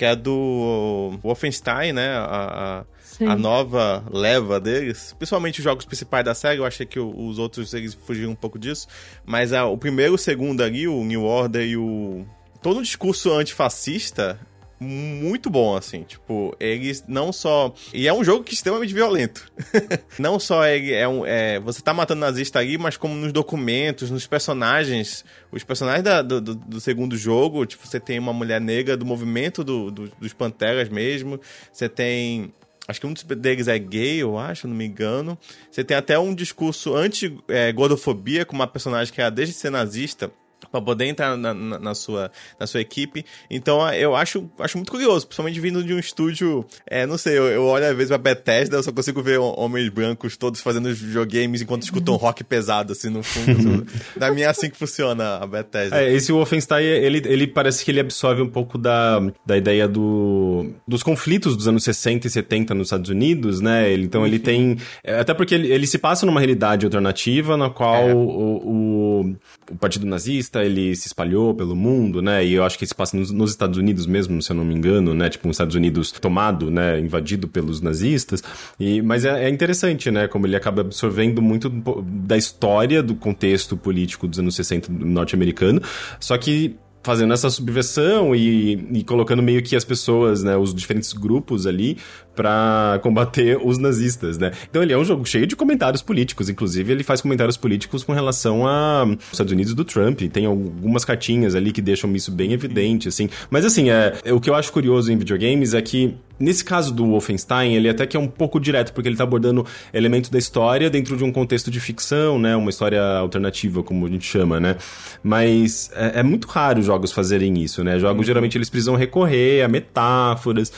que 0.00 0.04
é 0.06 0.16
do 0.16 1.18
Wolfenstein, 1.22 1.92
né? 1.92 2.08
A, 2.16 2.84
a, 3.20 3.32
a, 3.32 3.36
nova 3.36 4.02
leva 4.10 4.58
deles. 4.58 5.14
Principalmente 5.18 5.58
os 5.58 5.64
jogos 5.64 5.84
principais 5.84 6.24
da 6.24 6.34
série, 6.34 6.58
eu 6.58 6.64
achei 6.64 6.86
que 6.86 6.98
os 6.98 7.38
outros 7.38 7.74
eles 7.74 7.92
fugiram 7.92 8.30
um 8.30 8.34
pouco 8.34 8.58
disso. 8.58 8.88
Mas 9.26 9.52
a, 9.52 9.66
o 9.66 9.76
primeiro 9.76 10.14
e 10.14 10.16
o 10.16 10.18
segundo 10.18 10.62
ali, 10.62 10.88
o 10.88 11.04
New 11.04 11.24
Order 11.24 11.66
e 11.66 11.76
o. 11.76 12.24
Todo 12.62 12.78
o 12.78 12.82
discurso 12.82 13.30
antifascista 13.32 14.40
muito 14.80 15.50
bom, 15.50 15.76
assim. 15.76 16.02
Tipo, 16.04 16.56
eles 16.58 17.04
não 17.06 17.32
só. 17.32 17.74
E 17.92 18.08
é 18.08 18.14
um 18.14 18.24
jogo 18.24 18.42
que 18.42 18.52
é 18.52 18.54
extremamente 18.54 18.94
violento. 18.94 19.52
não 20.18 20.40
só 20.40 20.64
é, 20.64 20.92
é, 20.92 21.06
um, 21.06 21.26
é, 21.26 21.60
Você 21.60 21.82
tá 21.82 21.92
matando 21.92 22.22
nazista 22.22 22.58
ali, 22.58 22.78
mas 22.78 22.96
como 22.96 23.14
nos 23.14 23.32
documentos, 23.32 24.10
nos 24.10 24.26
personagens. 24.26 25.22
Os 25.52 25.62
personagens 25.62 26.02
da, 26.02 26.22
do, 26.22 26.40
do, 26.40 26.80
segundo 26.80 27.16
jogo, 27.16 27.66
tipo, 27.66 27.86
você 27.86 28.00
tem 28.00 28.18
uma 28.18 28.32
mulher 28.32 28.60
negra 28.60 28.96
do 28.96 29.04
movimento 29.04 29.62
do, 29.62 29.90
do, 29.90 30.10
dos 30.18 30.32
Panteras 30.32 30.88
mesmo. 30.88 31.38
Você 31.70 31.88
tem. 31.88 32.54
Acho 32.88 33.00
que 33.00 33.06
um 33.06 33.12
deles 33.12 33.68
é 33.68 33.78
gay, 33.78 34.16
eu 34.16 34.38
acho, 34.38 34.66
não 34.66 34.74
me 34.74 34.86
engano. 34.86 35.38
Você 35.70 35.84
tem 35.84 35.96
até 35.96 36.18
um 36.18 36.34
discurso 36.34 36.96
anti-gordofobia 36.96 38.44
com 38.44 38.56
uma 38.56 38.66
personagem 38.66 39.12
que 39.12 39.20
era 39.20 39.30
desde 39.30 39.54
ser 39.54 39.70
nazista 39.70 40.32
para 40.70 40.80
poder 40.80 41.06
entrar 41.06 41.36
na, 41.36 41.52
na, 41.54 41.78
na, 41.78 41.94
sua, 41.94 42.30
na 42.58 42.66
sua 42.66 42.80
equipe. 42.80 43.24
Então 43.50 43.88
eu 43.92 44.14
acho, 44.14 44.50
acho 44.58 44.76
muito 44.76 44.90
curioso, 44.90 45.26
principalmente 45.26 45.60
vindo 45.60 45.82
de 45.82 45.94
um 45.94 45.98
estúdio. 45.98 46.64
É, 46.86 47.06
não 47.06 47.18
sei, 47.18 47.38
eu, 47.38 47.46
eu 47.46 47.64
olho 47.64 47.86
às 47.86 47.96
vezes 47.96 48.08
pra 48.08 48.18
Bethesda, 48.18 48.76
eu 48.76 48.82
só 48.82 48.92
consigo 48.92 49.22
ver 49.22 49.38
homens 49.38 49.88
brancos 49.88 50.36
todos 50.36 50.60
fazendo 50.60 50.92
videogames 50.92 51.62
enquanto 51.62 51.82
escutam 51.82 52.16
rock 52.20 52.44
pesado 52.44 52.92
assim 52.92 53.08
no 53.08 53.22
fundo. 53.22 53.86
da 54.16 54.30
minha 54.30 54.46
é 54.46 54.50
assim 54.50 54.70
que 54.70 54.76
funciona 54.76 55.36
a 55.36 55.46
Bethesda. 55.46 56.00
É, 56.00 56.12
esse 56.12 56.32
Wolfenstein, 56.32 56.84
ele, 56.84 57.22
ele 57.26 57.46
parece 57.46 57.84
que 57.84 57.90
ele 57.90 58.00
absorve 58.00 58.42
um 58.42 58.48
pouco 58.48 58.78
da, 58.78 59.20
da 59.44 59.56
ideia 59.56 59.86
do, 59.86 60.72
dos 60.86 61.02
conflitos 61.02 61.56
dos 61.56 61.68
anos 61.68 61.84
60 61.84 62.26
e 62.26 62.30
70 62.30 62.74
nos 62.74 62.88
Estados 62.88 63.10
Unidos, 63.10 63.60
né? 63.60 63.90
Ele, 63.90 64.04
então 64.04 64.26
ele 64.26 64.36
uhum. 64.36 64.42
tem. 64.42 64.78
É, 65.04 65.20
até 65.20 65.34
porque 65.34 65.54
ele, 65.54 65.72
ele 65.72 65.86
se 65.86 65.98
passa 65.98 66.26
numa 66.26 66.40
realidade 66.40 66.86
alternativa 66.86 67.56
na 67.56 67.70
qual 67.70 68.08
é. 68.08 68.14
o, 68.14 68.18
o, 68.18 69.36
o 69.70 69.76
Partido 69.76 70.06
Nazista 70.06 70.64
ele 70.64 70.94
se 70.96 71.06
espalhou 71.06 71.54
pelo 71.54 71.76
mundo, 71.76 72.20
né? 72.20 72.44
E 72.44 72.54
eu 72.54 72.64
acho 72.64 72.78
que 72.78 72.86
se 72.86 72.94
passa 72.94 73.16
nos, 73.16 73.30
nos, 73.30 73.50
Estados 73.50 73.78
Unidos 73.78 74.06
mesmo, 74.06 74.42
se 74.42 74.50
eu 74.50 74.56
não 74.56 74.64
me 74.64 74.74
engano, 74.74 75.14
né? 75.14 75.28
Tipo, 75.28 75.48
os 75.48 75.54
Estados 75.54 75.74
Unidos 75.74 76.10
tomado, 76.12 76.70
né? 76.70 76.98
Invadido 76.98 77.46
pelos 77.46 77.80
nazistas. 77.80 78.42
E, 78.78 79.00
mas 79.00 79.24
é, 79.24 79.44
é 79.44 79.48
interessante, 79.48 80.10
né? 80.10 80.26
Como 80.26 80.46
ele 80.46 80.56
acaba 80.56 80.80
absorvendo 80.80 81.40
muito 81.40 81.70
da 81.70 82.36
história, 82.36 83.02
do 83.02 83.14
contexto 83.14 83.76
político 83.76 84.26
dos 84.26 84.38
anos 84.38 84.54
60 84.56 84.92
norte-americano. 84.92 85.80
Só 86.18 86.36
que 86.36 86.76
fazendo 87.02 87.32
essa 87.32 87.48
subversão 87.48 88.34
e, 88.34 88.74
e, 88.92 89.04
colocando 89.04 89.42
meio 89.42 89.62
que 89.62 89.74
as 89.74 89.84
pessoas, 89.84 90.42
né, 90.42 90.56
os 90.56 90.74
diferentes 90.74 91.12
grupos 91.12 91.66
ali 91.66 91.96
para 92.34 92.98
combater 93.02 93.58
os 93.62 93.78
nazistas, 93.78 94.38
né? 94.38 94.52
Então 94.68 94.82
ele 94.82 94.92
é 94.92 94.98
um 94.98 95.04
jogo 95.04 95.24
cheio 95.24 95.46
de 95.46 95.56
comentários 95.56 96.02
políticos, 96.02 96.48
inclusive 96.48 96.92
ele 96.92 97.02
faz 97.02 97.20
comentários 97.20 97.56
políticos 97.56 98.04
com 98.04 98.12
relação 98.12 98.66
a 98.66 99.06
Estados 99.32 99.52
Unidos 99.52 99.74
do 99.74 99.84
Trump, 99.84 100.20
tem 100.32 100.46
algumas 100.46 101.04
cartinhas 101.04 101.54
ali 101.54 101.72
que 101.72 101.82
deixam 101.82 102.14
isso 102.14 102.30
bem 102.32 102.52
evidente, 102.52 103.08
assim. 103.08 103.28
Mas 103.50 103.64
assim, 103.64 103.90
é, 103.90 104.14
o 104.32 104.40
que 104.40 104.48
eu 104.48 104.54
acho 104.54 104.72
curioso 104.72 105.12
em 105.12 105.16
videogames 105.16 105.74
é 105.74 105.82
que 105.82 106.16
Nesse 106.40 106.64
caso 106.64 106.94
do 106.94 107.04
Wolfenstein, 107.06 107.74
ele 107.74 107.86
até 107.86 108.06
que 108.06 108.16
é 108.16 108.20
um 108.20 108.26
pouco 108.26 108.58
direto, 108.58 108.94
porque 108.94 109.06
ele 109.06 109.14
está 109.14 109.24
abordando 109.24 109.66
elementos 109.92 110.30
da 110.30 110.38
história 110.38 110.88
dentro 110.88 111.14
de 111.14 111.22
um 111.22 111.30
contexto 111.30 111.70
de 111.70 111.78
ficção, 111.78 112.38
né? 112.38 112.56
Uma 112.56 112.70
história 112.70 113.02
alternativa, 113.02 113.82
como 113.82 114.06
a 114.06 114.08
gente 114.08 114.24
chama, 114.24 114.58
né? 114.58 114.76
Mas 115.22 115.90
é, 115.94 116.20
é 116.20 116.22
muito 116.22 116.48
raro 116.48 116.80
jogos 116.82 117.12
fazerem 117.12 117.62
isso, 117.62 117.84
né? 117.84 117.98
Jogos, 117.98 118.20
uhum. 118.20 118.24
geralmente, 118.24 118.56
eles 118.56 118.70
precisam 118.70 118.96
recorrer 118.96 119.62
a 119.62 119.68
metáforas 119.68 120.72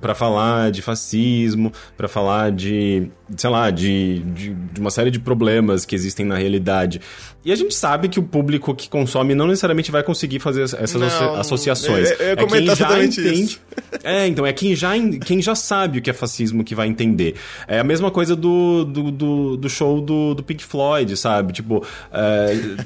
para 0.00 0.14
falar 0.14 0.70
de 0.70 0.80
fascismo, 0.84 1.72
para 1.96 2.08
falar 2.08 2.52
de, 2.52 3.08
sei 3.36 3.50
lá, 3.50 3.70
de, 3.70 4.20
de, 4.20 4.54
de 4.54 4.80
uma 4.80 4.90
série 4.90 5.10
de 5.10 5.18
problemas 5.18 5.84
que 5.84 5.94
existem 5.94 6.24
na 6.24 6.36
realidade. 6.36 7.00
E 7.44 7.52
a 7.52 7.56
gente 7.56 7.74
sabe 7.74 8.08
que 8.08 8.18
o 8.18 8.22
público 8.22 8.74
que 8.74 8.88
consome 8.88 9.34
não 9.34 9.46
necessariamente 9.46 9.90
vai 9.90 10.02
conseguir 10.02 10.38
fazer 10.38 10.62
essas 10.62 10.94
não, 10.94 11.34
associações. 11.34 12.10
Eu, 12.12 12.16
eu 12.18 12.32
é 12.32 12.46
quem 12.46 12.74
já 12.74 13.04
entende. 13.04 13.42
Isso. 13.42 13.60
É, 14.02 14.26
então, 14.26 14.46
é 14.46 14.52
quem 14.52 14.74
já, 14.74 14.92
quem 15.24 15.42
já 15.42 15.54
sabe 15.54 15.98
o 15.98 16.02
que 16.02 16.08
é 16.08 16.12
fascismo 16.12 16.64
que 16.64 16.74
vai 16.74 16.88
entender. 16.88 17.34
É 17.68 17.78
a 17.78 17.84
mesma 17.84 18.10
coisa 18.10 18.34
do, 18.34 18.84
do, 18.84 19.10
do, 19.10 19.56
do 19.58 19.68
show 19.68 20.00
do, 20.00 20.34
do 20.34 20.42
Pink 20.42 20.64
Floyd, 20.64 21.14
sabe? 21.18 21.52
Tipo, 21.52 21.84
é, 22.10 22.76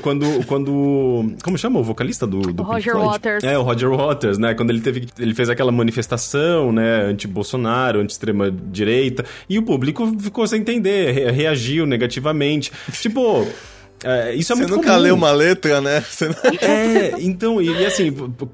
quando, 0.00 0.44
quando. 0.46 1.34
Como 1.44 1.56
chama 1.56 1.78
o 1.78 1.84
vocalista 1.84 2.26
do, 2.26 2.40
do 2.40 2.62
Roger 2.64 2.94
Pink 2.94 3.04
Floyd? 3.04 3.12
Waters. 3.12 3.44
É, 3.44 3.56
o 3.56 3.62
Roger 3.62 3.90
Waters, 3.90 4.38
né? 4.38 4.52
Quando 4.54 4.70
ele 4.70 4.80
teve. 4.80 5.06
Ele 5.16 5.34
fez 5.34 5.48
aquela 5.48 5.70
manifestação, 5.70 6.72
né? 6.72 7.14
Anti-Bolsonaro, 7.32 8.00
anti-extrema-direita. 8.00 9.24
E 9.48 9.58
o 9.58 9.62
público 9.62 10.06
ficou 10.20 10.46
sem 10.46 10.60
entender, 10.60 11.32
reagiu 11.32 11.86
negativamente. 11.86 12.70
tipo. 13.00 13.46
É, 14.04 14.34
isso 14.34 14.52
é 14.52 14.56
você 14.56 14.62
muito 14.62 14.76
nunca 14.76 14.90
comum. 14.90 15.00
lê 15.00 15.10
uma 15.10 15.30
letra, 15.30 15.80
né? 15.80 16.04
Não... 16.20 16.68
É, 16.68 17.12
então, 17.20 17.62
e, 17.62 17.68
e, 17.68 17.86
assim, 17.86 18.12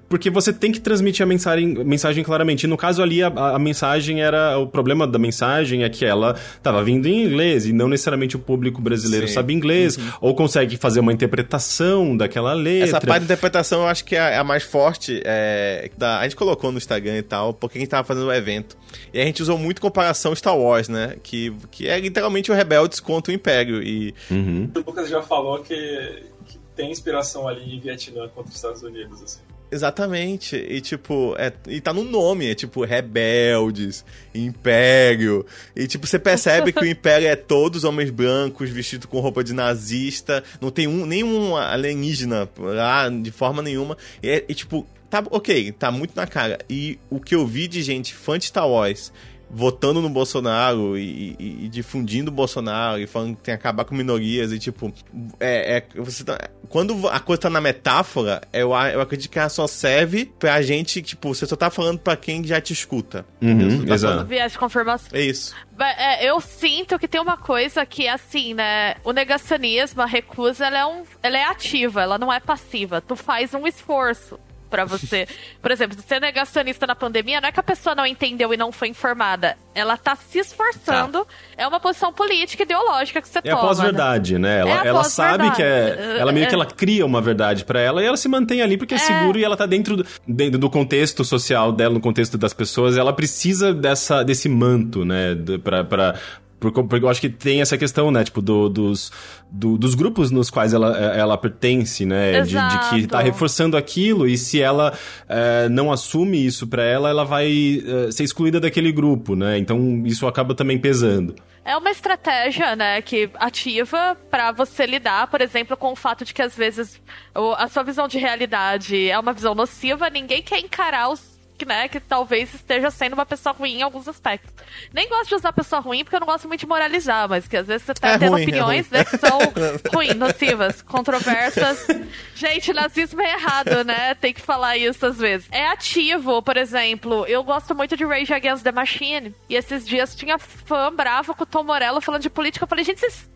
porque 0.09 0.30
você 0.30 0.53
tem 0.53 0.70
que 0.70 0.80
transmitir 0.80 1.22
a 1.22 1.26
mensagem, 1.26 1.66
mensagem 1.84 2.22
claramente. 2.22 2.64
E 2.64 2.66
no 2.66 2.76
caso 2.76 3.03
ali, 3.03 3.22
a, 3.22 3.28
a, 3.28 3.59
mensagem 3.59 4.22
era. 4.22 4.59
O 4.59 4.66
problema 4.66 5.07
da 5.07 5.18
mensagem 5.18 5.84
é 5.84 5.88
que 5.88 6.05
ela 6.05 6.36
estava 6.57 6.82
vindo 6.82 7.07
em 7.07 7.24
inglês 7.24 7.66
e 7.66 7.72
não 7.72 7.88
necessariamente 7.88 8.36
o 8.36 8.38
público 8.38 8.80
brasileiro 8.80 9.26
Sim. 9.26 9.34
sabe 9.34 9.55
inglês 9.55 9.96
uhum. 9.96 10.05
ou 10.20 10.34
consegue 10.34 10.76
fazer 10.76 11.01
uma 11.01 11.12
interpretação 11.12 12.16
daquela 12.16 12.53
letra. 12.53 12.88
Essa 12.88 13.01
parte 13.01 13.20
da 13.20 13.24
interpretação 13.24 13.80
eu 13.82 13.86
acho 13.86 14.05
que 14.05 14.16
é 14.16 14.36
a 14.36 14.44
mais 14.44 14.62
forte. 14.62 15.22
É, 15.24 15.90
da, 15.96 16.20
a 16.20 16.22
gente 16.24 16.36
colocou 16.36 16.70
no 16.70 16.78
Instagram 16.78 17.16
e 17.18 17.22
tal, 17.22 17.55
porque 17.55 17.78
a 17.78 17.80
gente 17.80 17.90
tava 17.90 18.05
fazendo 18.05 18.26
o 18.26 18.32
evento. 18.32 18.76
E 19.12 19.20
a 19.20 19.24
gente 19.24 19.42
usou 19.42 19.59
muito 19.59 19.80
comparação 19.80 20.34
Star 20.34 20.57
Wars, 20.57 20.88
né? 20.88 21.16
Que, 21.22 21.53
que 21.70 21.86
é 21.86 21.99
literalmente 21.99 22.51
o 22.51 22.55
Rebeldes 22.55 23.01
contra 23.01 23.32
o 23.32 23.34
Império. 23.34 23.82
E... 23.82 24.14
Uhum. 24.30 24.70
O 24.74 24.78
Lucas 24.78 25.09
já 25.09 25.22
falou 25.22 25.38
que, 25.62 26.24
que 26.47 26.59
tem 26.74 26.91
inspiração 26.91 27.47
ali 27.49 27.76
em 27.76 27.80
Vietnã 27.80 28.28
contra 28.28 28.51
os 28.51 28.57
Estados 28.57 28.82
Unidos, 28.82 29.22
assim. 29.22 29.41
Exatamente. 29.70 30.57
E 30.57 30.80
tipo, 30.80 31.34
é, 31.39 31.53
e 31.66 31.80
tá 31.80 31.93
no 31.93 32.03
nome, 32.03 32.51
é 32.51 32.55
tipo 32.55 32.84
rebeldes, 32.84 34.05
império. 34.34 35.45
E 35.76 35.86
tipo, 35.86 36.07
você 36.07 36.18
percebe 36.18 36.72
que 36.72 36.80
o 36.80 36.86
império 36.86 37.28
é 37.28 37.36
todos 37.36 37.84
homens 37.84 38.11
brancos 38.11 38.70
vestidos 38.70 39.07
com 39.07 39.20
roupa 39.20 39.45
de 39.45 39.53
nazista, 39.53 40.43
não 40.61 40.70
tem 40.70 40.86
um 40.86 41.05
nenhum 41.05 41.55
alienígena 41.57 42.49
lá 42.59 43.09
de 43.09 43.30
forma 43.30 43.62
nenhuma. 43.62 43.97
E, 44.22 44.45
e 44.49 44.55
tipo, 44.55 44.86
tá 45.11 45.22
ok, 45.30 45.72
tá 45.72 45.91
muito 45.91 46.16
na 46.16 46.26
cara. 46.26 46.59
E 46.68 46.99
o 47.11 47.20
que 47.20 47.34
eu 47.34 47.47
vi 47.47 47.68
de 47.68 47.82
gente 47.82 48.14
fã 48.14 48.39
de 48.39 48.47
Star 48.47 48.68
Wars 48.68 49.12
votando 49.51 50.01
no 50.01 50.11
Bolsonaro 50.11 50.96
e, 50.99 51.36
e, 51.38 51.64
e, 51.64 51.68
difundindo 51.68 52.30
o 52.30 52.34
Bolsonaro 52.34 53.01
e 53.01 53.07
falando 53.07 53.36
que 53.36 53.42
tem 53.42 53.55
que 53.55 53.61
acabar 53.61 53.84
com 53.84 53.94
minorias 53.94 54.53
e 54.53 54.59
tipo 54.59 54.92
é, 55.40 55.78
é 55.78 56.01
você 56.01 56.24
tá, 56.24 56.38
quando 56.68 57.09
a 57.09 57.18
coisa 57.20 57.42
tá 57.42 57.51
na 57.51 57.61
metáfora 57.61 58.42
eu, 58.53 58.70
eu 58.70 59.01
acredito 59.01 59.30
que 59.30 59.38
ela 59.38 59.49
só 59.49 59.66
serve 59.66 60.26
pra 60.38 60.61
gente 60.61 61.01
tipo 61.01 61.34
você 61.34 61.46
só 61.46 61.57
tá 61.57 61.70
falando 61.70 61.99
pra 61.99 62.16
quem 62.16 62.44
já 62.44 62.61
te 62.61 62.72
escuta 62.72 63.24
uhum, 63.40 63.86
tá 63.86 63.94
exato. 63.94 64.24
viés 64.26 64.53
de 64.53 64.59
confirmação 64.59 65.09
é 65.12 65.22
isso. 65.22 65.55
É, 65.80 66.28
eu 66.28 66.40
sinto 66.40 66.99
que 66.99 67.07
tem 67.07 67.20
uma 67.20 67.36
coisa 67.36 67.86
que 67.86 68.09
assim 68.09 68.53
né 68.53 68.96
o 69.05 69.12
negacionismo 69.12 70.03
a 70.03 70.07
recusa 70.07 70.66
ela 70.66 70.78
é 70.78 70.86
um 70.86 71.05
ela 71.22 71.38
é 71.38 71.44
ativa 71.44 72.03
ela 72.03 72.18
não 72.18 72.32
é 72.32 72.40
passiva. 72.40 73.01
Tu 73.01 73.16
faz 73.16 73.55
um 73.55 73.66
esforço 73.66 74.38
para 74.68 74.84
você. 74.84 75.26
Por 75.60 75.70
exemplo, 75.70 75.96
ser 76.06 76.20
negacionista 76.20 76.86
na 76.86 76.94
pandemia 76.94 77.40
não 77.40 77.48
é 77.48 77.52
que 77.52 77.60
a 77.60 77.62
pessoa 77.62 77.94
não 77.94 78.06
entendeu 78.06 78.52
e 78.52 78.56
não 78.56 78.70
foi 78.72 78.88
informada. 78.88 79.56
Ela 79.74 79.96
tá 79.96 80.16
se 80.16 80.38
esforçando. 80.38 81.24
Tá. 81.24 81.30
É 81.56 81.66
uma 81.66 81.80
posição 81.80 82.12
política 82.12 82.62
ideológica 82.62 83.20
que 83.20 83.28
você 83.28 83.38
é 83.38 83.42
toma. 83.42 83.58
É 83.58 83.60
pós-verdade, 83.60 84.38
né? 84.38 84.48
né? 84.48 84.60
Ela, 84.60 84.84
é 84.84 84.88
ela 84.88 85.04
sabe 85.04 85.50
que 85.52 85.62
é. 85.62 86.18
Ela 86.18 86.32
meio 86.32 86.44
é. 86.44 86.48
que 86.48 86.54
ela 86.54 86.66
cria 86.66 87.04
uma 87.04 87.20
verdade 87.20 87.64
para 87.64 87.80
ela 87.80 88.02
e 88.02 88.06
ela 88.06 88.16
se 88.16 88.28
mantém 88.28 88.62
ali 88.62 88.76
porque 88.76 88.94
é, 88.94 88.96
é 88.96 89.00
seguro 89.00 89.38
e 89.38 89.44
ela 89.44 89.56
tá 89.56 89.66
dentro 89.66 89.96
do, 89.96 90.06
dentro 90.26 90.58
do 90.58 90.70
contexto 90.70 91.24
social 91.24 91.72
dela, 91.72 91.94
no 91.94 92.00
contexto 92.00 92.36
das 92.36 92.52
pessoas. 92.52 92.96
Ela 92.96 93.12
precisa 93.12 93.72
dessa, 93.72 94.22
desse 94.22 94.48
manto, 94.48 95.04
né? 95.04 95.36
Pra, 95.62 95.84
pra, 95.84 96.14
porque, 96.61 96.80
eu 97.04 97.09
acho 97.09 97.20
que 97.20 97.28
tem 97.28 97.61
essa 97.61 97.78
questão, 97.78 98.11
né? 98.11 98.24
Tipo, 98.24 98.42
do, 98.42 98.68
dos, 98.68 99.12
do, 99.50 99.78
dos 99.78 99.94
grupos 99.94 100.30
nos 100.30 100.50
quais 100.50 100.72
ela, 100.72 100.96
ela 100.96 101.38
pertence, 101.38 102.04
né? 102.04 102.40
De, 102.42 102.50
de, 102.50 102.90
que 102.90 103.06
tá 103.06 103.20
reforçando 103.20 103.76
aquilo 103.76 104.26
e 104.26 104.36
se 104.36 104.61
ela 104.61 104.92
é, 105.28 105.68
não 105.68 105.92
assume 105.92 106.44
isso 106.44 106.66
para 106.66 106.82
ela, 106.82 107.09
ela 107.09 107.24
vai 107.24 107.82
é, 108.09 108.11
ser 108.11 108.24
excluída 108.24 108.59
daquele 108.59 108.90
grupo, 108.90 109.36
né? 109.36 109.59
Então 109.59 110.02
isso 110.04 110.26
acaba 110.26 110.54
também 110.54 110.78
pesando. 110.78 111.34
É 111.64 111.76
uma 111.76 111.90
estratégia, 111.90 112.74
né, 112.74 113.02
que 113.02 113.28
ativa 113.34 114.16
para 114.30 114.52
você 114.52 114.86
lidar, 114.86 115.26
por 115.26 115.42
exemplo, 115.42 115.76
com 115.76 115.92
o 115.92 115.96
fato 115.96 116.24
de 116.24 116.32
que 116.32 116.40
às 116.40 116.56
vezes 116.56 116.98
a 117.34 117.68
sua 117.68 117.82
visão 117.82 118.09
de 118.09 118.16
realidade 118.16 119.11
é 119.11 119.18
uma 119.18 119.34
visão 119.34 119.54
nociva, 119.54 120.09
ninguém 120.09 120.40
quer 120.40 120.61
encarar 120.61 121.11
os 121.11 121.38
que, 121.59 121.66
né, 121.66 121.88
que 121.88 121.98
talvez 121.98 122.54
esteja 122.54 122.90
sendo 122.90 123.14
uma 123.14 123.26
pessoa 123.26 123.52
ruim 123.52 123.78
em 123.78 123.82
alguns 123.82 124.06
aspectos. 124.06 124.52
Nem 124.92 125.09
gosto 125.09 125.28
de 125.28 125.34
usar 125.34 125.52
pessoa 125.52 125.80
ruim 125.80 126.04
porque 126.04 126.16
eu 126.16 126.20
não 126.20 126.26
gosto 126.26 126.46
muito 126.46 126.61
de 126.61 126.66
moralizar, 126.66 127.28
mas 127.28 127.48
que 127.48 127.56
às 127.56 127.66
vezes 127.66 127.82
você 127.84 127.94
tá 127.94 128.11
é 128.11 128.18
tendo 128.18 128.30
ruim, 128.30 128.40
é 128.40 128.44
opiniões 128.44 128.92
é 128.92 128.98
né, 128.98 129.04
que 129.04 129.18
são 129.18 129.38
ruins, 129.92 130.14
nocivas, 130.14 130.80
controversas. 130.82 131.86
Gente, 132.35 132.72
nazismo 132.72 133.20
é 133.20 133.32
errado, 133.32 133.82
né? 133.85 134.14
Tem 134.14 134.32
que 134.32 134.40
falar 134.40 134.76
isso 134.76 135.05
às 135.05 135.18
vezes. 135.18 135.48
É 135.51 135.66
ativo, 135.66 136.40
por 136.40 136.56
exemplo, 136.56 137.26
eu 137.26 137.43
gosto 137.43 137.74
muito 137.74 137.97
de 137.97 138.05
Rage 138.05 138.32
Against 138.32 138.62
the 138.62 138.72
Machine. 138.72 139.35
E 139.48 139.56
esses 139.56 139.86
dias 139.86 140.14
tinha 140.14 140.39
fã 140.39 140.94
bravo 140.94 141.35
com 141.35 141.43
o 141.43 141.47
Tom 141.47 141.64
Morello 141.64 142.01
falando 142.01 142.22
de 142.22 142.30
política. 142.30 142.62
Eu 142.64 142.68
falei, 142.68 142.85
gente, 142.85 143.01
vocês 143.01 143.28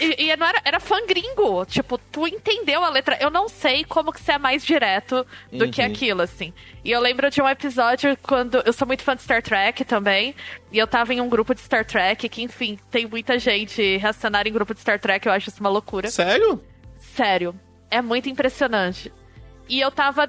e, 0.00 0.30
e, 0.30 0.36
não 0.36 0.46
era, 0.46 0.60
era 0.64 0.80
fã 0.80 1.04
gringo. 1.06 1.64
Tipo, 1.66 1.98
tu 1.98 2.26
entendeu 2.26 2.84
a 2.84 2.88
letra. 2.88 3.18
Eu 3.20 3.30
não 3.30 3.48
sei 3.48 3.84
como 3.84 4.12
que 4.12 4.20
você 4.20 4.32
é 4.32 4.38
mais 4.38 4.64
direto 4.64 5.26
do 5.52 5.64
uhum. 5.64 5.70
que 5.70 5.82
aquilo, 5.82 6.22
assim. 6.22 6.52
E 6.84 6.90
eu 6.90 7.00
lembro 7.00 7.30
de 7.30 7.42
um 7.42 7.48
episódio 7.48 8.16
quando. 8.22 8.62
Eu 8.64 8.72
sou 8.72 8.86
muito 8.86 9.02
fã 9.02 9.16
de 9.16 9.22
Star 9.22 9.42
Trek 9.42 9.84
também. 9.84 10.34
E 10.70 10.78
eu 10.78 10.86
tava 10.86 11.12
em 11.12 11.20
um 11.20 11.28
grupo 11.28 11.54
de 11.54 11.60
Star 11.60 11.84
Trek, 11.84 12.28
que, 12.28 12.42
enfim, 12.42 12.78
tem 12.90 13.06
muita 13.06 13.38
gente 13.38 13.96
reacionar 13.96 14.46
em 14.46 14.52
grupo 14.52 14.74
de 14.74 14.80
Star 14.80 15.00
Trek. 15.00 15.26
Eu 15.26 15.32
acho 15.32 15.48
isso 15.48 15.60
uma 15.60 15.70
loucura. 15.70 16.10
Sério? 16.10 16.62
Sério. 16.98 17.58
É 17.90 18.00
muito 18.00 18.28
impressionante. 18.28 19.12
E 19.68 19.80
eu 19.80 19.90
tava 19.90 20.28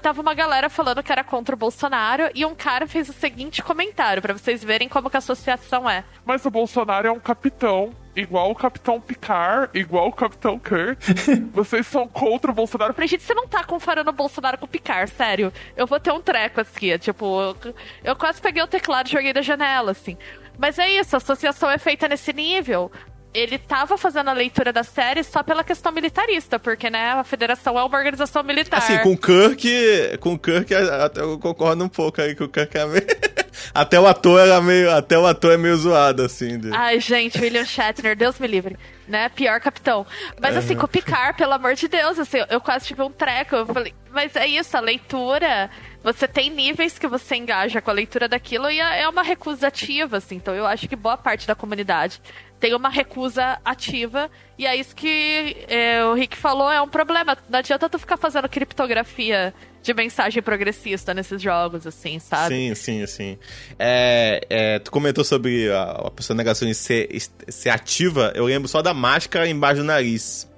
tava 0.00 0.22
uma 0.22 0.32
galera 0.32 0.70
falando 0.70 1.02
que 1.02 1.12
era 1.12 1.22
contra 1.22 1.54
o 1.54 1.58
Bolsonaro 1.58 2.30
e 2.34 2.44
um 2.44 2.54
cara 2.54 2.86
fez 2.86 3.08
o 3.08 3.12
seguinte 3.12 3.62
comentário 3.62 4.22
para 4.22 4.32
vocês 4.32 4.64
verem 4.64 4.88
como 4.88 5.10
que 5.10 5.16
a 5.16 5.18
associação 5.18 5.88
é. 5.88 6.04
Mas 6.24 6.44
o 6.46 6.50
Bolsonaro 6.50 7.08
é 7.08 7.12
um 7.12 7.20
capitão 7.20 7.92
igual 8.18 8.50
o 8.50 8.54
Capitão 8.54 9.00
Picard, 9.00 9.70
igual 9.78 10.08
o 10.08 10.12
Capitão 10.12 10.58
Kirk. 10.58 10.98
Vocês 11.52 11.86
são 11.86 12.08
contra 12.08 12.50
o 12.50 12.54
Bolsonaro. 12.54 12.92
Pra 12.92 13.06
gente, 13.06 13.22
você 13.22 13.34
não 13.34 13.46
tá 13.46 13.62
comparando 13.64 14.10
o 14.10 14.12
Bolsonaro 14.12 14.58
com 14.58 14.66
o 14.66 14.68
Picard, 14.68 15.10
sério. 15.10 15.52
Eu 15.76 15.86
vou 15.86 16.00
ter 16.00 16.12
um 16.12 16.20
treco 16.20 16.60
assim, 16.60 16.90
é, 16.90 16.98
tipo, 16.98 17.54
eu, 18.02 18.16
quase 18.16 18.40
peguei 18.40 18.62
o 18.62 18.66
teclado 18.66 19.08
e 19.08 19.12
joguei 19.12 19.32
da 19.32 19.42
janela, 19.42 19.92
assim. 19.92 20.16
Mas 20.58 20.78
é 20.78 20.90
isso, 20.90 21.14
a 21.14 21.18
associação 21.18 21.70
é 21.70 21.78
feita 21.78 22.08
nesse 22.08 22.32
nível 22.32 22.90
ele 23.34 23.58
tava 23.58 23.98
fazendo 23.98 24.28
a 24.28 24.32
leitura 24.32 24.72
da 24.72 24.82
série 24.82 25.22
só 25.22 25.42
pela 25.42 25.62
questão 25.62 25.92
militarista, 25.92 26.58
porque, 26.58 26.88
né, 26.88 27.12
a 27.12 27.22
federação 27.22 27.78
é 27.78 27.84
uma 27.84 27.96
organização 27.96 28.42
militar. 28.42 28.78
Assim, 28.78 28.98
com 28.98 29.16
Kirk, 29.16 30.18
com 30.18 30.38
Kirk 30.38 30.74
até 30.74 31.20
eu 31.20 31.38
concordo 31.38 31.84
um 31.84 31.88
pouco 31.88 32.20
aí 32.20 32.34
que 32.34 32.42
o 32.42 32.48
Kirk 32.48 32.76
é. 32.76 32.84
até 33.74 33.98
o 33.98 34.06
ator 34.06 34.40
era 34.40 34.60
meio, 34.60 34.90
até 34.90 35.18
o 35.18 35.26
ator 35.26 35.52
é 35.52 35.56
meio 35.56 35.76
zoado, 35.76 36.22
assim. 36.22 36.58
De... 36.58 36.70
Ai, 36.72 37.00
gente, 37.00 37.40
William 37.40 37.64
Shatner, 37.64 38.16
Deus 38.16 38.38
me 38.38 38.46
livre, 38.46 38.76
né, 39.06 39.28
pior 39.28 39.60
capitão. 39.60 40.06
Mas 40.40 40.56
assim, 40.56 40.76
com 40.76 40.84
o 40.84 40.88
Picard, 40.88 41.36
pelo 41.36 41.52
amor 41.52 41.74
de 41.74 41.88
Deus, 41.88 42.18
assim, 42.18 42.38
eu 42.48 42.60
quase 42.60 42.86
tive 42.86 43.02
um 43.02 43.10
treco, 43.10 43.56
eu 43.56 43.66
falei, 43.66 43.94
mas 44.10 44.34
é 44.36 44.46
isso, 44.46 44.76
a 44.76 44.80
leitura 44.80 45.70
você 46.02 46.28
tem 46.28 46.48
níveis 46.48 46.98
que 46.98 47.08
você 47.08 47.36
engaja 47.36 47.80
com 47.80 47.90
a 47.90 47.94
leitura 47.94 48.28
daquilo 48.28 48.70
e 48.70 48.80
é, 48.80 49.02
é 49.02 49.08
uma 49.08 49.22
recusa 49.22 49.66
ativa, 49.66 50.18
assim. 50.18 50.36
Então 50.36 50.54
eu 50.54 50.64
acho 50.64 50.88
que 50.88 50.96
boa 50.96 51.16
parte 51.16 51.46
da 51.46 51.54
comunidade 51.54 52.22
tem 52.60 52.74
uma 52.74 52.88
recusa 52.88 53.58
ativa. 53.64 54.30
E 54.56 54.66
é 54.66 54.76
isso 54.76 54.94
que 54.94 55.66
é, 55.68 56.04
o 56.04 56.14
Rick 56.14 56.36
falou, 56.36 56.70
é 56.70 56.80
um 56.80 56.88
problema. 56.88 57.36
Não 57.48 57.58
adianta 57.58 57.88
tu 57.88 57.98
ficar 57.98 58.16
fazendo 58.16 58.48
criptografia 58.48 59.52
de 59.82 59.94
mensagem 59.94 60.42
progressista 60.42 61.14
nesses 61.14 61.40
jogos, 61.40 61.86
assim, 61.86 62.18
sabe? 62.18 62.54
Sim, 62.54 62.74
sim, 62.74 63.06
sim. 63.06 63.38
É, 63.78 64.46
é, 64.48 64.78
tu 64.78 64.90
comentou 64.90 65.24
sobre 65.24 65.70
a, 65.70 65.82
a 66.06 66.10
pessoa 66.10 66.36
negacionista 66.36 66.84
ser, 66.84 67.08
ser 67.48 67.70
ativa. 67.70 68.32
Eu 68.34 68.46
lembro 68.46 68.68
só 68.68 68.82
da 68.82 68.92
máscara 68.92 69.48
embaixo 69.48 69.80
do 69.80 69.84
nariz. 69.84 70.48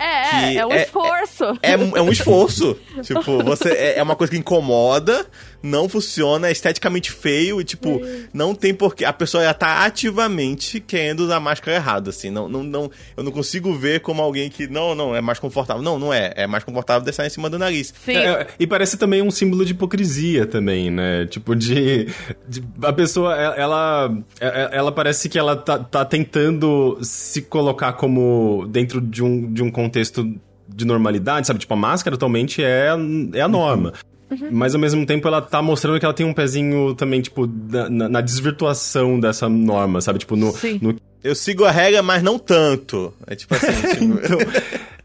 É, 0.00 0.54
é 0.56 0.66
um 0.66 0.72
é, 0.72 0.82
esforço. 0.82 1.44
É, 1.62 1.72
é, 1.72 1.74
é, 1.74 2.02
um 2.02 2.10
esforço. 2.10 2.78
tipo, 3.02 3.44
você 3.44 3.68
é, 3.68 3.98
é 3.98 4.02
uma 4.02 4.16
coisa 4.16 4.30
que 4.32 4.38
incomoda, 4.38 5.26
não 5.62 5.88
funciona, 5.88 6.48
é 6.48 6.52
esteticamente 6.52 7.10
feio 7.10 7.60
e, 7.60 7.64
tipo, 7.64 8.00
não 8.32 8.54
tem 8.54 8.74
porquê. 8.74 9.04
A 9.04 9.12
pessoa 9.12 9.44
já 9.44 9.54
tá 9.54 9.84
ativamente 9.84 10.80
querendo 10.80 11.20
usar 11.20 11.40
máscara 11.40 11.76
errada, 11.76 12.10
assim. 12.10 12.30
Não, 12.30 12.48
não, 12.48 12.62
não, 12.62 12.90
eu 13.16 13.22
não 13.22 13.32
consigo 13.32 13.74
ver 13.74 14.00
como 14.00 14.22
alguém 14.22 14.48
que, 14.50 14.66
não, 14.66 14.94
não, 14.94 15.14
é 15.14 15.20
mais 15.20 15.38
confortável. 15.38 15.82
Não, 15.82 15.98
não 15.98 16.12
é. 16.12 16.32
É 16.36 16.46
mais 16.46 16.64
confortável 16.64 17.02
deixar 17.02 17.26
em 17.26 17.30
cima 17.30 17.50
do 17.50 17.58
nariz. 17.58 17.92
Sim. 18.04 18.16
É, 18.16 18.46
e 18.58 18.66
parece 18.66 18.96
também 18.96 19.22
um 19.22 19.30
símbolo 19.30 19.64
de 19.64 19.72
hipocrisia 19.72 20.46
também, 20.46 20.90
né? 20.90 21.26
Tipo, 21.26 21.54
de. 21.54 22.06
de 22.48 22.62
a 22.82 22.92
pessoa, 22.92 23.34
ela, 23.36 24.12
ela, 24.40 24.70
ela 24.72 24.92
parece 24.92 25.28
que 25.28 25.38
ela 25.38 25.56
tá, 25.56 25.78
tá 25.78 26.04
tentando 26.04 26.98
se 27.02 27.42
colocar 27.42 27.92
como 27.94 28.66
dentro 28.68 29.00
de 29.00 29.22
um, 29.22 29.52
de 29.52 29.62
um 29.62 29.70
contexto 29.70 30.26
de 30.68 30.84
normalidade, 30.84 31.46
sabe? 31.46 31.60
Tipo, 31.60 31.74
a 31.74 31.76
máscara 31.76 32.16
atualmente 32.16 32.62
é, 32.62 32.88
é 33.34 33.40
a 33.40 33.48
norma. 33.48 33.92
Uhum. 34.30 34.48
Mas 34.52 34.74
ao 34.74 34.80
mesmo 34.80 35.04
tempo 35.04 35.26
ela 35.26 35.42
tá 35.42 35.60
mostrando 35.60 35.98
que 35.98 36.04
ela 36.04 36.14
tem 36.14 36.24
um 36.24 36.32
pezinho 36.32 36.94
também, 36.94 37.20
tipo, 37.20 37.46
na, 37.46 38.08
na 38.08 38.20
desvirtuação 38.20 39.18
dessa 39.18 39.48
norma, 39.48 40.00
sabe? 40.00 40.20
Tipo, 40.20 40.36
no, 40.36 40.54
no, 40.80 40.96
Eu 41.22 41.34
sigo 41.34 41.64
a 41.64 41.70
regra, 41.70 42.02
mas 42.02 42.22
não 42.22 42.38
tanto. 42.38 43.12
É 43.26 43.34
tipo 43.34 43.54
assim, 43.54 43.72
tipo... 43.90 44.04
então... 44.04 44.38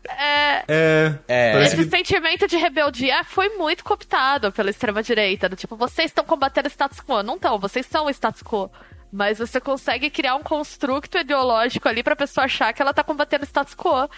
É, 0.07 0.63
é, 0.67 1.15
é. 1.27 1.63
Esse 1.63 1.75
que... 1.77 1.89
sentimento 1.89 2.47
de 2.47 2.55
rebeldia 2.57 3.23
foi 3.23 3.49
muito 3.57 3.83
cooptado 3.83 4.51
pela 4.51 4.69
extrema-direita. 4.69 5.49
Tipo, 5.49 5.75
vocês 5.75 6.11
estão 6.11 6.23
combatendo 6.23 6.67
o 6.67 6.71
status 6.71 6.99
quo. 6.99 7.23
Não 7.23 7.35
estão, 7.35 7.59
vocês 7.59 7.85
são 7.85 8.05
o 8.05 8.09
status 8.09 8.43
quo. 8.43 8.69
Mas 9.15 9.39
você 9.39 9.61
consegue 9.61 10.09
criar 10.09 10.35
um 10.35 10.43
construto 10.43 11.17
ideológico 11.17 11.87
ali 11.87 12.03
pra 12.03 12.17
pessoa 12.17 12.43
achar 12.43 12.73
que 12.73 12.81
ela 12.81 12.93
tá 12.93 13.01
combatendo 13.01 13.43
o 13.43 13.47
status 13.47 13.73
quo. 13.73 14.09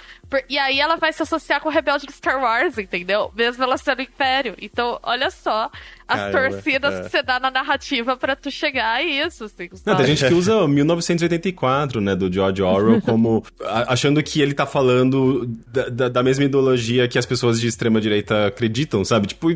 E 0.49 0.57
aí 0.57 0.79
ela 0.79 0.95
vai 0.95 1.13
se 1.13 1.21
associar 1.21 1.61
com 1.61 1.69
o 1.69 1.71
rebelde 1.71 2.07
de 2.07 2.13
Star 2.13 2.41
Wars, 2.41 2.79
entendeu? 2.79 3.31
Mesmo 3.35 3.63
ela 3.63 3.77
sendo 3.77 3.99
o 3.99 4.01
Império. 4.01 4.55
Então, 4.59 4.99
olha 5.03 5.29
só 5.29 5.69
as 6.07 6.19
Caramba, 6.19 6.49
torcidas 6.51 6.93
é. 6.93 7.01
que 7.01 7.09
você 7.09 7.21
dá 7.21 7.39
na 7.39 7.51
narrativa 7.51 8.15
para 8.15 8.35
tu 8.35 8.49
chegar 8.49 8.95
a 8.95 9.03
isso, 9.03 9.43
assim, 9.43 9.69
Não, 9.85 9.95
tem 9.95 10.05
gente 10.05 10.25
que 10.25 10.33
usa 10.33 10.65
1984, 10.67 11.99
né, 11.99 12.15
do 12.15 12.31
George 12.31 12.61
Orwell, 12.61 13.01
como 13.01 13.43
achando 13.65 14.23
que 14.23 14.41
ele 14.41 14.53
tá 14.53 14.65
falando 14.65 15.49
da, 15.67 15.89
da, 15.89 16.09
da, 16.09 16.23
mesma 16.23 16.45
ideologia 16.45 17.07
que 17.07 17.19
as 17.19 17.25
pessoas 17.25 17.59
de 17.59 17.67
extrema-direita 17.67 18.47
acreditam, 18.47 19.03
sabe? 19.03 19.27
Tipo, 19.27 19.49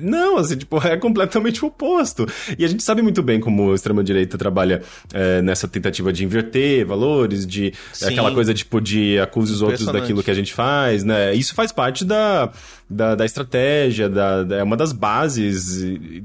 não, 0.00 0.36
assim, 0.36 0.56
tipo, 0.56 0.76
é 0.86 0.96
completamente 0.96 1.64
o 1.64 1.68
oposto. 1.68 2.26
E 2.58 2.64
a 2.64 2.68
gente 2.68 2.82
sabe 2.82 3.00
muito 3.00 3.22
bem 3.22 3.40
como 3.40 3.72
a 3.72 3.74
extrema-direita 3.74 4.36
trabalha 4.36 4.82
é, 5.12 5.40
nessa 5.40 5.66
tentativa 5.66 6.12
de 6.12 6.24
inverter 6.24 6.84
valores, 6.84 7.46
de 7.46 7.72
Sim. 7.92 8.06
aquela 8.06 8.32
coisa, 8.32 8.52
tipo, 8.52 8.80
de 8.80 9.18
acuse 9.18 9.52
os 9.52 9.62
outros 9.62 9.86
daquilo 9.86 10.22
que 10.22 10.30
a 10.30 10.34
gente 10.34 10.52
faz, 10.52 11.02
né? 11.02 11.34
Isso 11.34 11.54
faz 11.54 11.72
parte 11.72 12.04
da 12.04 12.50
da, 12.88 13.14
da 13.14 13.24
estratégia, 13.24 14.08
da, 14.08 14.42
da, 14.42 14.56
é 14.56 14.62
uma 14.62 14.76
das 14.76 14.92
bases 14.92 16.22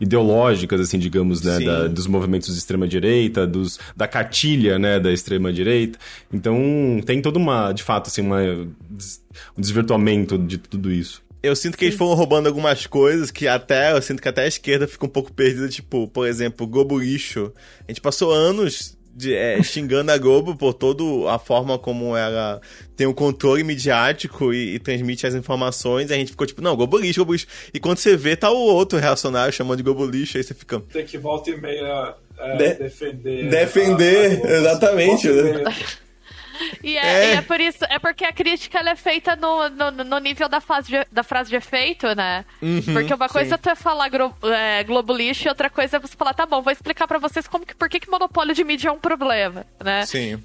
ideológicas, 0.00 0.80
assim, 0.80 0.98
digamos, 0.98 1.42
né, 1.42 1.60
da, 1.60 1.88
dos 1.88 2.06
movimentos 2.06 2.52
de 2.52 2.58
extrema 2.58 2.86
direita, 2.88 3.46
dos, 3.46 3.78
da 3.96 4.06
cartilha, 4.06 4.78
né, 4.78 4.98
da 4.98 5.12
extrema 5.12 5.52
direita. 5.52 5.98
Então 6.32 6.56
tem 7.04 7.20
toda 7.20 7.38
uma, 7.38 7.72
de 7.72 7.82
fato, 7.82 8.08
assim, 8.08 8.22
uma, 8.22 8.40
um 8.42 9.60
desvirtuamento 9.60 10.38
de 10.38 10.58
tudo 10.58 10.90
isso. 10.90 11.22
Eu 11.42 11.54
sinto 11.54 11.76
que 11.76 11.84
eles 11.84 11.96
foram 11.96 12.14
roubando 12.14 12.46
algumas 12.46 12.86
coisas 12.86 13.30
que 13.30 13.46
até, 13.46 13.92
eu 13.92 14.00
sinto 14.00 14.22
que 14.22 14.28
até 14.28 14.44
a 14.44 14.48
esquerda 14.48 14.88
fica 14.88 15.04
um 15.04 15.10
pouco 15.10 15.30
perdida, 15.30 15.68
tipo, 15.68 16.08
por 16.08 16.26
exemplo, 16.26 16.66
Globo 16.66 16.98
Lixo. 16.98 17.52
A 17.86 17.90
gente 17.90 18.00
passou 18.00 18.32
anos 18.32 18.96
de, 19.14 19.34
é, 19.34 19.62
xingando 19.62 20.10
a 20.10 20.18
Globo 20.18 20.56
por 20.56 20.74
toda 20.74 21.30
a 21.30 21.38
forma 21.38 21.78
como 21.78 22.16
ela 22.16 22.60
tem 22.96 23.06
o 23.06 23.10
um 23.10 23.14
controle 23.14 23.62
midiático 23.62 24.52
e, 24.52 24.74
e, 24.74 24.78
transmite 24.78 25.26
as 25.26 25.34
informações. 25.34 26.10
E 26.10 26.14
a 26.14 26.16
gente 26.16 26.32
ficou 26.32 26.46
tipo, 26.46 26.60
não, 26.60 26.76
Globo 26.76 26.98
lixo, 26.98 27.20
Globo 27.20 27.32
lixo. 27.32 27.46
E 27.72 27.78
quando 27.78 27.98
você 27.98 28.16
vê, 28.16 28.36
tá 28.36 28.50
o 28.50 28.56
outro 28.56 28.98
reacionário 28.98 29.52
chamando 29.52 29.78
de 29.78 29.82
Globo 29.82 30.04
lixo, 30.04 30.36
aí 30.36 30.42
você 30.42 30.54
fica. 30.54 30.80
Tem 30.92 31.04
que 31.04 31.16
volta 31.16 31.50
e 31.50 31.60
meia 31.60 32.14
é, 32.38 32.56
de 32.56 32.74
defender. 32.74 33.48
Defender, 33.48 34.44
a, 34.44 34.48
a 34.48 34.56
exatamente. 34.58 35.28
E 36.82 36.96
é, 36.96 37.06
é. 37.06 37.34
E 37.34 37.36
é 37.36 37.42
por 37.42 37.60
isso, 37.60 37.84
é 37.88 37.98
porque 37.98 38.24
a 38.24 38.32
crítica 38.32 38.78
é 38.78 38.96
feita 38.96 39.36
no, 39.36 39.68
no, 39.68 39.90
no, 39.90 40.18
nível 40.18 40.48
da, 40.48 40.60
fase 40.60 40.88
de, 40.88 41.06
da 41.10 41.22
frase 41.22 41.50
de 41.50 41.56
efeito, 41.56 42.14
né? 42.14 42.44
Uhum, 42.60 42.82
porque 42.92 43.14
uma 43.14 43.28
coisa 43.28 43.50
sim. 43.50 43.54
é 43.54 43.58
tu 43.58 43.70
é 43.70 43.74
falar 43.74 44.08
glo, 44.08 44.34
é, 44.44 44.84
Globo 44.84 45.12
lixo 45.12 45.46
e 45.46 45.48
outra 45.48 45.68
coisa 45.68 45.96
é 45.96 46.00
você 46.00 46.16
falar, 46.16 46.34
tá 46.34 46.46
bom, 46.46 46.62
vou 46.62 46.72
explicar 46.72 47.06
para 47.06 47.18
vocês 47.18 47.46
como 47.46 47.66
que, 47.66 47.74
por 47.74 47.88
que, 47.88 48.00
que 48.00 48.10
monopólio 48.10 48.54
de 48.54 48.64
mídia 48.64 48.88
é 48.88 48.92
um 48.92 48.98
problema, 48.98 49.66
né? 49.82 50.06
Sim. 50.06 50.42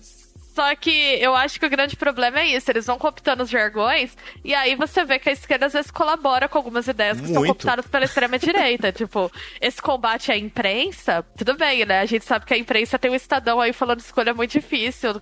Só 0.53 0.75
que 0.75 0.89
eu 1.21 1.35
acho 1.35 1.59
que 1.59 1.65
o 1.65 1.69
grande 1.69 1.95
problema 1.95 2.39
é 2.39 2.47
isso, 2.47 2.69
eles 2.71 2.85
vão 2.85 2.97
cooptando 2.97 3.43
os 3.43 3.49
jargões, 3.49 4.17
e 4.43 4.53
aí 4.53 4.75
você 4.75 5.05
vê 5.05 5.19
que 5.19 5.29
a 5.29 5.31
esquerda 5.31 5.67
às 5.67 5.73
vezes 5.73 5.91
colabora 5.91 6.49
com 6.49 6.57
algumas 6.57 6.87
ideias 6.87 7.17
que 7.17 7.23
Muito. 7.23 7.33
são 7.33 7.45
cooptadas 7.45 7.87
pela 7.87 8.05
extrema-direita. 8.05 8.91
tipo, 8.93 9.31
esse 9.61 9.81
combate 9.81 10.31
à 10.31 10.37
imprensa, 10.37 11.23
tudo 11.37 11.55
bem, 11.55 11.85
né? 11.85 12.01
A 12.01 12.05
gente 12.05 12.25
sabe 12.25 12.45
que 12.45 12.53
a 12.53 12.57
imprensa 12.57 12.97
tem 12.97 13.11
um 13.11 13.15
Estadão 13.15 13.61
aí 13.61 13.71
falando 13.73 13.99
escolha 13.99 14.33
muito 14.33 14.51
difícil, 14.51 15.21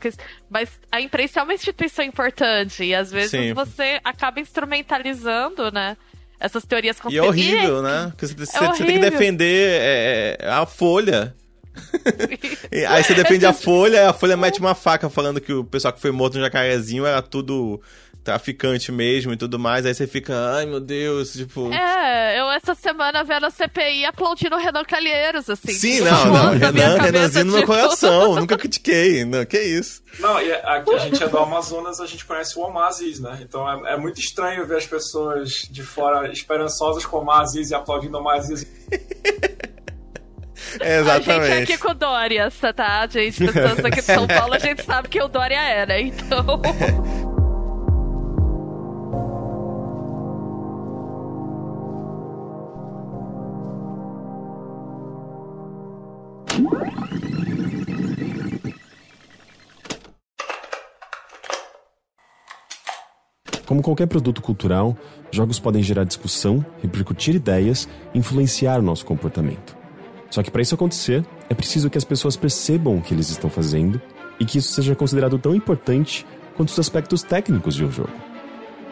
mas 0.49 0.69
a 0.91 1.01
imprensa 1.01 1.39
é 1.39 1.43
uma 1.43 1.53
instituição 1.53 2.05
importante, 2.05 2.83
e 2.83 2.95
às 2.95 3.11
vezes 3.11 3.31
Sim. 3.31 3.53
você 3.53 3.99
acaba 4.03 4.39
instrumentalizando, 4.39 5.71
né? 5.71 5.97
essas 6.39 6.63
teorias 6.65 6.99
conspiratórias. 6.99 7.45
E 7.45 7.49
é 7.49 7.55
horrível, 7.55 7.81
né? 7.81 8.07
Porque 8.11 8.27
você, 8.27 8.57
é 8.57 8.67
você 8.67 8.85
tem 8.85 9.01
que 9.01 9.09
defender 9.09 9.79
é, 9.81 10.37
a 10.49 10.65
Folha. 10.65 11.35
aí 12.89 13.03
você 13.03 13.13
defende 13.13 13.45
a 13.45 13.53
Folha, 13.53 14.09
a 14.09 14.13
Folha 14.13 14.37
mete 14.37 14.59
uma 14.59 14.75
faca 14.75 15.09
falando 15.09 15.41
que 15.41 15.53
o 15.53 15.63
pessoal 15.63 15.93
que 15.93 16.01
foi 16.01 16.11
morto 16.11 16.37
no 16.37 16.43
jacarezinho 16.43 17.05
era 17.05 17.21
tudo 17.21 17.81
traficante 18.27 18.91
mesmo 18.91 19.31
e 19.31 19.37
tudo 19.37 19.57
mais, 19.57 19.85
aí 19.85 19.93
você 19.93 20.05
fica, 20.05 20.33
ai 20.55 20.65
meu 20.65 20.81
Deus, 20.81 21.31
tipo. 21.31 21.71
É, 21.71 22.37
eu 22.37 22.51
essa 22.51 22.75
semana 22.75 23.23
vendo 23.23 23.45
a 23.45 23.49
CPI 23.49 24.03
aplaudindo 24.03 24.53
o 24.53 24.59
Renan 24.59 24.83
Calheiros, 24.83 25.49
assim. 25.49 25.71
Sim, 25.71 26.01
não, 26.01 26.25
não, 26.25 26.51
Renan, 26.59 26.97
Renanzinho 26.97 27.45
no 27.45 27.51
meu 27.53 27.61
tipo. 27.61 27.71
coração, 27.71 28.35
nunca 28.35 28.57
critiquei, 28.57 29.23
não, 29.23 29.45
que 29.45 29.57
isso. 29.57 30.03
Não, 30.19 30.41
e 30.41 30.51
aqui 30.51 30.93
a 30.93 30.97
gente 30.97 31.23
é 31.23 31.29
do 31.29 31.37
Amazonas, 31.37 32.01
a 32.01 32.05
gente 32.05 32.25
conhece 32.25 32.59
o 32.59 32.63
Omar 32.63 32.89
Aziz, 32.89 33.17
né? 33.21 33.39
Então 33.41 33.87
é, 33.87 33.93
é 33.93 33.97
muito 33.97 34.19
estranho 34.19 34.67
ver 34.67 34.75
as 34.75 34.85
pessoas 34.85 35.49
de 35.71 35.81
fora 35.81 36.29
esperançosas 36.29 37.05
com 37.05 37.15
o 37.15 37.21
Omar 37.21 37.39
Aziz 37.39 37.71
e 37.71 37.75
aplaudindo 37.75 38.17
o 38.17 38.19
Omar 38.19 38.39
Aziz. 38.39 38.67
É, 40.79 40.99
exatamente. 40.99 41.29
A 41.29 41.45
gente 41.45 41.51
é 41.51 41.63
aqui 41.63 41.77
com 41.77 41.91
o 41.91 41.93
Dória, 41.93 42.51
tá, 42.75 43.07
gente? 43.07 43.45
Pessoas 43.45 43.85
aqui 43.85 43.95
de 43.95 44.01
São 44.01 44.27
Paulo, 44.27 44.53
a 44.53 44.59
gente 44.59 44.83
sabe 44.83 45.07
que 45.07 45.21
o 45.21 45.27
Dória 45.27 45.59
era, 45.59 45.93
é, 45.93 46.03
né? 46.03 46.11
então... 46.15 46.61
Como 63.65 63.81
qualquer 63.81 64.07
produto 64.07 64.41
cultural, 64.41 64.97
jogos 65.29 65.59
podem 65.59 65.83
gerar 65.83 66.05
discussão, 66.05 66.65
repercutir 66.81 67.35
ideias 67.35 67.87
e 68.13 68.17
influenciar 68.17 68.79
o 68.79 68.81
nosso 68.81 69.05
comportamento. 69.05 69.76
Só 70.29 70.43
que 70.43 70.51
para 70.51 70.61
isso 70.61 70.75
acontecer, 70.75 71.25
é 71.49 71.53
preciso 71.53 71.89
que 71.89 71.97
as 71.97 72.03
pessoas 72.03 72.35
percebam 72.35 72.97
o 72.97 73.01
que 73.01 73.13
eles 73.13 73.29
estão 73.29 73.49
fazendo 73.49 74.01
e 74.39 74.45
que 74.45 74.57
isso 74.57 74.73
seja 74.73 74.95
considerado 74.95 75.39
tão 75.39 75.55
importante 75.55 76.25
quanto 76.55 76.69
os 76.69 76.79
aspectos 76.79 77.23
técnicos 77.23 77.75
de 77.75 77.85
um 77.85 77.91
jogo. 77.91 78.11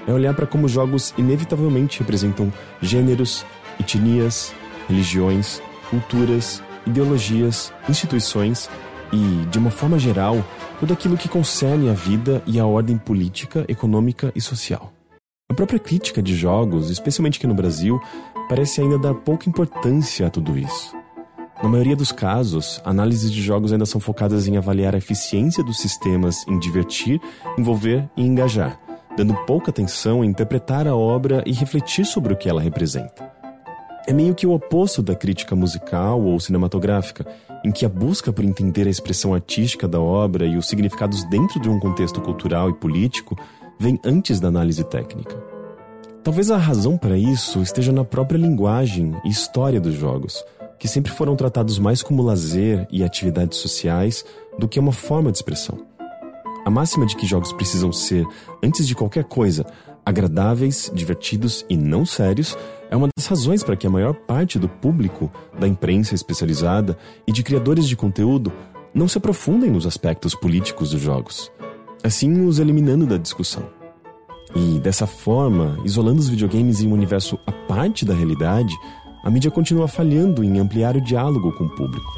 É 0.08 0.14
olhar 0.14 0.34
para 0.34 0.46
como 0.46 0.68
jogos 0.68 1.14
inevitavelmente 1.18 2.00
representam 2.00 2.54
gêneros, 2.82 3.46
etnias, 3.80 4.54
religiões, 4.88 5.62
culturas, 5.90 6.62
ideologias, 6.86 7.74
instituições 7.90 8.70
e, 9.12 9.46
de 9.48 9.58
uma 9.58 9.72
forma 9.72 9.98
geral, 9.98 10.44
tudo 10.80 10.94
aquilo 10.94 11.18
que 11.18 11.28
concerne 11.28 11.90
a 11.90 11.94
vida 11.94 12.42
e 12.46 12.60
a 12.60 12.66
ordem 12.66 12.98
política, 12.98 13.66
econômica 13.68 14.32
e 14.36 14.42
social. 14.42 14.94
A 15.50 15.54
própria 15.54 15.80
crítica 15.80 16.22
de 16.22 16.36
jogos, 16.36 16.90
especialmente 16.90 17.38
aqui 17.38 17.48
no 17.48 17.54
Brasil, 17.54 18.00
parece 18.48 18.82
ainda 18.82 18.98
dar 18.98 19.14
pouca 19.14 19.50
importância 19.50 20.28
a 20.28 20.30
tudo 20.30 20.58
isso. 20.58 20.96
Na 21.64 21.70
maioria 21.70 21.96
dos 21.96 22.12
casos, 22.12 22.82
análises 22.84 23.32
de 23.32 23.42
jogos 23.42 23.72
ainda 23.72 23.86
são 23.86 24.00
focadas 24.00 24.48
em 24.48 24.58
avaliar 24.58 24.94
a 24.94 24.98
eficiência 24.98 25.64
dos 25.64 25.80
sistemas 25.80 26.46
em 26.48 26.60
divertir, 26.60 27.20
envolver 27.58 28.08
e 28.16 28.24
engajar, 28.24 28.80
dando 29.18 29.34
pouca 29.46 29.72
atenção 29.72 30.24
em 30.24 30.30
interpretar 30.30 30.88
a 30.88 30.96
obra 30.96 31.44
e 31.46 31.54
refletir 31.54 32.06
sobre 32.06 32.34
o 32.34 32.38
que 32.38 32.50
ela 32.50 32.62
representa. 32.62 33.34
É 34.06 34.14
meio 34.14 34.36
que 34.36 34.46
o 34.46 34.54
oposto 34.54 35.02
da 35.02 35.16
crítica 35.16 35.56
musical 35.56 36.22
ou 36.22 36.40
cinematográfica, 36.40 37.26
em 37.64 37.72
que 37.72 37.86
a 37.86 37.90
busca 37.90 38.32
por 38.32 38.46
entender 38.46 38.86
a 38.86 38.92
expressão 38.92 39.34
artística 39.34 39.88
da 39.88 40.00
obra 40.00 40.46
e 40.46 40.58
os 40.58 40.68
significados 40.68 41.24
dentro 41.24 41.60
de 41.60 41.68
um 41.68 41.80
contexto 41.80 42.22
cultural 42.22 42.70
e 42.70 42.74
político 42.74 43.36
vem 43.80 44.00
antes 44.06 44.40
da 44.40 44.50
análise 44.50 44.84
técnica. 44.84 45.36
Talvez 46.24 46.52
a 46.52 46.58
razão 46.58 46.98
para 46.98 47.18
isso 47.18 47.62
esteja 47.62 47.92
na 47.92 48.04
própria 48.04 48.38
linguagem 48.38 49.16
e 49.24 49.30
história 49.30 49.80
dos 49.80 49.96
jogos, 49.96 50.44
que 50.80 50.88
sempre 50.88 51.12
foram 51.12 51.36
tratados 51.36 51.80
mais 51.80 52.02
como 52.04 52.24
lazer 52.24 52.88
e 52.92 53.04
atividades 53.04 53.58
sociais 53.58 54.26
do 54.58 54.68
que 54.68 54.80
uma 54.80 54.92
forma 54.92 55.32
de 55.32 55.38
expressão. 55.38 55.86
A 56.66 56.70
máxima 56.70 57.06
de 57.06 57.16
que 57.16 57.28
jogos 57.28 57.54
precisam 57.54 57.92
ser, 57.92 58.26
antes 58.64 58.88
de 58.88 58.96
qualquer 58.96 59.26
coisa, 59.26 59.66
agradáveis, 60.06 60.92
divertidos 60.94 61.66
e 61.70 61.78
não 61.78 62.06
sérios 62.06 62.58
é 62.90 62.96
uma 62.96 63.10
das 63.16 63.28
razões 63.28 63.64
para 63.64 63.76
que 63.76 63.88
a 63.88 63.90
maior 63.90 64.14
parte 64.14 64.60
do 64.60 64.70
público, 64.70 65.32
da 65.60 65.68
imprensa 65.68 66.16
especializada 66.16 66.98
e 67.28 67.32
de 67.32 67.44
criadores 67.44 67.88
de 67.88 67.96
conteúdo 67.96 68.52
não 68.94 69.08
se 69.08 69.18
aprofundem 69.18 69.70
nos 69.70 69.86
aspectos 69.86 70.34
políticos 70.34 70.92
dos 70.92 71.02
jogos, 71.02 71.52
assim 72.04 72.46
os 72.46 72.60
eliminando 72.60 73.06
da 73.06 73.18
discussão. 73.18 73.68
E 74.56 74.80
dessa 74.80 75.06
forma, 75.06 75.78
isolando 75.84 76.20
os 76.20 76.30
videogames 76.30 76.82
em 76.82 76.88
um 76.88 76.94
universo 76.94 77.38
à 77.46 77.52
parte 77.52 78.06
da 78.06 78.14
realidade, 78.14 78.74
a 79.26 79.32
mídia 79.32 79.50
continua 79.50 79.88
falhando 79.88 80.44
em 80.44 80.60
ampliar 80.60 80.96
o 80.96 81.02
diálogo 81.02 81.52
com 81.54 81.64
o 81.64 81.70
público. 81.70 82.14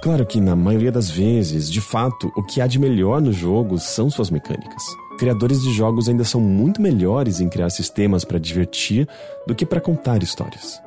Claro 0.00 0.24
que, 0.24 0.40
na 0.40 0.54
maioria 0.54 0.92
das 0.92 1.10
vezes, 1.10 1.68
de 1.68 1.80
fato, 1.80 2.32
o 2.36 2.44
que 2.44 2.60
há 2.60 2.66
de 2.68 2.78
melhor 2.78 3.20
nos 3.20 3.34
jogos 3.34 3.82
são 3.82 4.08
suas 4.08 4.30
mecânicas. 4.30 4.84
Criadores 5.18 5.60
de 5.60 5.72
jogos 5.72 6.08
ainda 6.08 6.22
são 6.22 6.40
muito 6.40 6.80
melhores 6.80 7.40
em 7.40 7.48
criar 7.48 7.70
sistemas 7.70 8.24
para 8.24 8.38
divertir 8.38 9.08
do 9.48 9.54
que 9.54 9.66
para 9.66 9.80
contar 9.80 10.22
histórias. 10.22 10.80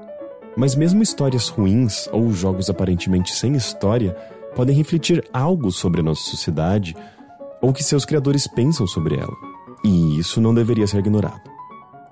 Mas 0.56 0.74
mesmo 0.74 1.04
histórias 1.04 1.50
ruins 1.50 2.08
ou 2.14 2.32
jogos 2.32 2.70
aparentemente 2.70 3.36
sem 3.36 3.54
história 3.58 4.16
podem 4.56 4.74
refletir 4.74 5.22
algo 5.34 5.70
sobre 5.70 6.00
a 6.00 6.04
nossa 6.04 6.22
sociedade 6.22 6.96
ou 7.62 7.72
o 7.72 7.74
que 7.74 7.84
seus 7.84 8.06
criadores 8.06 8.48
pensam 8.48 8.88
sobre 8.88 9.16
ela. 9.16 9.36
E 9.84 10.18
isso 10.18 10.40
não 10.40 10.54
deveria 10.54 10.88
ser 10.88 11.00
ignorado. 11.00 11.42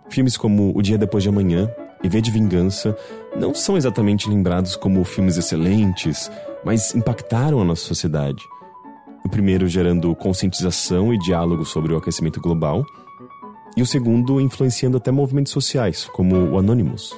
Filmes 0.10 0.36
como 0.36 0.77
O 0.77 0.81
Dia 0.81 0.98
Depois 0.98 1.23
de 1.23 1.30
Amanhã 1.30 1.69
e 2.03 2.09
V 2.09 2.21
de 2.21 2.31
Vingança 2.31 2.97
não 3.38 3.53
são 3.53 3.77
exatamente 3.77 4.30
lembrados 4.30 4.76
como 4.76 5.03
filmes 5.03 5.38
excelentes, 5.38 6.31
mas 6.63 6.95
impactaram 6.95 7.61
a 7.61 7.65
nossa 7.65 7.84
sociedade 7.84 8.43
o 9.23 9.30
primeiro 9.30 9.67
gerando 9.67 10.15
conscientização 10.15 11.13
e 11.13 11.17
diálogo 11.17 11.65
sobre 11.65 11.93
o 11.93 11.97
aquecimento 11.97 12.39
global, 12.39 12.85
e 13.77 13.81
o 13.81 13.85
segundo 13.85 14.41
influenciando 14.41 14.97
até 14.97 15.11
movimentos 15.11 15.51
sociais, 15.51 16.05
como 16.05 16.35
o 16.35 16.57
Anonymous. 16.57 17.15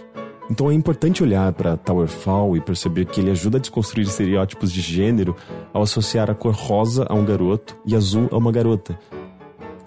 Então 0.49 0.69
é 0.69 0.73
importante 0.73 1.23
olhar 1.23 1.53
para 1.53 1.77
Towerfall 1.77 2.57
e 2.57 2.61
perceber 2.61 3.05
que 3.05 3.21
ele 3.21 3.31
ajuda 3.31 3.57
a 3.57 3.61
desconstruir 3.61 4.05
estereótipos 4.05 4.71
de 4.71 4.81
gênero 4.81 5.35
ao 5.71 5.81
associar 5.81 6.29
a 6.29 6.35
cor 6.35 6.53
rosa 6.53 7.05
a 7.09 7.13
um 7.13 7.23
garoto 7.23 7.77
e 7.85 7.95
azul 7.95 8.27
a 8.31 8.37
uma 8.37 8.51
garota. 8.51 8.99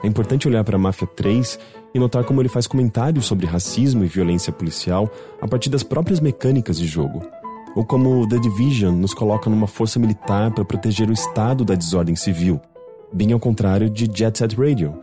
É 0.02 0.06
importante 0.06 0.48
olhar 0.48 0.64
para 0.64 0.78
Máfia 0.78 1.06
3 1.06 1.58
e 1.94 1.98
notar 1.98 2.24
como 2.24 2.42
ele 2.42 2.48
faz 2.48 2.66
comentários 2.66 3.24
sobre 3.24 3.46
racismo 3.46 4.04
e 4.04 4.08
violência 4.08 4.52
policial 4.52 5.08
a 5.40 5.46
partir 5.46 5.70
das 5.70 5.82
próprias 5.82 6.20
mecânicas 6.20 6.76
de 6.76 6.86
jogo 6.86 7.22
ou 7.74 7.84
como 7.84 8.26
The 8.28 8.38
Division 8.38 8.94
nos 8.94 9.12
coloca 9.12 9.50
numa 9.50 9.66
força 9.66 9.98
militar 9.98 10.52
para 10.52 10.64
proteger 10.64 11.08
o 11.08 11.12
Estado 11.12 11.64
da 11.64 11.74
desordem 11.74 12.14
civil, 12.14 12.60
bem 13.12 13.32
ao 13.32 13.40
contrário 13.40 13.90
de 13.90 14.08
Jet 14.12 14.38
Set 14.38 14.54
Radio, 14.54 14.94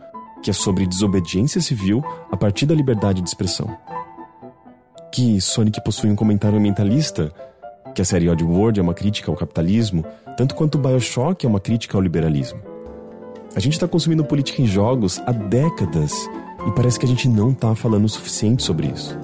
que 0.42 0.50
é 0.50 0.52
sobre 0.52 0.86
desobediência 0.86 1.60
civil 1.60 2.02
a 2.30 2.36
partir 2.36 2.66
da 2.66 2.74
liberdade 2.74 3.20
de 3.20 3.28
expressão. 3.28 3.76
Que 5.12 5.40
Sonic 5.40 5.84
possui 5.84 6.10
um 6.10 6.16
comentário 6.16 6.58
ambientalista, 6.58 7.32
que 7.94 8.00
a 8.00 8.04
série 8.04 8.30
Oddworld 8.30 8.80
é 8.80 8.82
uma 8.82 8.94
crítica 8.94 9.30
ao 9.30 9.36
capitalismo, 9.36 10.04
tanto 10.36 10.54
quanto 10.54 10.78
Bioshock 10.78 11.44
é 11.44 11.48
uma 11.48 11.60
crítica 11.60 11.98
ao 11.98 12.02
liberalismo. 12.02 12.60
A 13.54 13.60
gente 13.60 13.74
está 13.74 13.86
consumindo 13.86 14.24
política 14.24 14.62
em 14.62 14.66
jogos 14.66 15.20
há 15.26 15.32
décadas 15.32 16.14
e 16.66 16.72
parece 16.72 16.98
que 16.98 17.06
a 17.06 17.08
gente 17.08 17.28
não 17.28 17.50
está 17.50 17.74
falando 17.74 18.04
o 18.04 18.08
suficiente 18.08 18.62
sobre 18.62 18.88
isso. 18.88 19.18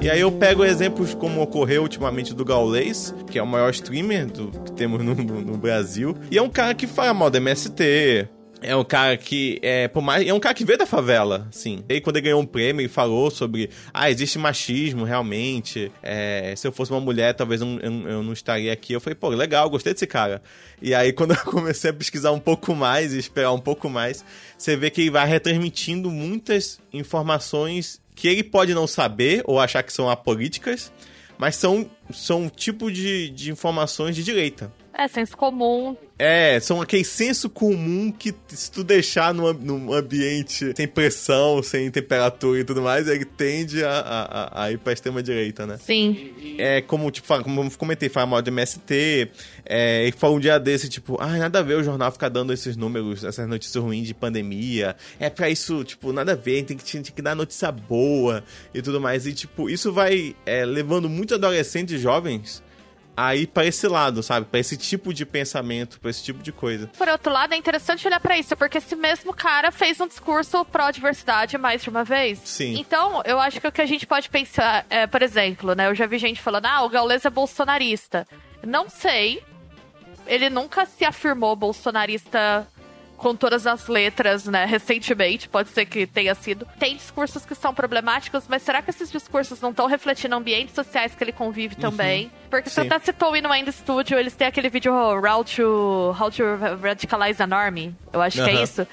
E 0.00 0.10
aí 0.10 0.20
eu 0.20 0.30
pego 0.30 0.64
exemplos 0.64 1.14
como 1.14 1.42
ocorreu 1.42 1.82
ultimamente 1.82 2.32
do 2.32 2.44
Gaulês, 2.44 3.12
que 3.28 3.38
é 3.38 3.42
o 3.42 3.46
maior 3.46 3.70
streamer 3.70 4.26
do, 4.26 4.52
que 4.60 4.70
temos 4.70 5.04
no, 5.04 5.16
no, 5.16 5.40
no 5.40 5.58
Brasil. 5.58 6.16
E 6.30 6.38
é 6.38 6.42
um 6.42 6.48
cara 6.48 6.74
que 6.74 6.86
faz 6.86 7.14
moda 7.14 7.38
MST, 7.38 8.28
é 8.66 8.74
um 8.74 8.84
cara 8.84 9.16
que 9.16 9.58
é 9.62 9.86
por 9.86 10.02
mais 10.02 10.26
é 10.26 10.34
um 10.34 10.40
cara 10.40 10.54
que 10.54 10.64
veio 10.64 10.78
da 10.78 10.86
favela, 10.86 11.46
sim. 11.50 11.84
E 11.88 12.00
quando 12.00 12.16
ele 12.16 12.24
ganhou 12.24 12.40
um 12.40 12.46
prêmio 12.46 12.82
ele 12.82 12.88
falou 12.88 13.30
sobre 13.30 13.70
ah 13.94 14.10
existe 14.10 14.38
machismo 14.38 15.04
realmente. 15.04 15.90
É, 16.02 16.52
se 16.56 16.66
eu 16.66 16.72
fosse 16.72 16.90
uma 16.90 17.00
mulher 17.00 17.32
talvez 17.34 17.60
eu, 17.60 17.68
eu, 17.80 18.08
eu, 18.08 18.22
não 18.22 18.32
estaria 18.32 18.72
aqui. 18.72 18.92
Eu 18.92 19.00
falei 19.00 19.14
pô 19.14 19.28
legal, 19.28 19.70
gostei 19.70 19.92
desse 19.92 20.06
cara. 20.06 20.42
E 20.82 20.94
aí 20.94 21.12
quando 21.14 21.30
eu 21.30 21.44
comecei 21.44 21.90
a 21.90 21.94
pesquisar 21.94 22.32
um 22.32 22.40
pouco 22.40 22.74
mais 22.74 23.14
e 23.14 23.18
esperar 23.18 23.52
um 23.52 23.60
pouco 23.60 23.88
mais, 23.88 24.24
você 24.58 24.76
vê 24.76 24.90
que 24.90 25.02
ele 25.02 25.10
vai 25.10 25.26
retransmitindo 25.26 26.10
muitas 26.10 26.80
informações 26.92 28.00
que 28.16 28.26
ele 28.26 28.42
pode 28.42 28.74
não 28.74 28.86
saber 28.86 29.42
ou 29.44 29.60
achar 29.60 29.82
que 29.82 29.92
são 29.92 30.10
apolíticas, 30.10 30.90
mas 31.38 31.54
são, 31.54 31.88
são 32.12 32.44
um 32.44 32.48
tipo 32.48 32.90
de, 32.90 33.28
de 33.30 33.52
informações 33.52 34.16
de 34.16 34.24
direita. 34.24 34.72
É, 34.98 35.06
senso 35.08 35.36
comum. 35.36 35.94
É, 36.18 36.58
são 36.58 36.80
aquele 36.80 37.04
senso 37.04 37.50
comum 37.50 38.10
que 38.10 38.34
se 38.48 38.70
tu 38.72 38.82
deixar 38.82 39.34
num, 39.34 39.52
num 39.52 39.92
ambiente 39.92 40.72
sem 40.74 40.88
pressão, 40.88 41.62
sem 41.62 41.90
temperatura 41.90 42.60
e 42.60 42.64
tudo 42.64 42.80
mais, 42.80 43.06
ele 43.06 43.26
tende 43.26 43.84
a, 43.84 43.90
a, 43.90 44.64
a 44.64 44.72
ir 44.72 44.78
pra 44.78 44.94
extrema 44.94 45.22
direita, 45.22 45.66
né? 45.66 45.76
Sim. 45.78 46.56
É 46.56 46.80
como, 46.80 47.10
tipo, 47.10 47.28
como 47.42 47.62
eu 47.62 47.70
comentei, 47.76 48.08
fala 48.08 48.24
mal 48.24 48.40
de 48.40 48.50
MST, 48.50 49.30
é, 49.66 50.08
e 50.08 50.12
foi 50.12 50.30
um 50.30 50.40
dia 50.40 50.58
desse, 50.58 50.88
tipo, 50.88 51.18
ah, 51.20 51.36
nada 51.36 51.58
a 51.58 51.62
ver 51.62 51.74
o 51.74 51.84
jornal 51.84 52.10
ficar 52.10 52.30
dando 52.30 52.50
esses 52.50 52.74
números, 52.74 53.22
essas 53.22 53.46
notícias 53.46 53.84
ruins 53.84 54.06
de 54.06 54.14
pandemia. 54.14 54.96
É 55.20 55.28
pra 55.28 55.50
isso, 55.50 55.84
tipo, 55.84 56.10
nada 56.10 56.32
a 56.32 56.36
ver, 56.36 56.64
tem 56.64 56.74
que, 56.74 56.84
tem 56.90 57.02
que 57.02 57.20
dar 57.20 57.34
notícia 57.34 57.70
boa 57.70 58.42
e 58.72 58.80
tudo 58.80 58.98
mais. 58.98 59.26
E, 59.26 59.34
tipo, 59.34 59.68
isso 59.68 59.92
vai 59.92 60.34
é, 60.46 60.64
levando 60.64 61.06
muitos 61.10 61.36
adolescentes 61.36 62.00
jovens 62.00 62.64
aí 63.16 63.46
para 63.46 63.64
esse 63.64 63.88
lado, 63.88 64.22
sabe? 64.22 64.46
Para 64.46 64.60
esse 64.60 64.76
tipo 64.76 65.14
de 65.14 65.24
pensamento, 65.24 65.98
para 65.98 66.10
esse 66.10 66.22
tipo 66.22 66.42
de 66.42 66.52
coisa. 66.52 66.88
Por 66.98 67.08
outro 67.08 67.32
lado, 67.32 67.54
é 67.54 67.56
interessante 67.56 68.06
olhar 68.06 68.20
para 68.20 68.38
isso, 68.38 68.56
porque 68.56 68.78
esse 68.78 68.94
mesmo 68.94 69.32
cara 69.32 69.72
fez 69.72 70.00
um 70.00 70.06
discurso 70.06 70.64
pró-diversidade 70.66 71.56
mais 71.56 71.82
de 71.82 71.88
uma 71.88 72.04
vez. 72.04 72.40
Sim. 72.44 72.78
Então, 72.78 73.22
eu 73.24 73.40
acho 73.40 73.60
que 73.60 73.66
o 73.66 73.72
que 73.72 73.80
a 73.80 73.86
gente 73.86 74.06
pode 74.06 74.28
pensar, 74.28 74.84
é, 74.90 75.06
por 75.06 75.22
exemplo, 75.22 75.74
né? 75.74 75.88
Eu 75.88 75.94
já 75.94 76.06
vi 76.06 76.18
gente 76.18 76.40
falando, 76.40 76.66
ah, 76.66 76.82
o 76.82 76.88
Gaules 76.88 77.24
é 77.24 77.30
bolsonarista. 77.30 78.26
Não 78.64 78.88
sei. 78.88 79.42
Ele 80.26 80.50
nunca 80.50 80.84
se 80.84 81.04
afirmou 81.04 81.54
bolsonarista 81.54 82.66
com 83.16 83.34
todas 83.34 83.66
as 83.66 83.88
letras, 83.88 84.46
né, 84.46 84.64
recentemente, 84.64 85.48
pode 85.48 85.70
ser 85.70 85.86
que 85.86 86.06
tenha 86.06 86.34
sido. 86.34 86.66
Tem 86.78 86.96
discursos 86.96 87.44
que 87.44 87.54
são 87.54 87.74
problemáticos, 87.74 88.44
mas 88.48 88.62
será 88.62 88.82
que 88.82 88.90
esses 88.90 89.10
discursos 89.10 89.60
não 89.60 89.70
estão 89.70 89.86
refletindo 89.86 90.34
ambientes 90.34 90.74
sociais 90.74 91.14
que 91.14 91.24
ele 91.24 91.32
convive 91.32 91.74
uhum. 91.74 91.80
também? 91.80 92.30
Porque 92.50 92.68
Sim. 92.68 92.82
você 92.82 92.94
até 92.94 92.98
citou 93.06 93.32
o 93.32 93.36
Inuendo 93.36 93.72
Studio, 93.72 94.18
eles 94.18 94.34
têm 94.34 94.46
aquele 94.46 94.68
vídeo 94.68 94.92
How 94.92 95.44
to, 95.44 96.16
How 96.18 96.30
to 96.30 96.42
Radicalize 96.82 97.42
a 97.42 97.46
Normie, 97.46 97.94
eu 98.12 98.20
acho 98.20 98.38
uhum. 98.38 98.44
que 98.44 98.50
é 98.50 98.62
isso 98.62 98.86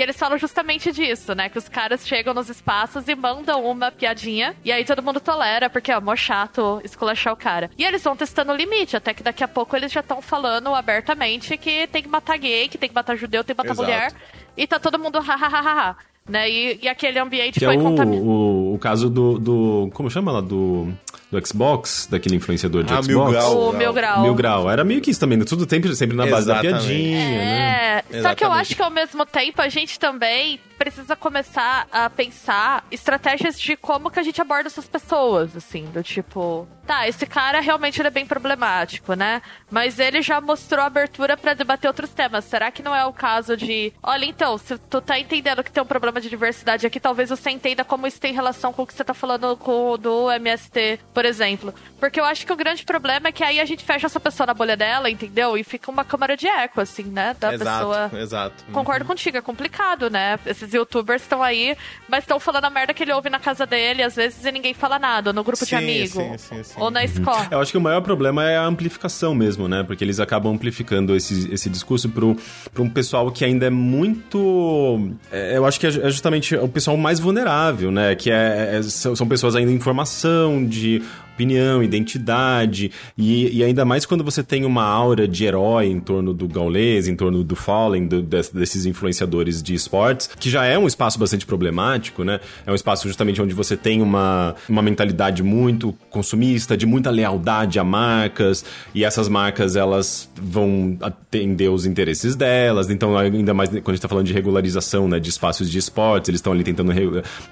que 0.00 0.04
eles 0.04 0.16
falam 0.16 0.38
justamente 0.38 0.90
disso, 0.92 1.34
né? 1.34 1.50
Que 1.50 1.58
os 1.58 1.68
caras 1.68 2.08
chegam 2.08 2.32
nos 2.32 2.48
espaços 2.48 3.06
e 3.06 3.14
mandam 3.14 3.62
uma 3.66 3.92
piadinha, 3.92 4.56
e 4.64 4.72
aí 4.72 4.82
todo 4.82 5.02
mundo 5.02 5.20
tolera, 5.20 5.68
porque 5.68 5.92
é 5.92 6.00
mó 6.00 6.16
chato 6.16 6.80
esculachar 6.82 7.34
o 7.34 7.36
cara. 7.36 7.70
E 7.76 7.84
eles 7.84 8.02
vão 8.02 8.16
testando 8.16 8.50
o 8.50 8.56
limite, 8.56 8.96
até 8.96 9.12
que 9.12 9.22
daqui 9.22 9.44
a 9.44 9.48
pouco 9.48 9.76
eles 9.76 9.92
já 9.92 10.00
estão 10.00 10.22
falando 10.22 10.74
abertamente 10.74 11.54
que 11.58 11.86
tem 11.88 12.02
que 12.02 12.08
matar 12.08 12.38
gay, 12.38 12.66
que 12.66 12.78
tem 12.78 12.88
que 12.88 12.94
matar 12.94 13.14
judeu, 13.14 13.44
tem 13.44 13.54
que 13.54 13.62
matar 13.62 13.74
Exato. 13.74 13.86
mulher, 13.86 14.12
e 14.56 14.66
tá 14.66 14.78
todo 14.78 14.98
mundo 14.98 15.18
ha. 15.18 15.96
Né? 16.30 16.50
E, 16.50 16.78
e 16.82 16.88
aquele 16.88 17.18
ambiente 17.18 17.58
que 17.58 17.64
foi 17.64 17.74
é 17.74 17.78
o, 17.78 17.82
contaminado. 17.82 18.26
O, 18.26 18.74
o 18.74 18.78
caso 18.78 19.10
do, 19.10 19.38
do. 19.38 19.90
Como 19.92 20.10
chama 20.10 20.32
lá? 20.32 20.40
Do 20.40 20.92
do 21.30 21.46
Xbox, 21.46 22.08
daquele 22.10 22.34
influenciador 22.34 22.82
de 22.82 22.92
ah, 22.92 23.02
Xbox. 23.02 23.08
Mil 23.08 23.24
grau. 23.30 23.68
O 23.68 23.72
Mil 23.72 23.92
Grau. 23.92 24.22
Mil 24.22 24.34
Grau. 24.34 24.70
Era 24.70 24.82
meio 24.82 25.00
que 25.00 25.10
isso 25.10 25.20
também, 25.20 25.38
né? 25.38 25.44
tudo 25.44 25.64
tempo, 25.64 25.86
sempre 25.94 26.16
na 26.16 26.26
base 26.26 26.50
Exatamente. 26.50 26.72
da 26.72 26.78
piadinha, 26.80 27.18
é, 27.18 27.30
né? 27.30 28.02
É, 28.10 28.22
só 28.22 28.34
que 28.34 28.44
eu 28.44 28.50
acho 28.50 28.74
que 28.74 28.82
ao 28.82 28.90
mesmo 28.90 29.24
tempo 29.24 29.62
a 29.62 29.68
gente 29.68 29.98
também 29.98 30.58
precisa 30.80 31.14
começar 31.14 31.86
a 31.92 32.08
pensar 32.08 32.86
estratégias 32.90 33.60
de 33.60 33.76
como 33.76 34.10
que 34.10 34.18
a 34.18 34.22
gente 34.22 34.40
aborda 34.40 34.66
essas 34.66 34.88
pessoas, 34.88 35.54
assim, 35.54 35.84
do 35.84 36.02
tipo, 36.02 36.66
tá, 36.86 37.06
esse 37.06 37.26
cara 37.26 37.60
realmente 37.60 38.00
é 38.00 38.08
bem 38.08 38.24
problemático, 38.24 39.12
né? 39.12 39.42
Mas 39.70 39.98
ele 39.98 40.22
já 40.22 40.40
mostrou 40.40 40.82
abertura 40.82 41.36
para 41.36 41.52
debater 41.52 41.86
outros 41.86 42.08
temas. 42.10 42.46
Será 42.46 42.70
que 42.70 42.82
não 42.82 42.96
é 42.96 43.04
o 43.04 43.12
caso 43.12 43.58
de, 43.58 43.92
olha, 44.02 44.24
então, 44.24 44.56
se 44.56 44.78
tu 44.78 45.02
tá 45.02 45.18
entendendo 45.18 45.62
que 45.62 45.70
tem 45.70 45.82
um 45.82 45.86
problema 45.86 46.18
de 46.18 46.30
diversidade 46.30 46.86
aqui, 46.86 46.98
talvez 46.98 47.28
você 47.28 47.50
entenda 47.50 47.84
como 47.84 48.06
isso 48.06 48.18
tem 48.18 48.32
relação 48.32 48.72
com 48.72 48.82
o 48.82 48.86
que 48.86 48.94
você 48.94 49.04
tá 49.04 49.12
falando 49.12 49.54
com, 49.58 49.98
do 49.98 50.32
MST, 50.32 50.98
por 51.12 51.26
exemplo. 51.26 51.74
Porque 52.00 52.18
eu 52.18 52.24
acho 52.24 52.46
que 52.46 52.52
o 52.52 52.56
grande 52.56 52.84
problema 52.84 53.28
é 53.28 53.32
que 53.32 53.44
aí 53.44 53.60
a 53.60 53.66
gente 53.66 53.84
fecha 53.84 54.06
essa 54.06 54.18
pessoa 54.18 54.46
na 54.46 54.54
bolha 54.54 54.78
dela, 54.78 55.10
entendeu? 55.10 55.58
E 55.58 55.62
fica 55.62 55.90
uma 55.90 56.04
câmara 56.04 56.38
de 56.38 56.48
eco, 56.48 56.80
assim, 56.80 57.04
né? 57.04 57.36
Da 57.38 57.52
exato, 57.52 57.88
pessoa. 57.88 58.10
Exato. 58.20 58.64
Concordo 58.72 59.04
uhum. 59.04 59.08
contigo, 59.08 59.36
é 59.36 59.42
complicado, 59.42 60.08
né? 60.08 60.40
Esses 60.46 60.69
youtubers 60.72 61.22
estão 61.22 61.42
aí, 61.42 61.76
mas 62.08 62.24
estão 62.24 62.38
falando 62.40 62.64
a 62.64 62.70
merda 62.70 62.94
que 62.94 63.02
ele 63.02 63.12
ouve 63.12 63.30
na 63.30 63.38
casa 63.38 63.66
dele, 63.66 64.02
às 64.02 64.16
vezes, 64.16 64.44
e 64.44 64.52
ninguém 64.52 64.74
fala 64.74 64.98
nada, 64.98 65.32
no 65.32 65.42
grupo 65.42 65.64
sim, 65.64 65.66
de 65.66 65.74
amigos. 65.74 66.12
Sim, 66.12 66.38
sim, 66.38 66.62
sim. 66.62 66.80
Ou 66.80 66.90
na 66.90 67.04
escola. 67.04 67.48
Eu 67.50 67.60
acho 67.60 67.72
que 67.72 67.78
o 67.78 67.80
maior 67.80 68.00
problema 68.00 68.48
é 68.48 68.56
a 68.56 68.64
amplificação 68.64 69.34
mesmo, 69.34 69.68
né? 69.68 69.82
Porque 69.82 70.04
eles 70.04 70.20
acabam 70.20 70.54
amplificando 70.54 71.14
esse, 71.16 71.52
esse 71.52 71.68
discurso 71.68 72.08
pro, 72.08 72.36
pro 72.72 72.82
um 72.82 72.90
pessoal 72.90 73.30
que 73.30 73.44
ainda 73.44 73.66
é 73.66 73.70
muito. 73.70 75.10
É, 75.30 75.56
eu 75.56 75.66
acho 75.66 75.78
que 75.78 75.86
é, 75.86 75.90
é 75.90 76.10
justamente 76.10 76.54
o 76.56 76.68
pessoal 76.68 76.96
mais 76.96 77.18
vulnerável, 77.18 77.90
né? 77.90 78.14
Que 78.14 78.30
é, 78.30 78.76
é 78.76 78.82
são 78.82 79.26
pessoas 79.26 79.56
ainda 79.56 79.70
em 79.70 79.80
formação, 79.80 80.64
de 80.66 81.02
opinião, 81.40 81.82
identidade, 81.82 82.90
e, 83.16 83.58
e, 83.58 83.64
ainda 83.64 83.84
mais 83.84 84.04
quando 84.04 84.22
você 84.22 84.42
tem 84.42 84.64
uma 84.64 84.84
aura 84.84 85.26
de 85.26 85.44
herói 85.44 85.86
em 85.86 85.98
torno 85.98 86.34
do 86.34 86.46
Gaules, 86.46 87.08
em 87.08 87.16
torno 87.16 87.42
do 87.42 87.56
Fallen, 87.56 88.06
do, 88.06 88.22
desses 88.22 88.84
influenciadores 88.84 89.62
de 89.62 89.74
esportes, 89.74 90.28
que 90.38 90.50
já 90.50 90.64
é 90.66 90.78
um 90.78 90.86
espaço 90.86 91.18
bastante 91.18 91.46
problemático, 91.46 92.22
né? 92.24 92.40
É 92.66 92.70
um 92.70 92.74
espaço 92.74 93.08
justamente 93.08 93.40
onde 93.40 93.54
você 93.54 93.76
tem 93.76 94.02
uma, 94.02 94.54
uma 94.68 94.82
mentalidade 94.82 95.42
muito 95.42 95.94
consumista, 96.10 96.76
de 96.76 96.84
muita 96.84 97.10
lealdade 97.10 97.78
a 97.78 97.84
marcas, 97.84 98.64
e 98.94 99.02
essas 99.02 99.28
marcas 99.28 99.76
elas 99.76 100.28
vão 100.40 100.98
atender 101.00 101.70
os 101.70 101.86
interesses 101.86 102.36
delas, 102.36 102.90
então 102.90 103.16
ainda 103.16 103.54
mais 103.54 103.70
quando 103.70 103.88
a 103.88 103.92
gente 103.92 104.02
tá 104.02 104.08
falando 104.08 104.26
de 104.26 104.32
regularização, 104.32 105.08
né, 105.08 105.18
de 105.18 105.30
espaços 105.30 105.70
de 105.70 105.78
esportes, 105.78 106.28
eles 106.28 106.38
estão 106.38 106.52
ali 106.52 106.64
tentando 106.64 106.92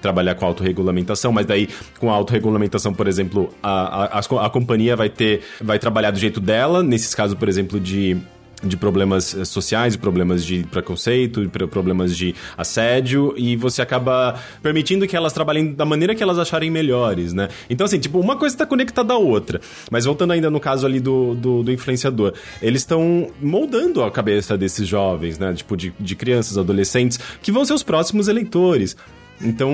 trabalhar 0.03 0.35
com 0.35 0.45
autorregulamentação, 0.45 1.33
mas 1.33 1.47
daí 1.47 1.69
com 1.99 2.11
a 2.11 2.15
autorregulamentação, 2.15 2.93
por 2.93 3.07
exemplo, 3.07 3.49
a 3.63 3.78
a, 3.79 4.19
a, 4.19 4.47
a 4.47 4.51
companhia 4.51 4.97
vai 4.97 5.09
ter, 5.09 5.43
vai 5.61 5.79
trabalhar 5.79 6.11
do 6.11 6.19
jeito 6.19 6.41
dela, 6.41 6.83
nesses 6.83 7.15
casos, 7.15 7.37
por 7.37 7.49
exemplo, 7.49 7.79
de 7.79 8.17
de 8.63 8.77
problemas 8.77 9.35
eh, 9.35 9.45
sociais, 9.45 9.97
problemas 9.97 10.45
de 10.45 10.65
preconceito, 10.65 11.49
problemas 11.71 12.17
de 12.17 12.35
assédio, 12.57 13.35
e 13.37 13.57
você 13.57 13.83
acaba 13.83 14.39
permitindo 14.63 15.07
que 15.07 15.17
elas 15.17 15.33
trabalhem 15.33 15.73
da 15.73 15.85
maneira 15.85 16.15
que 16.15 16.23
elas 16.23 16.39
acharem 16.39 16.71
melhores, 16.71 17.33
né? 17.33 17.49
Então, 17.71 17.85
assim, 17.85 17.99
tipo, 17.99 18.19
uma 18.19 18.37
coisa 18.37 18.55
está 18.55 18.67
conectada 18.67 19.15
à 19.15 19.19
outra. 19.19 19.61
Mas 19.91 20.05
voltando 20.05 20.33
ainda 20.33 20.51
no 20.51 20.61
caso 20.61 20.87
ali 20.87 21.01
do, 21.01 21.35
do, 21.35 21.63
do 21.63 21.73
influenciador, 21.73 22.35
eles 22.61 22.83
estão 22.83 23.31
moldando 23.41 24.03
a 24.03 24.11
cabeça 24.11 24.57
desses 24.57 24.87
jovens, 24.87 25.39
né? 25.39 25.53
Tipo, 25.55 25.77
de, 25.77 25.93
de 25.99 26.17
crianças, 26.17 26.59
adolescentes, 26.59 27.19
que 27.43 27.53
vão 27.53 27.65
ser 27.65 27.75
os 27.75 27.83
próximos 27.83 28.29
eleitores. 28.29 28.97
Então, 29.41 29.73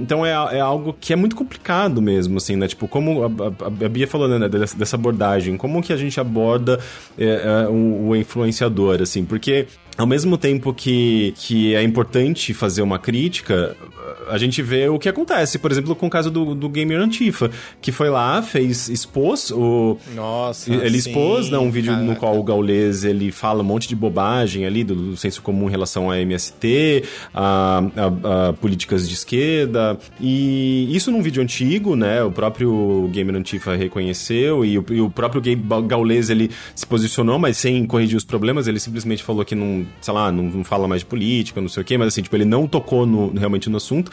então 0.00 0.26
é, 0.26 0.30
é 0.30 0.60
algo 0.60 0.94
que 0.98 1.12
é 1.12 1.16
muito 1.16 1.36
complicado 1.36 2.02
mesmo, 2.02 2.38
assim, 2.38 2.56
né? 2.56 2.66
Tipo, 2.66 2.88
como 2.88 3.22
a, 3.22 3.26
a, 3.26 3.86
a 3.86 3.88
Bia 3.88 4.08
falou, 4.08 4.28
né, 4.28 4.48
dessa, 4.48 4.76
dessa, 4.76 4.96
abordagem, 4.96 5.56
como 5.56 5.82
que 5.82 5.92
a 5.92 5.96
gente 5.96 6.18
aborda 6.18 6.80
é, 7.16 7.24
é, 7.24 7.68
o, 7.68 8.08
o 8.08 8.16
influenciador, 8.16 9.00
assim, 9.00 9.24
porque 9.24 9.66
ao 9.96 10.06
mesmo 10.06 10.36
tempo 10.36 10.72
que, 10.72 11.32
que 11.36 11.74
é 11.74 11.82
importante 11.82 12.52
fazer 12.52 12.82
uma 12.82 12.98
crítica, 12.98 13.76
a 14.28 14.38
gente 14.38 14.62
vê 14.62 14.88
o 14.88 14.98
que 14.98 15.08
acontece, 15.08 15.58
por 15.58 15.70
exemplo, 15.70 15.94
com 15.94 16.06
o 16.06 16.10
caso 16.10 16.30
do, 16.30 16.54
do 16.54 16.68
Gamer 16.68 16.98
Antifa, 17.00 17.50
que 17.80 17.92
foi 17.92 18.08
lá, 18.10 18.42
fez, 18.42 18.88
expôs 18.88 19.50
o... 19.50 19.98
Nossa, 20.14 20.72
Ele 20.72 21.00
sim, 21.00 21.10
expôs, 21.10 21.50
né, 21.50 21.58
um 21.58 21.70
vídeo 21.70 21.92
caraca. 21.92 22.10
no 22.10 22.16
qual 22.16 22.38
o 22.38 22.42
Gaules, 22.42 23.04
ele 23.04 23.30
fala 23.30 23.62
um 23.62 23.66
monte 23.66 23.88
de 23.88 23.96
bobagem 23.96 24.66
ali, 24.66 24.84
do, 24.84 24.94
do 24.94 25.16
senso 25.16 25.42
comum 25.42 25.68
em 25.68 25.70
relação 25.70 26.10
à 26.10 26.18
MST, 26.20 27.04
a, 27.32 27.82
a, 27.96 28.48
a, 28.48 28.52
políticas 28.54 29.08
de 29.08 29.14
esquerda, 29.14 29.98
e 30.20 30.88
isso 30.94 31.10
num 31.10 31.22
vídeo 31.22 31.42
antigo, 31.42 31.96
né, 31.96 32.22
o 32.22 32.30
próprio 32.30 33.08
Gamer 33.12 33.36
Antifa 33.36 33.74
reconheceu, 33.74 34.64
e 34.64 34.78
o, 34.78 34.84
e 34.90 35.00
o 35.00 35.10
próprio 35.10 35.42
Gaules, 35.86 36.30
ele 36.30 36.50
se 36.74 36.86
posicionou, 36.86 37.38
mas 37.38 37.56
sem 37.56 37.86
corrigir 37.86 38.16
os 38.16 38.24
problemas, 38.24 38.66
ele 38.66 38.80
simplesmente 38.80 39.22
falou 39.22 39.44
que 39.44 39.54
não, 39.54 39.83
sei 40.00 40.14
lá, 40.14 40.30
não, 40.30 40.44
não 40.44 40.64
fala 40.64 40.86
mais 40.88 41.00
de 41.00 41.06
política, 41.06 41.60
não 41.60 41.68
sei 41.68 41.82
o 41.82 41.84
quê, 41.84 41.98
mas 41.98 42.08
assim, 42.08 42.22
tipo, 42.22 42.34
ele 42.36 42.44
não 42.44 42.66
tocou 42.66 43.06
no, 43.06 43.32
realmente 43.32 43.68
no 43.68 43.76
assunto, 43.76 44.10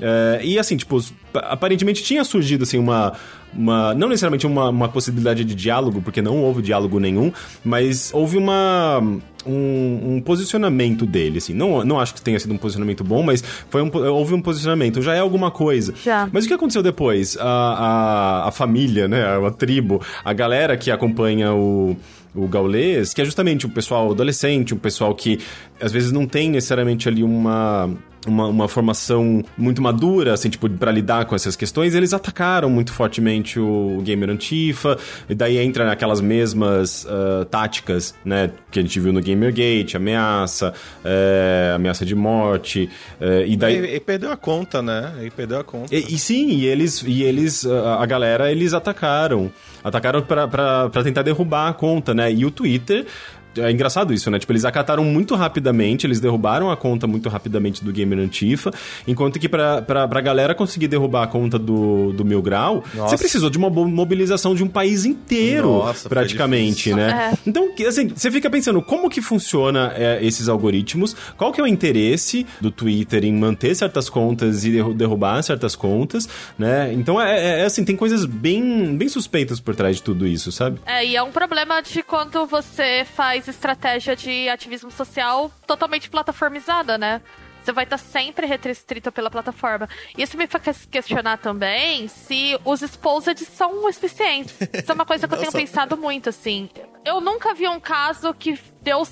é, 0.00 0.40
e 0.42 0.58
assim, 0.58 0.76
tipo, 0.76 0.98
aparentemente 1.34 2.02
tinha 2.02 2.24
surgido 2.24 2.64
assim 2.64 2.78
uma. 2.78 3.12
Uma, 3.52 3.92
não 3.94 4.08
necessariamente 4.08 4.46
uma, 4.46 4.68
uma 4.68 4.88
possibilidade 4.88 5.44
de 5.44 5.56
diálogo, 5.56 6.00
porque 6.00 6.22
não 6.22 6.36
houve 6.40 6.62
diálogo 6.62 7.00
nenhum, 7.00 7.32
mas 7.64 8.12
houve 8.14 8.36
uma, 8.36 9.00
um, 9.44 10.14
um, 10.14 10.22
posicionamento 10.24 11.04
dele, 11.04 11.38
assim. 11.38 11.52
Não, 11.52 11.84
não 11.84 11.98
acho 11.98 12.14
que 12.14 12.22
tenha 12.22 12.38
sido 12.38 12.54
um 12.54 12.56
posicionamento 12.56 13.02
bom, 13.02 13.24
mas 13.24 13.42
foi 13.68 13.82
um, 13.82 13.90
houve 13.92 14.34
um 14.34 14.40
posicionamento. 14.40 15.02
Já 15.02 15.16
é 15.16 15.18
alguma 15.18 15.50
coisa. 15.50 15.92
Já. 16.04 16.28
Mas 16.32 16.44
o 16.44 16.48
que 16.48 16.54
aconteceu 16.54 16.80
depois? 16.80 17.36
A, 17.40 17.44
a, 17.44 18.48
a 18.48 18.52
família, 18.52 19.08
né? 19.08 19.20
A 19.44 19.50
tribo, 19.50 20.00
a 20.24 20.32
galera 20.32 20.76
que 20.76 20.88
acompanha 20.88 21.52
o 21.52 21.96
o 22.34 22.46
gaulês, 22.46 23.12
que 23.12 23.20
é 23.20 23.24
justamente 23.24 23.66
um 23.66 23.70
pessoal 23.70 24.10
adolescente, 24.10 24.74
um 24.74 24.78
pessoal 24.78 25.14
que 25.14 25.38
às 25.80 25.92
vezes 25.92 26.12
não 26.12 26.26
tem 26.26 26.50
necessariamente 26.50 27.08
ali 27.08 27.22
uma 27.22 27.90
uma, 28.26 28.46
uma 28.46 28.68
formação 28.68 29.42
muito 29.56 29.80
madura, 29.80 30.34
assim, 30.34 30.50
tipo, 30.50 30.68
para 30.68 30.92
lidar 30.92 31.24
com 31.24 31.34
essas 31.34 31.56
questões, 31.56 31.94
eles 31.94 32.12
atacaram 32.12 32.68
muito 32.68 32.92
fortemente 32.92 33.58
o 33.58 34.00
Gamer 34.02 34.30
Antifa, 34.30 34.98
e 35.28 35.34
daí 35.34 35.58
entra 35.58 35.84
naquelas 35.84 36.20
mesmas 36.20 37.04
uh, 37.04 37.44
táticas, 37.46 38.14
né, 38.24 38.50
que 38.70 38.78
a 38.78 38.82
gente 38.82 38.98
viu 39.00 39.12
no 39.12 39.20
Gamergate, 39.22 39.96
ameaça, 39.96 40.72
é, 41.04 41.72
ameaça 41.74 42.04
de 42.04 42.14
morte, 42.14 42.90
é, 43.20 43.46
e 43.46 43.56
daí... 43.56 43.76
Ele, 43.76 44.00
perdeu 44.00 44.30
a 44.30 44.36
conta, 44.36 44.82
né? 44.82 45.12
Ele 45.18 45.30
perdeu 45.30 45.60
a 45.60 45.64
conta. 45.64 45.94
E, 45.94 46.14
e 46.14 46.18
sim, 46.18 46.48
e 46.48 46.66
eles, 46.66 47.02
e 47.06 47.22
eles 47.22 47.64
a 47.66 48.04
galera, 48.06 48.50
eles 48.50 48.72
atacaram. 48.72 49.50
Atacaram 49.82 50.22
para 50.22 51.02
tentar 51.02 51.22
derrubar 51.22 51.68
a 51.68 51.72
conta, 51.72 52.12
né? 52.12 52.32
E 52.32 52.44
o 52.44 52.50
Twitter 52.50 53.06
é 53.56 53.70
engraçado 53.70 54.12
isso, 54.12 54.30
né? 54.30 54.38
Tipo, 54.38 54.52
eles 54.52 54.64
acataram 54.64 55.04
muito 55.04 55.34
rapidamente, 55.34 56.06
eles 56.06 56.20
derrubaram 56.20 56.70
a 56.70 56.76
conta 56.76 57.06
muito 57.06 57.28
rapidamente 57.28 57.84
do 57.84 57.92
Gamer 57.92 58.18
Antifa, 58.18 58.70
enquanto 59.06 59.38
que 59.38 59.48
pra, 59.48 59.82
pra, 59.82 60.06
pra 60.06 60.20
galera 60.20 60.54
conseguir 60.54 60.88
derrubar 60.88 61.24
a 61.24 61.26
conta 61.26 61.58
do, 61.58 62.12
do 62.12 62.24
Mil 62.24 62.42
Grau, 62.42 62.84
Nossa. 62.94 63.16
você 63.16 63.18
precisou 63.18 63.50
de 63.50 63.58
uma 63.58 63.70
mobilização 63.70 64.54
de 64.54 64.62
um 64.62 64.68
país 64.68 65.04
inteiro, 65.04 65.68
Nossa, 65.68 66.08
praticamente, 66.08 66.94
né? 66.94 67.32
É. 67.32 67.38
Então, 67.46 67.70
assim, 67.86 68.08
você 68.08 68.30
fica 68.30 68.48
pensando, 68.48 68.80
como 68.82 69.08
que 69.08 69.20
funciona 69.20 69.92
é, 69.96 70.18
esses 70.24 70.48
algoritmos? 70.48 71.16
Qual 71.36 71.52
que 71.52 71.60
é 71.60 71.64
o 71.64 71.66
interesse 71.66 72.46
do 72.60 72.70
Twitter 72.70 73.24
em 73.24 73.32
manter 73.32 73.74
certas 73.74 74.08
contas 74.08 74.64
e 74.64 74.82
derrubar 74.94 75.42
certas 75.42 75.74
contas, 75.74 76.28
né? 76.58 76.92
Então, 76.92 77.20
é, 77.20 77.38
é, 77.38 77.60
é 77.60 77.64
assim, 77.64 77.84
tem 77.84 77.96
coisas 77.96 78.24
bem, 78.24 78.96
bem 78.96 79.08
suspeitas 79.08 79.60
por 79.60 79.74
trás 79.74 79.96
de 79.96 80.02
tudo 80.02 80.26
isso, 80.26 80.52
sabe? 80.52 80.78
É, 80.86 81.04
e 81.04 81.16
é 81.16 81.22
um 81.22 81.30
problema 81.30 81.80
de 81.80 82.02
quando 82.02 82.46
você 82.46 83.04
faz 83.14 83.39
faz 83.40 83.48
estratégia 83.48 84.14
de 84.14 84.48
ativismo 84.50 84.90
social 84.90 85.50
totalmente 85.66 86.10
plataformizada, 86.10 86.98
né? 86.98 87.22
Você 87.62 87.72
vai 87.72 87.84
estar 87.84 87.98
sempre 87.98 88.46
restrito 88.46 89.12
pela 89.12 89.30
plataforma. 89.30 89.88
Isso 90.16 90.36
me 90.36 90.46
faz 90.46 90.86
questionar 90.86 91.38
também 91.38 92.08
se 92.08 92.58
os 92.64 92.80
exposed 92.82 93.38
são 93.44 93.84
o 93.84 93.92
suficientes. 93.92 94.56
Isso 94.60 94.90
é 94.90 94.94
uma 94.94 95.04
coisa 95.04 95.28
que 95.28 95.34
eu 95.34 95.38
tenho 95.38 95.52
pensado 95.52 95.96
muito, 95.96 96.30
assim. 96.30 96.70
Eu 97.04 97.20
nunca 97.20 97.54
vi 97.54 97.68
um 97.68 97.78
caso 97.78 98.32
que 98.32 98.58
deu. 98.82 99.06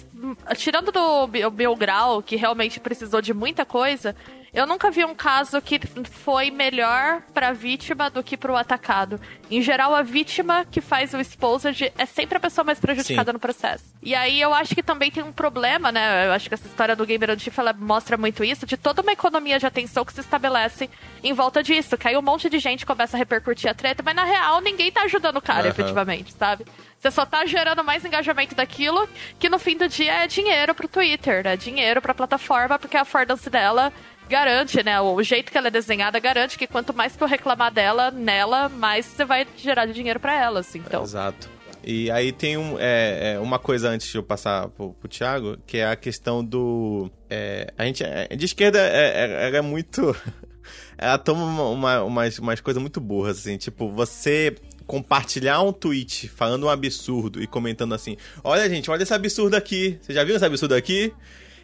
Tirando 0.57 0.91
do 0.91 1.27
Bill 1.27 1.77
Grau, 1.77 2.23
que 2.23 2.37
realmente 2.37 2.81
precisou 2.81 3.21
de 3.21 3.33
muita 3.33 3.65
coisa, 3.65 4.15
eu 4.53 4.67
nunca 4.67 4.91
vi 4.91 5.05
um 5.05 5.15
caso 5.15 5.61
que 5.61 5.79
foi 6.05 6.51
melhor 6.51 7.23
pra 7.35 7.53
vítima 7.53 8.09
do 8.09 8.23
que 8.23 8.37
pro 8.37 8.57
atacado. 8.57 9.21
Em 9.51 9.61
geral, 9.61 9.95
a 9.95 10.03
vítima 10.03 10.65
que 10.65 10.81
faz 10.81 11.13
o 11.13 11.19
exposed 11.19 11.93
é 11.97 12.07
sempre 12.07 12.39
a 12.39 12.41
pessoa 12.41 12.65
mais 12.65 12.81
prejudicada 12.81 13.31
Sim. 13.31 13.35
no 13.35 13.39
processo. 13.39 13.85
E 14.03 14.15
aí 14.15 14.41
eu 14.41 14.55
acho 14.55 14.75
que 14.75 14.83
também 14.83 15.11
tem 15.11 15.23
um 15.23 15.33
problema, 15.33 15.93
né? 15.93 16.27
Eu 16.27 16.33
acho 16.33 16.49
que 16.49 16.55
essa 16.55 16.67
história 16.67 16.97
do 16.97 17.05
Gamer 17.05 17.31
Antifa 17.31 17.61
ela 17.61 17.73
mostra 17.73 18.17
muito 18.17 18.43
isso, 18.43 18.67
de 18.67 18.77
toda 18.77 19.03
uma 19.03 19.13
economia 19.13 19.59
de 19.59 19.67
atenção 19.67 20.05
que 20.05 20.13
se 20.13 20.21
estabelece 20.21 20.89
em 21.23 21.33
volta 21.33 21.63
disso. 21.63 21.97
Que 21.99 22.09
aí 22.09 22.17
um 22.17 22.23
monte 22.23 22.49
de 22.49 22.59
gente 22.59 22.87
começa 22.87 23.17
a 23.17 23.19
repercutir 23.19 23.71
a 23.71 23.75
treta, 23.75 24.03
mas 24.03 24.17
na 24.17 24.25
real 24.25 24.61
ninguém 24.61 24.91
tá 24.91 25.03
ajudando 25.03 25.37
o 25.37 25.43
cara, 25.43 25.65
uhum. 25.65 25.71
efetivamente, 25.71 26.33
sabe? 26.33 26.65
Você 26.99 27.11
só 27.11 27.25
tá 27.25 27.47
gerando 27.47 27.85
mais 27.85 28.05
engajamento 28.05 28.55
daquilo, 28.55 29.09
que 29.39 29.49
no 29.49 29.59
fim 29.59 29.77
do 29.77 29.89
dia 29.89 30.25
é 30.25 30.27
dinheiro 30.27 30.75
pro 30.75 30.89
Twitter, 30.89 31.45
né? 31.45 31.57
Dinheiro 31.57 32.03
pra 32.03 32.13
plataforma, 32.13 32.79
porque 32.79 32.97
a 32.97 33.03
affordance 33.03 33.49
dela 33.49 33.93
garante, 34.29 34.83
né? 34.83 35.01
O 35.01 35.23
jeito 35.23 35.51
que 35.51 35.57
ela 35.57 35.69
é 35.69 35.71
desenhada 35.71 36.19
garante 36.19 36.59
que 36.59 36.67
quanto 36.67 36.93
mais 36.93 37.17
tu 37.17 37.25
reclamar 37.25 37.73
dela, 37.73 38.11
nela, 38.11 38.69
mais 38.69 39.07
você 39.07 39.25
vai 39.25 39.47
gerar 39.57 39.87
de 39.87 39.93
dinheiro 39.93 40.19
para 40.19 40.35
ela, 40.35 40.61
assim, 40.61 40.79
então. 40.79 41.03
Exato. 41.03 41.49
E 41.83 42.11
aí 42.11 42.33
tem 42.33 42.57
um, 42.57 42.77
é, 42.79 43.35
é, 43.35 43.39
uma 43.39 43.59
coisa 43.59 43.89
antes 43.89 44.09
de 44.09 44.19
eu 44.19 44.23
passar 44.23 44.69
pro, 44.69 44.93
pro 44.95 45.09
Thiago, 45.09 45.57
que 45.67 45.79
é 45.79 45.89
a 45.89 45.97
questão 45.97 46.45
do. 46.45 47.11
É, 47.31 47.73
a 47.79 47.85
gente. 47.85 48.05
É, 48.05 48.27
de 48.37 48.45
esquerda 48.45 48.79
é, 48.79 49.47
é, 49.51 49.57
é 49.57 49.61
muito. 49.63 50.15
ela 50.99 51.17
toma 51.17 51.71
uma, 51.71 52.03
umas, 52.03 52.39
umas 52.39 52.61
coisas 52.61 52.81
muito 52.81 53.01
burras, 53.01 53.39
assim. 53.39 53.57
Tipo, 53.57 53.89
você 53.89 54.57
compartilhar 54.89 55.61
um 55.61 55.73
tweet 55.73 56.27
falando 56.29 56.65
um 56.65 56.71
absurdo 56.71 57.41
e 57.41 57.47
comentando 57.47 57.95
assim: 57.95 58.17
Olha, 58.43 58.69
gente, 58.69 58.91
olha 58.91 59.03
esse 59.05 59.15
absurdo 59.15 59.55
aqui. 59.55 59.99
Você 60.01 60.13
já 60.13 60.25
viu 60.25 60.35
esse 60.35 60.45
absurdo 60.45 60.75
aqui? 60.75 61.13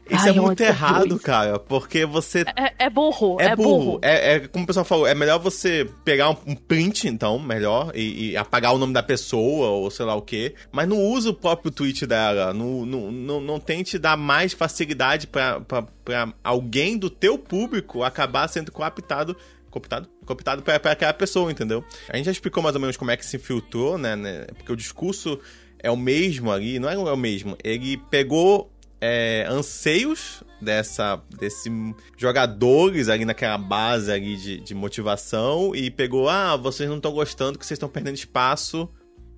Isso 0.08 0.24
Ai, 0.24 0.36
é 0.36 0.40
muito 0.40 0.60
errado, 0.60 1.18
cara, 1.18 1.58
porque 1.58 2.04
você. 2.04 2.44
É, 2.54 2.84
é 2.84 2.90
burro, 2.90 3.40
é, 3.40 3.46
é 3.46 3.56
burro. 3.56 3.98
É, 4.02 4.34
é, 4.34 4.40
como 4.40 4.64
o 4.64 4.66
pessoal 4.66 4.84
falou, 4.84 5.06
é 5.06 5.14
melhor 5.14 5.38
você 5.38 5.88
pegar 6.04 6.28
um, 6.28 6.36
um 6.46 6.54
print, 6.54 7.08
então, 7.08 7.38
melhor, 7.38 7.90
e, 7.94 8.32
e, 8.32 8.36
apagar 8.36 8.74
o 8.74 8.78
nome 8.78 8.92
da 8.92 9.02
pessoa, 9.02 9.68
ou 9.68 9.90
sei 9.90 10.04
lá 10.04 10.14
o 10.14 10.20
quê. 10.20 10.54
Mas 10.70 10.86
não 10.86 11.00
usa 11.00 11.30
o 11.30 11.34
próprio 11.34 11.70
tweet 11.70 12.06
dela. 12.06 12.52
Não, 12.52 12.84
não, 12.84 13.10
não, 13.10 13.40
não 13.40 13.58
tente 13.58 13.98
dar 13.98 14.14
mais 14.14 14.52
facilidade 14.52 15.26
para 15.26 15.62
alguém 16.42 16.98
do 16.98 17.08
teu 17.08 17.38
público 17.38 18.02
acabar 18.02 18.46
sendo 18.48 18.70
cooptado 18.70 19.34
cooptado? 19.74 20.08
Cooptado 20.24 20.62
pra, 20.62 20.78
pra 20.78 20.92
aquela 20.92 21.12
pessoa, 21.12 21.50
entendeu? 21.50 21.84
A 22.08 22.16
gente 22.16 22.26
já 22.26 22.32
explicou 22.32 22.62
mais 22.62 22.74
ou 22.74 22.80
menos 22.80 22.96
como 22.96 23.10
é 23.10 23.16
que 23.16 23.26
se 23.26 23.36
infiltrou, 23.36 23.98
né? 23.98 24.14
né? 24.14 24.46
Porque 24.56 24.72
o 24.72 24.76
discurso 24.76 25.38
é 25.78 25.90
o 25.90 25.96
mesmo 25.96 26.50
ali, 26.50 26.78
não 26.78 26.88
é 26.88 26.96
o 26.96 27.16
mesmo. 27.16 27.56
Ele 27.62 27.96
pegou 28.10 28.72
é, 29.00 29.44
anseios 29.48 30.42
dessa 30.60 31.20
desses 31.38 31.70
jogadores 32.16 33.08
ali 33.08 33.24
naquela 33.24 33.58
base 33.58 34.10
ali 34.10 34.36
de, 34.36 34.60
de 34.60 34.74
motivação 34.74 35.74
e 35.74 35.90
pegou, 35.90 36.28
ah, 36.28 36.56
vocês 36.56 36.88
não 36.88 36.96
estão 36.96 37.12
gostando 37.12 37.58
que 37.58 37.66
vocês 37.66 37.76
estão 37.76 37.88
perdendo 37.88 38.14
espaço 38.14 38.88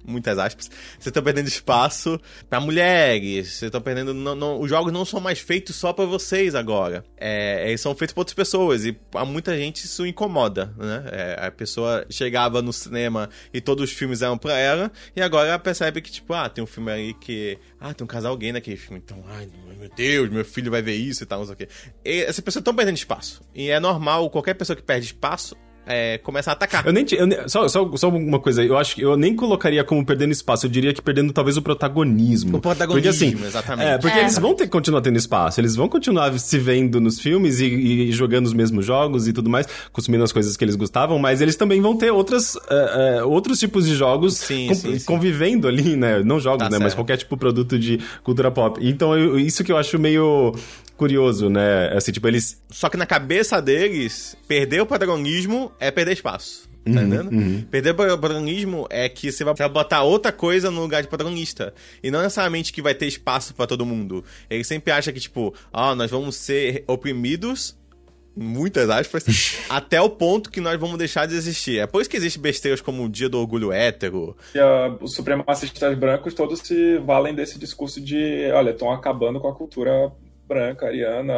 muitas 0.07 0.39
aspas, 0.39 0.67
vocês 0.67 1.07
estão 1.07 1.23
perdendo 1.23 1.49
espaço 1.49 2.21
para 2.49 2.61
mulheres, 2.61 3.49
vocês 3.49 3.63
estão 3.63 3.81
perdendo. 3.81 4.15
Não, 4.15 4.35
não, 4.35 4.61
os 4.61 4.69
jogos 4.69 4.93
não 4.93 5.05
são 5.05 5.21
mais 5.21 5.39
feitos 5.39 5.77
só 5.77 5.93
para 5.93 6.05
vocês 6.05 6.55
agora. 6.55 7.05
É, 7.17 7.69
eles 7.69 7.81
são 7.81 7.95
feitos 7.95 8.13
para 8.15 8.21
outras 8.21 8.35
pessoas 8.35 8.85
e 8.85 8.97
a 9.15 9.25
muita 9.25 9.57
gente 9.57 9.85
isso 9.85 10.07
incomoda, 10.07 10.73
né? 10.77 11.05
É, 11.11 11.47
a 11.47 11.51
pessoa 11.51 12.07
chegava 12.11 12.63
no 12.63 12.73
cinema 12.73 13.29
e 13.53 13.61
todos 13.61 13.91
os 13.91 13.97
filmes 13.97 14.23
eram 14.23 14.39
para 14.39 14.57
ela 14.59 14.93
e 15.15 15.21
agora 15.21 15.49
ela 15.49 15.59
percebe 15.59 16.01
que, 16.01 16.11
tipo, 16.11 16.33
ah, 16.35 16.49
tem 16.49 16.63
um 16.63 16.67
filme 16.67 16.91
aí 16.91 17.15
que. 17.15 17.59
Ah, 17.81 17.93
tem 17.93 18.05
um 18.05 18.09
casal 18.09 18.37
gay 18.37 18.53
naquele 18.53 18.77
filme, 18.77 19.03
então, 19.05 19.23
ai, 19.29 19.49
meu 19.79 19.91
Deus, 19.95 20.31
meu 20.31 20.45
filho 20.45 20.71
vai 20.71 20.83
ver 20.83 20.95
isso 20.95 21.23
e 21.23 21.27
tal, 21.27 21.41
não 21.41 21.47
sei 21.47 21.55
o 21.55 21.57
quê. 21.57 21.69
E 22.05 22.23
essas 22.23 22.41
pessoas 22.41 22.61
estão 22.61 22.75
perdendo 22.75 22.97
espaço. 22.97 23.43
E 23.55 23.71
é 23.71 23.79
normal, 23.79 24.31
qualquer 24.31 24.55
pessoa 24.55 24.77
que 24.77 24.83
perde 24.83 25.07
espaço 25.07 25.57
é, 25.87 26.19
começa 26.19 26.51
a 26.51 26.53
atacar. 26.53 26.85
Eu 26.85 26.93
nem, 26.93 27.07
eu 27.13 27.49
só, 27.49 27.69
só, 27.69 27.97
só 27.97 28.09
uma 28.09 28.41
coisa, 28.41 28.65
eu 28.65 28.77
acho 28.77 28.97
que 28.97 29.03
eu 29.03 29.17
nem 29.17 29.35
colocaria 29.37 29.85
como 29.85 30.05
perdendo 30.05 30.33
espaço, 30.33 30.67
eu 30.67 30.71
diria 30.71 30.93
que 30.93 31.01
perdendo 31.01 31.33
talvez 31.33 31.57
o 31.57 31.63
protagonismo. 31.63 32.59
O 32.59 32.61
protagonismo, 32.61 33.03
porque, 33.03 33.09
assim, 33.09 33.47
exatamente. 33.47 33.89
É, 33.89 33.99
porque 33.99 34.19
é. 34.19 34.23
eles 34.23 34.37
vão 34.39 34.55
ter 34.55 34.65
que 34.65 34.71
continuar 34.71 35.01
tendo 35.01 35.17
espaço, 35.17 35.61
eles 35.61 35.77
vão 35.77 35.89
continuar 35.89 36.37
se 36.39 36.59
vendo 36.59 37.01
nos 37.01 37.21
filmes 37.21 37.61
e, 37.61 37.67
e, 37.67 38.13
jogando 38.13 38.47
os 38.47 38.53
mesmos 38.53 38.85
jogos 38.85 39.29
e 39.29 39.33
tudo 39.33 39.49
mais, 39.49 39.67
consumindo 39.93 40.25
as 40.25 40.33
coisas 40.33 40.57
que 40.57 40.65
eles 40.65 40.75
gostavam, 40.75 41.19
mas 41.19 41.41
eles 41.41 41.55
também 41.55 41.81
vão 41.81 41.97
ter 41.97 42.11
outras, 42.11 42.57
uh, 42.57 43.23
uh, 43.23 43.29
outros 43.31 43.61
tipos 43.61 43.87
de 43.87 43.95
jogos 43.95 44.39
sim, 44.39 44.69
com, 44.69 44.75
sim, 44.75 44.99
sim. 44.99 45.07
convivendo 45.07 45.69
ali, 45.69 45.95
né? 45.95 46.23
Não 46.25 46.41
jogos, 46.41 46.59
tá 46.59 46.65
né? 46.65 46.71
Certo. 46.71 46.83
Mas 46.83 46.95
qualquer 46.95 47.17
tipo 47.17 47.37
de 47.37 47.39
produto 47.39 47.79
de 47.79 48.01
cultura 48.25 48.51
pop. 48.51 48.81
Então, 48.83 49.17
eu, 49.17 49.39
isso 49.39 49.63
que 49.63 49.71
eu 49.71 49.77
acho 49.77 49.99
meio 49.99 50.55
curioso, 50.97 51.49
né? 51.49 51.93
Assim, 51.95 52.11
tipo, 52.11 52.27
eles. 52.27 52.61
Só 52.71 52.89
que 52.89 52.97
na 52.97 53.07
cabeça 53.07 53.61
deles, 53.61 54.37
perder 54.49 54.81
o 54.81 54.87
protagonismo 54.87 55.71
é 55.79 55.91
perder 55.91 56.13
espaço. 56.13 56.69
Tá 56.85 57.01
uhum, 57.01 57.07
entendendo? 57.07 57.33
Uhum. 57.33 57.63
Perder 57.69 57.95
protagonismo 57.95 58.87
é 58.89 59.09
que 59.09 59.33
você 59.33 59.43
vai 59.43 59.55
botar 59.69 60.03
outra 60.03 60.31
coisa 60.31 60.71
no 60.71 60.81
lugar 60.81 61.03
de 61.03 61.09
protagonista. 61.09 61.75
E 62.03 62.11
não 62.11 62.23
necessariamente 62.23 62.73
que 62.73 62.81
vai 62.81 62.95
ter 62.95 63.07
espaço 63.07 63.55
para 63.55 63.67
todo 63.67 63.85
mundo. 63.85 64.25
Ele 64.49 64.63
sempre 64.63 64.93
acha 64.93 65.13
que, 65.13 65.19
tipo, 65.19 65.53
ó, 65.73 65.91
oh, 65.91 65.95
nós 65.97 66.11
vamos 66.11 66.37
ser 66.37 66.85
oprimidos 66.87 67.77
muitas 68.37 68.91
aspas, 68.91 69.25
até 69.69 70.01
o 70.01 70.11
ponto 70.11 70.51
que 70.51 70.61
nós 70.61 70.79
vamos 70.79 70.99
deixar 70.99 71.27
de 71.27 71.35
existir. 71.35 71.79
É 71.79 71.87
por 71.87 72.03
isso 72.03 72.11
que 72.11 72.19
existem 72.19 72.43
besteiras 72.43 72.83
como 72.83 73.05
o 73.05 73.09
Dia 73.09 73.29
do 73.29 73.39
Orgulho 73.39 73.73
Hétero. 73.73 74.37
E 74.55 74.59
uh, 74.59 74.99
os 75.01 75.15
supremacistas 75.15 75.97
brancos 75.99 76.35
todos 76.35 76.61
se 76.61 76.99
valem 76.99 77.35
desse 77.35 77.59
discurso 77.59 78.01
de, 78.01 78.51
olha, 78.53 78.71
estão 78.71 78.93
acabando 78.93 79.41
com 79.41 79.49
a 79.49 79.55
cultura 79.55 80.13
branca, 80.47 80.87
ariana. 80.87 81.35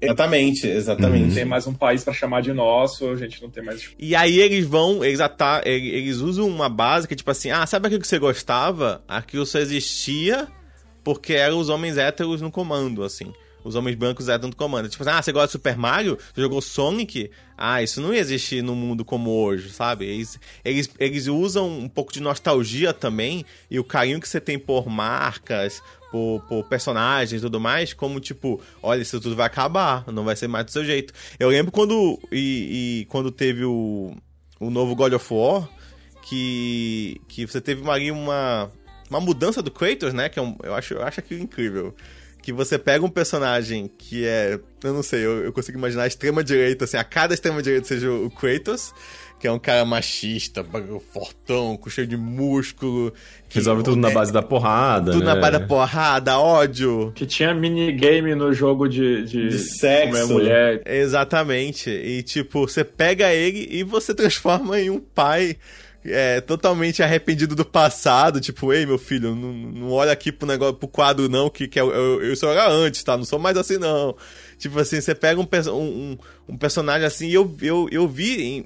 Exatamente, 0.00 0.66
exatamente. 0.66 1.28
Não 1.28 1.34
tem 1.34 1.44
mais 1.44 1.66
um 1.66 1.72
país 1.72 2.04
para 2.04 2.12
chamar 2.12 2.42
de 2.42 2.52
nosso, 2.52 3.08
a 3.08 3.16
gente 3.16 3.40
não 3.42 3.50
tem 3.50 3.64
mais. 3.64 3.90
E 3.98 4.14
aí 4.14 4.38
eles 4.40 4.66
vão, 4.66 5.04
eles, 5.04 5.20
atar, 5.20 5.66
eles 5.66 6.18
usam 6.18 6.46
uma 6.46 6.68
base 6.68 7.08
que, 7.08 7.16
tipo 7.16 7.30
assim, 7.30 7.50
ah, 7.50 7.66
sabe 7.66 7.86
aquilo 7.86 8.02
que 8.02 8.08
você 8.08 8.18
gostava? 8.18 9.02
Aquilo 9.08 9.46
só 9.46 9.58
existia 9.58 10.48
porque 11.04 11.34
eram 11.34 11.58
os 11.58 11.68
homens 11.68 11.98
héteros 11.98 12.40
no 12.40 12.50
comando, 12.50 13.04
assim. 13.04 13.32
Os 13.62 13.74
homens 13.74 13.94
brancos 13.94 14.28
héteros 14.28 14.50
no 14.50 14.56
comando. 14.56 14.88
Tipo 14.88 15.02
assim, 15.02 15.12
ah, 15.12 15.22
você 15.22 15.32
gosta 15.32 15.46
de 15.48 15.52
Super 15.52 15.76
Mario? 15.76 16.18
Você 16.34 16.40
jogou 16.40 16.60
Sonic? 16.60 17.30
Ah, 17.56 17.82
isso 17.82 18.00
não 18.00 18.12
ia 18.12 18.20
existir 18.20 18.62
no 18.62 18.74
mundo 18.74 19.04
como 19.04 19.30
hoje, 19.30 19.70
sabe? 19.70 20.06
Eles, 20.06 20.38
eles, 20.64 20.90
eles 20.98 21.26
usam 21.28 21.68
um 21.68 21.88
pouco 21.88 22.12
de 22.12 22.20
nostalgia 22.20 22.92
também 22.92 23.44
e 23.70 23.78
o 23.78 23.84
carinho 23.84 24.20
que 24.20 24.28
você 24.28 24.40
tem 24.40 24.58
por 24.58 24.86
marcas, 24.88 25.82
por, 26.14 26.40
por 26.48 26.62
personagens 26.68 27.40
e 27.40 27.42
tudo 27.42 27.58
mais, 27.58 27.92
como 27.92 28.20
tipo, 28.20 28.60
olha, 28.80 29.02
isso 29.02 29.20
tudo 29.20 29.34
vai 29.34 29.46
acabar, 29.46 30.04
não 30.12 30.22
vai 30.22 30.36
ser 30.36 30.46
mais 30.46 30.64
do 30.64 30.70
seu 30.70 30.84
jeito. 30.84 31.12
Eu 31.40 31.48
lembro 31.48 31.72
quando, 31.72 32.20
e, 32.30 33.00
e 33.00 33.06
quando 33.06 33.32
teve 33.32 33.64
o, 33.64 34.14
o 34.60 34.70
novo 34.70 34.94
God 34.94 35.12
of 35.12 35.34
War, 35.34 35.68
que, 36.22 37.20
que 37.26 37.44
você 37.44 37.60
teve 37.60 37.82
uma, 37.82 37.96
uma, 37.96 38.70
uma 39.10 39.20
mudança 39.20 39.60
do 39.60 39.72
Kratos, 39.72 40.14
né? 40.14 40.28
Que 40.28 40.38
é 40.38 40.42
um, 40.42 40.56
eu, 40.62 40.72
acho, 40.72 40.94
eu 40.94 41.02
acho 41.02 41.18
aquilo 41.18 41.42
incrível 41.42 41.92
que 42.40 42.52
você 42.52 42.78
pega 42.78 43.04
um 43.04 43.08
personagem 43.08 43.90
que 43.98 44.24
é. 44.24 44.60
Eu 44.84 44.92
não 44.92 45.02
sei, 45.02 45.24
eu, 45.24 45.44
eu 45.46 45.52
consigo 45.52 45.78
imaginar 45.78 46.04
a 46.04 46.06
extrema-direita, 46.06 46.84
assim, 46.84 46.98
a 46.98 47.02
cada 47.02 47.34
extrema-direita 47.34 47.88
seja 47.88 48.12
o 48.12 48.30
Kratos, 48.30 48.92
que 49.44 49.48
é 49.48 49.52
um 49.52 49.58
cara 49.58 49.84
machista, 49.84 50.64
fortão, 51.12 51.76
com 51.76 51.90
cheio 51.90 52.06
de 52.06 52.16
músculo. 52.16 53.12
Que 53.46 53.56
Resolve 53.56 53.82
tudo 53.82 53.98
é, 53.98 54.00
na 54.00 54.10
base 54.10 54.32
da 54.32 54.40
porrada. 54.40 55.12
Tudo 55.12 55.22
né? 55.22 55.34
na 55.34 55.38
base 55.38 55.58
da 55.58 55.60
porrada, 55.66 56.38
ódio. 56.38 57.12
Que 57.14 57.26
tinha 57.26 57.52
minigame 57.52 58.34
no 58.34 58.54
jogo 58.54 58.88
de, 58.88 59.22
de, 59.26 59.48
de 59.50 59.58
sexo. 59.58 60.32
mulher. 60.32 60.80
Exatamente. 60.86 61.90
E 61.90 62.22
tipo, 62.22 62.66
você 62.66 62.82
pega 62.82 63.34
ele 63.34 63.68
e 63.70 63.82
você 63.82 64.14
transforma 64.14 64.80
em 64.80 64.88
um 64.88 64.98
pai 64.98 65.58
é, 66.06 66.40
totalmente 66.40 67.02
arrependido 67.02 67.54
do 67.54 67.66
passado, 67.66 68.40
tipo, 68.40 68.72
ei, 68.72 68.86
meu 68.86 68.96
filho, 68.96 69.34
não, 69.34 69.52
não 69.52 69.90
olha 69.90 70.12
aqui 70.12 70.32
pro 70.32 70.48
negócio, 70.48 70.74
pro 70.74 70.88
quadro 70.88 71.28
não, 71.28 71.50
que, 71.50 71.68
que 71.68 71.78
eu, 71.78 71.92
eu, 71.92 72.22
eu 72.22 72.36
sou 72.36 72.50
era 72.50 72.66
antes, 72.70 73.02
tá? 73.02 73.14
Não 73.14 73.24
sou 73.24 73.38
mais 73.38 73.58
assim, 73.58 73.76
não. 73.76 74.16
Tipo 74.56 74.78
assim, 74.80 75.02
você 75.02 75.14
pega 75.14 75.38
um, 75.38 75.46
um, 75.70 76.18
um 76.48 76.56
personagem 76.56 77.06
assim, 77.06 77.28
e 77.28 77.34
eu, 77.34 77.54
eu, 77.60 77.88
eu 77.90 78.08
vi 78.08 78.42
em, 78.42 78.64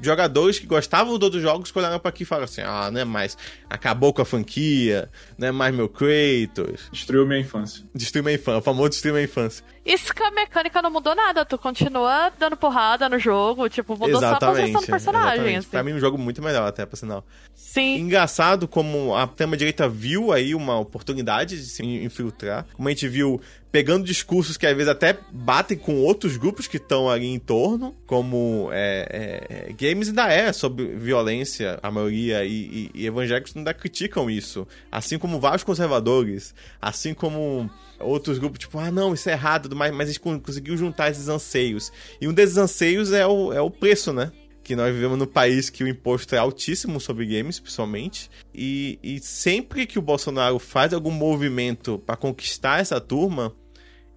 jogadores 0.00 0.58
que 0.58 0.66
gostavam 0.66 1.18
dos 1.18 1.24
outros 1.24 1.42
jogos 1.42 1.70
que 1.70 1.78
olharam 1.78 1.98
pra 1.98 2.08
aqui 2.08 2.22
e 2.22 2.26
falaram 2.26 2.44
assim: 2.44 2.62
ah, 2.62 2.90
não 2.90 3.00
é 3.00 3.04
mais. 3.04 3.36
Acabou 3.68 4.12
com 4.12 4.22
a 4.22 4.24
franquia, 4.24 5.10
não 5.38 5.48
é 5.48 5.52
mais 5.52 5.74
meu 5.74 5.88
Kratos. 5.88 6.88
Destruiu 6.92 7.26
minha 7.26 7.40
infância. 7.40 7.84
Destruiu 7.94 8.24
minha 8.24 8.36
infância, 8.36 8.58
o 8.58 8.62
famoso 8.62 8.90
destruiu 8.90 9.14
minha 9.14 9.24
infância. 9.24 9.64
Isso 9.84 10.14
que 10.14 10.22
a 10.22 10.30
mecânica 10.30 10.82
não 10.82 10.90
mudou 10.90 11.14
nada, 11.14 11.44
tu 11.44 11.56
continua 11.56 12.30
dando 12.38 12.56
porrada 12.56 13.08
no 13.08 13.18
jogo, 13.18 13.68
tipo, 13.68 13.94
mudou 13.94 14.18
exatamente, 14.18 14.40
só 14.40 14.46
a 14.46 14.50
posição 14.54 14.80
do 14.82 14.86
personagem. 14.86 15.56
Assim. 15.56 15.68
Pra 15.68 15.82
mim, 15.82 15.94
um 15.94 15.98
jogo 15.98 16.18
muito 16.18 16.42
melhor, 16.42 16.68
até, 16.68 16.84
por 16.84 16.96
sinal. 16.96 17.24
Sim. 17.54 17.96
Engraçado 17.96 18.68
como 18.68 19.16
a 19.16 19.26
tema 19.26 19.56
direita 19.56 19.88
viu 19.88 20.32
aí 20.32 20.54
uma 20.54 20.78
oportunidade 20.78 21.56
de 21.56 21.64
se 21.64 21.82
infiltrar. 21.82 22.66
Como 22.74 22.88
a 22.88 22.90
gente 22.90 23.08
viu 23.08 23.40
pegando 23.70 24.04
discursos 24.04 24.56
que 24.56 24.66
às 24.66 24.74
vezes 24.74 24.88
até 24.88 25.16
batem 25.32 25.76
com 25.76 25.96
outros 25.96 26.36
grupos 26.36 26.66
que 26.66 26.76
estão 26.76 27.08
ali 27.08 27.26
em 27.26 27.38
torno, 27.38 27.94
como 28.06 28.68
é, 28.72 29.68
é, 29.68 29.72
games 29.72 30.08
ainda 30.08 30.32
é 30.32 30.52
sobre 30.52 30.86
violência, 30.86 31.78
a 31.82 31.90
maioria, 31.90 32.44
e, 32.44 32.50
e, 32.94 33.02
e 33.02 33.06
evangélicos 33.06 33.56
ainda 33.56 33.72
criticam 33.72 34.28
isso. 34.28 34.66
Assim 34.90 35.18
como 35.18 35.40
vários 35.40 35.62
conservadores, 35.62 36.54
assim 36.80 37.14
como 37.14 37.70
outros 38.00 38.38
grupos, 38.38 38.58
tipo, 38.58 38.78
ah, 38.78 38.90
não, 38.90 39.14
isso 39.14 39.28
é 39.28 39.32
errado, 39.32 39.74
mas, 39.76 39.92
mas 39.92 40.08
eles 40.08 40.18
conseguiu 40.18 40.76
juntar 40.76 41.10
esses 41.10 41.28
anseios. 41.28 41.92
E 42.20 42.26
um 42.26 42.32
desses 42.32 42.56
anseios 42.56 43.12
é 43.12 43.26
o, 43.26 43.52
é 43.52 43.60
o 43.60 43.70
preço, 43.70 44.12
né? 44.12 44.32
que 44.62 44.76
nós 44.76 44.94
vivemos 44.94 45.18
num 45.18 45.26
país 45.26 45.68
que 45.68 45.82
o 45.82 45.88
imposto 45.88 46.32
é 46.32 46.38
altíssimo 46.38 47.00
sobre 47.00 47.26
games, 47.26 47.58
principalmente. 47.58 48.30
E, 48.54 49.00
e 49.02 49.18
sempre 49.18 49.84
que 49.84 49.98
o 49.98 50.02
Bolsonaro 50.02 50.60
faz 50.60 50.94
algum 50.94 51.10
movimento 51.10 51.98
para 51.98 52.14
conquistar 52.14 52.80
essa 52.80 53.00
turma, 53.00 53.52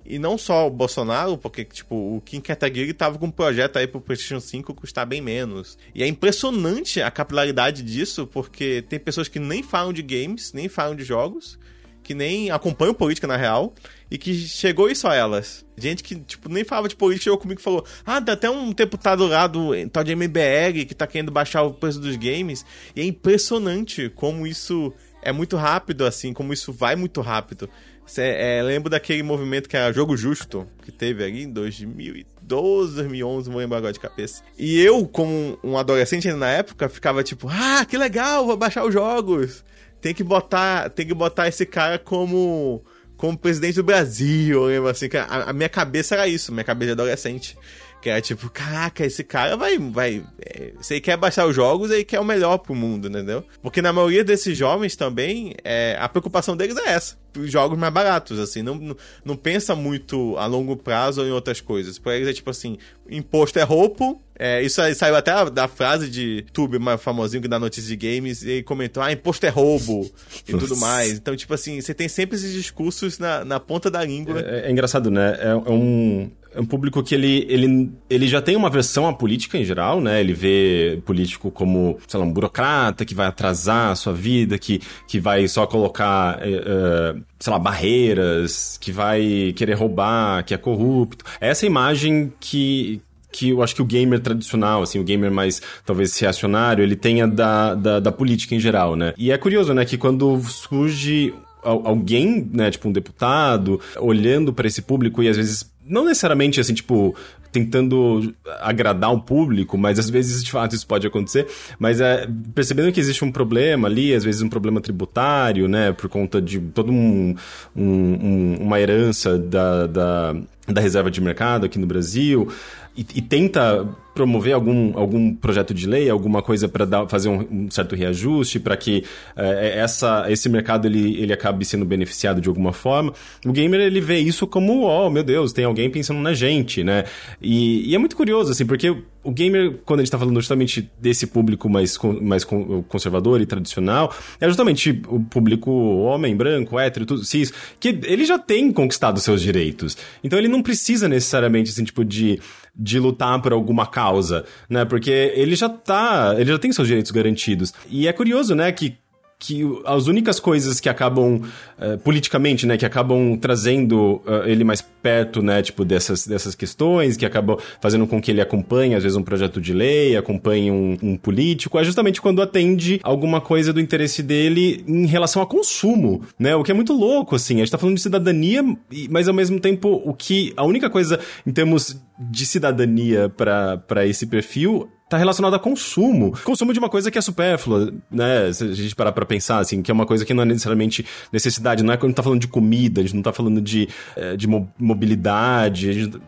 e 0.05 0.19
não 0.19 0.37
só 0.37 0.67
o 0.67 0.69
Bolsonaro, 0.69 1.37
porque, 1.37 1.63
tipo, 1.63 1.95
o 1.95 2.21
Kim 2.21 2.41
Kataguiri 2.41 2.93
tava 2.93 3.17
com 3.17 3.27
um 3.27 3.31
projeto 3.31 3.77
aí 3.77 3.87
pro 3.87 4.01
PlayStation 4.01 4.39
5 4.39 4.73
custar 4.73 5.05
bem 5.05 5.21
menos. 5.21 5.77
E 5.95 6.03
é 6.03 6.07
impressionante 6.07 7.01
a 7.01 7.09
capilaridade 7.09 7.81
disso, 7.81 8.27
porque 8.27 8.83
tem 8.89 8.99
pessoas 8.99 9.27
que 9.27 9.39
nem 9.39 9.63
falam 9.63 9.93
de 9.93 10.01
games, 10.01 10.51
nem 10.53 10.67
falam 10.67 10.95
de 10.95 11.03
jogos, 11.03 11.57
que 12.03 12.13
nem 12.13 12.51
acompanham 12.51 12.93
política 12.93 13.25
na 13.25 13.37
real, 13.37 13.73
e 14.11 14.17
que 14.17 14.33
chegou 14.35 14.89
isso 14.89 15.07
a 15.07 15.15
elas. 15.15 15.65
Gente 15.77 16.03
que, 16.03 16.15
tipo, 16.15 16.49
nem 16.49 16.63
falava 16.63 16.89
de 16.89 16.95
política, 16.95 17.23
chegou 17.23 17.39
comigo 17.39 17.59
e 17.59 17.63
falou: 17.63 17.85
Ah, 18.05 18.21
tem 18.21 18.33
até 18.33 18.49
um 18.49 18.71
deputado 18.71 19.25
lá 19.25 19.47
do 19.47 19.71
tal 19.89 20.03
de 20.03 20.11
MBR 20.11 20.85
que 20.85 20.93
tá 20.93 21.07
querendo 21.07 21.31
baixar 21.31 21.63
o 21.63 21.73
preço 21.73 21.99
dos 21.99 22.15
games. 22.17 22.65
E 22.95 23.01
é 23.01 23.05
impressionante 23.05 24.09
como 24.09 24.45
isso 24.45 24.93
é 25.23 25.31
muito 25.31 25.55
rápido, 25.55 26.05
assim, 26.05 26.33
como 26.33 26.53
isso 26.53 26.71
vai 26.71 26.95
muito 26.95 27.21
rápido. 27.21 27.69
Cê, 28.05 28.21
é, 28.21 28.61
lembro 28.61 28.89
daquele 28.89 29.23
movimento 29.23 29.69
que 29.69 29.77
era 29.77 29.93
Jogo 29.93 30.17
Justo, 30.17 30.67
que 30.83 30.91
teve 30.91 31.23
ali 31.23 31.43
em 31.43 31.51
2012, 31.51 32.95
2011, 32.95 33.47
não 33.47 33.53
vou 33.53 33.61
lembrar 33.61 33.77
agora 33.77 33.93
de 33.93 33.99
cabeça. 33.99 34.43
E 34.57 34.79
eu, 34.81 35.07
como 35.07 35.57
um 35.63 35.77
adolescente 35.77 36.31
na 36.33 36.49
época, 36.49 36.89
ficava 36.89 37.23
tipo, 37.23 37.47
ah, 37.49 37.85
que 37.85 37.97
legal, 37.97 38.45
vou 38.45 38.57
baixar 38.57 38.85
os 38.85 38.93
jogos. 38.93 39.63
Tem 40.01 40.13
que 40.13 40.23
botar, 40.23 40.89
tem 40.89 41.07
que 41.07 41.13
botar 41.13 41.47
esse 41.47 41.65
cara 41.65 41.97
como 41.97 42.83
como 43.15 43.37
presidente 43.37 43.75
do 43.75 43.83
Brasil, 43.83 44.65
lembro 44.65 44.89
assim, 44.89 45.07
a, 45.15 45.51
a 45.51 45.53
minha 45.53 45.69
cabeça 45.69 46.13
era 46.13 46.27
isso, 46.27 46.51
minha 46.51 46.63
cabeça 46.63 46.87
de 46.87 46.91
adolescente. 46.91 47.57
Que 48.03 48.09
é 48.09 48.19
tipo, 48.19 48.49
caraca, 48.49 49.05
esse 49.05 49.23
cara 49.23 49.55
vai. 49.55 49.77
vai 49.77 50.21
é, 50.41 50.73
se 50.81 50.95
ele 50.95 50.99
quer 50.99 51.15
baixar 51.15 51.47
os 51.47 51.55
jogos, 51.55 51.89
ele 51.89 52.03
quer 52.03 52.19
o 52.19 52.25
melhor 52.25 52.57
pro 52.57 52.75
mundo, 52.75 53.07
entendeu? 53.07 53.45
Porque 53.61 53.81
na 53.81 53.93
maioria 53.93 54.25
desses 54.25 54.57
jovens 54.57 54.97
também, 54.97 55.55
é, 55.63 55.95
a 55.97 56.09
preocupação 56.09 56.57
deles 56.57 56.75
é 56.75 56.89
essa. 56.89 57.15
Jogos 57.45 57.79
mais 57.79 57.93
baratos, 57.93 58.39
assim. 58.39 58.61
Não, 58.61 58.75
não, 58.75 58.97
não 59.23 59.35
pensa 59.37 59.73
muito 59.73 60.35
a 60.37 60.45
longo 60.45 60.75
prazo 60.75 61.21
ou 61.21 61.27
em 61.27 61.31
outras 61.31 61.61
coisas. 61.61 61.97
Pra 61.97 62.13
eles 62.17 62.27
é 62.27 62.33
tipo 62.33 62.49
assim: 62.49 62.77
imposto 63.09 63.57
é 63.57 63.63
roupa. 63.63 64.17
É, 64.37 64.61
isso 64.61 64.81
aí 64.81 64.93
saiu 64.93 65.15
até 65.15 65.49
da 65.49 65.69
frase 65.69 66.09
de 66.09 66.45
Tube, 66.51 66.77
mais 66.79 67.01
famosinho 67.01 67.41
que 67.41 67.47
dá 67.47 67.57
notícia 67.57 67.87
de 67.87 67.95
games, 67.95 68.43
e 68.43 68.49
ele 68.49 68.63
comentou: 68.63 69.01
ah, 69.01 69.13
imposto 69.13 69.45
é 69.45 69.49
roubo 69.49 70.11
e 70.45 70.51
tudo 70.51 70.75
mais. 70.75 71.13
Então, 71.13 71.33
tipo 71.37 71.53
assim, 71.53 71.79
você 71.79 71.93
tem 71.93 72.09
sempre 72.09 72.35
esses 72.35 72.51
discursos 72.51 73.17
na, 73.17 73.45
na 73.45 73.61
ponta 73.61 73.89
da 73.89 74.03
língua. 74.03 74.41
É, 74.41 74.67
é 74.67 74.71
engraçado, 74.71 75.09
né? 75.09 75.37
É, 75.39 75.51
é 75.51 75.71
um 75.71 76.29
é 76.55 76.61
um 76.61 76.65
público 76.65 77.01
que 77.01 77.15
ele, 77.15 77.45
ele, 77.49 77.91
ele 78.09 78.27
já 78.27 78.41
tem 78.41 78.55
uma 78.55 78.69
versão 78.69 79.07
à 79.07 79.13
política 79.13 79.57
em 79.57 79.65
geral, 79.65 79.99
né? 79.99 80.19
Ele 80.19 80.33
vê 80.33 81.01
político 81.05 81.51
como, 81.51 81.97
sei 82.07 82.19
lá, 82.19 82.25
um 82.25 82.31
burocrata 82.31 83.05
que 83.05 83.15
vai 83.15 83.27
atrasar 83.27 83.91
a 83.91 83.95
sua 83.95 84.13
vida, 84.13 84.57
que, 84.57 84.81
que 85.07 85.19
vai 85.19 85.47
só 85.47 85.65
colocar, 85.65 86.37
uh, 86.37 87.21
sei 87.39 87.51
lá, 87.51 87.59
barreiras, 87.59 88.77
que 88.79 88.91
vai 88.91 89.53
querer 89.55 89.73
roubar, 89.73 90.43
que 90.45 90.53
é 90.53 90.57
corrupto. 90.57 91.25
Essa 91.41 91.65
imagem 91.65 92.31
que, 92.39 93.01
que 93.31 93.49
eu 93.49 93.63
acho 93.63 93.75
que 93.75 93.81
o 93.81 93.85
gamer 93.85 94.19
tradicional, 94.19 94.83
assim, 94.83 94.99
o 94.99 95.03
gamer 95.03 95.31
mais 95.31 95.61
talvez 95.85 96.17
reacionário, 96.19 96.83
ele 96.83 96.95
tenha 96.95 97.27
da, 97.27 97.73
da, 97.73 97.99
da 97.99 98.11
política 98.11 98.55
em 98.55 98.59
geral, 98.59 98.95
né? 98.95 99.13
E 99.17 99.31
é 99.31 99.37
curioso, 99.37 99.73
né, 99.73 99.85
que 99.85 99.97
quando 99.97 100.39
surge 100.43 101.33
alguém, 101.63 102.49
né, 102.51 102.69
tipo 102.69 102.89
um 102.89 102.91
deputado, 102.91 103.79
olhando 103.97 104.53
para 104.53 104.67
esse 104.67 104.81
público 104.81 105.23
e 105.23 105.29
às 105.29 105.37
vezes 105.37 105.72
não 105.85 106.05
necessariamente 106.05 106.59
assim, 106.59 106.73
tipo, 106.73 107.15
tentando 107.51 108.33
agradar 108.61 109.13
um 109.13 109.19
público, 109.19 109.77
mas 109.77 109.99
às 109.99 110.09
vezes 110.09 110.43
de 110.43 110.51
fato 110.51 110.75
isso 110.75 110.87
pode 110.87 111.05
acontecer, 111.05 111.47
mas 111.77 112.01
é, 112.01 112.27
percebendo 112.55 112.91
que 112.91 112.99
existe 112.99 113.23
um 113.23 113.31
problema 113.31 113.87
ali, 113.87 114.13
às 114.13 114.23
vezes 114.23 114.41
um 114.41 114.49
problema 114.49 114.81
tributário, 114.81 115.67
né, 115.67 115.91
por 115.91 116.09
conta 116.09 116.41
de 116.41 116.59
todo 116.59 116.91
um, 116.91 117.35
um, 117.75 118.57
uma 118.59 118.79
herança 118.79 119.37
da, 119.37 119.85
da, 119.85 120.35
da 120.67 120.81
reserva 120.81 121.11
de 121.11 121.21
mercado 121.21 121.65
aqui 121.65 121.77
no 121.77 121.85
Brasil, 121.85 122.51
e, 122.95 123.05
e 123.15 123.21
tenta 123.21 123.87
promover 124.13 124.53
algum, 124.53 124.97
algum 124.97 125.33
projeto 125.33 125.73
de 125.73 125.87
lei, 125.87 126.09
alguma 126.09 126.41
coisa 126.41 126.67
para 126.67 127.07
fazer 127.07 127.29
um, 127.29 127.47
um, 127.49 127.71
certo 127.71 127.95
reajuste, 127.95 128.59
para 128.59 128.77
que 128.77 129.03
é, 129.35 129.79
essa, 129.79 130.25
esse 130.29 130.47
mercado 130.47 130.85
ele, 130.85 131.19
ele 131.19 131.33
acabe 131.33 131.65
sendo 131.65 131.83
beneficiado 131.83 132.39
de 132.39 132.47
alguma 132.47 132.71
forma. 132.71 133.13
O 133.45 133.51
gamer 133.51 133.81
ele 133.81 133.99
vê 133.99 134.19
isso 134.19 134.45
como, 134.45 134.83
oh 134.83 135.09
meu 135.09 135.23
Deus, 135.23 135.51
tem 135.51 135.65
alguém 135.65 135.89
pensando 135.89 136.19
na 136.19 136.33
gente, 136.33 136.83
né? 136.83 137.05
E, 137.41 137.89
e 137.89 137.95
é 137.95 137.97
muito 137.97 138.15
curioso, 138.15 138.51
assim, 138.51 138.65
porque 138.65 138.95
o 139.23 139.31
gamer, 139.31 139.79
quando 139.85 140.01
gente 140.01 140.07
está 140.07 140.19
falando 140.19 140.39
justamente 140.39 140.91
desse 140.99 141.25
público 141.25 141.69
mais, 141.69 141.97
mais 142.21 142.43
conservador 142.43 143.41
e 143.41 143.45
tradicional, 143.45 144.13
é 144.39 144.47
justamente 144.47 145.01
o 145.07 145.21
público 145.21 145.71
homem, 145.71 146.35
branco, 146.35 146.77
hétero, 146.77 147.05
tudo, 147.05 147.23
cis, 147.23 147.51
que 147.79 147.99
ele 148.03 148.25
já 148.25 148.37
tem 148.37 148.71
conquistado 148.71 149.19
seus 149.19 149.41
direitos. 149.41 149.97
Então 150.23 150.37
ele 150.37 150.49
não 150.49 150.61
precisa 150.61 151.07
necessariamente, 151.07 151.71
assim, 151.71 151.83
tipo, 151.83 152.03
de, 152.03 152.39
de 152.75 152.99
lutar 152.99 153.41
por 153.41 153.53
alguma 153.53 153.85
causa 153.85 154.45
né? 154.69 154.85
Porque 154.85 155.31
ele 155.35 155.55
já 155.55 155.69
tá, 155.69 156.35
ele 156.37 156.51
já 156.51 156.59
tem 156.59 156.71
seus 156.71 156.87
direitos 156.87 157.11
garantidos. 157.11 157.73
E 157.89 158.07
é 158.07 158.13
curioso, 158.13 158.55
né, 158.55 158.71
que 158.71 158.97
que 159.43 159.61
as 159.83 160.07
únicas 160.07 160.39
coisas 160.39 160.79
que 160.79 160.87
acabam 160.87 161.35
uh, 161.35 161.97
politicamente, 162.01 162.65
né, 162.65 162.77
que 162.77 162.85
acabam 162.85 163.37
trazendo 163.37 164.21
uh, 164.25 164.45
ele 164.45 164.63
mais 164.63 164.81
perto, 164.81 165.41
né, 165.41 165.61
tipo 165.61 165.83
dessas, 165.83 166.25
dessas 166.25 166.55
questões, 166.55 167.17
que 167.17 167.25
acabam 167.25 167.57
fazendo 167.81 168.07
com 168.07 168.21
que 168.21 168.31
ele 168.31 168.39
acompanhe 168.39 168.95
às 168.95 169.03
vezes 169.03 169.17
um 169.17 169.21
projeto 169.21 169.59
de 169.59 169.73
lei, 169.73 170.15
acompanhe 170.15 170.71
um, 170.71 170.97
um 171.03 171.17
político, 171.17 171.77
é 171.77 171.83
justamente 171.83 172.21
quando 172.21 172.41
atende 172.41 173.01
alguma 173.03 173.41
coisa 173.41 173.73
do 173.73 173.81
interesse 173.81 174.23
dele 174.23 174.81
em 174.87 175.05
relação 175.05 175.41
a 175.41 175.45
consumo, 175.45 176.21
né, 176.39 176.55
o 176.55 176.63
que 176.63 176.71
é 176.71 176.73
muito 176.73 176.93
louco, 176.93 177.35
assim, 177.35 177.55
a 177.55 177.59
gente 177.59 177.71
tá 177.71 177.77
falando 177.77 177.97
de 177.97 178.01
cidadania, 178.01 178.63
mas 179.09 179.27
ao 179.27 179.33
mesmo 179.33 179.59
tempo 179.59 180.01
o 180.05 180.13
que 180.13 180.53
a 180.55 180.63
única 180.63 180.89
coisa 180.89 181.19
em 181.45 181.51
termos 181.51 182.01
de 182.17 182.45
cidadania 182.45 183.27
para 183.27 184.05
esse 184.05 184.25
perfil 184.25 184.89
tá 185.09 185.17
relacionado 185.17 185.53
a 185.53 185.59
consumo. 185.59 186.33
Consumo 186.43 186.73
de 186.73 186.79
uma 186.79 186.89
coisa 186.89 187.11
que 187.11 187.17
é 187.17 187.21
supérflua, 187.21 187.93
né? 188.09 188.51
Se 188.51 188.63
a 188.63 188.73
gente 188.73 188.95
parar 188.95 189.11
pra 189.11 189.25
pensar, 189.25 189.59
assim, 189.59 189.81
que 189.81 189.91
é 189.91 189.93
uma 189.93 190.05
coisa 190.05 190.25
que 190.25 190.33
não 190.33 190.43
é 190.43 190.45
necessariamente 190.45 191.05
necessidade. 191.31 191.83
Não 191.83 191.93
é 191.93 191.97
quando 191.97 192.05
a 192.05 192.07
gente 192.09 192.17
tá 192.17 192.23
falando 192.23 192.41
de 192.41 192.47
comida, 192.47 193.01
a 193.01 193.03
gente 193.03 193.15
não 193.15 193.21
tá 193.21 193.33
falando 193.33 193.61
de, 193.61 193.87
eh, 194.15 194.35
de 194.35 194.47
mobilidade, 194.79 195.89
a 195.89 195.93
gente, 195.93 196.19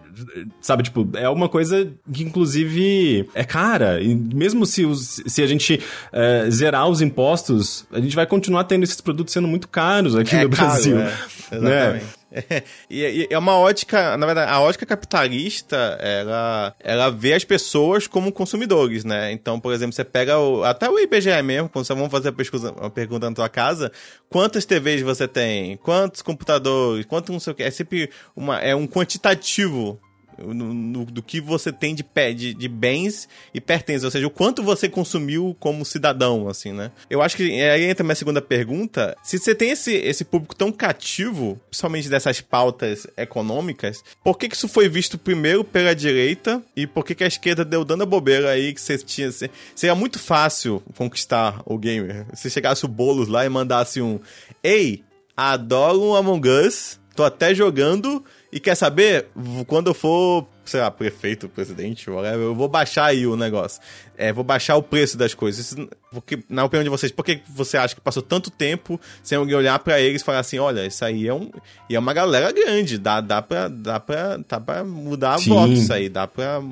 sabe, 0.61 0.84
tipo, 0.84 1.10
é 1.15 1.27
uma 1.30 1.49
coisa 1.49 1.91
que 2.11 2.23
inclusive 2.23 3.27
é 3.34 3.43
cara. 3.43 4.02
E 4.02 4.15
mesmo 4.15 4.65
se, 4.65 4.85
os, 4.85 5.22
se 5.26 5.41
a 5.41 5.47
gente 5.47 5.81
é, 6.11 6.49
zerar 6.49 6.88
os 6.88 7.02
impostos, 7.02 7.85
a 7.91 7.99
gente 7.99 8.15
vai 8.15 8.26
continuar 8.26 8.64
tendo 8.65 8.84
esses 8.84 9.02
produtos 9.02 9.34
sendo 9.34 9.47
muito 9.47 9.68
caros 9.68 10.15
aqui 10.15 10.35
é 10.35 10.43
no 10.43 10.49
caro, 10.49 10.69
Brasil. 10.69 10.99
É. 10.99 11.14
Exatamente. 11.52 12.03
Né? 12.06 12.10
É, 12.56 12.64
e, 12.90 13.28
é 13.30 13.38
uma 13.38 13.57
ótica, 13.57 14.18
na 14.18 14.26
verdade, 14.26 14.52
a 14.52 14.60
ótica 14.60 14.86
capitalista, 14.86 15.76
ela, 16.02 16.76
ela 16.80 17.10
vê 17.10 17.34
as 17.34 17.44
pessoas 17.44 18.07
como 18.07 18.32
consumidores, 18.32 19.03
né? 19.03 19.32
Então, 19.32 19.60
por 19.60 19.74
exemplo, 19.74 19.94
você 19.94 20.03
pega 20.03 20.38
o, 20.38 20.64
até 20.64 20.90
o 20.90 20.99
IBGE 20.99 21.41
mesmo, 21.41 21.70
quando 21.70 21.86
você 21.86 21.94
vão 21.94 22.10
fazer 22.10 22.34
uma 22.78 22.90
pergunta 22.90 23.30
na 23.30 23.36
tua 23.36 23.49
casa, 23.49 23.91
quantas 24.30 24.66
TVs 24.66 25.02
você 25.02 25.28
tem? 25.28 25.78
Quantos 25.78 26.22
computadores? 26.22 27.06
Quanto 27.06 27.32
não 27.32 27.40
sei 27.40 27.53
o 27.53 27.56
que? 27.56 27.64
É 27.64 27.72
sempre 27.72 28.10
uma, 28.36 28.60
é 28.60 28.76
um 28.76 28.88
quantitativo 28.88 29.99
no, 30.38 30.74
no, 30.74 31.06
do 31.06 31.22
que 31.22 31.40
você 31.40 31.72
tem 31.72 31.95
de, 31.95 32.06
de, 32.36 32.53
de, 32.53 32.68
bens 32.68 33.28
e 33.53 33.62
pertences, 33.62 34.03
ou 34.03 34.12
seja, 34.12 34.28
o 34.28 34.30
quanto 34.30 34.64
você 34.64 34.90
consumiu 34.90 35.56
como 35.60 35.86
cidadão, 35.86 36.48
assim, 36.48 36.72
né? 36.72 36.91
Eu 37.10 37.22
acho 37.22 37.36
que 37.36 37.44
aí 37.62 37.84
entra 37.86 38.03
a 38.03 38.06
minha 38.06 38.16
segunda 38.16 38.41
pergunta. 38.41 39.16
Se 39.24 39.38
você 39.38 39.53
tem 39.56 39.72
esse, 39.72 39.94
esse 39.94 40.26
público 40.26 40.56
tão 40.56 40.72
cativo, 40.72 41.60
principalmente 41.70 42.10
dessas 42.10 42.41
pautas 42.41 43.07
econômicas, 43.18 44.03
por 44.24 44.38
que, 44.38 44.49
que 44.49 44.56
isso 44.56 44.68
foi 44.68 44.90
visto 44.90 45.18
primeiro 45.18 45.64
pela 45.64 45.95
direita 45.95 46.62
e 46.76 46.86
por 46.86 47.03
que, 47.03 47.16
que 47.16 47.24
a 47.24 47.28
esquerda 47.28 47.64
deu 47.64 47.86
dando 47.86 48.03
a 48.03 48.06
bobeira 48.06 48.49
aí 48.49 48.74
que 48.74 48.82
você 48.82 48.98
tinha. 48.98 49.32
Seria 49.32 49.95
muito 49.95 50.20
fácil 50.20 50.82
conquistar 50.95 51.62
o 51.66 51.78
gamer. 51.78 52.26
Se 52.34 52.49
chegasse 52.49 52.86
o 52.86 52.88
Boulos 52.88 53.28
lá 53.28 53.45
e 53.45 53.49
mandasse 53.49 54.02
um 54.02 54.20
Ei, 54.64 55.03
adoro 55.36 56.02
um 56.02 56.16
Among 56.16 56.48
Us, 56.48 56.99
tô 57.16 57.24
até 57.24 57.53
jogando 57.53 58.24
e 58.56 58.60
quer 58.61 58.73
saber? 58.73 59.27
Quando 59.68 59.88
eu 59.88 59.94
for, 59.94 60.48
sei 60.64 60.80
lá, 60.80 60.90
prefeito, 60.90 61.49
presidente, 61.49 62.10
whatever, 62.10 62.40
eu 62.40 62.56
vou 62.56 62.69
baixar 62.69 63.07
aí 63.07 63.27
o 63.27 63.36
negócio. 63.36 63.82
É, 64.18 64.32
vou 64.32 64.45
baixar 64.45 64.77
o 64.77 64.82
preço 64.82 65.18
das 65.18 65.34
coisas. 65.34 65.76
Porque, 66.10 66.41
na 66.48 66.64
opinião 66.64 66.86
de 66.86 66.90
vocês, 66.90 67.11
por 67.11 67.26
que 67.26 67.41
você 67.49 67.76
acha 67.76 67.94
que 67.94 67.99
passou 67.99 68.23
tanto 68.23 68.49
tempo 68.49 68.98
sem 69.22 69.38
alguém 69.38 69.56
olhar 69.56 69.77
para 69.80 69.99
eles 69.99 70.22
e 70.22 70.26
falar 70.26 70.40
assim, 70.40 70.57
olha, 70.57 70.86
isso 70.86 71.03
aí 71.03 71.27
é 71.27 71.34
um. 71.34 71.52
E 71.90 71.98
é 71.98 71.99
uma 71.99 72.14
galera 72.14 72.49
grande. 72.53 72.98
Dá, 72.98 73.19
dá, 73.19 73.41
pra, 73.41 73.68
dá, 73.68 73.99
pra, 73.99 74.38
dá 74.38 74.57
pra 74.57 74.86
mudar 74.86 75.34
a 75.34 75.38
voto 75.38 75.73
isso 75.73 75.91
aí. 75.91 76.07
Dá 76.07 76.26
pra 76.26 76.64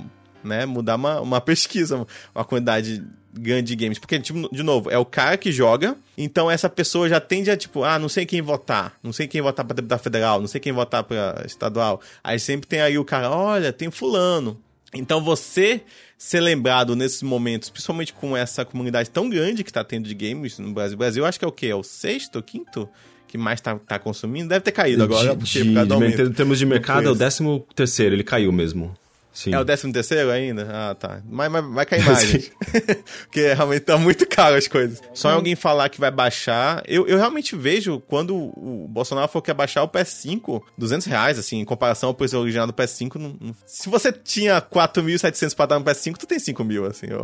né, 0.42 0.66
mudar 0.66 0.96
uma, 0.96 1.20
uma 1.20 1.42
pesquisa, 1.44 2.08
uma 2.34 2.46
quantidade 2.46 3.04
grande 3.34 3.76
games. 3.76 3.98
Porque, 3.98 4.20
tipo, 4.20 4.48
de 4.54 4.64
novo, 4.64 4.90
é 4.90 4.98
o 4.98 5.06
cara 5.06 5.38
que 5.38 5.52
joga, 5.52 5.96
então 6.18 6.50
essa 6.50 6.70
pessoa 6.70 7.10
já 7.10 7.20
tende 7.20 7.50
a, 7.50 7.58
tipo, 7.58 7.84
ah, 7.84 7.98
não 7.98 8.08
sei 8.08 8.26
quem 8.26 8.42
votar, 8.42 8.94
não 9.02 9.12
sei 9.12 9.28
quem 9.28 9.42
votar 9.42 9.66
pra 9.66 9.76
deputado 9.76 10.00
federal, 10.00 10.40
não 10.40 10.48
sei 10.48 10.62
quem 10.62 10.72
votar 10.72 11.04
pra 11.04 11.44
estadual. 11.46 12.00
Aí 12.24 12.40
sempre 12.40 12.68
tem 12.68 12.82
aí 12.82 12.98
o 12.98 13.06
cara, 13.06 13.30
olha, 13.30 13.74
tem 13.74 13.90
fulano. 13.90 14.60
Então 14.94 15.24
você 15.24 15.82
ser 16.18 16.40
lembrado 16.40 16.96
nesses 16.96 17.24
momentos, 17.24 17.70
principalmente 17.70 18.14
com 18.14 18.38
essa 18.38 18.64
comunidade 18.64 19.10
tão 19.10 19.30
grande 19.30 19.64
que 19.64 19.74
tá 19.74 19.84
tendo 19.84 20.08
de 20.08 20.14
games 20.14 20.60
no 20.60 20.72
Brasil. 20.72 20.96
O 20.96 21.00
Brasil 21.00 21.26
acho 21.26 21.40
que 21.40 21.46
é 21.46 21.48
o 21.48 21.52
quê? 21.52 21.68
É 21.68 21.76
o 21.76 21.84
sexto 21.84 22.38
ou 22.38 22.44
quinto? 22.44 22.88
que 23.34 23.38
mais 23.38 23.60
tá, 23.60 23.80
tá 23.80 23.98
consumindo, 23.98 24.48
deve 24.48 24.62
ter 24.62 24.72
caído 24.72 25.02
agora. 25.02 25.36
De, 25.36 25.44
de, 25.44 25.64
de, 25.64 26.22
em 26.22 26.32
termos 26.34 26.60
de 26.60 26.68
mercado, 26.68 27.08
é 27.08 27.12
o 27.12 27.16
décimo 27.16 27.66
terceiro, 27.74 28.14
ele 28.14 28.24
caiu 28.24 28.52
mesmo. 28.52 28.96
Sim. 29.34 29.54
É 29.54 29.60
o 29.60 29.64
décimo 29.64 29.92
terceiro 29.92 30.30
ainda? 30.30 30.68
Ah, 30.72 30.96
tá. 30.96 31.22
Mas, 31.28 31.52
mas 31.52 31.66
vai 31.66 31.86
cair 31.88 32.06
mais, 32.06 32.28
gente. 32.28 32.54
Porque 33.26 33.54
realmente 33.54 33.82
tá 33.82 33.98
muito 33.98 34.28
caro 34.28 34.56
as 34.56 34.68
coisas. 34.68 35.02
Só 35.12 35.32
em 35.32 35.34
alguém 35.34 35.56
falar 35.56 35.90
que 35.90 36.00
vai 36.00 36.12
baixar. 36.12 36.84
Eu, 36.88 37.08
eu 37.08 37.18
realmente 37.18 37.56
vejo 37.56 38.00
quando 38.02 38.36
o 38.36 38.88
Bolsonaro 38.88 39.28
falou 39.28 39.42
que 39.42 39.50
ia 39.50 39.56
baixar 39.56 39.82
o 39.82 39.90
PS5, 39.90 40.62
200 40.78 41.08
reais, 41.08 41.40
assim, 41.40 41.58
em 41.58 41.66
comparação 41.66 42.10
ao 42.10 42.14
preço 42.14 42.38
original 42.38 42.68
do 42.68 42.74
PS5. 42.74 43.16
Não, 43.16 43.36
não... 43.42 43.56
Se 43.66 43.90
você 43.90 44.12
tinha 44.12 44.62
4.700 44.62 45.56
pra 45.56 45.66
dar 45.66 45.80
no 45.80 45.86
PS5, 45.86 46.16
tu 46.18 46.28
tem 46.28 46.38
5 46.38 46.64
mil, 46.64 46.86
assim, 46.86 47.08
eu, 47.10 47.24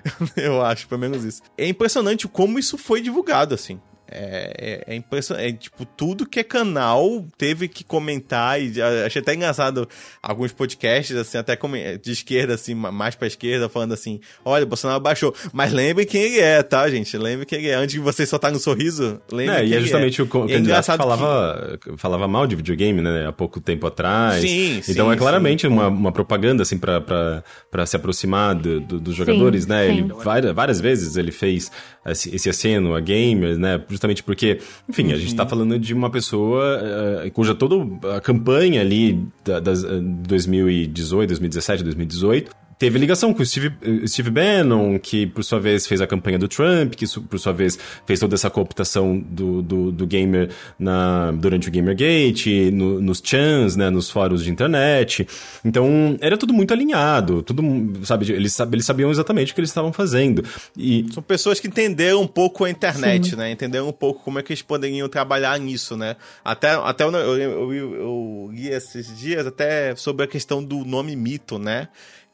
eu 0.42 0.62
acho, 0.64 0.88
pelo 0.88 1.00
menos 1.00 1.24
isso. 1.24 1.42
É 1.58 1.68
impressionante 1.68 2.26
como 2.26 2.58
isso 2.58 2.78
foi 2.78 3.02
divulgado, 3.02 3.54
assim. 3.54 3.78
É, 4.12 4.82
é, 4.88 4.94
é 4.94 4.96
impressionante. 4.96 5.46
É, 5.46 5.52
tipo, 5.52 5.84
tudo 5.84 6.26
que 6.26 6.40
é 6.40 6.42
canal 6.44 7.24
teve 7.38 7.68
que 7.68 7.84
comentar. 7.84 8.60
E 8.60 8.82
achei 9.06 9.22
até 9.22 9.34
engraçado 9.34 9.88
alguns 10.20 10.52
podcasts, 10.52 11.16
assim, 11.16 11.38
até 11.38 11.56
de 11.96 12.10
esquerda, 12.10 12.54
assim, 12.54 12.74
mais 12.74 13.14
pra 13.14 13.28
esquerda, 13.28 13.68
falando 13.68 13.94
assim: 13.94 14.20
olha, 14.44 14.64
o 14.64 14.66
Bolsonaro 14.66 15.00
baixou. 15.00 15.32
Mas 15.52 15.72
lembre 15.72 16.04
quem 16.04 16.22
ele 16.22 16.40
é, 16.40 16.60
tá, 16.62 16.90
gente? 16.90 17.16
Lembre 17.16 17.46
quem 17.46 17.60
ele 17.60 17.68
é. 17.68 17.74
Antes 17.74 17.94
de 17.94 18.00
você 18.00 18.26
soltar 18.26 18.50
no 18.50 18.58
sorriso, 18.58 19.20
lembre 19.30 19.54
é, 19.54 19.60
quem 19.60 19.68
e 19.68 19.74
é 19.74 19.80
justamente 19.80 20.20
é. 20.20 20.24
o, 20.24 20.26
o 20.26 20.44
é 20.50 20.54
candidato 20.54 20.86
falava, 20.86 21.78
que... 21.80 21.96
falava 21.96 22.26
mal 22.26 22.46
de 22.48 22.56
videogame, 22.56 23.00
né? 23.00 23.28
Há 23.28 23.32
pouco 23.32 23.60
tempo 23.60 23.86
atrás. 23.86 24.42
Sim, 24.42 24.82
Então 24.88 25.06
sim, 25.06 25.12
é 25.12 25.16
claramente 25.16 25.66
uma, 25.68 25.86
uma 25.86 26.10
propaganda, 26.10 26.64
assim, 26.64 26.78
pra, 26.78 27.00
pra, 27.00 27.44
pra 27.70 27.86
se 27.86 27.94
aproximar 27.94 28.56
do, 28.56 28.80
do, 28.80 28.98
dos 28.98 29.14
jogadores, 29.14 29.64
sim, 29.64 29.70
né? 29.70 29.86
Sim. 29.86 29.92
Ele, 29.92 30.12
várias, 30.14 30.52
várias 30.52 30.80
vezes 30.80 31.16
ele 31.16 31.30
fez 31.30 31.70
esse, 32.06 32.48
aceno 32.48 32.94
a 32.94 33.00
gamers, 33.00 33.58
né? 33.58 33.82
justamente 33.88 34.22
porque, 34.22 34.60
enfim, 34.88 35.08
uhum. 35.08 35.12
a 35.12 35.16
gente 35.16 35.34
tá 35.34 35.42
uhum. 35.42 35.48
falando 35.48 35.78
de 35.78 35.92
uma 35.92 36.10
pessoa 36.10 36.80
uh, 37.26 37.30
cuja 37.32 37.54
toda 37.54 37.76
a 38.16 38.20
campanha 38.20 38.80
ali 38.80 39.26
da, 39.44 39.60
das, 39.60 39.84
uh, 39.84 40.00
2018, 40.00 41.28
2017, 41.28 41.84
2018 41.84 42.60
teve 42.80 42.98
ligação 42.98 43.34
com 43.34 43.42
o 43.42 43.46
Steve, 43.46 43.74
eh, 43.82 44.06
Steve 44.06 44.30
Bannon, 44.30 44.98
que 44.98 45.26
por 45.26 45.44
sua 45.44 45.60
vez 45.60 45.86
fez 45.86 46.00
a 46.00 46.06
campanha 46.06 46.38
do 46.38 46.48
Trump, 46.48 46.94
que 46.94 47.04
por 47.28 47.38
sua 47.38 47.52
vez 47.52 47.78
fez 48.06 48.18
toda 48.18 48.34
essa 48.34 48.48
cooptação 48.48 49.18
do, 49.18 49.60
do, 49.60 49.92
do 49.92 50.06
gamer 50.06 50.48
na, 50.78 51.30
durante 51.30 51.68
o 51.68 51.70
Gamergate, 51.70 52.70
no, 52.70 52.98
nos 52.98 53.20
chans, 53.22 53.76
né, 53.76 53.90
nos 53.90 54.08
fóruns 54.10 54.42
de 54.42 54.50
internet. 54.50 55.28
Então, 55.62 56.16
era 56.22 56.38
tudo 56.38 56.54
muito 56.54 56.72
alinhado, 56.72 57.42
tudo, 57.42 57.62
sabe, 58.02 58.32
eles, 58.32 58.58
eles 58.58 58.86
sabiam 58.86 59.10
exatamente 59.10 59.52
o 59.52 59.54
que 59.54 59.60
eles 59.60 59.70
estavam 59.70 59.92
fazendo. 59.92 60.42
E... 60.74 61.04
São 61.12 61.22
pessoas 61.22 61.60
que 61.60 61.68
entenderam 61.68 62.22
um 62.22 62.26
pouco 62.26 62.64
a 62.64 62.70
internet, 62.70 63.30
Sim. 63.30 63.36
né, 63.36 63.50
entenderam 63.50 63.90
um 63.90 63.92
pouco 63.92 64.24
como 64.24 64.38
é 64.38 64.42
que 64.42 64.54
eles 64.54 64.62
poderiam 64.62 65.06
trabalhar 65.06 65.60
nisso, 65.60 65.98
né. 65.98 66.16
Até, 66.42 66.70
até 66.70 67.04
eu, 67.04 67.12
eu, 67.12 67.74
eu, 67.74 67.94
eu 67.94 68.50
li 68.54 68.68
esses 68.68 69.14
dias 69.18 69.46
até 69.46 69.94
sobre 69.96 70.24
a 70.24 70.26
questão 70.26 70.64
do 70.64 70.82
nome 70.86 71.14
mito, 71.14 71.58
né, 71.58 71.88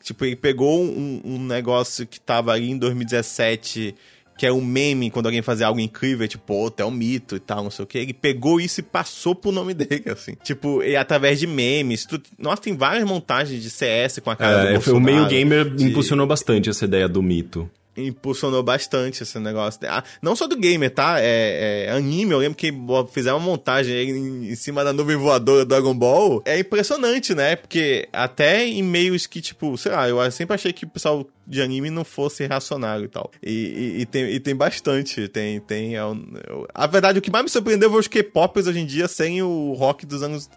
Tipo, 0.07 0.25
ele 0.25 0.37
pegou 0.37 0.85
um, 0.85 1.21
um 1.25 1.45
negócio 1.45 2.07
que 2.07 2.21
tava 2.21 2.53
ali 2.53 2.71
em 2.71 2.79
2017 2.79 3.93
que 4.39 4.47
é 4.47 4.53
um 4.53 4.63
meme 4.63 5.11
quando 5.11 5.27
alguém 5.27 5.41
fazia 5.41 5.67
algo 5.67 5.81
incrível, 5.81 6.29
tipo, 6.29 6.45
pô, 6.45 6.73
é 6.77 6.85
um 6.85 6.91
mito 6.91 7.37
e 7.37 7.41
tal, 7.41 7.65
não 7.65 7.71
sei 7.71 7.83
o 7.85 7.87
que. 7.87 7.99
Ele 7.99 8.13
pegou 8.13 8.61
isso 8.61 8.81
e 8.81 8.83
passou 8.83 9.35
pro 9.35 9.51
nome 9.51 9.73
dele, 9.75 10.05
assim. 10.11 10.37
Tipo, 10.45 10.83
e 10.83 10.95
através 10.95 11.41
de 11.41 11.47
memes. 11.47 12.05
Tu... 12.05 12.21
Nossa, 12.39 12.63
tem 12.63 12.77
várias 12.77 13.05
montagens 13.05 13.61
de 13.63 13.71
CS 13.71 14.19
com 14.19 14.31
a 14.31 14.37
cara 14.37 14.75
é, 14.75 14.79
do 14.79 14.97
O 14.97 15.01
meio 15.01 15.27
gamer 15.27 15.75
de... 15.75 15.87
impulsionou 15.87 16.27
bastante 16.27 16.69
essa 16.69 16.85
ideia 16.85 17.09
do 17.09 17.23
mito 17.23 17.69
impulsionou 17.97 18.63
bastante 18.63 19.23
esse 19.23 19.39
negócio. 19.39 19.81
Ah, 19.89 20.03
não 20.21 20.37
só 20.37 20.47
do 20.47 20.57
gamer, 20.57 20.91
tá? 20.91 21.21
É, 21.21 21.87
é, 21.87 21.93
anime, 21.93 22.33
eu 22.33 22.39
lembro 22.39 22.57
que 22.57 22.73
fizeram 23.13 23.39
uma 23.39 23.47
montagem 23.47 23.95
em, 23.95 24.51
em, 24.51 24.55
cima 24.55 24.85
da 24.85 24.93
nuvem 24.93 25.17
voadora 25.17 25.65
do 25.65 25.69
Dragon 25.69 25.95
Ball. 25.95 26.43
É 26.45 26.59
impressionante, 26.59 27.35
né? 27.35 27.57
Porque 27.57 28.09
até 28.13 28.67
em 28.67 28.83
meios 28.83 29.27
que, 29.27 29.41
tipo, 29.41 29.77
sei 29.77 29.93
lá, 29.93 30.09
eu 30.09 30.31
sempre 30.31 30.55
achei 30.55 30.73
que 30.73 30.85
o 30.85 30.89
pessoal 30.89 31.27
de 31.47 31.63
anime 31.63 31.91
não 31.91 32.05
fosse 32.05 32.47
reacionário 32.47 33.05
e 33.05 33.09
tal. 33.09 33.31
E, 33.43 33.51
e, 33.51 34.01
e 34.01 34.07
tem, 34.07 34.25
e 34.25 34.41
tem 34.41 34.55
bastante. 34.55 35.29
Tem. 35.29 35.61
tem 35.61 35.97
é, 35.97 36.01
a 36.75 36.87
verdade, 36.87 37.19
o 37.19 37.23
que 37.23 37.31
mais 37.31 37.45
me 37.45 37.51
surpreendeu 37.51 37.91
foi 37.91 38.01
os 38.01 38.09
K-Pops 38.09 38.67
hoje 38.67 38.81
em 38.81 38.87
dia 38.87 39.09
sem 39.09 39.43
o 39.43 39.73
rock 39.73 40.05
dos 40.05 40.23
anos 40.23 40.51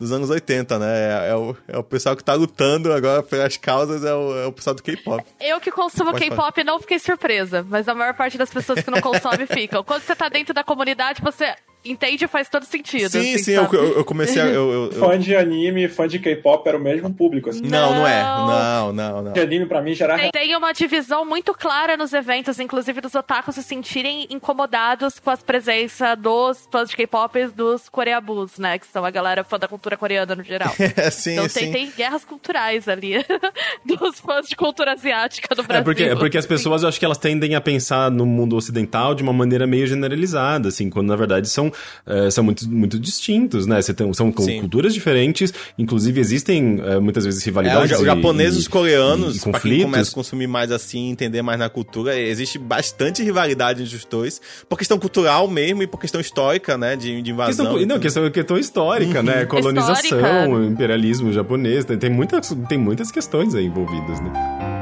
dos 0.00 0.10
anos 0.12 0.30
80, 0.30 0.78
né? 0.78 0.86
É, 0.86 1.30
é, 1.30 1.36
o, 1.36 1.54
é 1.68 1.78
o 1.78 1.84
pessoal 1.84 2.16
que 2.16 2.24
tá 2.24 2.32
lutando 2.32 2.90
agora 2.90 3.22
pelas 3.22 3.58
causas, 3.58 4.02
é 4.02 4.14
o, 4.14 4.34
é 4.38 4.46
o 4.46 4.52
pessoal 4.52 4.74
do 4.74 4.82
K-pop. 4.82 5.22
Eu 5.38 5.60
que 5.60 5.70
consumo 5.70 6.14
K-pop 6.14 6.64
não 6.64 6.80
fiquei 6.80 6.98
surpresa, 6.98 7.64
mas 7.68 7.86
a 7.86 7.94
maior 7.94 8.14
parte 8.14 8.38
das 8.38 8.50
pessoas 8.50 8.82
que 8.82 8.90
não 8.90 9.02
consomem 9.02 9.44
ficam. 9.46 9.84
Quando 9.84 10.02
você 10.02 10.16
tá 10.16 10.30
dentro 10.30 10.54
da 10.54 10.64
comunidade, 10.64 11.20
você 11.20 11.54
entende 11.84 12.26
faz 12.26 12.48
todo 12.48 12.64
sentido. 12.64 13.10
Sim, 13.10 13.34
assim, 13.34 13.38
sim, 13.38 13.52
eu, 13.52 13.64
eu, 13.72 14.04
comecei 14.04 14.40
a. 14.40 14.46
Eu, 14.46 14.90
eu, 14.90 14.92
fã 14.92 15.18
de 15.18 15.34
anime, 15.34 15.88
fã 15.88 16.06
de 16.06 16.18
K-pop 16.18 16.66
era 16.68 16.76
o 16.76 16.80
mesmo 16.80 17.12
público. 17.12 17.50
Assim. 17.50 17.62
Não, 17.62 17.94
não 17.94 18.06
é. 18.06 18.22
Não, 18.22 18.92
não, 18.92 19.22
não. 19.22 19.32
De 19.32 19.40
anime 19.40 19.66
pra 19.66 19.80
mim 19.80 19.94
já 19.94 20.04
era. 20.04 20.18
Tem, 20.18 20.30
tem 20.30 20.56
uma 20.56 20.72
divisão 20.72 21.24
muito 21.24 21.54
clara 21.54 21.96
nos 21.96 22.12
eventos, 22.12 22.60
inclusive 22.60 23.00
dos 23.00 23.14
otakus 23.14 23.54
se 23.54 23.62
sentirem 23.62 24.26
incomodados 24.30 25.18
com 25.18 25.30
a 25.30 25.36
presença 25.36 26.14
dos 26.14 26.68
fãs 26.70 26.90
de 26.90 26.96
K-pop 26.96 27.38
e 27.38 27.48
dos 27.48 27.88
coreabus, 27.88 28.58
né? 28.58 28.78
Que 28.78 28.86
são 28.86 29.04
a 29.04 29.10
galera 29.10 29.42
fã 29.42 29.58
da 29.58 29.68
cultura 29.68 29.96
coreana 29.96 30.34
no 30.34 30.42
geral. 30.42 30.74
É, 30.96 31.08
sim, 31.10 31.32
então 31.32 31.48
sim. 31.48 31.60
Tem, 31.60 31.72
tem 31.72 31.90
guerras 31.96 32.24
culturais 32.24 32.88
ali 32.88 33.24
dos 33.86 34.18
fãs 34.18 34.48
de 34.48 34.56
cultura 34.56 34.92
asiática 34.92 35.54
do 35.54 35.62
Brasil. 35.62 35.80
É 35.80 35.84
porque, 35.84 36.02
é 36.02 36.16
porque 36.16 36.36
as 36.36 36.44
pessoas, 36.44 36.82
eu 36.82 36.88
acho 36.88 36.98
que 36.98 37.04
elas 37.04 37.16
tendem 37.16 37.54
a 37.54 37.60
pensar 37.60 38.10
no 38.10 38.26
mundo 38.26 38.56
ocidental 38.56 39.14
de 39.14 39.22
uma 39.22 39.32
maneira 39.32 39.66
meio 39.66 39.86
generalizada, 39.86 40.68
assim, 40.68 40.90
quando 40.90 41.06
na 41.06 41.16
verdade 41.16 41.48
são 41.48 41.69
uh, 42.06 42.30
são 42.30 42.44
muito, 42.44 42.68
muito 42.68 42.98
distintos, 42.98 43.66
né? 43.66 43.80
Você 43.80 43.94
tem, 43.94 44.12
são 44.12 44.32
Sim. 44.38 44.60
culturas 44.60 44.94
diferentes, 44.94 45.52
inclusive 45.78 46.20
existem 46.20 46.80
uh, 46.80 47.00
muitas 47.00 47.24
vezes 47.24 47.42
rivalidades. 47.44 47.92
É, 47.92 47.96
os 47.96 48.04
japoneses 48.04 48.56
e 48.56 48.60
os 48.60 48.68
coreanos, 48.68 49.36
e, 49.36 49.38
e 49.48 49.50
pra 49.50 49.60
quem 49.60 49.82
começa 49.82 50.10
a 50.10 50.14
consumir 50.14 50.46
mais 50.46 50.70
assim, 50.70 51.10
entender 51.10 51.42
mais 51.42 51.58
na 51.58 51.68
cultura, 51.68 52.18
existe 52.18 52.58
bastante 52.58 53.22
rivalidade 53.22 53.82
entre 53.82 53.96
os 53.96 54.04
dois, 54.04 54.40
por 54.68 54.76
questão 54.76 54.98
cultural 54.98 55.48
mesmo 55.48 55.82
e 55.82 55.86
por 55.86 55.98
questão 55.98 56.20
histórica, 56.20 56.76
né? 56.76 56.96
De, 56.96 57.22
de 57.22 57.30
invasão. 57.30 57.66
Questão, 57.66 57.86
não, 57.86 57.98
questão, 57.98 58.30
questão 58.30 58.58
histórica, 58.58 59.22
né? 59.22 59.32
uhum. 59.32 59.38
né? 59.40 59.46
Colonização, 59.46 60.18
histórica. 60.18 60.64
imperialismo 60.66 61.32
japonês, 61.32 61.84
tem, 61.84 61.98
tem, 61.98 62.10
muitas, 62.10 62.54
tem 62.68 62.78
muitas 62.78 63.10
questões 63.10 63.54
aí 63.54 63.66
envolvidas, 63.66 64.20
né? 64.20 64.80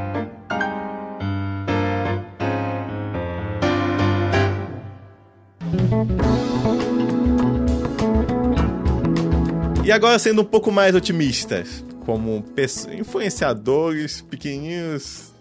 E 9.89 9.91
agora, 9.91 10.19
sendo 10.19 10.43
um 10.43 10.45
pouco 10.45 10.71
mais 10.71 10.95
otimistas, 10.95 11.83
como 12.05 12.45
influenciadores 12.93 14.21
pequenininhos, 14.21 15.33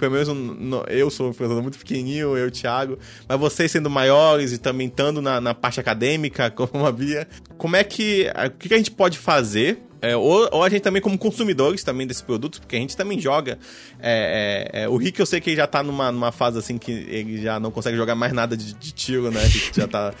pelo 0.00 0.10
menos 0.10 0.28
eu 0.88 1.08
sou 1.10 1.28
um 1.28 1.30
influenciador 1.30 1.62
muito 1.62 1.78
pequenininho, 1.78 2.36
eu, 2.36 2.50
Thiago, 2.50 2.98
mas 3.28 3.38
vocês 3.38 3.70
sendo 3.70 3.88
maiores 3.88 4.50
e 4.50 4.58
também 4.58 4.88
estando 4.88 5.22
na, 5.22 5.40
na 5.40 5.54
parte 5.54 5.78
acadêmica, 5.78 6.50
como 6.50 6.84
a 6.84 6.90
Bia, 6.90 7.28
como 7.56 7.76
é 7.76 7.84
que, 7.84 8.26
o 8.44 8.50
que 8.58 8.74
a 8.74 8.76
gente 8.76 8.90
pode 8.90 9.16
fazer 9.16 9.80
é, 10.04 10.14
ou, 10.14 10.48
ou, 10.52 10.62
a 10.62 10.68
gente 10.68 10.82
também, 10.82 11.00
como 11.00 11.16
consumidores 11.16 11.82
também 11.82 12.06
desses 12.06 12.22
produtos, 12.22 12.58
porque 12.58 12.76
a 12.76 12.78
gente 12.78 12.94
também 12.94 13.18
joga. 13.18 13.58
É, 13.98 14.70
é, 14.74 14.82
é 14.82 14.88
o 14.88 14.96
Rick, 14.96 15.18
eu 15.18 15.24
sei 15.24 15.40
que 15.40 15.48
ele 15.48 15.56
já 15.56 15.66
tá 15.66 15.82
numa, 15.82 16.12
numa 16.12 16.30
fase 16.30 16.58
assim 16.58 16.76
que 16.76 16.92
ele 16.92 17.40
já 17.40 17.58
não 17.58 17.70
consegue 17.70 17.96
jogar 17.96 18.14
mais 18.14 18.32
nada 18.32 18.54
de, 18.54 18.74
de 18.74 18.92
tiro, 18.92 19.30
né? 19.30 19.40
já 19.72 19.88
tá. 19.88 20.12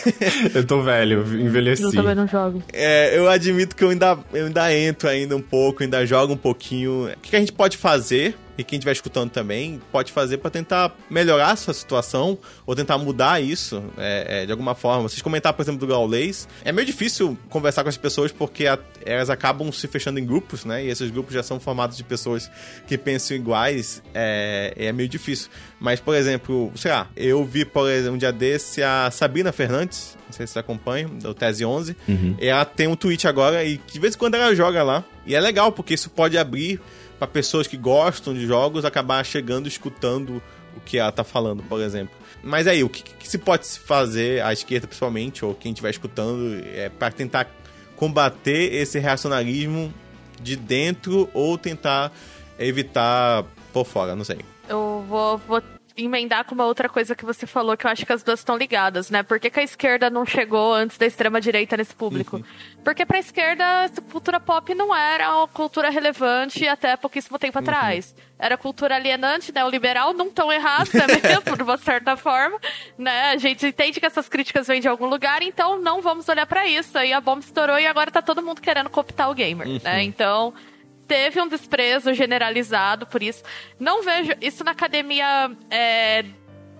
eu 0.54 0.66
tô 0.66 0.82
velho, 0.82 1.20
envelheci. 1.40 1.82
Eu 1.82 1.92
também 1.92 2.14
não 2.14 2.26
jogo. 2.26 2.62
É, 2.70 3.16
eu 3.16 3.30
admito 3.30 3.74
que 3.74 3.82
eu 3.82 3.88
ainda, 3.88 4.18
eu 4.32 4.46
ainda 4.46 4.76
entro 4.76 5.08
ainda 5.08 5.34
um 5.34 5.42
pouco, 5.42 5.82
ainda 5.82 6.04
jogo 6.04 6.34
um 6.34 6.36
pouquinho. 6.36 7.08
O 7.10 7.20
que 7.20 7.34
a 7.34 7.40
gente 7.40 7.52
pode 7.52 7.78
fazer 7.78 8.36
e 8.60 8.64
quem 8.64 8.76
estiver 8.78 8.92
escutando 8.92 9.30
também 9.30 9.80
pode 9.90 10.12
fazer 10.12 10.36
para 10.36 10.50
tentar 10.50 10.94
melhorar 11.08 11.52
a 11.52 11.56
sua 11.56 11.72
situação 11.72 12.38
ou 12.66 12.76
tentar 12.76 12.98
mudar 12.98 13.40
isso 13.40 13.82
é, 13.96 14.42
é, 14.42 14.46
de 14.46 14.52
alguma 14.52 14.74
forma. 14.74 15.08
Vocês 15.08 15.22
comentaram, 15.22 15.56
por 15.56 15.62
exemplo, 15.62 15.80
do 15.80 15.86
Gaulês. 15.86 16.46
É 16.62 16.70
meio 16.70 16.86
difícil 16.86 17.38
conversar 17.48 17.82
com 17.82 17.88
as 17.88 17.96
pessoas 17.96 18.30
porque 18.30 18.66
a, 18.66 18.78
elas 19.04 19.30
acabam 19.30 19.72
se 19.72 19.88
fechando 19.88 20.18
em 20.18 20.26
grupos, 20.26 20.66
né? 20.66 20.84
E 20.84 20.90
esses 20.90 21.10
grupos 21.10 21.32
já 21.32 21.42
são 21.42 21.58
formados 21.58 21.96
de 21.96 22.04
pessoas 22.04 22.50
que 22.86 22.98
pensam 22.98 23.34
iguais. 23.34 24.02
É, 24.12 24.74
é 24.76 24.92
meio 24.92 25.08
difícil. 25.08 25.50
Mas, 25.80 25.98
por 25.98 26.14
exemplo, 26.14 26.70
sei 26.76 26.90
lá, 26.90 27.08
eu 27.16 27.42
vi, 27.42 27.64
por 27.64 27.88
exemplo, 27.88 28.16
um 28.16 28.18
dia 28.18 28.30
desse 28.32 28.82
a 28.82 29.10
Sabrina 29.10 29.52
Fernandes, 29.52 30.18
não 30.26 30.32
sei 30.34 30.46
se 30.46 30.52
você 30.52 30.58
acompanha, 30.58 31.08
do 31.08 31.32
Tese 31.32 31.64
11. 31.64 31.96
Uhum. 32.06 32.36
Ela 32.38 32.66
tem 32.66 32.86
um 32.86 32.94
tweet 32.94 33.26
agora 33.26 33.64
e 33.64 33.78
de 33.78 33.98
vez 33.98 34.14
em 34.14 34.18
quando 34.18 34.34
ela 34.34 34.54
joga 34.54 34.82
lá. 34.82 35.02
E 35.26 35.34
é 35.34 35.40
legal, 35.40 35.72
porque 35.72 35.94
isso 35.94 36.10
pode 36.10 36.36
abrir 36.36 36.80
para 37.20 37.28
pessoas 37.28 37.66
que 37.66 37.76
gostam 37.76 38.32
de 38.32 38.46
jogos 38.46 38.86
acabar 38.86 39.22
chegando 39.24 39.68
escutando 39.68 40.42
o 40.74 40.80
que 40.80 40.96
ela 40.96 41.12
tá 41.12 41.22
falando, 41.22 41.62
por 41.62 41.78
exemplo. 41.82 42.16
Mas 42.42 42.66
aí, 42.66 42.82
o 42.82 42.88
que, 42.88 43.02
que 43.02 43.28
se 43.28 43.36
pode 43.36 43.68
fazer, 43.78 44.42
à 44.42 44.54
esquerda 44.54 44.86
principalmente, 44.86 45.44
ou 45.44 45.54
quem 45.54 45.72
estiver 45.72 45.90
escutando, 45.90 46.64
é 46.74 46.88
para 46.88 47.12
tentar 47.12 47.46
combater 47.94 48.72
esse 48.72 48.98
reacionarismo 48.98 49.92
de 50.40 50.56
dentro 50.56 51.28
ou 51.34 51.58
tentar 51.58 52.10
evitar 52.58 53.44
por 53.70 53.84
fora, 53.84 54.16
não 54.16 54.24
sei. 54.24 54.38
Eu 54.66 55.04
vou, 55.06 55.36
vou 55.36 55.62
emendar 55.96 56.44
com 56.44 56.54
uma 56.54 56.66
outra 56.66 56.88
coisa 56.88 57.14
que 57.14 57.24
você 57.24 57.46
falou, 57.46 57.76
que 57.76 57.86
eu 57.86 57.90
acho 57.90 58.06
que 58.06 58.12
as 58.12 58.22
duas 58.22 58.40
estão 58.40 58.56
ligadas, 58.56 59.10
né? 59.10 59.22
Por 59.22 59.38
que, 59.38 59.50
que 59.50 59.60
a 59.60 59.62
esquerda 59.62 60.10
não 60.10 60.24
chegou 60.24 60.74
antes 60.74 60.96
da 60.96 61.06
extrema-direita 61.06 61.76
nesse 61.76 61.94
público? 61.94 62.36
Uhum. 62.36 62.44
Porque 62.84 63.04
pra 63.04 63.18
esquerda, 63.18 63.64
essa 63.84 64.00
cultura 64.00 64.40
pop 64.40 64.74
não 64.74 64.94
era 64.94 65.36
uma 65.36 65.48
cultura 65.48 65.90
relevante 65.90 66.66
até 66.66 66.96
pouquíssimo 66.96 67.38
tempo 67.38 67.58
uhum. 67.58 67.64
atrás. 67.64 68.14
Era 68.38 68.56
cultura 68.56 68.96
alienante, 68.96 69.52
né? 69.52 69.64
O 69.64 69.68
liberal 69.68 70.14
não 70.14 70.30
tão 70.30 70.50
errado, 70.50 70.88
né? 70.94 71.06
Mesmo, 71.22 71.56
de 71.56 71.62
uma 71.62 71.76
certa 71.76 72.16
forma, 72.16 72.58
né? 72.96 73.32
A 73.32 73.36
gente 73.36 73.66
entende 73.66 74.00
que 74.00 74.06
essas 74.06 74.28
críticas 74.28 74.66
vêm 74.66 74.80
de 74.80 74.88
algum 74.88 75.06
lugar, 75.06 75.42
então 75.42 75.78
não 75.78 76.00
vamos 76.00 76.28
olhar 76.28 76.46
para 76.46 76.66
isso. 76.66 76.96
Aí 76.96 77.12
a 77.12 77.20
bomba 77.20 77.40
estourou 77.40 77.78
e 77.78 77.86
agora 77.86 78.10
tá 78.10 78.22
todo 78.22 78.42
mundo 78.42 78.60
querendo 78.60 78.88
cooptar 78.88 79.30
o 79.30 79.34
gamer, 79.34 79.66
né? 79.66 79.74
uhum. 79.74 79.80
né? 79.84 80.02
Então 80.02 80.54
teve 81.10 81.40
um 81.42 81.48
desprezo 81.48 82.14
generalizado 82.14 83.04
por 83.04 83.20
isso. 83.20 83.42
Não 83.80 84.00
vejo. 84.04 84.30
Isso 84.40 84.62
na 84.62 84.70
academia 84.70 85.50
é, 85.68 86.24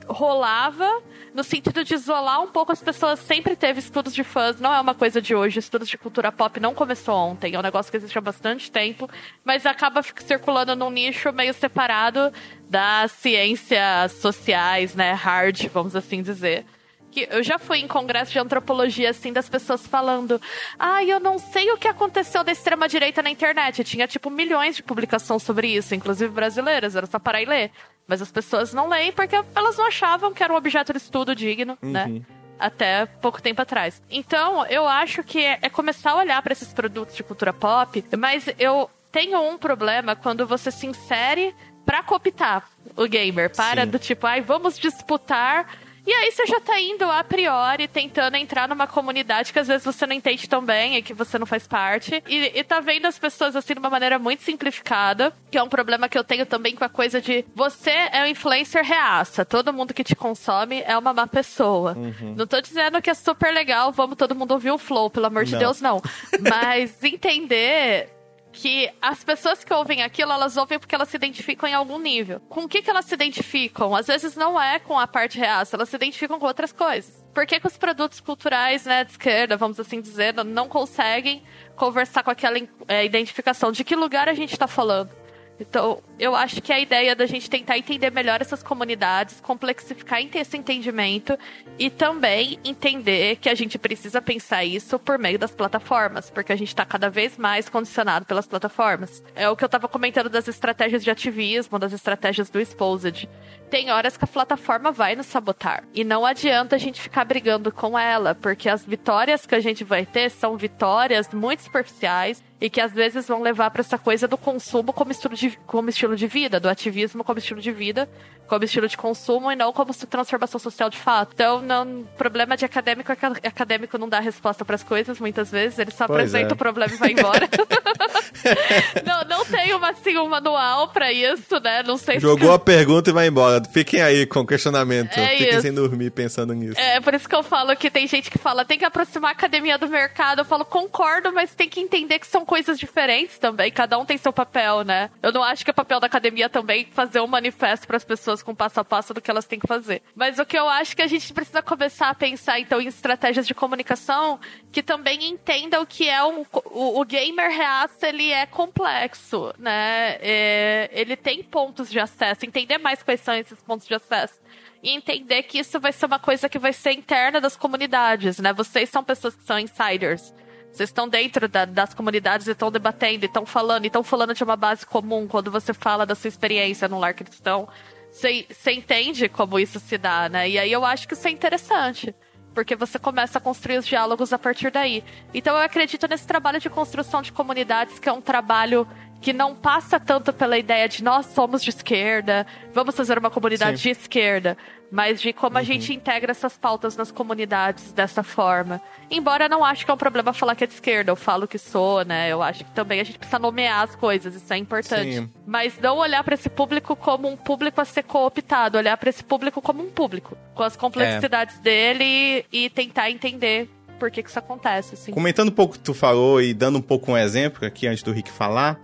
rolava 0.06 1.02
no 1.34 1.42
sentido 1.42 1.82
de 1.82 1.94
isolar 1.94 2.40
um 2.40 2.46
pouco 2.46 2.70
as 2.70 2.80
pessoas. 2.80 3.18
Sempre 3.18 3.56
teve 3.56 3.80
estudos 3.80 4.14
de 4.14 4.22
fãs, 4.22 4.60
não 4.60 4.72
é 4.72 4.80
uma 4.80 4.94
coisa 4.94 5.20
de 5.20 5.34
hoje. 5.34 5.58
Estudos 5.58 5.88
de 5.88 5.98
cultura 5.98 6.30
pop 6.30 6.60
não 6.60 6.72
começou 6.72 7.16
ontem, 7.16 7.56
é 7.56 7.58
um 7.58 7.62
negócio 7.62 7.90
que 7.90 7.96
existe 7.96 8.16
há 8.16 8.20
bastante 8.20 8.70
tempo, 8.70 9.10
mas 9.44 9.66
acaba 9.66 10.00
circulando 10.00 10.76
num 10.76 10.90
nicho 10.90 11.32
meio 11.32 11.52
separado 11.52 12.32
das 12.68 13.10
ciências 13.10 14.12
sociais, 14.12 14.94
né, 14.94 15.10
hard, 15.12 15.66
vamos 15.72 15.96
assim 15.96 16.22
dizer 16.22 16.64
que 17.10 17.28
eu 17.30 17.42
já 17.42 17.58
fui 17.58 17.78
em 17.78 17.88
congresso 17.88 18.32
de 18.32 18.38
antropologia, 18.38 19.10
assim, 19.10 19.32
das 19.32 19.48
pessoas 19.48 19.86
falando: 19.86 20.40
Ah, 20.78 21.02
eu 21.04 21.18
não 21.20 21.38
sei 21.38 21.70
o 21.72 21.76
que 21.76 21.88
aconteceu 21.88 22.44
da 22.44 22.52
extrema-direita 22.52 23.22
na 23.22 23.30
internet. 23.30 23.84
Tinha, 23.84 24.06
tipo, 24.06 24.30
milhões 24.30 24.76
de 24.76 24.82
publicações 24.82 25.42
sobre 25.42 25.68
isso, 25.68 25.94
inclusive 25.94 26.32
brasileiras, 26.32 26.94
era 26.94 27.06
só 27.06 27.18
parar 27.18 27.42
e 27.42 27.46
ler. 27.46 27.70
Mas 28.06 28.22
as 28.22 28.30
pessoas 28.30 28.72
não 28.72 28.88
leem 28.88 29.12
porque 29.12 29.36
elas 29.54 29.76
não 29.76 29.86
achavam 29.86 30.32
que 30.32 30.42
era 30.42 30.52
um 30.52 30.56
objeto 30.56 30.92
de 30.92 30.98
estudo 30.98 31.34
digno, 31.34 31.78
né? 31.82 32.04
uhum. 32.04 32.14
né? 32.14 32.22
Até 32.58 33.06
pouco 33.06 33.40
tempo 33.40 33.62
atrás. 33.62 34.02
Então, 34.10 34.66
eu 34.66 34.86
acho 34.86 35.22
que 35.22 35.42
é, 35.42 35.58
é 35.62 35.70
começar 35.70 36.10
a 36.10 36.16
olhar 36.16 36.42
para 36.42 36.52
esses 36.52 36.72
produtos 36.72 37.16
de 37.16 37.22
cultura 37.22 37.54
pop, 37.54 38.04
mas 38.18 38.48
eu 38.58 38.90
tenho 39.10 39.40
um 39.40 39.56
problema 39.56 40.14
quando 40.14 40.46
você 40.46 40.70
se 40.70 40.86
insere 40.86 41.54
pra 41.86 42.02
cooptar 42.02 42.68
o 42.96 43.06
gamer. 43.06 43.50
Para 43.54 43.84
Sim. 43.84 43.90
do 43.90 43.98
tipo, 43.98 44.26
ai, 44.26 44.40
vamos 44.40 44.78
disputar 44.78 45.66
e 46.06 46.12
aí 46.12 46.30
você 46.32 46.46
já 46.46 46.60
tá 46.60 46.80
indo 46.80 47.04
a 47.04 47.22
priori 47.22 47.86
tentando 47.88 48.36
entrar 48.36 48.68
numa 48.68 48.86
comunidade 48.86 49.52
que 49.52 49.58
às 49.58 49.68
vezes 49.68 49.84
você 49.84 50.06
não 50.06 50.14
entende 50.14 50.48
tão 50.48 50.64
bem 50.64 50.96
e 50.96 51.02
que 51.02 51.12
você 51.12 51.38
não 51.38 51.46
faz 51.46 51.66
parte. 51.66 52.22
E, 52.26 52.58
e 52.58 52.64
tá 52.64 52.80
vendo 52.80 53.06
as 53.06 53.18
pessoas 53.18 53.54
assim 53.56 53.74
de 53.74 53.80
uma 53.80 53.90
maneira 53.90 54.18
muito 54.18 54.42
simplificada, 54.42 55.32
que 55.50 55.58
é 55.58 55.62
um 55.62 55.68
problema 55.68 56.08
que 56.08 56.18
eu 56.18 56.24
tenho 56.24 56.46
também 56.46 56.74
com 56.74 56.84
a 56.84 56.88
coisa 56.88 57.20
de 57.20 57.44
você 57.54 57.90
é 57.90 58.22
um 58.22 58.26
influencer 58.26 58.84
reaça, 58.84 59.44
todo 59.44 59.72
mundo 59.72 59.94
que 59.94 60.04
te 60.04 60.16
consome 60.16 60.82
é 60.86 60.96
uma 60.96 61.12
má 61.12 61.26
pessoa. 61.26 61.94
Uhum. 61.96 62.34
Não 62.36 62.46
tô 62.46 62.60
dizendo 62.60 63.00
que 63.02 63.10
é 63.10 63.14
super 63.14 63.52
legal, 63.52 63.92
vamos 63.92 64.16
todo 64.16 64.34
mundo 64.34 64.52
ouvir 64.52 64.70
o 64.70 64.78
flow, 64.78 65.10
pelo 65.10 65.26
amor 65.26 65.44
de 65.44 65.52
não. 65.52 65.58
Deus, 65.58 65.80
não. 65.80 66.02
Mas 66.40 67.02
entender 67.02 68.19
que 68.52 68.90
as 69.00 69.22
pessoas 69.22 69.62
que 69.64 69.72
ouvem 69.72 70.02
aquilo, 70.02 70.32
elas 70.32 70.56
ouvem 70.56 70.78
porque 70.78 70.94
elas 70.94 71.08
se 71.08 71.16
identificam 71.16 71.68
em 71.68 71.74
algum 71.74 71.98
nível. 71.98 72.40
Com 72.48 72.64
o 72.64 72.68
que, 72.68 72.82
que 72.82 72.90
elas 72.90 73.04
se 73.04 73.14
identificam? 73.14 73.94
Às 73.94 74.06
vezes 74.06 74.34
não 74.36 74.60
é 74.60 74.78
com 74.78 74.98
a 74.98 75.06
parte 75.06 75.38
reaça, 75.38 75.76
elas 75.76 75.88
se 75.88 75.96
identificam 75.96 76.38
com 76.38 76.46
outras 76.46 76.72
coisas. 76.72 77.24
Por 77.32 77.46
que, 77.46 77.60
que 77.60 77.66
os 77.66 77.76
produtos 77.76 78.20
culturais, 78.20 78.84
né, 78.84 79.04
de 79.04 79.12
esquerda, 79.12 79.56
vamos 79.56 79.78
assim 79.78 80.00
dizer, 80.00 80.34
não 80.44 80.68
conseguem 80.68 81.42
conversar 81.76 82.22
com 82.22 82.30
aquela 82.30 82.58
é, 82.88 83.04
identificação? 83.04 83.70
De 83.70 83.84
que 83.84 83.94
lugar 83.94 84.28
a 84.28 84.34
gente 84.34 84.52
está 84.52 84.66
falando? 84.66 85.19
Então, 85.60 86.02
eu 86.18 86.34
acho 86.34 86.62
que 86.62 86.72
a 86.72 86.80
ideia 86.80 87.14
da 87.14 87.26
gente 87.26 87.50
tentar 87.50 87.76
entender 87.76 88.10
melhor 88.10 88.40
essas 88.40 88.62
comunidades, 88.62 89.40
complexificar 89.40 90.20
esse 90.34 90.56
entendimento 90.56 91.38
e 91.78 91.90
também 91.90 92.58
entender 92.64 93.36
que 93.36 93.48
a 93.48 93.54
gente 93.54 93.78
precisa 93.78 94.22
pensar 94.22 94.64
isso 94.64 94.98
por 94.98 95.18
meio 95.18 95.38
das 95.38 95.50
plataformas, 95.50 96.30
porque 96.30 96.52
a 96.52 96.56
gente 96.56 96.68
está 96.68 96.84
cada 96.84 97.10
vez 97.10 97.36
mais 97.36 97.68
condicionado 97.68 98.24
pelas 98.24 98.46
plataformas. 98.46 99.22
É 99.34 99.48
o 99.50 99.56
que 99.56 99.62
eu 99.62 99.66
estava 99.66 99.86
comentando 99.86 100.30
das 100.30 100.48
estratégias 100.48 101.04
de 101.04 101.10
ativismo, 101.10 101.78
das 101.78 101.92
estratégias 101.92 102.48
do 102.48 102.58
Exposed. 102.58 103.28
Tem 103.68 103.90
horas 103.90 104.16
que 104.16 104.24
a 104.24 104.28
plataforma 104.28 104.90
vai 104.90 105.14
nos 105.14 105.26
sabotar. 105.26 105.84
E 105.94 106.02
não 106.02 106.24
adianta 106.24 106.76
a 106.76 106.78
gente 106.78 107.00
ficar 107.00 107.24
brigando 107.24 107.70
com 107.70 107.98
ela, 107.98 108.34
porque 108.34 108.68
as 108.68 108.84
vitórias 108.84 109.44
que 109.44 109.54
a 109.54 109.60
gente 109.60 109.84
vai 109.84 110.06
ter 110.06 110.30
são 110.30 110.56
vitórias 110.56 111.28
muito 111.32 111.62
superficiais 111.62 112.42
e 112.60 112.68
que 112.68 112.80
às 112.80 112.92
vezes 112.92 113.26
vão 113.26 113.40
levar 113.40 113.70
para 113.70 113.80
essa 113.80 113.96
coisa 113.96 114.28
do 114.28 114.36
consumo 114.36 114.92
como 114.92 115.10
estilo, 115.10 115.34
de, 115.34 115.58
como 115.66 115.88
estilo 115.88 116.14
de 116.14 116.26
vida, 116.26 116.60
do 116.60 116.68
ativismo 116.68 117.24
como 117.24 117.38
estilo 117.38 117.60
de 117.60 117.72
vida, 117.72 118.08
como 118.46 118.64
estilo 118.64 118.86
de 118.86 118.96
consumo 118.96 119.50
e 119.50 119.56
não 119.56 119.72
como 119.72 119.94
transformação 119.94 120.58
social 120.58 120.90
de 120.90 120.98
fato. 120.98 121.30
Então, 121.34 121.62
não, 121.62 122.04
problema 122.18 122.56
de 122.56 122.64
acadêmico 122.64 123.10
é 123.10 123.16
que 123.16 123.24
acadêmico 123.24 123.96
não 123.96 124.08
dá 124.08 124.20
resposta 124.20 124.64
para 124.64 124.74
as 124.74 124.82
coisas 124.82 125.18
muitas 125.18 125.50
vezes, 125.50 125.78
ele 125.78 125.90
só 125.90 126.06
pois 126.06 126.18
apresenta 126.18 126.52
é. 126.52 126.54
o 126.54 126.56
problema 126.56 126.92
e 126.92 126.96
vai 126.96 127.12
embora. 127.12 127.48
não, 129.06 129.38
não 129.38 129.44
tem 129.44 129.72
uma, 129.72 129.90
assim, 129.90 130.18
um 130.18 130.28
manual 130.28 130.88
para 130.88 131.12
isso, 131.12 131.58
né? 131.60 131.82
Não 131.82 131.96
sei 131.96 132.20
Jogou 132.20 132.48
se... 132.48 132.54
a 132.56 132.58
pergunta 132.58 133.10
e 133.10 133.12
vai 133.12 133.28
embora. 133.28 133.62
Fiquem 133.64 134.02
aí 134.02 134.26
com 134.26 134.40
o 134.40 134.46
questionamento. 134.46 135.16
É 135.16 135.28
Fiquem 135.28 135.48
isso. 135.50 135.62
sem 135.62 135.72
dormir 135.72 136.10
pensando 136.10 136.52
nisso. 136.52 136.78
É, 136.78 137.00
por 137.00 137.14
isso 137.14 137.28
que 137.28 137.34
eu 137.34 137.42
falo 137.42 137.74
que 137.76 137.90
tem 137.90 138.06
gente 138.06 138.30
que 138.30 138.38
fala, 138.38 138.64
tem 138.64 138.78
que 138.78 138.84
aproximar 138.84 139.30
a 139.30 139.32
academia 139.32 139.78
do 139.78 139.88
mercado. 139.88 140.40
Eu 140.40 140.44
falo, 140.44 140.64
concordo, 140.64 141.32
mas 141.32 141.54
tem 141.54 141.68
que 141.68 141.80
entender 141.80 142.18
que 142.18 142.26
são 142.26 142.44
coisas 142.50 142.80
diferentes 142.80 143.38
também. 143.38 143.70
Cada 143.70 143.96
um 143.96 144.04
tem 144.04 144.18
seu 144.18 144.32
papel, 144.32 144.82
né? 144.82 145.08
Eu 145.22 145.30
não 145.30 145.40
acho 145.40 145.64
que 145.64 145.70
é 145.70 145.72
papel 145.72 146.00
da 146.00 146.08
academia 146.08 146.48
também 146.48 146.84
fazer 146.84 147.20
um 147.20 147.28
manifesto 147.28 147.86
para 147.86 147.96
as 147.96 148.02
pessoas 148.02 148.42
com 148.42 148.52
passo 148.52 148.80
a 148.80 148.84
passo 148.84 149.14
do 149.14 149.20
que 149.20 149.30
elas 149.30 149.44
têm 149.44 149.60
que 149.60 149.68
fazer. 149.68 150.02
Mas 150.16 150.40
o 150.40 150.44
que 150.44 150.58
eu 150.58 150.68
acho 150.68 150.96
que 150.96 151.02
a 151.02 151.06
gente 151.06 151.32
precisa 151.32 151.62
começar 151.62 152.08
a 152.08 152.14
pensar, 152.14 152.58
então, 152.58 152.80
em 152.80 152.88
estratégias 152.88 153.46
de 153.46 153.54
comunicação 153.54 154.40
que 154.72 154.82
também 154.82 155.28
entendam 155.28 155.86
que 155.86 156.08
é 156.08 156.24
um. 156.24 156.44
O, 156.52 157.00
o 157.00 157.04
gamer 157.04 157.52
reaça, 157.52 158.08
ele 158.08 158.32
é 158.32 158.46
complexo, 158.46 159.54
né? 159.56 160.18
É, 160.20 160.90
ele 160.92 161.14
tem 161.14 161.44
pontos 161.44 161.88
de 161.88 162.00
acesso. 162.00 162.44
Entender 162.44 162.78
mais 162.78 163.00
quais 163.00 163.20
são 163.20 163.34
esses 163.34 163.62
pontos 163.62 163.86
de 163.86 163.94
acesso 163.94 164.40
e 164.82 164.90
entender 164.90 165.44
que 165.44 165.60
isso 165.60 165.78
vai 165.78 165.92
ser 165.92 166.06
uma 166.06 166.18
coisa 166.18 166.48
que 166.48 166.58
vai 166.58 166.72
ser 166.72 166.90
interna 166.90 167.40
das 167.40 167.54
comunidades, 167.54 168.40
né? 168.40 168.52
Vocês 168.52 168.88
são 168.88 169.04
pessoas 169.04 169.36
que 169.36 169.44
são 169.44 169.56
insiders. 169.56 170.34
Vocês 170.72 170.88
estão 170.88 171.08
dentro 171.08 171.48
da, 171.48 171.64
das 171.64 171.92
comunidades 171.92 172.46
e 172.46 172.52
estão 172.52 172.70
debatendo, 172.70 173.26
estão 173.26 173.44
falando, 173.44 173.84
estão 173.84 174.02
falando 174.02 174.34
de 174.34 174.44
uma 174.44 174.56
base 174.56 174.86
comum 174.86 175.26
quando 175.26 175.50
você 175.50 175.74
fala 175.74 176.06
da 176.06 176.14
sua 176.14 176.28
experiência 176.28 176.88
no 176.88 176.98
lar 176.98 177.14
cristão. 177.14 177.68
Você 178.10 178.72
entende 178.72 179.28
como 179.28 179.58
isso 179.58 179.78
se 179.80 179.96
dá, 179.98 180.28
né? 180.28 180.48
E 180.48 180.58
aí 180.58 180.72
eu 180.72 180.84
acho 180.84 181.06
que 181.06 181.14
isso 181.14 181.28
é 181.28 181.30
interessante. 181.30 182.14
porque 182.54 182.74
você 182.74 182.98
começa 182.98 183.38
a 183.38 183.40
construir 183.40 183.78
os 183.78 183.86
diálogos 183.86 184.32
a 184.32 184.38
partir 184.38 184.70
daí. 184.70 185.04
Então 185.32 185.56
eu 185.56 185.62
acredito 185.62 186.06
nesse 186.08 186.26
trabalho 186.26 186.60
de 186.60 186.68
construção 186.68 187.22
de 187.22 187.32
comunidades, 187.32 187.98
que 187.98 188.08
é 188.08 188.12
um 188.12 188.20
trabalho 188.20 188.86
que 189.20 189.32
não 189.32 189.54
passa 189.54 190.00
tanto 190.00 190.32
pela 190.32 190.58
ideia 190.58 190.88
de 190.88 191.04
nós 191.04 191.26
somos 191.26 191.62
de 191.62 191.70
esquerda, 191.70 192.46
vamos 192.72 192.96
fazer 192.96 193.18
uma 193.18 193.30
comunidade 193.30 193.78
Sim. 193.78 193.82
de 193.82 193.90
esquerda, 193.90 194.56
mas 194.90 195.20
de 195.20 195.32
como 195.32 195.56
uhum. 195.56 195.60
a 195.60 195.62
gente 195.62 195.92
integra 195.92 196.30
essas 196.30 196.56
pautas 196.56 196.96
nas 196.96 197.12
comunidades 197.12 197.92
dessa 197.92 198.22
forma. 198.22 198.80
Embora 199.10 199.44
eu 199.44 199.48
não 199.48 199.64
acho 199.64 199.84
que 199.84 199.90
é 199.90 199.94
um 199.94 199.98
problema 199.98 200.32
falar 200.32 200.54
que 200.54 200.64
é 200.64 200.66
de 200.66 200.72
esquerda, 200.72 201.10
eu 201.12 201.16
falo 201.16 201.46
que 201.46 201.58
sou, 201.58 202.02
né? 202.04 202.28
Eu 202.30 202.42
acho 202.42 202.64
que 202.64 202.70
também 202.70 203.00
a 203.00 203.04
gente 203.04 203.18
precisa 203.18 203.38
nomear 203.38 203.82
as 203.82 203.94
coisas, 203.94 204.34
isso 204.34 204.52
é 204.52 204.56
importante. 204.56 205.18
Sim. 205.18 205.30
Mas 205.46 205.78
não 205.78 205.98
olhar 205.98 206.24
para 206.24 206.34
esse 206.34 206.48
público 206.48 206.96
como 206.96 207.28
um 207.28 207.36
público 207.36 207.80
a 207.80 207.84
ser 207.84 208.04
cooptado, 208.04 208.78
olhar 208.78 208.96
para 208.96 209.10
esse 209.10 209.22
público 209.22 209.60
como 209.60 209.82
um 209.82 209.90
público, 209.90 210.36
com 210.54 210.62
as 210.62 210.76
complexidades 210.76 211.58
é. 211.58 211.60
dele 211.60 212.46
e 212.50 212.70
tentar 212.70 213.10
entender 213.10 213.68
por 214.00 214.10
que, 214.10 214.22
que 214.22 214.30
isso 214.30 214.38
acontece. 214.38 214.94
Assim. 214.94 215.12
Comentando 215.12 215.50
um 215.50 215.52
pouco 215.52 215.74
o 215.74 215.78
que 215.78 215.84
tu 215.84 215.92
falou 215.92 216.40
e 216.40 216.54
dando 216.54 216.78
um 216.78 216.82
pouco 216.82 217.12
um 217.12 217.18
exemplo 217.18 217.66
aqui 217.66 217.86
antes 217.86 218.02
do 218.02 218.10
Rick 218.10 218.30
falar, 218.30 218.80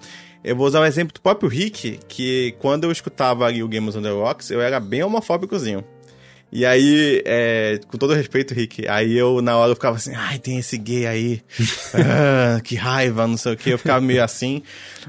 eu 0.46 0.54
vou 0.54 0.64
usar 0.64 0.80
o 0.80 0.84
exemplo 0.84 1.12
do 1.12 1.20
próprio 1.20 1.48
Rick, 1.48 1.98
que 2.06 2.54
quando 2.60 2.84
eu 2.84 2.92
escutava 2.92 3.44
ali 3.44 3.64
o 3.64 3.68
Games 3.68 3.96
on 3.96 4.02
the 4.02 4.10
Rocks, 4.10 4.48
eu 4.48 4.60
era 4.60 4.78
bem 4.78 5.02
homofóbicozinho. 5.02 5.84
E 6.52 6.64
aí, 6.64 7.20
é, 7.26 7.80
com 7.88 7.98
todo 7.98 8.14
respeito, 8.14 8.54
Rick, 8.54 8.86
aí 8.86 9.18
eu, 9.18 9.42
na 9.42 9.56
hora, 9.56 9.72
eu 9.72 9.74
ficava 9.74 9.96
assim, 9.96 10.14
ai, 10.14 10.38
tem 10.38 10.58
esse 10.58 10.78
gay 10.78 11.04
aí, 11.04 11.42
ah, 11.92 12.60
que 12.62 12.76
raiva, 12.76 13.26
não 13.26 13.36
sei 13.36 13.54
o 13.54 13.56
que, 13.56 13.70
eu 13.70 13.78
ficava 13.78 14.00
meio 14.00 14.22
assim. 14.22 14.62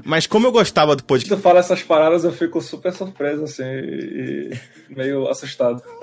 Mas 0.04 0.26
como 0.26 0.48
eu 0.48 0.52
gostava 0.52 0.96
do 0.96 1.04
podcast... 1.04 1.30
Quando 1.30 1.38
tu 1.38 1.42
fala 1.42 1.60
essas 1.60 1.82
paradas, 1.84 2.24
eu 2.24 2.32
fico 2.32 2.60
super 2.60 2.92
surpreso, 2.92 3.44
assim, 3.44 3.62
e 3.62 4.50
meio 4.90 5.28
assustado. 5.28 5.80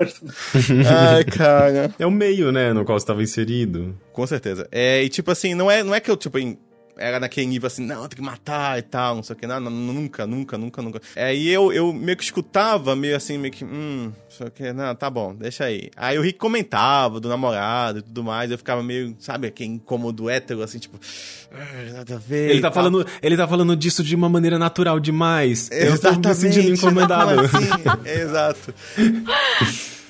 ai, 0.88 1.24
cara... 1.24 1.94
É 1.98 2.06
o 2.06 2.10
meio, 2.10 2.50
né, 2.50 2.72
no 2.72 2.86
qual 2.86 2.98
você 2.98 3.04
estava 3.04 3.22
inserido. 3.22 3.94
Com 4.14 4.26
certeza. 4.26 4.66
É, 4.72 5.02
e 5.02 5.10
tipo 5.10 5.30
assim, 5.30 5.54
não 5.54 5.70
é, 5.70 5.82
não 5.82 5.94
é 5.94 6.00
que 6.00 6.10
eu, 6.10 6.16
tipo, 6.16 6.38
era 6.96 7.20
naquele 7.20 7.46
nível 7.46 7.66
assim, 7.66 7.84
não, 7.84 8.08
tem 8.08 8.16
que 8.16 8.22
matar 8.22 8.78
e 8.78 8.82
tal, 8.82 9.16
não 9.16 9.22
sei 9.22 9.34
o 9.34 9.38
que, 9.38 9.46
não, 9.46 9.60
não, 9.60 9.70
nunca, 9.70 10.26
nunca, 10.26 10.56
nunca, 10.56 10.82
nunca. 10.82 11.00
Aí 11.14 11.48
eu, 11.48 11.72
eu 11.72 11.92
meio 11.92 12.16
que 12.16 12.24
escutava, 12.24 12.96
meio 12.96 13.16
assim, 13.16 13.38
meio 13.38 13.52
que, 13.52 13.64
hum, 13.64 14.12
sei 14.28 14.46
o 14.46 14.50
que, 14.50 14.72
não, 14.72 14.94
tá 14.94 15.10
bom, 15.10 15.34
deixa 15.34 15.64
aí. 15.64 15.90
Aí 15.96 16.18
o 16.18 16.22
Rick 16.22 16.38
comentava 16.38 17.20
do 17.20 17.28
namorado 17.28 17.98
e 17.98 18.02
tudo 18.02 18.24
mais, 18.24 18.50
eu 18.50 18.58
ficava 18.58 18.82
meio, 18.82 19.14
sabe, 19.18 19.46
aquele 19.46 19.70
incômodo 19.70 20.30
hétero, 20.30 20.62
assim, 20.62 20.78
tipo, 20.78 20.98
ah, 21.52 21.92
nada 21.92 22.16
a 22.16 22.18
ver. 22.18 22.50
Ele 22.50 22.60
tá, 22.60 22.72
falando, 22.72 23.06
ele 23.22 23.36
tá 23.36 23.46
falando 23.46 23.76
disso 23.76 24.02
de 24.02 24.14
uma 24.14 24.28
maneira 24.28 24.58
natural 24.58 24.98
demais. 24.98 25.70
Exatamente. 25.70 26.16
Eu 26.16 26.22
tô 26.22 26.28
me 26.28 26.34
sentindo 26.34 26.74
incomodado. 26.74 27.40
Assim? 27.40 27.68
Exato. 28.08 28.74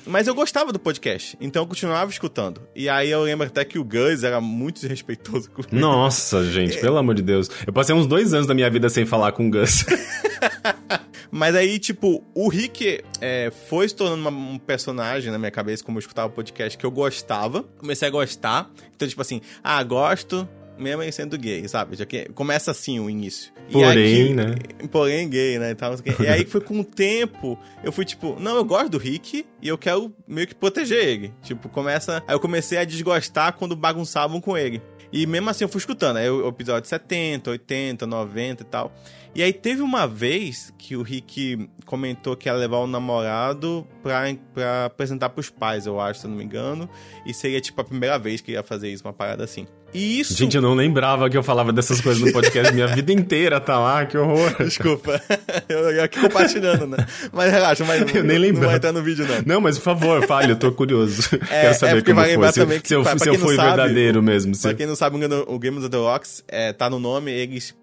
Mas 0.07 0.27
eu 0.27 0.33
gostava 0.33 0.71
do 0.71 0.79
podcast, 0.79 1.37
então 1.39 1.63
eu 1.63 1.67
continuava 1.67 2.09
escutando. 2.09 2.61
E 2.75 2.87
aí 2.87 3.09
eu 3.09 3.21
lembro 3.23 3.45
até 3.47 3.65
que 3.65 3.77
o 3.77 3.83
Gus 3.83 4.23
era 4.23 4.39
muito 4.39 4.75
desrespeitoso 4.75 5.51
comigo. 5.51 5.75
Nossa, 5.75 6.45
gente, 6.45 6.79
pelo 6.79 6.97
amor 6.97 7.15
de 7.15 7.21
Deus. 7.21 7.49
Eu 7.65 7.73
passei 7.73 7.93
uns 7.93 8.07
dois 8.07 8.33
anos 8.33 8.47
da 8.47 8.53
minha 8.53 8.69
vida 8.69 8.89
sem 8.89 9.05
falar 9.05 9.33
com 9.33 9.47
o 9.47 9.51
Gus. 9.51 9.85
Mas 11.29 11.55
aí, 11.55 11.77
tipo, 11.77 12.23
o 12.33 12.47
Rick 12.47 13.03
é, 13.19 13.51
foi 13.67 13.87
se 13.89 13.95
tornando 13.95 14.21
uma, 14.21 14.31
um 14.31 14.57
personagem 14.57 15.31
na 15.31 15.37
minha 15.37 15.51
cabeça, 15.51 15.83
como 15.83 15.97
eu 15.97 15.99
escutava 15.99 16.27
o 16.27 16.31
podcast, 16.31 16.77
que 16.77 16.85
eu 16.85 16.91
gostava. 16.91 17.63
Comecei 17.77 18.07
a 18.07 18.11
gostar. 18.11 18.71
Então, 18.95 19.07
tipo 19.07 19.21
assim, 19.21 19.41
ah, 19.63 19.83
gosto, 19.83 20.47
mesmo 20.77 21.03
em 21.03 21.11
sendo 21.11 21.37
gay, 21.37 21.67
sabe? 21.67 21.95
Já 21.95 22.05
que 22.05 22.25
começa 22.29 22.71
assim 22.71 22.99
o 22.99 23.09
início. 23.09 23.51
Porém, 23.71 24.23
aqui, 24.23 24.33
né? 24.33 24.55
Porém 24.91 25.29
gay, 25.29 25.59
né? 25.59 25.75
E, 26.05 26.23
e 26.23 26.27
aí 26.27 26.45
foi 26.47 26.61
com 26.61 26.79
o 26.79 26.83
tempo, 26.83 27.57
eu 27.83 27.91
fui 27.91 28.05
tipo, 28.05 28.37
não, 28.39 28.55
eu 28.55 28.65
gosto 28.65 28.89
do 28.89 28.97
Rick 28.97 29.45
e 29.61 29.67
eu 29.67 29.77
quero 29.77 30.13
meio 30.27 30.47
que 30.47 30.55
proteger 30.55 31.03
ele. 31.03 31.33
Tipo, 31.41 31.69
começa. 31.69 32.23
Aí 32.27 32.35
eu 32.35 32.39
comecei 32.39 32.77
a 32.77 32.83
desgostar 32.83 33.53
quando 33.53 33.75
bagunçavam 33.75 34.39
com 34.39 34.57
ele. 34.57 34.81
E 35.11 35.25
mesmo 35.25 35.49
assim 35.49 35.63
eu 35.63 35.69
fui 35.69 35.79
escutando. 35.79 36.17
Aí 36.17 36.29
o 36.29 36.47
episódio 36.47 36.87
70, 36.87 37.49
80, 37.51 38.05
90 38.05 38.63
e 38.63 38.65
tal. 38.65 38.93
E 39.37 39.43
aí 39.43 39.53
teve 39.53 39.81
uma 39.81 40.07
vez 40.07 40.73
que 40.77 40.95
o 40.95 41.03
Rick 41.03 41.69
comentou 41.85 42.35
que 42.35 42.49
ia 42.49 42.53
levar 42.53 42.79
o 42.79 42.87
namorado 42.87 43.87
pra, 44.01 44.23
pra 44.51 44.85
apresentar 44.85 45.29
pros 45.29 45.47
pais, 45.49 45.85
eu 45.85 45.99
acho, 45.99 46.21
se 46.21 46.25
eu 46.25 46.31
não 46.31 46.37
me 46.37 46.43
engano. 46.43 46.89
E 47.25 47.33
seria 47.33 47.61
tipo 47.61 47.79
a 47.79 47.83
primeira 47.83 48.17
vez 48.17 48.41
que 48.41 48.53
ia 48.53 48.63
fazer 48.63 48.89
isso, 48.89 49.05
uma 49.05 49.13
parada 49.13 49.43
assim. 49.43 49.67
E 49.93 50.19
isso. 50.19 50.35
Gente, 50.35 50.55
eu 50.55 50.61
não 50.61 50.73
lembrava 50.73 51.29
que 51.29 51.37
eu 51.37 51.43
falava 51.43 51.71
dessas 51.71 52.01
coisas 52.01 52.21
no 52.21 52.31
podcast. 52.31 52.73
Minha 52.73 52.87
vida 52.87 53.11
inteira 53.11 53.59
tá 53.59 53.79
lá, 53.79 54.05
que 54.05 54.17
horror. 54.17 54.55
Desculpa. 54.63 55.21
Eu 55.69 56.03
aqui 56.03 56.19
compartilhando, 56.19 56.85
né? 56.87 56.97
Mas 57.31 57.51
relaxa, 57.51 57.83
mas 57.85 58.01
eu 58.13 58.23
nem 58.23 58.37
lembro. 58.37 58.61
não 58.61 58.67
vai 58.67 58.77
estar 58.77 58.91
no 58.91 59.01
vídeo, 59.01 59.25
não. 59.27 59.55
Não, 59.55 59.61
mas 59.61 59.77
por 59.77 59.83
favor, 59.83 60.25
fale, 60.25 60.51
eu 60.51 60.55
tô 60.55 60.71
curioso. 60.71 61.29
É, 61.49 61.61
Quero 61.61 61.73
saber 61.75 61.97
é 61.97 62.01
como 62.01 62.21
foi. 62.21 62.51
Se, 62.51 62.79
que, 62.79 62.87
se, 62.87 62.95
eu, 62.95 63.03
se 63.03 63.29
eu 63.29 63.35
fui 63.35 63.55
sabe, 63.55 63.67
verdadeiro 63.67 64.23
mesmo. 64.23 64.57
Pra 64.57 64.73
quem 64.73 64.85
não 64.85 64.95
sabe, 64.95 65.17
o 65.47 65.59
Games 65.59 65.83
of 65.83 65.89
the 65.89 65.97
Rocks 65.97 66.43
é, 66.47 66.73
tá 66.73 66.89
no 66.89 66.99
nome, 66.99 67.31
eles 67.31 67.75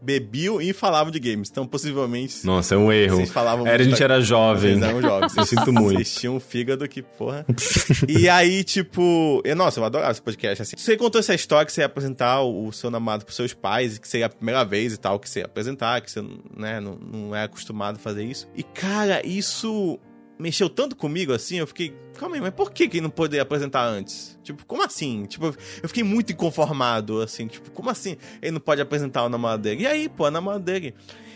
bebiam 0.00 0.60
e 0.60 0.72
falavam 0.72 1.10
de 1.10 1.18
games. 1.18 1.48
Então, 1.50 1.66
possivelmente. 1.66 2.44
Nossa, 2.46 2.74
é 2.74 2.78
um 2.78 2.92
erro. 2.92 3.16
Vocês 3.16 3.30
falavam 3.30 3.66
era, 3.66 3.82
A 3.82 3.84
gente 3.84 4.02
era 4.02 4.20
jovem. 4.20 4.78
Vocês 4.78 4.90
eram 4.90 5.02
jovens. 5.02 5.34
Eu 5.36 5.46
sinto 5.46 5.72
muito. 5.72 5.96
Vocês 5.96 6.14
tinham 6.14 6.36
um 6.36 6.40
fígado 6.40 6.88
que, 6.88 7.02
porra. 7.02 7.44
e 8.08 8.28
aí, 8.28 8.64
tipo. 8.64 9.42
Eu, 9.44 9.56
nossa, 9.56 9.80
eu 9.80 9.84
adorava 9.84 10.12
esse 10.12 10.22
podcast. 10.22 10.62
Assim. 10.62 10.76
Você 10.76 10.96
contou 10.96 11.18
essa 11.18 11.34
história 11.34 11.66
que 11.66 11.72
você 11.72 11.80
ia 11.80 11.86
apresentar 11.86 12.42
o, 12.42 12.72
seu 12.72 12.90
namorado 12.90 13.24
pros 13.24 13.36
seus 13.36 13.52
pais, 13.52 13.98
que 13.98 14.08
seria 14.08 14.26
a 14.26 14.30
primeira 14.30 14.64
vez 14.64 14.92
e 14.92 14.96
tal, 14.96 15.18
que 15.18 15.28
você 15.28 15.40
ia 15.40 15.46
apresentar, 15.46 16.00
que 16.00 16.10
você 16.10 16.22
né, 16.56 16.80
não, 16.80 16.94
não 16.94 17.36
é 17.36 17.44
acostumado 17.44 17.96
a 17.96 17.98
fazer 17.98 18.24
isso. 18.24 18.48
E, 18.54 18.62
cara, 18.62 19.24
isso 19.26 19.98
mexeu 20.38 20.68
tanto 20.68 20.94
comigo 20.94 21.32
assim, 21.32 21.56
eu 21.56 21.66
fiquei, 21.66 21.94
calma 22.16 22.36
aí, 22.36 22.40
mas 22.40 22.54
por 22.54 22.70
que 22.70 22.88
que 22.88 23.00
não 23.00 23.10
poderia 23.10 23.42
apresentar 23.42 23.84
antes? 23.84 24.38
Tipo, 24.42 24.64
como 24.66 24.82
assim? 24.82 25.26
Tipo, 25.26 25.46
eu 25.82 25.88
fiquei 25.88 26.04
muito 26.04 26.32
inconformado, 26.32 27.20
assim, 27.20 27.46
tipo, 27.46 27.70
como 27.70 27.90
assim 27.90 28.16
ele 28.40 28.52
não 28.52 28.60
pode 28.60 28.80
apresentar 28.80 29.24
o 29.24 29.28
namorado 29.28 29.62
dele? 29.62 29.82
E 29.82 29.86
aí, 29.86 30.08
pô, 30.08 30.26
a 30.26 30.30
namorada 30.30 30.64
dele. 30.64 30.94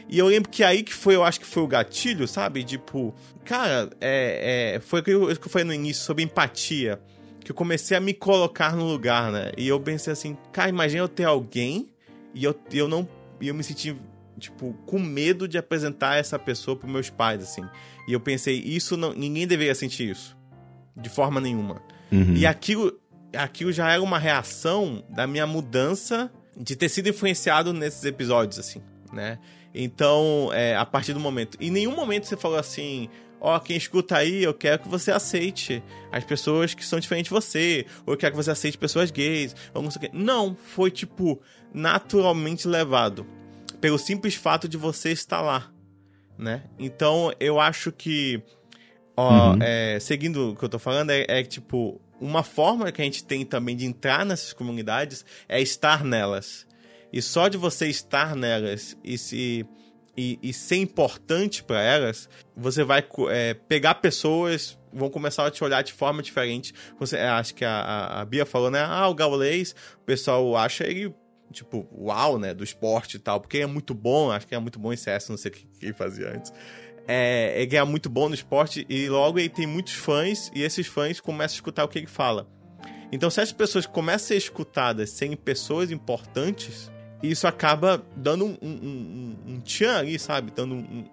E 0.09 0.19
eu 0.19 0.27
lembro 0.27 0.51
que 0.51 0.62
aí 0.62 0.83
que 0.83 0.93
foi, 0.93 1.15
eu 1.15 1.24
acho 1.24 1.41
que 1.41 1.47
foi 1.47 1.62
o 1.62 1.66
gatilho, 1.66 2.29
sabe? 2.29 2.62
Tipo, 2.65 3.15
cara, 3.45 3.91
é, 4.01 4.74
é, 4.74 4.81
foi 4.81 5.01
o 5.01 5.03
que 5.03 5.11
eu, 5.11 5.27
que 5.37 5.47
eu 5.47 5.51
falei 5.51 5.66
no 5.66 5.73
início 5.73 6.05
sobre 6.05 6.23
empatia. 6.23 7.01
Que 7.41 7.51
eu 7.51 7.55
comecei 7.55 7.97
a 7.97 8.01
me 8.01 8.15
colocar 8.15 8.77
no 8.77 8.85
lugar, 8.85 9.33
né? 9.33 9.53
E 9.57 9.66
eu 9.66 9.81
pensei 9.81 10.12
assim, 10.12 10.37
cara, 10.53 10.69
imagina 10.69 11.03
eu 11.03 11.09
ter 11.09 11.24
alguém 11.24 11.89
e 12.35 12.45
eu, 12.45 12.55
eu 12.73 12.87
não. 12.87 13.09
E 13.41 13.49
eu 13.49 13.55
me 13.55 13.65
senti, 13.65 13.97
tipo, 14.39 14.74
com 14.87 14.99
medo 14.99 15.49
de 15.49 15.59
apresentar 15.59 16.19
essa 16.19 16.39
pessoa 16.39 16.77
pros 16.77 16.93
meus 16.93 17.11
pais, 17.11 17.43
assim. 17.43 17.65
E 18.07 18.12
eu 18.12 18.20
pensei, 18.20 18.57
isso 18.59 18.97
não, 18.97 19.12
ninguém 19.12 19.47
deveria 19.47 19.74
sentir 19.74 20.11
isso. 20.11 20.37
De 20.97 21.09
forma 21.09 21.41
nenhuma. 21.41 21.83
Uhum. 22.11 22.35
E 22.35 22.45
aquilo, 22.45 22.93
aquilo 23.35 23.73
já 23.73 23.91
era 23.91 24.03
uma 24.03 24.19
reação 24.19 25.05
da 25.09 25.27
minha 25.27 25.47
mudança 25.47 26.31
de 26.57 26.77
ter 26.77 26.89
sido 26.89 27.09
influenciado 27.09 27.73
nesses 27.73 28.05
episódios, 28.05 28.59
assim, 28.59 28.83
né? 29.12 29.39
Então, 29.74 30.51
é, 30.53 30.77
a 30.77 30.85
partir 30.85 31.15
do 31.15 31.20
momento. 31.20 31.57
Em 31.61 31.70
nenhum 31.70 31.95
momento 31.97 32.27
você 32.27 32.37
falou 32.37 32.59
assim. 32.59 33.09
Ó, 33.45 33.57
oh, 33.57 33.59
quem 33.59 33.77
escuta 33.77 34.19
aí, 34.19 34.45
eu 34.45 34.55
quero 34.55 34.83
que 34.83 34.89
você 34.89 35.11
aceite 35.11 35.83
as 36.12 36.23
pessoas 36.23 36.74
que 36.74 36.85
são 36.87 37.01
diferentes 37.01 37.29
de 37.29 37.35
você, 37.35 37.85
ou 38.07 38.15
eu 38.15 38.16
quero 38.16 38.31
que 38.31 38.37
você 38.37 38.53
aceite 38.53 38.79
pessoas 38.79 39.11
gays, 39.11 39.57
ou 39.74 39.83
não 39.83 39.91
sei 39.91 39.99
o 39.99 40.01
quê. 40.03 40.11
Não, 40.12 40.55
foi 40.55 40.93
tipo 40.93 41.43
naturalmente 41.74 42.69
levado 42.69 43.27
pelo 43.81 43.99
simples 43.99 44.37
fato 44.37 44.69
de 44.69 44.77
você 44.77 45.11
estar 45.11 45.41
lá 45.41 45.72
né? 46.43 46.64
Então 46.78 47.32
eu 47.39 47.60
acho 47.60 47.93
que, 47.93 48.43
ó, 49.16 49.52
uhum. 49.52 49.59
é, 49.62 49.98
seguindo 50.01 50.51
o 50.51 50.56
que 50.56 50.64
eu 50.64 50.69
tô 50.69 50.78
falando, 50.78 51.10
é, 51.10 51.24
é 51.28 51.43
tipo, 51.43 52.01
uma 52.20 52.43
forma 52.43 52.90
que 52.93 53.01
a 53.01 53.05
gente 53.05 53.24
tem 53.24 53.44
também 53.44 53.77
de 53.77 53.86
entrar 53.86 54.24
nessas 54.27 54.52
comunidades 54.52 55.24
é 55.48 55.60
estar 55.60 56.05
nelas. 56.05 56.66
E 57.12 57.20
só 57.20 57.48
de 57.48 57.56
você 57.56 57.89
estar 57.89 58.35
nelas 58.35 58.97
e 59.05 59.19
se. 59.19 59.66
E, 60.14 60.39
e 60.43 60.52
ser 60.52 60.77
importante 60.77 61.64
para 61.64 61.81
elas, 61.81 62.28
você 62.55 62.85
vai 62.85 63.02
é, 63.31 63.55
pegar 63.55 63.94
pessoas, 63.94 64.78
vão 64.93 65.09
começar 65.09 65.47
a 65.47 65.51
te 65.51 65.64
olhar 65.64 65.81
de 65.81 65.90
forma 65.90 66.23
diferente. 66.23 66.74
Você, 67.01 67.16
é, 67.16 67.28
acho 67.28 67.55
que 67.55 67.64
a, 67.64 68.20
a, 68.20 68.24
Bia 68.27 68.44
falou, 68.44 68.70
né? 68.70 68.85
Ah, 68.86 69.09
o 69.09 69.14
Gaulês, 69.14 69.74
o 69.97 70.05
pessoal 70.05 70.55
acha 70.55 70.85
ele 70.85 71.14
tipo, 71.53 71.87
uau, 71.97 72.39
né, 72.39 72.53
do 72.53 72.65
esporte 72.65 73.16
e 73.16 73.20
tal, 73.20 73.41
porque 73.41 73.59
é 73.59 73.66
muito 73.66 73.95
bom, 73.95 74.31
acho 74.31 74.47
que 74.47 74.55
é 74.55 74.59
muito 74.59 74.79
bom 74.79 74.93
em 74.93 74.97
CS, 74.97 75.29
não 75.29 75.37
sei 75.37 75.51
o 75.51 75.55
que, 75.55 75.93
fazia 75.93 76.31
antes. 76.31 76.53
É, 77.07 77.61
ele 77.61 77.77
é 77.77 77.85
muito 77.85 78.09
bom 78.09 78.29
no 78.29 78.35
esporte 78.35 78.87
e 78.89 79.09
logo 79.09 79.39
ele 79.39 79.49
tem 79.49 79.66
muitos 79.66 79.95
fãs 79.95 80.51
e 80.55 80.62
esses 80.62 80.87
fãs 80.87 81.20
começam 81.20 81.55
a 81.55 81.57
escutar 81.57 81.85
o 81.85 81.89
que 81.89 81.99
ele 81.99 82.07
fala. 82.07 82.49
Então, 83.11 83.29
se 83.29 83.41
as 83.41 83.53
pessoas 83.53 83.85
começam 83.85 84.24
a 84.24 84.29
ser 84.29 84.37
escutadas 84.37 85.11
sem 85.11 85.37
pessoas 85.37 85.91
importantes, 85.91 86.91
isso 87.23 87.47
acaba 87.47 88.03
dando 88.16 88.47
um, 88.47 88.57
um, 88.62 88.69
um, 88.69 89.37
um 89.55 89.61
tchan 89.61 89.99
ali, 89.99 90.19
sabe? 90.19 90.51
Dando 90.51 90.74
um, 90.74 91.05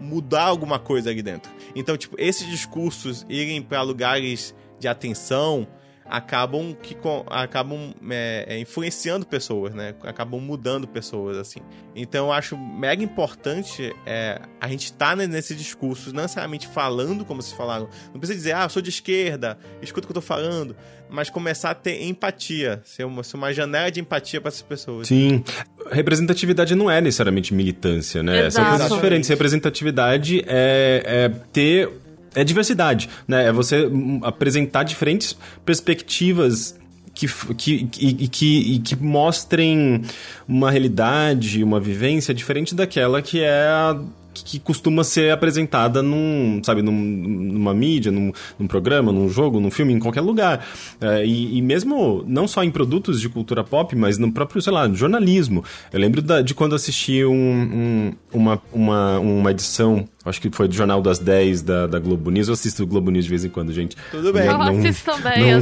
mudar 0.00 0.44
alguma 0.44 0.78
coisa 0.78 1.10
ali 1.10 1.22
dentro. 1.22 1.50
Então, 1.74 1.96
tipo, 1.96 2.16
esses 2.18 2.46
discursos 2.46 3.24
irem 3.28 3.62
para 3.62 3.82
lugares 3.82 4.54
de 4.78 4.86
atenção, 4.86 5.66
acabam 6.08 6.74
que 6.74 6.96
acabam 7.28 7.94
é, 8.10 8.46
é, 8.48 8.58
influenciando 8.58 9.26
pessoas, 9.26 9.74
né? 9.74 9.94
Acabam 10.02 10.40
mudando 10.40 10.86
pessoas, 10.88 11.36
assim. 11.36 11.60
Então 11.94 12.26
eu 12.26 12.32
acho 12.32 12.56
mega 12.56 13.02
importante 13.02 13.94
é, 14.06 14.40
a 14.60 14.68
gente 14.68 14.84
estar 14.84 15.16
tá 15.16 15.26
nesse 15.26 15.54
discurso, 15.54 16.12
não 16.12 16.22
necessariamente 16.22 16.66
falando 16.66 17.24
como 17.24 17.42
vocês 17.42 17.56
falaram. 17.56 17.88
Não 18.12 18.18
precisa 18.20 18.38
dizer, 18.38 18.52
ah, 18.54 18.64
eu 18.64 18.70
sou 18.70 18.82
de 18.82 18.90
esquerda, 18.90 19.58
escuta 19.82 20.06
o 20.06 20.08
que 20.08 20.12
eu 20.12 20.22
tô 20.22 20.26
falando, 20.26 20.74
mas 21.10 21.30
começar 21.30 21.70
a 21.70 21.74
ter 21.74 22.02
empatia, 22.02 22.80
ser 22.84 23.04
uma, 23.04 23.22
ser 23.22 23.36
uma 23.36 23.52
janela 23.52 23.90
de 23.90 24.00
empatia 24.00 24.40
para 24.40 24.48
essas 24.48 24.62
pessoas. 24.62 25.08
Sim. 25.08 25.42
Representatividade 25.90 26.74
não 26.74 26.90
é 26.90 27.00
necessariamente 27.00 27.52
militância, 27.54 28.22
né? 28.22 28.46
Exato. 28.46 28.52
São 28.52 28.78
coisas 28.78 28.92
diferentes. 28.92 29.28
Representatividade 29.28 30.44
é, 30.46 31.02
é 31.04 31.28
ter 31.52 32.07
é 32.40 32.44
diversidade, 32.44 33.08
né? 33.26 33.48
É 33.48 33.52
você 33.52 33.90
apresentar 34.22 34.84
diferentes 34.84 35.36
perspectivas 35.64 36.78
que, 37.14 37.26
que, 37.54 37.84
que, 37.86 38.28
que, 38.28 38.78
que 38.78 38.96
mostrem 38.96 40.02
uma 40.46 40.70
realidade, 40.70 41.64
uma 41.64 41.80
vivência 41.80 42.32
diferente 42.32 42.74
daquela 42.74 43.20
que 43.20 43.40
é 43.40 43.66
a 43.66 44.00
que 44.44 44.58
costuma 44.58 45.04
ser 45.04 45.32
apresentada 45.32 46.02
num, 46.02 46.60
sabe, 46.62 46.82
num, 46.82 46.92
numa 46.92 47.74
mídia, 47.74 48.12
num, 48.12 48.32
num, 48.58 48.66
programa, 48.66 49.12
num 49.12 49.28
jogo, 49.28 49.60
num 49.60 49.70
filme, 49.70 49.92
em 49.92 49.98
qualquer 49.98 50.20
lugar. 50.20 50.64
É, 51.00 51.24
e, 51.24 51.58
e, 51.58 51.62
mesmo, 51.62 52.24
não 52.26 52.46
só 52.46 52.62
em 52.62 52.70
produtos 52.70 53.20
de 53.20 53.28
cultura 53.28 53.64
pop, 53.64 53.94
mas 53.96 54.18
no 54.18 54.30
próprio, 54.32 54.60
sei 54.62 54.72
lá, 54.72 54.88
jornalismo. 54.88 55.64
Eu 55.92 56.00
lembro 56.00 56.22
da, 56.22 56.40
de 56.42 56.54
quando 56.54 56.74
assisti 56.74 57.24
um, 57.24 57.32
um, 57.32 58.12
uma, 58.32 58.62
uma, 58.72 59.18
uma 59.18 59.50
edição 59.50 60.06
acho 60.28 60.40
que 60.40 60.50
foi 60.50 60.68
do 60.68 60.74
Jornal 60.74 61.00
das 61.00 61.18
10 61.18 61.62
da, 61.62 61.86
da 61.86 61.98
Globo 61.98 62.30
News. 62.30 62.48
Eu 62.48 62.54
assisto 62.54 62.82
o 62.82 62.86
Globo 62.86 63.10
News 63.10 63.24
de 63.24 63.30
vez 63.30 63.44
em 63.44 63.48
quando, 63.48 63.72
gente. 63.72 63.96
Tudo 64.10 64.32
bem. 64.32 64.46
Não, 64.46 64.72
eu 64.72 64.78
assisto 64.78 65.10
também. 65.10 65.52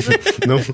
Não, 0.47 0.57
não, 0.57 0.65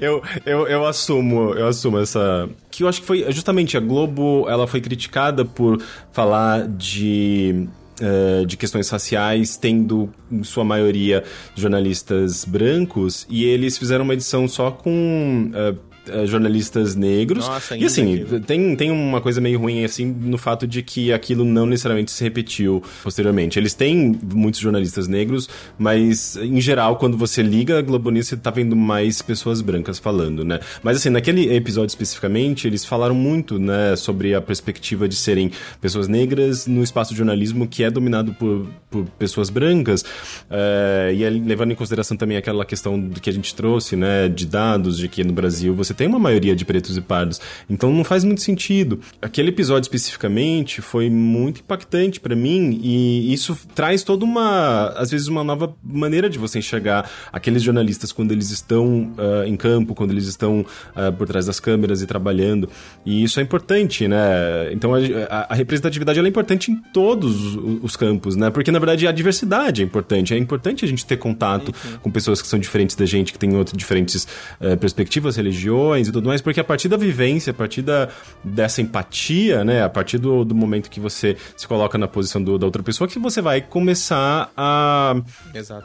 eu, 0.00 0.22
eu, 0.44 0.66
eu 0.66 0.86
assumo, 0.86 1.54
eu 1.54 1.66
assumo 1.66 1.98
essa... 1.98 2.48
Que 2.70 2.82
eu 2.82 2.88
acho 2.88 3.00
que 3.00 3.06
foi 3.06 3.30
justamente 3.32 3.76
a 3.76 3.80
Globo, 3.80 4.46
ela 4.48 4.66
foi 4.66 4.80
criticada 4.80 5.44
por 5.44 5.80
falar 6.12 6.66
de 6.68 7.68
Uh, 8.00 8.46
de 8.46 8.56
questões 8.56 8.88
raciais, 8.88 9.58
tendo 9.58 10.08
em 10.32 10.42
sua 10.42 10.64
maioria 10.64 11.22
jornalistas 11.54 12.46
brancos, 12.46 13.26
e 13.28 13.44
eles 13.44 13.76
fizeram 13.76 14.04
uma 14.04 14.14
edição 14.14 14.48
só 14.48 14.70
com 14.70 15.50
uh, 15.52 15.89
uh, 16.14 16.26
jornalistas 16.26 16.94
negros. 16.94 17.46
Nossa, 17.46 17.76
e 17.76 17.84
assim, 17.84 18.24
tem, 18.46 18.76
tem 18.76 18.90
uma 18.90 19.20
coisa 19.20 19.40
meio 19.40 19.58
ruim 19.58 19.84
assim 19.84 20.04
no 20.04 20.38
fato 20.38 20.66
de 20.66 20.82
que 20.82 21.12
aquilo 21.12 21.44
não 21.44 21.66
necessariamente 21.66 22.10
se 22.10 22.22
repetiu 22.22 22.82
posteriormente. 23.02 23.58
Eles 23.58 23.74
têm 23.74 24.18
muitos 24.32 24.60
jornalistas 24.60 25.08
negros, 25.08 25.48
mas 25.78 26.36
em 26.36 26.60
geral, 26.60 26.96
quando 26.96 27.16
você 27.16 27.42
liga 27.42 27.78
a 27.78 27.82
Globo 27.82 28.10
News, 28.10 28.28
você 28.28 28.36
tá 28.36 28.50
vendo 28.50 28.76
mais 28.76 29.22
pessoas 29.22 29.60
brancas 29.60 29.98
falando, 29.98 30.44
né? 30.44 30.60
Mas 30.82 30.96
assim, 30.96 31.10
naquele 31.10 31.54
episódio 31.54 31.88
especificamente, 31.88 32.66
eles 32.66 32.84
falaram 32.84 33.14
muito, 33.14 33.58
né, 33.58 33.96
sobre 33.96 34.34
a 34.34 34.40
perspectiva 34.40 35.08
de 35.08 35.16
serem 35.16 35.50
pessoas 35.80 36.08
negras 36.08 36.66
no 36.66 36.82
espaço 36.82 37.12
de 37.12 37.18
jornalismo 37.18 37.66
que 37.66 37.84
é 37.84 37.90
dominado 37.90 38.32
por, 38.34 38.66
por 38.90 39.04
pessoas 39.18 39.50
brancas. 39.50 40.02
Uh, 40.02 41.12
e 41.14 41.28
levando 41.28 41.72
em 41.72 41.74
consideração 41.74 42.16
também 42.16 42.36
aquela 42.36 42.64
questão 42.64 42.98
do 42.98 43.20
que 43.20 43.30
a 43.30 43.32
gente 43.32 43.54
trouxe, 43.54 43.96
né, 43.96 44.28
de 44.28 44.46
dados, 44.46 44.98
de 44.98 45.08
que 45.08 45.22
no 45.24 45.32
Brasil 45.32 45.74
você 45.74 45.94
tem 46.00 46.08
uma 46.08 46.18
maioria 46.18 46.56
de 46.56 46.64
pretos 46.64 46.96
e 46.96 47.00
pardos. 47.02 47.42
Então 47.68 47.92
não 47.92 48.04
faz 48.04 48.24
muito 48.24 48.40
sentido. 48.40 49.00
Aquele 49.20 49.50
episódio 49.50 49.82
especificamente 49.82 50.80
foi 50.80 51.10
muito 51.10 51.60
impactante 51.60 52.18
para 52.18 52.34
mim 52.34 52.80
e 52.82 53.30
isso 53.30 53.54
traz 53.74 54.02
toda 54.02 54.24
uma, 54.24 54.94
às 54.96 55.10
vezes, 55.10 55.28
uma 55.28 55.44
nova 55.44 55.74
maneira 55.84 56.30
de 56.30 56.38
você 56.38 56.58
enxergar 56.58 57.06
aqueles 57.30 57.62
jornalistas 57.62 58.12
quando 58.12 58.32
eles 58.32 58.50
estão 58.50 59.12
uh, 59.12 59.44
em 59.44 59.58
campo, 59.58 59.94
quando 59.94 60.12
eles 60.12 60.24
estão 60.24 60.60
uh, 60.60 61.12
por 61.18 61.26
trás 61.26 61.44
das 61.44 61.60
câmeras 61.60 62.00
e 62.00 62.06
trabalhando. 62.06 62.70
E 63.04 63.22
isso 63.22 63.38
é 63.38 63.42
importante, 63.42 64.08
né? 64.08 64.72
Então 64.72 64.94
a, 64.94 64.98
a, 65.28 65.52
a 65.52 65.54
representatividade 65.54 66.18
é 66.18 66.26
importante 66.26 66.70
em 66.70 66.76
todos 66.94 67.56
os 67.82 67.94
campos, 67.94 68.36
né? 68.36 68.48
Porque 68.48 68.72
na 68.72 68.78
verdade 68.78 69.06
a 69.06 69.12
diversidade 69.12 69.82
é 69.82 69.84
importante. 69.84 70.32
É 70.32 70.38
importante 70.38 70.82
a 70.82 70.88
gente 70.88 71.04
ter 71.04 71.18
contato 71.18 71.74
com 72.00 72.10
pessoas 72.10 72.40
que 72.40 72.48
são 72.48 72.58
diferentes 72.58 72.96
da 72.96 73.04
gente, 73.04 73.34
que 73.34 73.38
têm 73.38 73.54
outras 73.54 73.76
diferentes 73.76 74.26
uh, 74.58 74.78
perspectivas 74.78 75.36
religiosas 75.36 75.79
e 76.08 76.12
tudo 76.12 76.28
mais, 76.28 76.40
porque 76.40 76.60
a 76.60 76.64
partir 76.64 76.88
da 76.88 76.96
vivência, 76.96 77.50
a 77.50 77.54
partir 77.54 77.82
da, 77.82 78.08
dessa 78.42 78.80
empatia, 78.80 79.64
né, 79.64 79.82
a 79.82 79.88
partir 79.88 80.18
do, 80.18 80.44
do 80.44 80.54
momento 80.54 80.90
que 80.90 81.00
você 81.00 81.36
se 81.56 81.66
coloca 81.66 81.96
na 81.98 82.08
posição 82.08 82.42
do, 82.42 82.58
da 82.58 82.66
outra 82.66 82.82
pessoa, 82.82 83.08
que 83.08 83.18
você 83.18 83.40
vai 83.40 83.60
começar 83.60 84.50
a, 84.56 85.16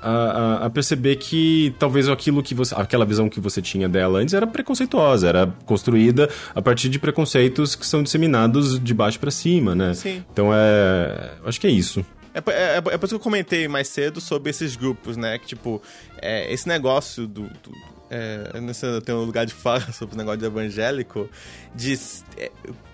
a, 0.02 0.10
a, 0.10 0.66
a, 0.66 0.70
perceber 0.70 1.18
que 1.18 1.74
talvez 1.80 2.08
aquilo 2.10 2.42
que 2.44 2.54
você, 2.54 2.74
aquela 2.76 3.06
visão 3.06 3.30
que 3.30 3.40
você 3.40 3.62
tinha 3.62 3.88
dela 3.88 4.20
antes 4.20 4.34
era 4.34 4.48
preconceituosa, 4.48 5.28
era 5.28 5.54
construída 5.66 6.30
a 6.54 6.62
partir 6.62 6.90
de 6.90 7.00
preconceitos 7.00 7.76
que 7.76 7.86
são 7.86 8.04
disseminados 8.04 8.80
de 8.80 8.94
baixo 8.94 9.20
para 9.20 9.32
cima, 9.32 9.76
né? 9.76 9.94
Sim. 9.94 10.24
Então 10.32 10.50
é, 10.54 11.32
acho 11.46 11.60
que 11.60 11.68
é 11.68 11.72
isso. 11.72 12.06
É, 12.36 12.40
é, 12.52 12.78
é, 12.78 12.82
por 12.82 13.06
isso 13.06 13.08
que 13.08 13.16
eu 13.16 13.20
comentei 13.20 13.66
mais 13.66 13.88
cedo 13.88 14.20
sobre 14.20 14.50
esses 14.50 14.76
grupos, 14.76 15.16
né? 15.16 15.40
Que, 15.40 15.48
tipo, 15.48 15.82
é, 16.22 16.52
esse 16.52 16.68
negócio 16.68 17.26
do, 17.26 17.44
do 17.44 17.95
é, 18.10 18.60
nesse, 18.60 18.86
eu 18.86 19.02
tenho 19.02 19.20
um 19.20 19.24
lugar 19.24 19.46
de 19.46 19.54
fala 19.54 19.82
sobre 19.94 20.16
o 20.16 20.18
negócio 20.18 20.40
de 20.40 20.46
evangélico, 20.46 21.30
de 21.74 21.98
é, 22.38 22.52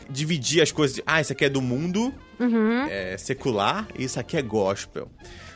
dividir 0.09 0.61
as 0.61 0.71
coisas 0.71 0.95
de, 0.95 1.03
ah, 1.05 1.21
isso 1.21 1.31
aqui 1.31 1.45
é 1.45 1.49
do 1.49 1.61
mundo 1.61 2.13
uhum. 2.39 2.85
é, 2.89 3.17
secular 3.17 3.87
e 3.97 4.03
isso 4.03 4.19
aqui 4.19 4.37
é 4.37 4.41
gospel. 4.41 5.09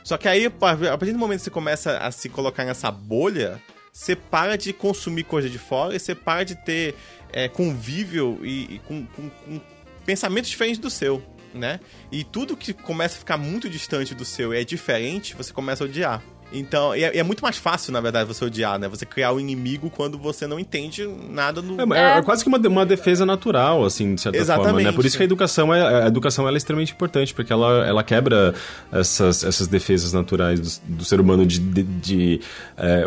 Só 0.04 0.16
que 0.16 0.28
aí, 0.28 0.46
a 0.46 0.50
partir 0.50 1.12
do 1.12 1.18
momento 1.18 1.38
que 1.38 1.44
você 1.44 1.50
começa 1.50 1.98
a 1.98 2.10
se 2.12 2.28
colocar 2.28 2.64
nessa 2.64 2.90
bolha, 2.90 3.60
você 3.92 4.14
para 4.14 4.56
de 4.56 4.72
consumir 4.72 5.24
coisa 5.24 5.48
de 5.48 5.58
fora 5.58 5.96
e 5.96 5.98
você 5.98 6.14
para 6.14 6.44
de 6.44 6.54
ter 6.54 6.94
é, 7.32 7.48
convívio 7.48 8.38
e, 8.42 8.76
e 8.76 8.78
com, 8.86 9.04
com, 9.06 9.28
com 9.28 9.60
pensamentos 10.04 10.48
diferentes 10.48 10.78
do 10.78 10.90
seu, 10.90 11.22
né? 11.52 11.80
E 12.12 12.22
tudo 12.22 12.56
que 12.56 12.72
começa 12.72 13.16
a 13.16 13.18
ficar 13.18 13.36
muito 13.36 13.68
distante 13.68 14.14
do 14.14 14.24
seu 14.24 14.54
e 14.54 14.60
é 14.60 14.64
diferente, 14.64 15.34
você 15.34 15.52
começa 15.52 15.82
a 15.82 15.86
odiar. 15.86 16.22
Então, 16.52 16.94
e 16.94 17.02
é, 17.02 17.18
é, 17.18 17.22
muito 17.22 17.42
mais 17.42 17.56
fácil, 17.56 17.92
na 17.92 18.00
verdade, 18.00 18.26
você 18.26 18.44
odiar, 18.44 18.78
né? 18.78 18.88
Você 18.88 19.04
criar 19.04 19.32
o 19.32 19.36
um 19.36 19.40
inimigo 19.40 19.90
quando 19.90 20.16
você 20.16 20.46
não 20.46 20.58
entende 20.58 21.08
nada 21.28 21.60
do. 21.60 21.94
É, 21.94 21.98
é, 21.98 22.18
é 22.18 22.22
quase 22.22 22.44
que 22.44 22.48
uma, 22.48 22.58
uma 22.58 22.86
defesa 22.86 23.26
natural, 23.26 23.84
assim, 23.84 24.14
de 24.14 24.20
certa 24.20 24.38
Exatamente. 24.38 24.72
forma, 24.72 24.90
né? 24.90 24.92
Por 24.92 25.04
isso 25.04 25.16
que 25.16 25.22
a 25.22 25.26
educação 25.26 25.74
é, 25.74 26.04
a 26.04 26.06
educação 26.06 26.48
é 26.48 26.54
extremamente 26.54 26.92
importante, 26.92 27.34
porque 27.34 27.52
ela, 27.52 27.86
ela 27.86 28.04
quebra 28.04 28.54
essas, 28.92 29.42
essas 29.44 29.66
defesas 29.66 30.12
naturais 30.12 30.60
do, 30.60 30.96
do 30.96 31.04
ser 31.04 31.20
humano 31.20 31.44
de, 31.44 31.58
de, 31.58 31.82
de 31.82 32.40
é, 32.76 33.04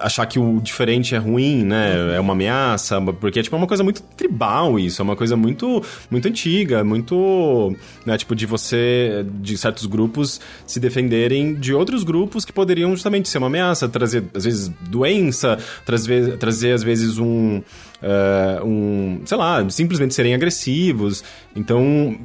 achar 0.00 0.26
que 0.26 0.38
o 0.38 0.60
diferente 0.60 1.14
é 1.14 1.18
ruim, 1.18 1.64
né? 1.64 2.14
É 2.16 2.20
uma 2.20 2.32
ameaça, 2.32 3.00
porque 3.00 3.42
tipo, 3.42 3.54
é 3.56 3.58
uma 3.58 3.66
coisa 3.66 3.82
muito 3.82 4.02
tribal 4.02 4.78
isso, 4.78 5.00
é 5.00 5.04
uma 5.04 5.16
coisa 5.16 5.36
muito 5.36 5.82
muito 6.10 6.28
antiga, 6.28 6.84
muito, 6.84 7.74
né, 8.04 8.16
tipo 8.16 8.34
de 8.34 8.46
você 8.46 9.24
de 9.40 9.56
certos 9.56 9.86
grupos 9.86 10.40
se 10.66 10.78
defenderem 10.80 11.54
de 11.54 11.72
outros 11.72 12.04
grupos 12.04 12.44
que 12.44 12.52
poderiam 12.52 12.90
justamente 12.90 13.28
ser 13.28 13.38
uma 13.38 13.46
ameaça, 13.46 13.88
trazer 13.88 14.24
às 14.34 14.44
vezes 14.44 14.68
doença, 14.88 15.58
trazer 15.84 16.36
trazer 16.38 16.72
às 16.72 16.82
vezes 16.82 17.18
um 17.18 17.62
uh, 18.02 18.64
um, 18.64 19.20
sei 19.24 19.36
lá, 19.36 19.68
simplesmente 19.70 20.14
serem 20.14 20.34
agressivos. 20.34 21.24
Então, 21.54 22.18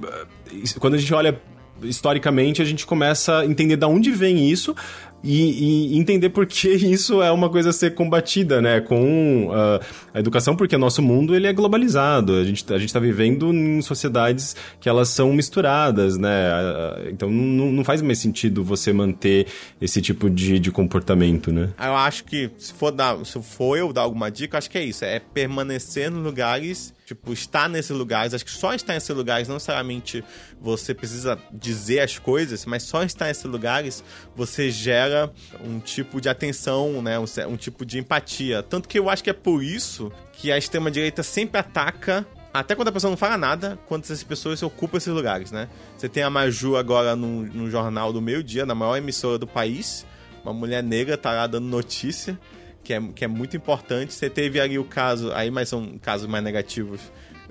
quando 0.80 0.96
a 0.96 0.98
gente 0.98 1.14
olha 1.14 1.40
historicamente, 1.84 2.62
a 2.62 2.66
gente 2.66 2.86
começa 2.86 3.40
a 3.40 3.46
entender 3.46 3.76
de 3.76 3.86
onde 3.86 4.12
vem 4.12 4.50
isso, 4.50 4.76
e, 5.24 5.94
e, 5.94 5.98
entender 5.98 6.30
por 6.30 6.46
que 6.46 6.70
isso 6.74 7.22
é 7.22 7.32
uma 7.32 7.50
coisa 7.50 7.70
a 7.70 7.74
ser 7.74 7.94
combatida, 7.94 8.62
né, 8.62 8.82
com 8.82 9.48
uh, 9.48 9.80
a 10.14 10.20
educação, 10.20 10.56
porque 10.56 10.78
nosso 10.78 11.02
mundo 11.02 11.36
ele 11.36 11.48
é 11.48 11.54
globalizado, 11.54 12.36
a 12.36 12.44
gente, 12.44 12.74
a 12.74 12.78
gente 12.78 12.92
tá 12.92 13.00
vivendo 13.00 13.54
em 13.54 13.82
sociedades 13.82 14.56
que 14.80 14.90
elas 14.90 15.10
são 15.10 15.32
misturadas, 15.34 16.18
né, 16.18 16.50
uh, 16.54 17.10
então 17.10 17.30
não, 17.30 17.72
não 17.72 17.84
faz 17.84 18.02
mais 18.02 18.20
sentido 18.20 18.64
você 18.64 18.92
manter 18.92 19.48
esse 19.82 20.02
tipo 20.02 20.30
de, 20.30 20.60
de 20.60 20.72
comportamento, 20.72 21.52
né. 21.52 21.70
Eu 21.80 21.96
acho 21.96 22.24
que 22.24 22.50
se 22.58 22.74
for, 22.74 22.92
dar, 22.92 23.24
se 23.26 23.42
for 23.42 23.78
eu 23.78 23.94
dar 23.94 24.02
alguma 24.02 24.30
dica, 24.30 24.58
acho 24.58 24.70
que 24.70 24.78
é 24.78 24.84
isso, 24.84 25.06
é 25.06 25.20
permanecer 25.20 26.10
nos 26.10 26.24
lugares 26.24 26.94
Tipo, 27.12 27.34
estar 27.34 27.68
nesses 27.68 27.92
lugares, 27.92 28.34
acho 28.34 28.46
que 28.46 28.52
só 28.52 28.74
estar 28.74 28.94
nesses 28.94 29.14
lugares, 29.14 29.46
não 29.46 29.56
necessariamente 29.56 30.24
você 30.62 30.94
precisa 30.94 31.38
dizer 31.52 32.00
as 32.00 32.18
coisas, 32.18 32.66
mas 32.66 32.84
só 32.84 33.04
estar 33.04 33.26
nesses 33.26 33.44
lugares 33.44 34.02
você 34.34 34.72
gera 34.72 35.30
um 35.62 35.78
tipo 35.78 36.22
de 36.22 36.30
atenção, 36.30 37.02
né? 37.02 37.20
Um, 37.20 37.26
um 37.50 37.58
tipo 37.58 37.86
de 37.86 38.00
empatia. 38.00 38.64
Tanto 38.64 38.88
que 38.88 38.98
eu 38.98 39.10
acho 39.10 39.22
que 39.22 39.30
é 39.30 39.34
por 39.34 39.62
isso 39.62 40.10
que 40.32 40.54
a 40.54 40.58
extrema-direita 40.58 41.22
sempre 41.22 41.60
ataca 41.60 42.26
até 42.54 42.76
quando 42.76 42.88
a 42.88 42.92
pessoa 42.94 43.12
não 43.12 43.18
fala 43.18 43.38
nada, 43.38 43.78
quando 43.88 44.06
essas 44.06 44.24
pessoas 44.24 44.64
ocupam 44.64 44.96
esses 44.96 45.14
lugares, 45.14 45.52
né? 45.52 45.68
Você 45.98 46.08
tem 46.08 46.24
a 46.24 46.30
Maju 46.30 46.78
agora 46.78 47.14
no, 47.14 47.44
no 47.44 47.70
jornal 47.70 48.14
do 48.14 48.22
meio-dia, 48.22 48.66
na 48.66 48.74
maior 48.74 48.96
emissora 48.96 49.38
do 49.38 49.46
país. 49.46 50.06
Uma 50.46 50.54
mulher 50.54 50.82
negra 50.82 51.18
tá 51.18 51.34
lá 51.34 51.46
dando 51.46 51.68
notícia 51.68 52.40
que 52.84 52.94
é, 52.94 53.02
que 53.16 53.26
é 53.26 53.28
muito 53.28 53.56
importante. 53.56 54.14
Você 54.14 54.30
teve 54.30 54.60
ali 54.60 54.78
o 54.78 54.84
caso, 54.84 55.32
aí 55.34 55.50
mas 55.52 55.70
são 55.70 55.98
casos 56.00 56.28
mais 56.28 56.44
negativos 56.44 57.02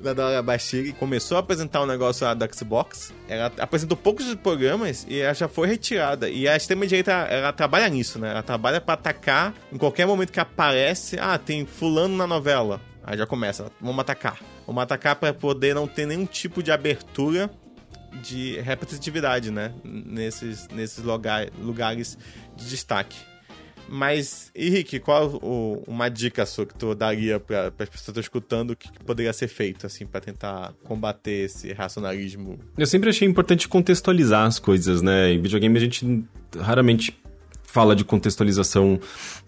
da 0.01 0.15
Dora 0.15 0.43
Bashiri, 0.43 0.93
começou 0.93 1.37
a 1.37 1.41
apresentar 1.41 1.83
um 1.83 1.87
negócio 1.87 2.27
lá 2.27 2.35
da 2.35 2.49
Xbox. 2.51 3.13
Ela 3.29 3.53
apresentou 3.59 3.97
poucos 3.97 4.35
programas 4.35 5.07
e 5.09 5.21
ela 5.21 5.35
já 5.35 5.47
foi 5.47 5.69
retirada. 5.69 6.29
E 6.29 6.49
a 6.49 6.57
extrema-direita, 6.57 7.13
ela 7.13 7.53
trabalha 7.53 7.89
nisso, 7.89 8.19
né? 8.19 8.31
Ela 8.31 8.43
trabalha 8.43 8.81
para 8.81 8.95
atacar 8.95 9.55
em 9.73 9.77
qualquer 9.77 10.07
momento 10.07 10.33
que 10.33 10.41
aparece. 10.41 11.19
Ah, 11.21 11.39
tem 11.39 11.67
fulano 11.67 12.17
na 12.17 12.27
novela. 12.27 12.81
Aí 13.05 13.17
já 13.17 13.27
começa, 13.27 13.71
vamos 13.81 14.01
atacar. 14.01 14.39
Vamos 14.67 14.83
atacar 14.83 15.17
para 15.17 15.35
poder 15.35 15.75
não 15.75 15.87
ter 15.87 16.07
nenhum 16.07 16.27
tipo 16.27 16.63
de 16.63 16.73
abertura 16.73 17.51
de 18.23 18.59
representatividade, 18.61 19.51
né? 19.51 19.73
Nesses, 19.85 20.67
nesses 20.69 21.05
lugar, 21.05 21.49
lugares 21.59 22.19
de 22.57 22.69
destaque. 22.69 23.30
Mas, 23.89 24.51
Henrique, 24.55 25.01
qual 25.01 25.29
o, 25.43 25.83
uma 25.87 26.09
dica 26.09 26.47
sua 26.47 26.65
que 26.67 26.75
tu 26.75 26.95
daria 26.95 27.41
para 27.41 27.67
as 27.67 27.89
pessoas 27.89 27.91
que 27.91 28.11
estão 28.11 28.21
escutando 28.21 28.77
que, 28.77 28.91
que 28.91 29.05
poderia 29.05 29.33
ser 29.33 29.49
feito, 29.49 29.87
assim, 29.87 30.07
para 30.07 30.21
tentar 30.21 30.73
combater 30.85 31.45
esse 31.47 31.73
racionalismo? 31.73 32.59
Eu 32.79 32.87
sempre 32.87 33.11
achei 33.11 33.27
importante 33.27 33.69
contextualizar 33.69 34.47
as 34.47 34.59
coisas, 34.59 35.03
né? 35.03 35.33
Em 35.33 35.41
videogame 35.41 35.77
a 35.77 35.81
gente 35.81 36.25
raramente 36.59 37.17
fala 37.71 37.95
de 37.95 38.05
contextualização, 38.05 38.99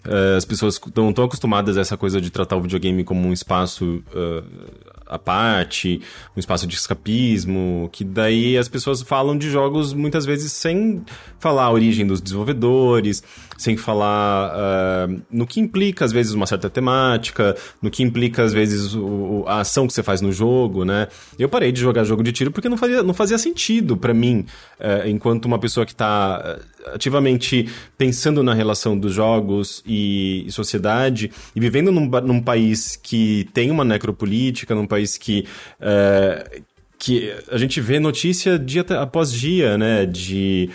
uh, 0.06 0.36
as 0.36 0.44
pessoas 0.44 0.74
estão 0.74 1.12
tão 1.12 1.24
acostumadas 1.24 1.76
a 1.76 1.80
essa 1.80 1.96
coisa 1.96 2.20
de 2.20 2.30
tratar 2.30 2.56
o 2.56 2.62
videogame 2.62 3.02
como 3.02 3.28
um 3.28 3.32
espaço 3.32 4.02
uh, 4.14 4.91
à 5.12 5.18
parte, 5.18 6.00
um 6.36 6.40
espaço 6.40 6.66
de 6.66 6.74
escapismo, 6.74 7.88
que 7.92 8.04
daí 8.04 8.56
as 8.56 8.68
pessoas 8.68 9.02
falam 9.02 9.36
de 9.36 9.50
jogos 9.50 9.92
muitas 9.92 10.24
vezes 10.24 10.52
sem 10.52 11.02
falar 11.38 11.64
a 11.64 11.70
origem 11.70 12.06
dos 12.06 12.20
desenvolvedores, 12.20 13.22
sem 13.58 13.76
falar 13.76 14.52
uh, 14.52 15.22
no 15.30 15.46
que 15.46 15.60
implica, 15.60 16.04
às 16.04 16.12
vezes, 16.12 16.32
uma 16.32 16.46
certa 16.46 16.70
temática, 16.70 17.56
no 17.80 17.90
que 17.90 18.02
implica, 18.02 18.42
às 18.42 18.52
vezes, 18.52 18.94
o, 18.94 19.44
a 19.46 19.60
ação 19.60 19.86
que 19.86 19.92
você 19.92 20.02
faz 20.02 20.20
no 20.20 20.32
jogo, 20.32 20.84
né? 20.84 21.08
Eu 21.38 21.48
parei 21.48 21.70
de 21.70 21.80
jogar 21.80 22.04
jogo 22.04 22.22
de 22.22 22.32
tiro 22.32 22.50
porque 22.50 22.68
não 22.68 22.76
fazia, 22.76 23.02
não 23.02 23.14
fazia 23.14 23.38
sentido 23.38 23.96
para 23.96 24.14
mim, 24.14 24.46
uh, 24.80 25.08
enquanto 25.08 25.44
uma 25.44 25.58
pessoa 25.58 25.86
que 25.86 25.92
está 25.92 26.58
ativamente 26.86 27.68
pensando 27.96 28.42
na 28.42 28.54
relação 28.54 28.98
dos 28.98 29.12
jogos 29.12 29.82
e, 29.86 30.44
e 30.46 30.52
sociedade, 30.52 31.30
e 31.54 31.60
vivendo 31.60 31.92
num, 31.92 32.06
num, 32.06 32.40
país 32.40 32.96
que 32.96 33.48
tem 33.52 33.70
uma 33.70 33.84
necropolítica, 33.84 34.74
num 34.74 34.86
país 34.86 35.16
que. 35.16 35.46
Uh, 35.80 36.62
que 36.98 37.34
a 37.50 37.58
gente 37.58 37.80
vê 37.80 37.98
notícia 37.98 38.56
dia 38.56 38.86
após 39.00 39.32
dia, 39.32 39.76
né, 39.76 40.06
de 40.06 40.70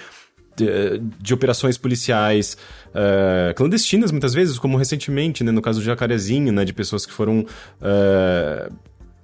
de, 0.58 1.00
de 1.22 1.34
operações 1.34 1.78
policiais 1.78 2.58
uh, 2.90 3.54
clandestinas, 3.54 4.12
muitas 4.12 4.34
vezes, 4.34 4.58
como 4.58 4.76
recentemente, 4.76 5.44
né, 5.44 5.52
no 5.52 5.62
caso 5.62 5.80
do 5.80 5.86
Jacarezinho, 5.86 6.52
né, 6.52 6.66
de 6.66 6.74
pessoas 6.74 7.06
que 7.06 7.14
foram 7.14 7.42
uh, 7.42 8.74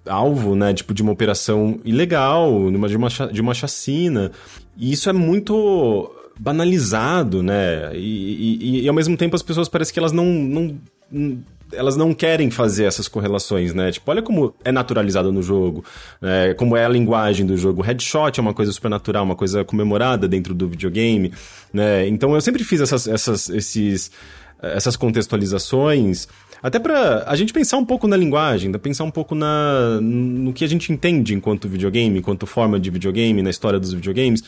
alvo, 0.06 0.56
né, 0.56 0.74
tipo, 0.74 0.94
de 0.94 1.02
uma 1.02 1.12
operação 1.12 1.80
ilegal, 1.84 2.70
de 2.72 2.96
uma, 2.96 3.10
de 3.10 3.42
uma 3.42 3.54
chacina. 3.54 4.32
E 4.78 4.92
isso 4.92 5.10
é 5.10 5.14
muito 5.14 6.10
banalizado, 6.40 7.44
né? 7.44 7.96
E, 7.96 8.60
e, 8.60 8.82
e, 8.84 8.88
ao 8.88 8.94
mesmo 8.94 9.16
tempo 9.16 9.36
as 9.36 9.44
pessoas 9.44 9.70
parecem 9.70 9.94
que 9.94 10.00
elas 10.00 10.12
não, 10.12 10.26
não 10.26 10.80
elas 11.72 11.96
não 11.96 12.14
querem 12.14 12.50
fazer 12.52 12.86
essas 12.86 13.08
correlações, 13.08 13.74
né? 13.74 13.92
Tipo, 13.92 14.12
olha 14.12 14.22
como 14.22 14.54
é 14.64 14.72
naturalizado 14.72 15.32
no 15.32 15.42
jogo, 15.42 15.84
né? 16.22 16.54
como 16.54 16.78
é 16.78 16.86
a 16.86 16.90
linguagem 16.90 17.46
do 17.46 17.58
jogo. 17.58 17.82
Headshot 17.82 18.40
é 18.40 18.42
uma 18.42 18.54
coisa 18.54 18.72
supernatural, 18.72 19.24
uma 19.24 19.36
coisa 19.36 19.64
comemorada 19.64 20.28
dentro 20.28 20.54
do 20.54 20.68
videogame, 20.68 21.32
né? 21.72 22.08
Então 22.08 22.34
eu 22.36 22.42
sempre 22.42 22.64
fiz 22.64 22.82
essas, 22.82 23.08
essas, 23.08 23.50
esses, 23.50 24.12
essas 24.62 24.96
contextualizações 24.96 26.28
até 26.64 26.80
para 26.80 27.26
a 27.28 27.36
gente 27.36 27.52
pensar 27.52 27.76
um 27.76 27.84
pouco 27.84 28.08
na 28.08 28.16
linguagem, 28.16 28.72
pensar 28.72 29.04
um 29.04 29.12
pouco 29.12 29.36
na, 29.36 30.00
no 30.02 30.54
que 30.54 30.64
a 30.64 30.68
gente 30.68 30.94
entende 30.94 31.34
enquanto 31.34 31.68
videogame, 31.68 32.20
enquanto 32.20 32.48
forma 32.48 32.80
de 32.80 32.90
videogame, 32.90 33.42
na 33.42 33.50
história 33.50 33.78
dos 33.78 33.92
videogames. 33.92 34.46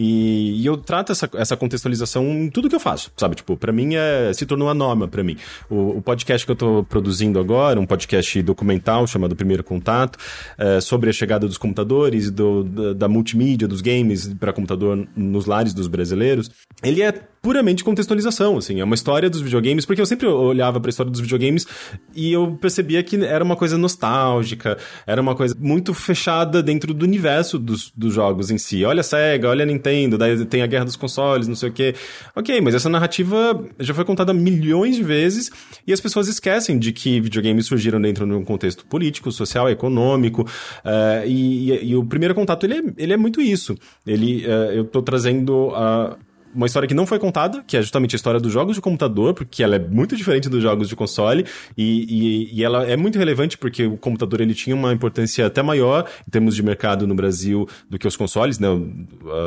E, 0.00 0.62
e, 0.62 0.64
eu 0.64 0.76
trato 0.76 1.10
essa, 1.10 1.28
essa 1.34 1.56
contextualização 1.56 2.24
em 2.24 2.48
tudo 2.48 2.68
que 2.68 2.76
eu 2.76 2.80
faço, 2.80 3.10
sabe? 3.16 3.34
Tipo, 3.34 3.56
para 3.56 3.72
mim 3.72 3.96
é, 3.96 4.32
se 4.32 4.46
tornou 4.46 4.70
a 4.70 4.74
norma 4.74 5.08
para 5.08 5.24
mim. 5.24 5.36
O, 5.68 5.98
o, 5.98 6.02
podcast 6.02 6.46
que 6.46 6.52
eu 6.52 6.56
tô 6.56 6.84
produzindo 6.84 7.40
agora, 7.40 7.80
um 7.80 7.84
podcast 7.84 8.40
documental 8.42 9.08
chamado 9.08 9.34
Primeiro 9.34 9.64
Contato, 9.64 10.16
é, 10.56 10.80
sobre 10.80 11.10
a 11.10 11.12
chegada 11.12 11.48
dos 11.48 11.58
computadores, 11.58 12.30
do, 12.30 12.62
da, 12.62 12.92
da 12.92 13.08
multimídia, 13.08 13.66
dos 13.66 13.80
games 13.80 14.32
para 14.34 14.52
computador 14.52 15.04
nos 15.16 15.46
lares 15.46 15.74
dos 15.74 15.88
brasileiros, 15.88 16.48
ele 16.80 17.02
é 17.02 17.12
puramente 17.48 17.82
contextualização, 17.82 18.58
assim, 18.58 18.78
é 18.78 18.84
uma 18.84 18.94
história 18.94 19.30
dos 19.30 19.40
videogames, 19.40 19.86
porque 19.86 20.02
eu 20.02 20.04
sempre 20.04 20.26
olhava 20.26 20.78
para 20.78 20.90
a 20.90 20.90
história 20.90 21.10
dos 21.10 21.18
videogames 21.18 21.66
e 22.14 22.30
eu 22.30 22.58
percebia 22.60 23.02
que 23.02 23.16
era 23.24 23.42
uma 23.42 23.56
coisa 23.56 23.78
nostálgica, 23.78 24.76
era 25.06 25.18
uma 25.18 25.34
coisa 25.34 25.56
muito 25.58 25.94
fechada 25.94 26.62
dentro 26.62 26.92
do 26.92 27.06
universo 27.06 27.58
dos, 27.58 27.90
dos 27.96 28.12
jogos 28.12 28.50
em 28.50 28.58
si. 28.58 28.84
Olha 28.84 29.00
a 29.00 29.02
Sega, 29.02 29.48
olha 29.48 29.62
a 29.62 29.66
Nintendo, 29.66 30.18
daí 30.18 30.44
tem 30.44 30.60
a 30.60 30.66
guerra 30.66 30.84
dos 30.84 30.94
consoles, 30.94 31.48
não 31.48 31.54
sei 31.54 31.70
o 31.70 31.72
quê. 31.72 31.94
Ok, 32.36 32.60
mas 32.60 32.74
essa 32.74 32.90
narrativa 32.90 33.66
já 33.80 33.94
foi 33.94 34.04
contada 34.04 34.34
milhões 34.34 34.96
de 34.96 35.02
vezes 35.02 35.50
e 35.86 35.92
as 35.94 36.02
pessoas 36.02 36.28
esquecem 36.28 36.78
de 36.78 36.92
que 36.92 37.18
videogames 37.18 37.64
surgiram 37.64 37.98
dentro 37.98 38.26
de 38.26 38.32
um 38.34 38.44
contexto 38.44 38.84
político, 38.84 39.32
social, 39.32 39.70
econômico, 39.70 40.42
uh, 40.42 41.26
e, 41.26 41.70
e, 41.72 41.92
e, 41.92 41.96
o 41.96 42.04
primeiro 42.04 42.34
contato, 42.34 42.64
ele 42.64 42.74
é, 42.74 42.82
ele 42.98 43.14
é 43.14 43.16
muito 43.16 43.40
isso. 43.40 43.74
Ele, 44.06 44.44
uh, 44.44 44.70
eu 44.70 44.82
estou 44.82 45.00
trazendo 45.00 45.70
a 45.74 46.14
uma 46.54 46.66
história 46.66 46.88
que 46.88 46.94
não 46.94 47.06
foi 47.06 47.18
contada, 47.18 47.62
que 47.66 47.76
é 47.76 47.82
justamente 47.82 48.14
a 48.14 48.16
história 48.16 48.40
dos 48.40 48.52
jogos 48.52 48.74
de 48.74 48.80
computador, 48.80 49.34
porque 49.34 49.62
ela 49.62 49.76
é 49.76 49.78
muito 49.78 50.16
diferente 50.16 50.48
dos 50.48 50.62
jogos 50.62 50.88
de 50.88 50.96
console, 50.96 51.44
e, 51.76 52.48
e, 52.52 52.58
e, 52.58 52.64
ela 52.64 52.84
é 52.84 52.96
muito 52.96 53.18
relevante 53.18 53.58
porque 53.58 53.84
o 53.84 53.96
computador 53.96 54.40
ele 54.40 54.54
tinha 54.54 54.74
uma 54.74 54.92
importância 54.92 55.46
até 55.46 55.62
maior 55.62 56.08
em 56.26 56.30
termos 56.30 56.54
de 56.54 56.62
mercado 56.62 57.06
no 57.06 57.14
Brasil 57.14 57.68
do 57.88 57.98
que 57.98 58.06
os 58.06 58.16
consoles, 58.16 58.58
né? 58.58 58.68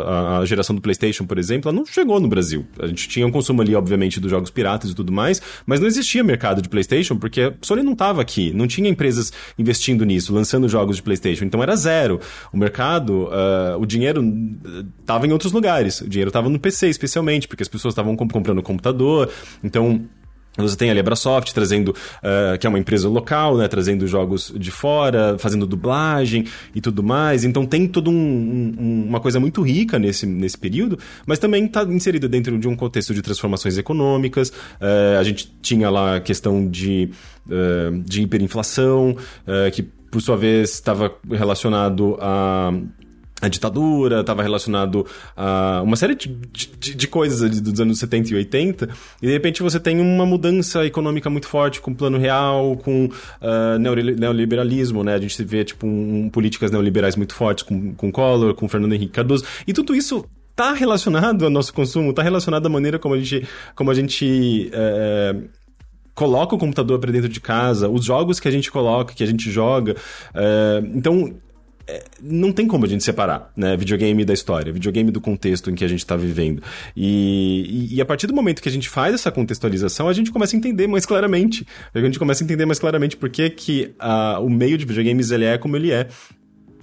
A, 0.06 0.40
a 0.40 0.46
geração 0.46 0.76
do 0.76 0.82
PlayStation, 0.82 1.26
por 1.26 1.38
exemplo, 1.38 1.70
ela 1.70 1.78
não 1.78 1.86
chegou 1.86 2.20
no 2.20 2.28
Brasil. 2.28 2.66
A 2.80 2.88
gente 2.88 3.08
tinha 3.08 3.26
um 3.26 3.32
consumo 3.32 3.62
ali, 3.62 3.76
obviamente, 3.76 4.20
dos 4.20 4.30
jogos 4.30 4.50
piratas 4.50 4.92
e 4.92 4.96
tudo 4.96 5.12
mais, 5.12 5.42
mas 5.66 5.80
não 5.80 5.88
existia 5.88 6.24
mercado 6.24 6.62
de 6.62 6.70
PlayStation 6.70 7.18
porque 7.18 7.42
a 7.42 7.54
Sony 7.62 7.84
não 7.84 7.94
estava 7.94 8.22
aqui, 8.22 8.52
não 8.54 8.68
tinha 8.68 8.90
empresas 8.90 9.32
investindo 9.58 10.06
nisso, 10.06 10.34
lançando 10.34 10.70
jogos 10.70 10.98
de 10.98 11.04
PlayStation, 11.04 11.46
então 11.46 11.62
era 11.64 11.76
zero. 11.76 12.20
O 12.54 12.58
mercado, 12.58 13.24
uh, 13.26 13.80
o 13.80 13.86
dinheiro 13.86 14.24
estava 15.00 15.26
em 15.26 15.32
outros 15.32 15.52
lugares, 15.52 16.02
o 16.02 16.10
dinheiro 16.10 16.30
estava 16.30 16.50
no 16.50 16.60
PC 16.60 16.91
especialmente, 16.92 17.48
porque 17.48 17.64
as 17.64 17.70
pessoas 17.70 17.94
estavam 17.94 18.16
comprando 18.16 18.62
computador. 18.62 19.30
Então, 19.64 20.08
você 20.58 20.76
tem 20.76 20.92
a 20.92 20.94
Lebrasoft 20.94 21.54
trazendo, 21.54 21.90
uh, 21.90 22.58
que 22.60 22.68
é 22.68 22.70
uma 22.70 22.78
empresa 22.78 23.08
local, 23.08 23.58
né, 23.58 23.70
trazendo 23.70 24.06
jogos 24.06 24.54
de 24.58 24.70
fora, 24.70 25.38
fazendo 25.40 25.66
dublagem 25.66 26.46
e 26.76 26.82
tudo 26.82 27.02
mais. 27.02 27.46
Então 27.46 27.66
tem 27.66 27.88
toda 27.88 28.10
um, 28.10 28.76
um, 28.78 29.06
uma 29.08 29.22
coisa 29.22 29.40
muito 29.40 29.62
rica 29.62 29.98
nesse, 29.98 30.26
nesse 30.26 30.58
período, 30.58 31.00
mas 31.26 31.40
também 31.40 31.66
está 31.66 31.84
inserida 31.84 32.28
dentro 32.28 32.60
de 32.60 32.68
um 32.68 32.76
contexto 32.76 33.14
de 33.14 33.22
transformações 33.22 33.78
econômicas. 33.78 34.50
Uh, 34.50 35.20
a 35.20 35.24
gente 35.24 35.50
tinha 35.62 35.90
lá 35.90 36.18
a 36.18 36.20
questão 36.20 36.68
de, 36.68 37.10
uh, 37.48 38.02
de 38.04 38.22
hiperinflação, 38.22 39.16
que 39.74 39.84
por 39.84 40.22
sua 40.22 40.36
vez 40.36 40.72
estava 40.72 41.14
relacionado 41.30 42.18
a 42.20 42.74
a 43.42 43.48
ditadura, 43.48 44.22
estava 44.22 44.44
relacionado 44.44 45.06
a 45.36 45.82
uma 45.84 45.96
série 45.96 46.16
de, 46.16 46.28
de, 46.30 46.96
de, 46.96 47.08
coisas 47.08 47.60
dos 47.60 47.80
anos 47.82 47.98
70 47.98 48.30
e 48.30 48.36
80, 48.36 48.90
e 49.22 49.26
de 49.26 49.34
repente 49.34 49.64
você 49.64 49.80
tem 49.80 50.00
uma 50.00 50.26
mudança 50.26 50.86
econômica 50.86 51.30
muito 51.30 51.48
forte 51.48 51.82
com 51.82 51.92
o 51.92 51.96
plano 51.96 52.20
real, 52.20 52.78
com 52.78 53.06
uh, 53.06 53.80
neoliberalismo, 53.80 55.04
né? 55.04 55.16
A 55.16 55.20
gente 55.20 55.44
vê, 55.44 55.64
tipo, 55.64 55.88
um, 55.88 56.30
políticas 56.30 56.70
neoliberais 56.70 57.16
muito 57.16 57.34
fortes 57.34 57.64
com, 57.64 57.94
com 57.96 58.12
Collor, 58.12 58.54
com 58.54 58.70
Fernando 58.70 58.94
Henrique 58.94 59.14
Cardoso, 59.14 59.44
e 59.68 59.74
tudo 59.74 59.96
isso 59.96 60.24
está 60.52 60.74
relacionado 60.74 61.44
ao 61.44 61.50
nosso 61.50 61.74
consumo, 61.74 62.12
está 62.12 62.22
relacionado 62.22 62.66
à 62.68 62.70
maneira 62.70 63.00
como 63.00 63.16
a 63.16 63.20
gente, 63.20 63.48
como 63.76 63.90
a 63.90 63.94
gente 63.94 64.70
é, 64.72 65.36
coloca 66.14 66.54
o 66.56 66.58
computador 66.60 67.00
para 67.00 67.12
dentro 67.12 67.30
de 67.30 67.40
casa, 67.40 67.90
os 67.90 68.06
jogos 68.06 68.40
que 68.40 68.48
a 68.48 68.52
gente 68.52 68.72
coloca, 68.72 69.14
que 69.14 69.24
a 69.24 69.28
gente 69.28 69.50
joga. 69.50 69.96
É, 70.36 70.84
então, 70.94 71.34
é, 71.88 72.04
não 72.22 72.52
tem 72.52 72.68
como 72.68 72.86
a 72.86 72.88
gente 72.88 73.04
separar, 73.04 73.52
né? 73.56 73.76
Videogame 73.76 74.24
da 74.26 74.34
história, 74.34 74.72
videogame 74.72 75.12
do 75.12 75.22
contexto 75.22 75.70
em 75.70 75.76
que 75.76 75.84
a 75.84 75.88
gente 75.88 76.00
está 76.00 76.16
vivendo. 76.16 76.62
E, 76.96 77.90
e, 77.92 77.96
e, 77.96 78.02
a 78.02 78.06
partir 78.06 78.28
do 78.28 78.34
momento 78.34 78.62
que 78.62 78.70
a 78.70 78.72
gente 78.72 78.90
faz 78.90 79.14
essa 79.14 79.32
contextualização, 79.32 80.08
a 80.08 80.14
gente 80.14 80.32
começa 80.32 80.56
a 80.56 80.58
entender 80.58 80.88
mais 80.88 81.06
claramente. 81.06 81.66
A 81.94 82.00
gente 82.00 82.20
começa 82.20 82.44
a 82.44 82.46
entender 82.46 82.66
mais 82.66 82.80
claramente 82.80 83.18
por 83.18 83.30
que, 83.30 83.50
que 83.50 83.94
uh, 84.00 84.42
o 84.44 84.50
meio 84.50 84.78
de 84.78 84.86
videogames 84.86 85.32
ele 85.32 85.46
é 85.46 85.58
como 85.58 85.76
ele 85.76 85.92
é. 85.92 86.08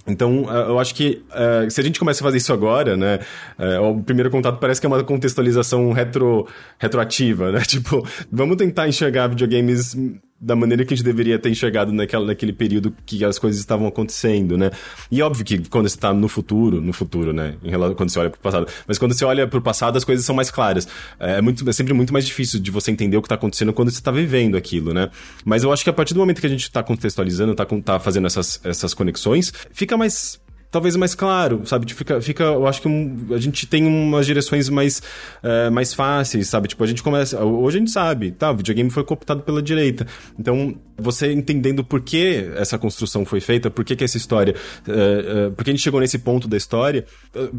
Então, 0.07 0.45
eu 0.49 0.79
acho 0.79 0.95
que 0.95 1.23
uh, 1.29 1.69
se 1.69 1.79
a 1.79 1.83
gente 1.83 1.99
começa 1.99 2.23
a 2.23 2.25
fazer 2.25 2.37
isso 2.37 2.51
agora, 2.51 2.97
né? 2.97 3.19
Uh, 3.57 3.91
o 3.91 4.03
primeiro 4.03 4.29
contato 4.29 4.57
parece 4.57 4.81
que 4.81 4.87
é 4.87 4.89
uma 4.89 5.03
contextualização 5.03 5.91
retro, 5.91 6.47
retroativa, 6.77 7.51
né? 7.51 7.61
Tipo, 7.69 8.05
vamos 8.31 8.57
tentar 8.57 8.87
enxergar 8.87 9.27
videogames 9.27 9.95
da 10.41 10.55
maneira 10.55 10.85
que 10.85 10.93
a 10.93 10.97
gente 10.97 11.05
deveria 11.05 11.37
ter 11.37 11.49
enxergado 11.49 11.91
naquela, 11.91 12.25
naquele 12.25 12.53
período 12.53 12.93
que 13.05 13.23
as 13.25 13.37
coisas 13.37 13.59
estavam 13.59 13.87
acontecendo, 13.87 14.57
né? 14.57 14.71
E 15.11 15.21
óbvio 15.21 15.43
que 15.43 15.69
quando 15.69 15.89
você 15.89 15.95
está 15.95 16.13
no 16.13 16.27
futuro, 16.27 16.79
no 16.79 16.93
futuro, 16.93 17.33
né? 17.33 17.55
Em 17.63 17.69
relação, 17.69 17.95
quando 17.95 18.09
você 18.09 18.19
olha 18.19 18.29
para 18.29 18.39
o 18.39 18.41
passado, 18.41 18.67
mas 18.87 18.97
quando 18.97 19.13
você 19.13 19.25
olha 19.25 19.47
para 19.47 19.59
o 19.59 19.61
passado, 19.61 19.97
as 19.97 20.03
coisas 20.03 20.25
são 20.25 20.35
mais 20.35 20.49
claras. 20.49 20.87
É, 21.19 21.41
muito, 21.41 21.67
é 21.69 21.73
sempre 21.73 21.93
muito 21.93 22.13
mais 22.13 22.25
difícil 22.25 22.59
de 22.59 22.71
você 22.71 22.89
entender 22.91 23.17
o 23.17 23.21
que 23.21 23.25
está 23.25 23.35
acontecendo 23.35 23.73
quando 23.73 23.91
você 23.91 23.99
está 23.99 24.11
vivendo 24.11 24.55
aquilo, 24.55 24.93
né? 24.93 25.09
Mas 25.43 25.63
eu 25.63 25.73
acho 25.73 25.83
que 25.83 25.89
a 25.89 25.93
partir 25.93 26.13
do 26.13 26.19
momento 26.21 26.39
que 26.39 26.47
a 26.47 26.49
gente 26.49 26.63
está 26.63 26.81
contextualizando, 26.81 27.51
está 27.51 27.65
tá 27.65 27.99
fazendo 27.99 28.27
essas, 28.27 28.61
essas 28.63 28.93
conexões, 28.93 29.51
fica 29.73 29.97
mais 29.97 30.39
talvez 30.71 30.95
mais 30.95 31.15
claro, 31.15 31.61
sabe? 31.65 31.91
Fica, 31.93 32.21
fica 32.21 32.43
eu 32.43 32.67
acho 32.67 32.81
que 32.81 32.87
um, 32.87 33.27
a 33.31 33.39
gente 33.39 33.65
tem 33.65 33.85
umas 33.85 34.25
direções 34.25 34.69
mais, 34.69 35.01
uh, 35.43 35.71
mais 35.71 35.93
fáceis, 35.93 36.47
sabe? 36.47 36.67
Tipo, 36.67 36.83
a 36.83 36.87
gente 36.87 37.01
começa. 37.01 37.43
Hoje 37.43 37.77
a 37.77 37.79
gente 37.79 37.91
sabe, 37.91 38.31
tá? 38.31 38.51
O 38.51 38.57
videogame 38.57 38.89
foi 38.89 39.03
cooptado 39.03 39.41
pela 39.41 39.61
direita. 39.61 40.05
Então, 40.37 40.75
você 40.97 41.31
entendendo 41.31 41.83
por 41.83 42.01
que 42.01 42.49
essa 42.55 42.77
construção 42.77 43.25
foi 43.25 43.39
feita, 43.39 43.69
por 43.69 43.83
que, 43.83 43.95
que 43.95 44.03
essa 44.03 44.17
história. 44.17 44.55
Uh, 44.87 45.47
uh, 45.47 45.51
por 45.51 45.63
que 45.63 45.71
a 45.71 45.73
gente 45.73 45.83
chegou 45.83 45.99
nesse 45.99 46.19
ponto 46.19 46.47
da 46.47 46.57
história, 46.57 47.05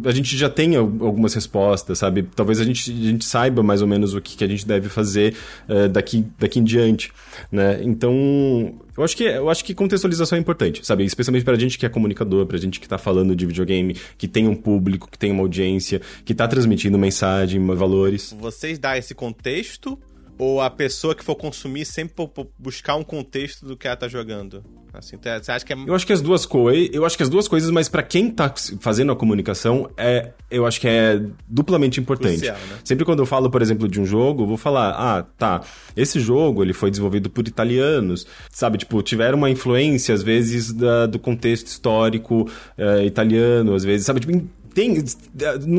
a 0.05 0.11
gente 0.13 0.37
já 0.37 0.49
tem 0.49 0.77
algumas 0.77 1.35
respostas, 1.35 1.99
sabe? 1.99 2.23
Talvez 2.35 2.61
a 2.61 2.65
gente, 2.65 2.91
a 2.91 2.95
gente 2.95 3.25
saiba 3.25 3.63
mais 3.63 3.83
ou 3.83 3.89
menos 3.89 4.15
o 4.15 4.21
que, 4.21 4.37
que 4.37 4.45
a 4.45 4.49
gente 4.49 4.67
deve 4.67 4.89
fazer 4.89 5.35
daqui, 5.93 6.25
daqui 6.39 6.59
em 6.59 6.65
diante, 6.65 7.13
né? 7.51 7.81
Então, 7.83 8.75
eu 9.01 9.05
acho 9.05 9.17
que, 9.17 9.25
eu 9.25 9.51
acho 9.51 9.65
que 9.65 9.75
contextualização 9.75 10.37
é 10.37 10.41
importante, 10.41 10.87
sabe? 10.87 11.05
Especialmente 11.05 11.45
pra 11.45 11.55
gente 11.57 11.79
que 11.79 11.87
é 11.87 11.89
comunicador, 11.89 12.47
pra 12.47 12.59
gente 12.59 12.79
que 12.79 12.89
tá 12.89 12.99
falando 12.99 13.35
de 13.35 13.47
videogame, 13.47 13.97
que 14.19 14.29
tem 14.29 14.47
um 14.47 14.55
público, 14.55 15.11
que 15.11 15.19
tem 15.19 15.33
uma 15.33 15.43
audiência, 15.43 16.01
que 16.25 16.35
tá 16.35 16.47
transmitindo 16.47 16.99
mensagem, 16.99 17.65
valores. 17.67 18.35
Vocês 18.39 18.79
dão 18.79 18.95
esse 18.95 19.15
contexto 19.15 19.99
ou 20.39 20.61
a 20.61 20.71
pessoa 20.71 21.15
que 21.15 21.25
for 21.25 21.35
consumir 21.35 21.85
sempre 21.85 22.15
buscar 22.59 22.97
um 22.97 23.05
contexto 23.05 23.67
do 23.67 23.77
que 23.77 23.87
ela 23.87 23.97
tá 23.97 24.09
jogando? 24.09 24.63
Assim, 24.93 25.17
você 25.17 25.53
acha 25.53 25.65
que 25.65 25.73
é... 25.73 25.77
Eu 25.87 25.95
acho 25.95 26.07
que 26.07 26.13
as 26.13 26.21
duas 26.21 26.45
coisas, 26.45 26.91
eu 26.93 27.05
acho 27.05 27.17
que 27.17 27.23
as 27.23 27.29
duas 27.29 27.47
coisas, 27.47 27.71
mas 27.71 27.89
para 27.89 28.03
quem 28.03 28.31
tá 28.31 28.53
fazendo 28.81 29.13
a 29.13 29.17
comunicação, 29.17 29.89
é, 29.97 30.33
eu 30.51 30.67
acho 30.67 30.81
que 30.81 30.89
é 30.89 31.21
duplamente 31.49 32.01
importante. 32.01 32.39
Crucial, 32.39 32.57
né? 32.57 32.79
Sempre 32.85 33.05
quando 33.05 33.21
eu 33.21 33.27
falo, 33.27 33.49
por 33.51 33.63
exemplo, 33.63 33.89
de 33.89 34.01
um 34.01 34.05
jogo, 34.05 34.43
eu 34.43 34.47
vou 34.47 34.57
falar, 34.57 34.91
ah, 34.91 35.23
tá, 35.39 35.63
esse 35.97 36.19
jogo 36.19 36.63
ele 36.63 36.73
foi 36.73 36.91
desenvolvido 36.91 37.31
por 37.31 37.47
italianos, 37.47 38.27
sabe, 38.51 38.79
tipo, 38.79 39.01
tiveram 39.03 39.39
uma 39.39 39.51
influência 39.51 40.15
às 40.15 40.23
vezes 40.23 40.73
da, 40.73 41.07
do 41.07 41.19
contexto 41.19 41.69
histórico 41.69 42.51
é, 42.77 43.05
italiano, 43.05 43.75
às 43.75 43.85
vezes, 43.85 44.07
sabe, 44.07 44.21
tipo, 44.21 44.49
tem. 44.75 45.03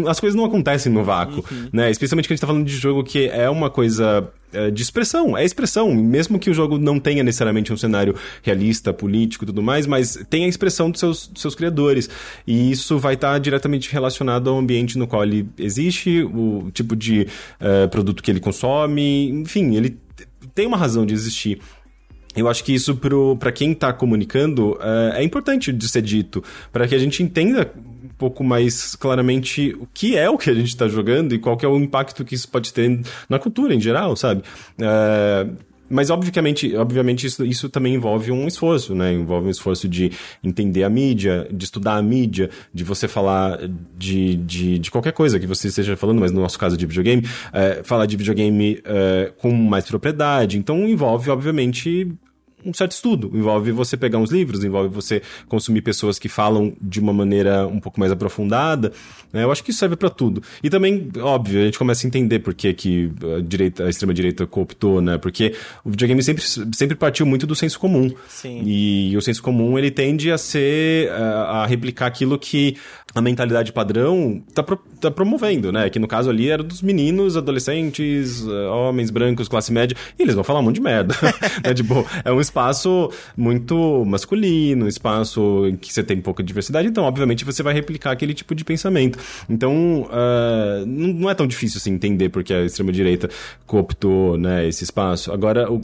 As 0.07 0.19
coisas 0.19 0.35
não 0.35 0.45
acontecem 0.45 0.91
no 0.91 1.03
vácuo, 1.03 1.43
uhum. 1.51 1.69
né? 1.71 1.89
Especialmente 1.89 2.27
que 2.27 2.33
a 2.33 2.35
gente 2.35 2.41
tá 2.41 2.47
falando 2.47 2.65
de 2.65 2.75
jogo 2.75 3.03
que 3.03 3.27
é 3.27 3.49
uma 3.49 3.69
coisa 3.69 4.29
é, 4.53 4.69
de 4.69 4.81
expressão, 4.81 5.37
é 5.37 5.45
expressão, 5.45 5.93
mesmo 5.95 6.37
que 6.37 6.49
o 6.49 6.53
jogo 6.53 6.77
não 6.77 6.99
tenha 6.99 7.23
necessariamente 7.23 7.71
um 7.71 7.77
cenário 7.77 8.15
realista, 8.43 8.91
político 8.91 9.45
e 9.45 9.47
tudo 9.47 9.61
mais, 9.61 9.87
mas 9.87 10.19
tem 10.29 10.43
a 10.43 10.47
expressão 10.47 10.91
dos 10.91 10.99
seus, 10.99 11.27
dos 11.27 11.41
seus 11.41 11.55
criadores. 11.55 12.09
E 12.45 12.71
isso 12.71 12.99
vai 12.99 13.13
estar 13.13 13.33
tá 13.33 13.39
diretamente 13.39 13.91
relacionado 13.91 14.49
ao 14.49 14.57
ambiente 14.57 14.97
no 14.97 15.07
qual 15.07 15.23
ele 15.23 15.47
existe, 15.57 16.23
o 16.23 16.69
tipo 16.73 16.95
de 16.97 17.27
uh, 17.61 17.87
produto 17.89 18.21
que 18.21 18.29
ele 18.29 18.41
consome, 18.41 19.29
enfim, 19.29 19.75
ele 19.75 19.97
tem 20.53 20.67
uma 20.67 20.77
razão 20.77 21.05
de 21.05 21.13
existir. 21.13 21.59
Eu 22.35 22.47
acho 22.47 22.63
que 22.63 22.73
isso 22.73 22.99
para 23.39 23.51
quem 23.51 23.71
está 23.71 23.91
comunicando 23.91 24.71
uh, 24.73 25.13
é 25.13 25.23
importante 25.23 25.71
de 25.71 25.87
ser 25.87 26.01
dito, 26.01 26.43
para 26.71 26.87
que 26.87 26.95
a 26.95 26.99
gente 26.99 27.21
entenda 27.23 27.71
pouco 28.21 28.43
mais 28.43 28.95
claramente 28.95 29.75
o 29.79 29.87
que 29.91 30.15
é 30.15 30.29
o 30.29 30.37
que 30.37 30.51
a 30.51 30.53
gente 30.53 30.67
está 30.67 30.87
jogando 30.87 31.33
e 31.33 31.39
qual 31.39 31.57
é 31.59 31.67
o 31.67 31.75
impacto 31.75 32.23
que 32.23 32.35
isso 32.35 32.47
pode 32.47 32.71
ter 32.71 33.01
na 33.27 33.39
cultura 33.39 33.73
em 33.73 33.81
geral, 33.81 34.15
sabe? 34.15 34.43
Uh, 34.77 35.57
mas, 35.89 36.09
obviamente, 36.09 36.73
obviamente 36.77 37.25
isso, 37.27 37.43
isso 37.43 37.67
também 37.67 37.95
envolve 37.95 38.31
um 38.31 38.47
esforço, 38.47 38.95
né? 38.95 39.11
Envolve 39.11 39.47
um 39.47 39.49
esforço 39.49 39.89
de 39.89 40.11
entender 40.41 40.83
a 40.83 40.89
mídia, 40.89 41.47
de 41.51 41.65
estudar 41.65 41.95
a 41.97 42.01
mídia, 42.01 42.49
de 42.73 42.83
você 42.83 43.09
falar 43.09 43.59
de, 43.97 44.35
de, 44.35 44.79
de 44.79 44.91
qualquer 44.91 45.11
coisa 45.11 45.37
que 45.37 45.47
você 45.47 45.67
esteja 45.67 45.97
falando, 45.97 46.21
mas 46.21 46.31
no 46.31 46.39
nosso 46.39 46.57
caso 46.57 46.77
de 46.77 46.85
videogame, 46.85 47.27
é, 47.51 47.81
falar 47.83 48.05
de 48.05 48.15
videogame 48.15 48.79
é, 48.85 49.33
com 49.37 49.51
mais 49.51 49.85
propriedade. 49.85 50.57
Então, 50.57 50.87
envolve, 50.87 51.29
obviamente, 51.29 52.07
um 52.65 52.73
certo 52.73 52.91
estudo. 52.91 53.31
Envolve 53.33 53.71
você 53.71 53.97
pegar 53.97 54.17
uns 54.17 54.31
livros, 54.31 54.63
envolve 54.63 54.89
você 54.89 55.21
consumir 55.47 55.81
pessoas 55.81 56.19
que 56.19 56.29
falam 56.29 56.73
de 56.81 56.99
uma 56.99 57.13
maneira 57.13 57.67
um 57.67 57.79
pouco 57.79 57.99
mais 57.99 58.11
aprofundada. 58.11 58.91
Né? 59.31 59.43
Eu 59.43 59.51
acho 59.51 59.63
que 59.63 59.71
isso 59.71 59.79
serve 59.79 59.95
para 59.95 60.09
tudo. 60.09 60.43
E 60.63 60.69
também, 60.69 61.09
óbvio, 61.19 61.61
a 61.61 61.65
gente 61.65 61.77
começa 61.77 62.05
a 62.05 62.07
entender 62.07 62.39
por 62.39 62.53
que, 62.53 62.73
que 62.73 63.11
a, 63.37 63.41
direita, 63.41 63.85
a 63.85 63.89
extrema-direita 63.89 64.45
cooptou, 64.45 65.01
né? 65.01 65.17
Porque 65.17 65.55
o 65.83 65.89
videogame 65.89 66.21
sempre, 66.21 66.43
sempre 66.43 66.95
partiu 66.95 67.25
muito 67.25 67.47
do 67.47 67.55
senso 67.55 67.79
comum. 67.79 68.11
Sim. 68.27 68.63
E, 68.65 69.15
o 69.15 69.21
senso 69.21 69.41
comum, 69.41 69.77
ele 69.77 69.91
tende 69.91 70.31
a 70.31 70.37
ser, 70.37 71.09
a, 71.11 71.63
a 71.63 71.65
replicar 71.65 72.07
aquilo 72.07 72.37
que 72.37 72.75
a 73.13 73.21
mentalidade 73.21 73.73
padrão 73.73 74.41
tá, 74.53 74.63
pro, 74.63 74.77
tá 74.99 75.11
promovendo, 75.11 75.71
né? 75.71 75.89
Que 75.89 75.99
no 75.99 76.07
caso 76.07 76.29
ali 76.29 76.49
era 76.49 76.63
dos 76.63 76.81
meninos, 76.81 77.35
adolescentes, 77.35 78.45
eh, 78.47 78.67
homens 78.67 79.09
brancos, 79.09 79.47
classe 79.47 79.71
média, 79.71 79.95
e 80.17 80.23
eles 80.23 80.33
vão 80.33 80.43
falar 80.43 80.59
um 80.59 80.63
monte 80.63 80.75
de 80.75 80.81
merda. 80.81 81.13
né? 81.63 81.73
Tipo, 81.73 82.05
é 82.23 82.31
um 82.31 82.39
espaço 82.39 83.11
muito 83.35 84.05
masculino, 84.05 84.85
um 84.85 84.87
espaço 84.87 85.65
em 85.67 85.75
que 85.75 85.91
você 85.93 86.03
tem 86.03 86.21
pouca 86.21 86.41
diversidade, 86.41 86.87
então, 86.87 87.03
obviamente, 87.03 87.43
você 87.43 87.61
vai 87.61 87.73
replicar 87.73 88.11
aquele 88.11 88.33
tipo 88.33 88.55
de 88.55 88.63
pensamento. 88.63 89.19
Então, 89.49 90.03
uh, 90.03 90.85
não 90.85 91.29
é 91.29 91.33
tão 91.33 91.47
difícil 91.47 91.77
assim, 91.77 91.91
entender 91.91 92.29
porque 92.29 92.53
a 92.53 92.65
extrema-direita 92.65 93.29
cooptou 93.65 94.37
né, 94.37 94.67
esse 94.67 94.83
espaço. 94.83 95.31
Agora, 95.31 95.71
o, 95.71 95.81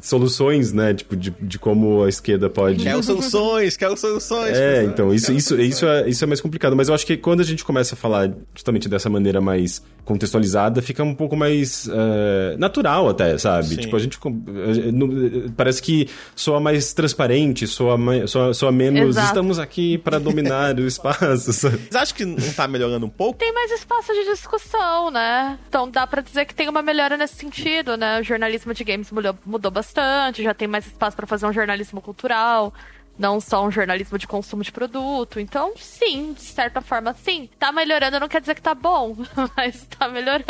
soluções, 0.00 0.72
né? 0.72 0.94
Tipo, 0.94 1.16
de, 1.16 1.34
de 1.40 1.58
como 1.58 2.04
a 2.04 2.08
esquerda 2.08 2.48
pode. 2.48 2.82
Quer 2.82 3.02
soluções, 3.02 3.76
quer 3.76 3.96
soluções. 3.96 4.56
É, 4.56 4.84
então, 4.84 5.12
isso, 5.12 5.32
isso, 5.32 5.60
isso, 5.60 5.86
é, 5.86 6.08
isso 6.08 6.22
é 6.22 6.26
mais 6.26 6.40
complicado 6.40 6.66
mas 6.76 6.88
eu 6.88 6.94
acho 6.94 7.06
que 7.06 7.16
quando 7.16 7.40
a 7.40 7.44
gente 7.44 7.64
começa 7.64 7.94
a 7.94 7.98
falar 7.98 8.30
justamente 8.54 8.88
dessa 8.88 9.08
maneira 9.08 9.40
mais 9.40 9.82
contextualizada, 10.04 10.80
fica 10.80 11.02
um 11.02 11.14
pouco 11.14 11.36
mais 11.36 11.86
uh, 11.88 12.56
natural 12.58 13.08
até, 13.08 13.36
sabe? 13.38 13.66
Sim. 13.66 13.76
Tipo, 13.78 13.96
a 13.96 13.98
gente 13.98 14.16
uh, 14.16 15.52
parece 15.56 15.82
que 15.82 16.08
soa 16.34 16.60
mais 16.60 16.92
transparente, 16.92 17.66
soa, 17.66 17.98
soa, 18.28 18.54
soa 18.54 18.70
menos 18.70 19.16
Exato. 19.16 19.26
estamos 19.26 19.58
aqui 19.58 19.98
para 19.98 20.20
dominar 20.20 20.76
o 20.78 20.86
espaço. 20.86 21.52
Sabe? 21.56 21.78
Vocês 21.78 21.96
acham 21.96 22.16
que 22.16 22.24
não 22.24 22.52
tá 22.52 22.68
melhorando 22.68 23.04
um 23.04 23.10
pouco? 23.10 23.38
Tem 23.38 23.52
mais 23.52 23.72
espaço 23.72 24.12
de 24.12 24.24
discussão, 24.26 25.10
né? 25.10 25.58
Então 25.68 25.90
dá 25.90 26.06
para 26.06 26.22
dizer 26.22 26.44
que 26.44 26.54
tem 26.54 26.68
uma 26.68 26.82
melhora 26.82 27.16
nesse 27.16 27.34
sentido, 27.34 27.96
né? 27.96 28.20
O 28.20 28.22
jornalismo 28.22 28.72
de 28.72 28.84
games 28.84 29.10
mudou, 29.10 29.36
mudou 29.44 29.72
bastante, 29.76 30.42
já 30.42 30.52
tem 30.52 30.66
mais 30.66 30.86
espaço 30.86 31.16
para 31.16 31.26
fazer 31.26 31.46
um 31.46 31.52
jornalismo 31.52 32.00
cultural 32.00 32.72
não 33.18 33.40
só 33.40 33.64
um 33.64 33.70
jornalismo 33.70 34.18
de 34.18 34.26
consumo 34.26 34.62
de 34.62 34.70
produto. 34.70 35.40
Então, 35.40 35.72
sim, 35.76 36.32
de 36.32 36.42
certa 36.42 36.80
forma, 36.80 37.14
sim. 37.14 37.48
Tá 37.58 37.72
melhorando 37.72 38.20
não 38.20 38.28
quer 38.28 38.40
dizer 38.40 38.54
que 38.54 38.62
tá 38.62 38.74
bom, 38.74 39.16
mas 39.56 39.86
tá 39.86 40.08
melhorando. 40.08 40.44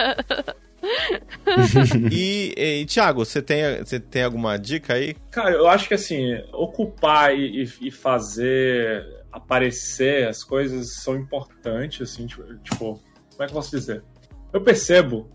e, 2.13 2.55
e 2.57 2.87
Thiago, 2.87 3.25
você 3.25 3.41
tem, 3.41 3.79
você 3.79 3.99
tem 3.99 4.23
alguma 4.23 4.59
dica 4.59 4.95
aí? 4.95 5.15
Cara, 5.31 5.51
eu 5.51 5.69
acho 5.69 5.89
que 5.89 5.95
assim, 5.95 6.35
ocupar 6.53 7.37
e, 7.37 7.63
e 7.81 7.91
fazer 7.91 9.05
aparecer 9.33 10.29
as 10.29 10.43
coisas 10.43 10.95
são 11.03 11.17
importantes, 11.17 12.11
assim, 12.11 12.27
tipo, 12.27 12.43
tipo, 12.59 13.01
como 13.31 13.43
é 13.43 13.47
que 13.47 13.53
eu 13.53 13.57
posso 13.57 13.71
dizer? 13.71 14.03
Eu 14.53 14.63
percebo 14.63 15.29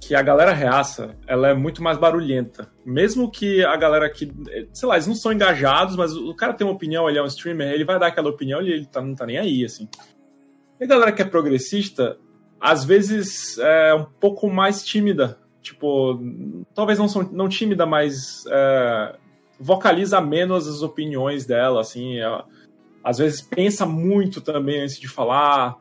que 0.00 0.14
a 0.14 0.22
galera 0.22 0.52
reaça, 0.52 1.14
ela 1.26 1.48
é 1.48 1.54
muito 1.54 1.82
mais 1.82 1.98
barulhenta. 1.98 2.72
Mesmo 2.84 3.30
que 3.30 3.62
a 3.62 3.76
galera 3.76 4.08
que, 4.08 4.32
sei 4.72 4.88
lá, 4.88 4.94
eles 4.94 5.06
não 5.06 5.14
são 5.14 5.30
engajados, 5.32 5.94
mas 5.94 6.16
o 6.16 6.34
cara 6.34 6.54
tem 6.54 6.66
uma 6.66 6.72
opinião, 6.72 7.08
ele 7.08 7.18
é 7.18 7.22
um 7.22 7.26
streamer, 7.26 7.70
ele 7.70 7.84
vai 7.84 7.98
dar 7.98 8.06
aquela 8.06 8.30
opinião 8.30 8.62
e 8.62 8.72
ele 8.72 8.86
tá, 8.86 9.02
não 9.02 9.14
tá 9.14 9.26
nem 9.26 9.36
aí, 9.36 9.62
assim. 9.62 9.88
E 10.80 10.84
a 10.84 10.86
galera 10.86 11.12
que 11.12 11.20
é 11.20 11.24
progressista, 11.26 12.18
às 12.58 12.82
vezes 12.82 13.58
é 13.58 13.94
um 13.94 14.04
pouco 14.04 14.48
mais 14.48 14.82
tímida. 14.82 15.38
Tipo, 15.60 16.18
talvez 16.74 16.98
não, 16.98 17.06
são, 17.06 17.22
não 17.30 17.48
tímida, 17.48 17.84
mas 17.84 18.44
é, 18.48 19.16
vocaliza 19.60 20.18
menos 20.22 20.66
as 20.66 20.80
opiniões 20.80 21.44
dela, 21.44 21.82
assim. 21.82 22.16
Ela, 22.16 22.46
às 23.04 23.18
vezes 23.18 23.42
pensa 23.42 23.84
muito 23.84 24.40
também 24.40 24.80
antes 24.80 24.98
de 24.98 25.08
falar. 25.08 25.76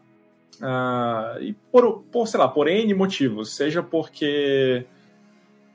Uh, 0.61 1.41
e 1.41 1.53
por, 1.71 2.03
por, 2.11 2.27
sei 2.27 2.39
lá, 2.39 2.47
por 2.47 2.67
N 2.67 2.93
motivos. 2.93 3.55
Seja 3.55 3.81
porque 3.81 4.85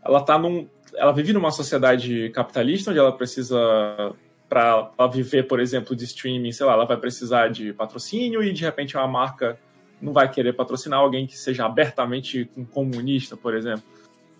ela 0.04 0.20
tá 0.20 0.38
num. 0.38 0.68
Ela 0.94 1.12
vive 1.12 1.32
numa 1.32 1.50
sociedade 1.50 2.30
capitalista 2.30 2.90
onde 2.90 3.00
ela 3.00 3.12
precisa. 3.12 4.14
Para 4.48 5.08
viver, 5.10 5.44
por 5.44 5.58
exemplo, 5.58 5.96
de 5.96 6.04
streaming, 6.04 6.52
sei 6.52 6.64
lá, 6.64 6.74
ela 6.74 6.84
vai 6.84 6.96
precisar 6.96 7.48
de 7.48 7.72
patrocínio 7.72 8.40
e 8.40 8.52
de 8.52 8.62
repente 8.62 8.96
uma 8.96 9.08
marca 9.08 9.58
não 10.00 10.12
vai 10.12 10.30
querer 10.30 10.52
patrocinar 10.52 11.00
alguém 11.00 11.26
que 11.26 11.36
seja 11.36 11.64
abertamente 11.64 12.48
comunista, 12.70 13.36
por 13.36 13.56
exemplo. 13.56 13.82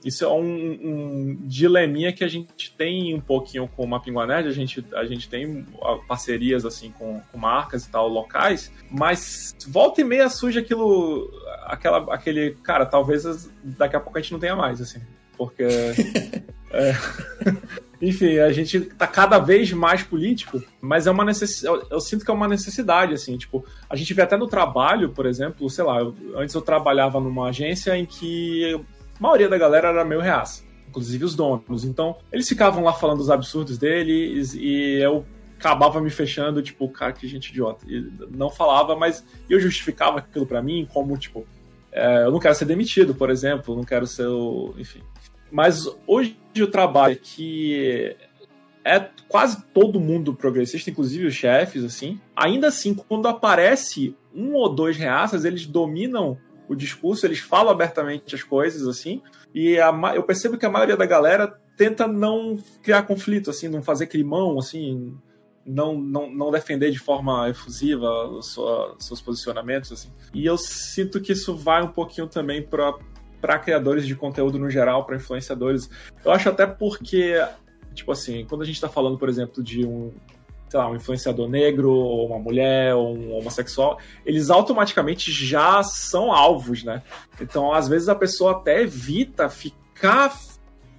Isso 0.04 0.24
é 0.24 0.28
um, 0.28 0.78
um 0.82 1.38
dileminha 1.42 2.12
que 2.12 2.22
a 2.22 2.28
gente 2.28 2.72
tem 2.76 3.14
um 3.14 3.20
pouquinho 3.20 3.66
com 3.66 3.84
o 3.84 3.88
Mapinguá 3.88 4.26
Nerd, 4.26 4.48
a 4.48 4.52
gente, 4.52 4.84
a 4.94 5.04
gente 5.04 5.28
tem 5.28 5.66
parcerias 6.06 6.66
assim 6.66 6.90
com, 6.90 7.20
com 7.32 7.38
marcas 7.38 7.86
e 7.86 7.90
tal, 7.90 8.06
locais, 8.08 8.70
mas 8.90 9.56
volta 9.66 10.02
e 10.02 10.04
meia 10.04 10.28
surge 10.28 10.58
aquilo, 10.58 11.30
aquela, 11.64 12.14
aquele, 12.14 12.50
cara, 12.62 12.84
talvez 12.84 13.50
daqui 13.62 13.96
a 13.96 14.00
pouco 14.00 14.18
a 14.18 14.20
gente 14.20 14.32
não 14.32 14.40
tenha 14.40 14.54
mais, 14.54 14.80
assim, 14.80 15.00
porque... 15.38 15.64
é, 16.70 16.92
enfim, 18.02 18.38
a 18.38 18.52
gente 18.52 18.80
tá 18.80 19.06
cada 19.06 19.38
vez 19.38 19.72
mais 19.72 20.02
político, 20.02 20.62
mas 20.80 21.06
é 21.06 21.10
uma 21.10 21.24
necessidade. 21.24 21.80
Eu, 21.80 21.86
eu, 21.92 22.00
sinto 22.00 22.24
que 22.24 22.30
é 22.30 22.34
uma 22.34 22.48
necessidade, 22.48 23.14
assim, 23.14 23.36
tipo, 23.38 23.64
a 23.88 23.96
gente 23.96 24.12
vê 24.12 24.20
até 24.20 24.36
no 24.36 24.46
trabalho, 24.46 25.10
por 25.10 25.24
exemplo, 25.24 25.70
sei 25.70 25.84
lá, 25.84 26.00
eu, 26.00 26.14
antes 26.36 26.54
eu 26.54 26.60
trabalhava 26.60 27.18
numa 27.20 27.48
agência 27.48 27.96
em 27.96 28.04
que 28.04 28.78
a 29.18 29.22
maioria 29.22 29.48
da 29.48 29.58
galera 29.58 29.88
era 29.88 30.04
meio 30.04 30.20
reaça, 30.20 30.64
inclusive 30.88 31.24
os 31.24 31.34
donos. 31.34 31.84
Então, 31.84 32.16
eles 32.32 32.48
ficavam 32.48 32.82
lá 32.82 32.92
falando 32.92 33.20
os 33.20 33.30
absurdos 33.30 33.78
deles 33.78 34.54
e 34.54 34.98
eu 35.00 35.24
acabava 35.58 36.00
me 36.00 36.10
fechando, 36.10 36.62
tipo, 36.62 36.88
cara, 36.88 37.12
que 37.12 37.26
gente 37.26 37.50
idiota. 37.50 37.86
E 37.88 38.12
não 38.30 38.50
falava, 38.50 38.94
mas 38.94 39.24
eu 39.48 39.58
justificava 39.58 40.18
aquilo 40.18 40.46
para 40.46 40.62
mim 40.62 40.86
como, 40.92 41.16
tipo, 41.16 41.46
é, 41.90 42.24
eu 42.24 42.32
não 42.32 42.40
quero 42.40 42.54
ser 42.54 42.64
demitido, 42.64 43.14
por 43.14 43.30
exemplo, 43.30 43.74
não 43.74 43.84
quero 43.84 44.06
ser 44.06 44.26
o. 44.26 44.74
Enfim. 44.76 45.00
Mas 45.50 45.88
hoje 46.06 46.36
o 46.60 46.66
trabalho 46.66 47.16
que 47.16 48.16
é 48.84 49.08
quase 49.28 49.62
todo 49.72 49.98
mundo 49.98 50.34
progressista, 50.34 50.90
inclusive 50.90 51.26
os 51.26 51.34
chefes, 51.34 51.82
assim. 51.84 52.20
Ainda 52.36 52.68
assim, 52.68 52.94
quando 52.94 53.26
aparece 53.26 54.14
um 54.34 54.54
ou 54.54 54.68
dois 54.68 54.96
reaças, 54.96 55.44
eles 55.44 55.66
dominam 55.66 56.36
o 56.68 56.74
discurso, 56.74 57.26
eles 57.26 57.38
falam 57.38 57.72
abertamente 57.72 58.34
as 58.34 58.42
coisas, 58.42 58.86
assim. 58.86 59.22
E 59.54 59.78
a, 59.78 59.92
eu 60.14 60.22
percebo 60.22 60.58
que 60.58 60.66
a 60.66 60.70
maioria 60.70 60.96
da 60.96 61.06
galera 61.06 61.58
tenta 61.76 62.06
não 62.06 62.58
criar 62.82 63.02
conflito, 63.02 63.50
assim, 63.50 63.68
não 63.68 63.82
fazer 63.82 64.06
climão, 64.06 64.58
assim, 64.58 65.16
não, 65.66 65.98
não, 65.98 66.30
não 66.30 66.50
defender 66.50 66.90
de 66.90 66.98
forma 66.98 67.48
efusiva 67.48 68.06
sua, 68.42 68.96
seus 68.98 69.20
posicionamentos, 69.20 69.92
assim. 69.92 70.10
E 70.32 70.44
eu 70.44 70.56
sinto 70.56 71.20
que 71.20 71.32
isso 71.32 71.56
vai 71.56 71.82
um 71.82 71.88
pouquinho 71.88 72.26
também 72.26 72.62
para 72.62 72.94
para 73.40 73.58
criadores 73.58 74.06
de 74.06 74.16
conteúdo 74.16 74.58
no 74.58 74.70
geral, 74.70 75.04
para 75.04 75.16
influenciadores. 75.16 75.90
Eu 76.24 76.32
acho 76.32 76.48
até 76.48 76.66
porque, 76.66 77.34
tipo 77.92 78.10
assim, 78.10 78.46
quando 78.48 78.62
a 78.62 78.64
gente 78.64 78.76
está 78.76 78.88
falando, 78.88 79.18
por 79.18 79.28
exemplo, 79.28 79.62
de 79.62 79.84
um, 79.84 80.14
sei 80.74 80.80
lá, 80.80 80.90
um 80.90 80.96
influenciador 80.96 81.48
negro, 81.48 81.92
ou 81.92 82.26
uma 82.26 82.38
mulher, 82.40 82.96
ou 82.96 83.16
um 83.16 83.36
homossexual, 83.36 83.96
eles 84.26 84.50
automaticamente 84.50 85.30
já 85.30 85.84
são 85.84 86.32
alvos, 86.32 86.82
né? 86.82 87.00
Então, 87.40 87.72
às 87.72 87.86
vezes 87.86 88.08
a 88.08 88.14
pessoa 88.14 88.52
até 88.52 88.82
evita 88.82 89.48
ficar 89.48 90.36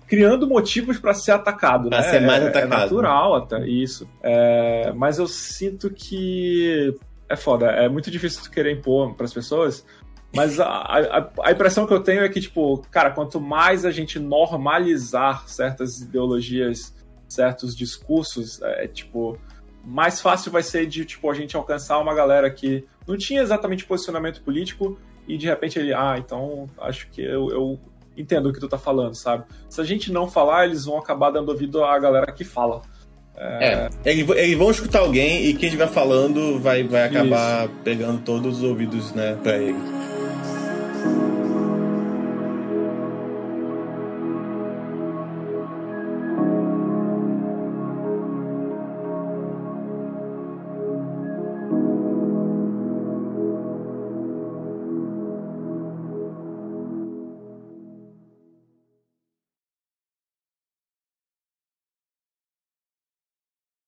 criando 0.07 0.47
motivos 0.47 0.97
para 0.97 1.13
ser 1.13 1.31
atacado, 1.31 1.89
pra 1.89 1.99
né? 1.99 2.09
ser 2.09 2.21
mais 2.21 2.41
é, 2.41 2.47
atacado. 2.47 2.73
É 2.73 2.77
natural 2.77 3.35
até 3.35 3.67
isso. 3.67 4.07
É, 4.23 4.93
mas 4.95 5.19
eu 5.19 5.27
sinto 5.27 5.89
que 5.89 6.95
é 7.27 7.35
foda. 7.35 7.65
É 7.65 7.89
muito 7.89 8.09
difícil 8.09 8.49
querer 8.49 8.71
impor 8.71 9.13
para 9.13 9.25
as 9.25 9.33
pessoas. 9.33 9.85
Mas 10.33 10.57
a, 10.57 10.67
a, 10.67 11.31
a, 11.43 11.51
impressão 11.51 11.85
que 11.85 11.93
eu 11.93 12.01
tenho 12.01 12.23
é 12.23 12.29
que, 12.29 12.39
tipo, 12.39 12.81
cara, 12.91 13.11
quanto 13.11 13.41
mais 13.41 13.83
a 13.83 13.91
gente 13.91 14.19
normalizar 14.19 15.47
certas 15.49 15.99
ideologias, 15.99 16.93
certos 17.27 17.75
discursos, 17.75 18.61
é 18.61 18.87
tipo, 18.87 19.37
mais 19.85 20.19
fácil 20.19 20.51
vai 20.51 20.63
ser 20.63 20.85
de, 20.87 21.05
tipo, 21.05 21.29
a 21.29 21.33
gente 21.33 21.55
alcançar 21.55 21.99
uma 21.99 22.13
galera 22.13 22.49
que 22.49 22.85
não 23.07 23.17
tinha 23.17 23.41
exatamente 23.41 23.85
posicionamento 23.85 24.41
político 24.41 24.97
e 25.27 25.37
de 25.37 25.47
repente 25.47 25.77
ele, 25.77 25.93
ah, 25.93 26.15
então 26.17 26.67
acho 26.79 27.07
que 27.09 27.21
eu, 27.21 27.49
eu 27.49 27.79
entendo 28.17 28.49
o 28.49 28.53
que 28.53 28.59
tu 28.59 28.67
tá 28.67 28.77
falando, 28.77 29.15
sabe? 29.15 29.45
Se 29.69 29.79
a 29.79 29.83
gente 29.83 30.11
não 30.11 30.27
falar, 30.27 30.65
eles 30.65 30.85
vão 30.85 30.97
acabar 30.97 31.31
dando 31.31 31.49
ouvido 31.49 31.83
à 31.83 31.97
galera 31.99 32.31
que 32.31 32.43
fala. 32.43 32.81
É, 33.37 33.89
é 34.05 34.11
eles, 34.11 34.57
vão 34.57 34.71
escutar 34.71 34.99
alguém 34.99 35.45
e 35.45 35.53
quem 35.53 35.65
estiver 35.65 35.89
falando 35.89 36.59
vai, 36.59 36.83
vai 36.83 37.03
acabar 37.03 37.65
Isso. 37.65 37.75
pegando 37.83 38.21
todos 38.21 38.57
os 38.59 38.63
ouvidos, 38.63 39.11
né, 39.13 39.37
pra 39.43 39.57
ele. 39.57 39.77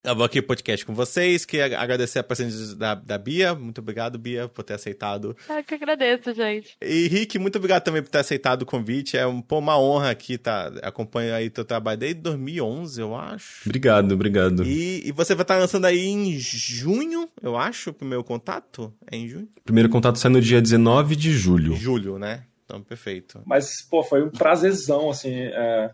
Tava 0.08 0.24
aqui 0.24 0.40
o 0.40 0.44
podcast 0.44 0.86
com 0.86 0.94
vocês, 0.94 1.44
que 1.44 1.60
agradecer 1.60 2.20
a 2.20 2.24
presença 2.24 2.74
da, 2.78 2.96
da 2.96 3.18
Bia. 3.18 3.54
Muito 3.54 3.82
obrigado, 3.82 4.18
Bia, 4.18 4.48
por 4.48 4.64
ter 4.64 4.76
aceitado. 4.76 5.36
Eu 5.50 5.62
que 5.66 5.74
agradeço, 5.74 6.34
gente. 6.34 6.78
E 6.82 7.10
Rick, 7.10 7.38
muito 7.38 7.58
obrigado 7.58 7.84
também 7.84 8.02
por 8.02 8.08
ter 8.08 8.20
aceitado 8.20 8.62
o 8.62 8.66
convite. 8.66 9.18
É 9.18 9.28
um, 9.28 9.42
pô, 9.42 9.60
uma 9.60 9.78
honra 9.78 10.10
aqui, 10.10 10.38
tá? 10.38 10.72
Acompanho 10.82 11.36
aí 11.36 11.50
teu 11.50 11.66
trabalho 11.66 12.00
desde 12.00 12.22
2011, 12.22 13.02
eu 13.02 13.14
acho. 13.14 13.64
Obrigado, 13.66 14.14
obrigado. 14.14 14.64
E, 14.64 15.06
e 15.06 15.12
você 15.12 15.36
vai 15.36 15.42
estar 15.42 15.58
lançando 15.58 15.84
aí 15.84 16.08
em 16.08 16.40
junho, 16.40 17.28
eu 17.44 17.58
acho, 17.58 17.90
o 17.90 17.94
primeiro 17.94 18.24
contato? 18.24 18.94
É 19.12 19.18
em 19.18 19.28
junho? 19.28 19.50
Primeiro 19.66 19.90
contato 19.90 20.20
sai 20.20 20.32
no 20.32 20.40
dia 20.40 20.62
19 20.62 21.18
de 21.18 21.34
julho. 21.34 21.76
Julho, 21.76 22.18
né? 22.18 22.46
Então, 22.64 22.82
perfeito. 22.82 23.42
Mas, 23.46 23.82
pô, 23.82 24.02
foi 24.02 24.24
um 24.24 24.30
prazerzão, 24.30 25.10
assim, 25.10 25.34
é, 25.34 25.92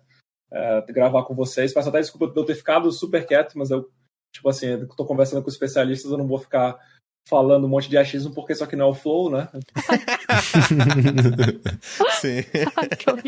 é, 0.53 0.85
gravar 0.90 1.23
com 1.23 1.34
vocês. 1.34 1.73
Peço 1.73 1.90
até 1.90 1.99
desculpa 1.99 2.31
de 2.31 2.40
eu 2.40 2.45
ter 2.45 2.53
ficado 2.53 2.91
super 2.91 3.26
quieto, 3.26 3.57
mas 3.57 3.72
eu 3.72 3.90
Tipo 4.34 4.50
assim, 4.50 4.66
eu 4.66 4.88
tô 4.88 5.06
conversando 5.06 5.44
com 5.44 5.50
especialistas, 5.50 6.12
eu 6.12 6.18
não 6.18 6.28
vou 6.28 6.40
ficar 6.40 6.78
falando 7.28 7.66
um 7.66 7.70
monte 7.70 7.90
de 7.90 7.98
achismo, 7.98 8.34
porque 8.34 8.54
só 8.54 8.66
que 8.66 8.76
não 8.76 8.88
é 8.88 8.90
o 8.90 8.94
flow, 8.94 9.30
né? 9.30 9.48
Sim. 12.20 12.44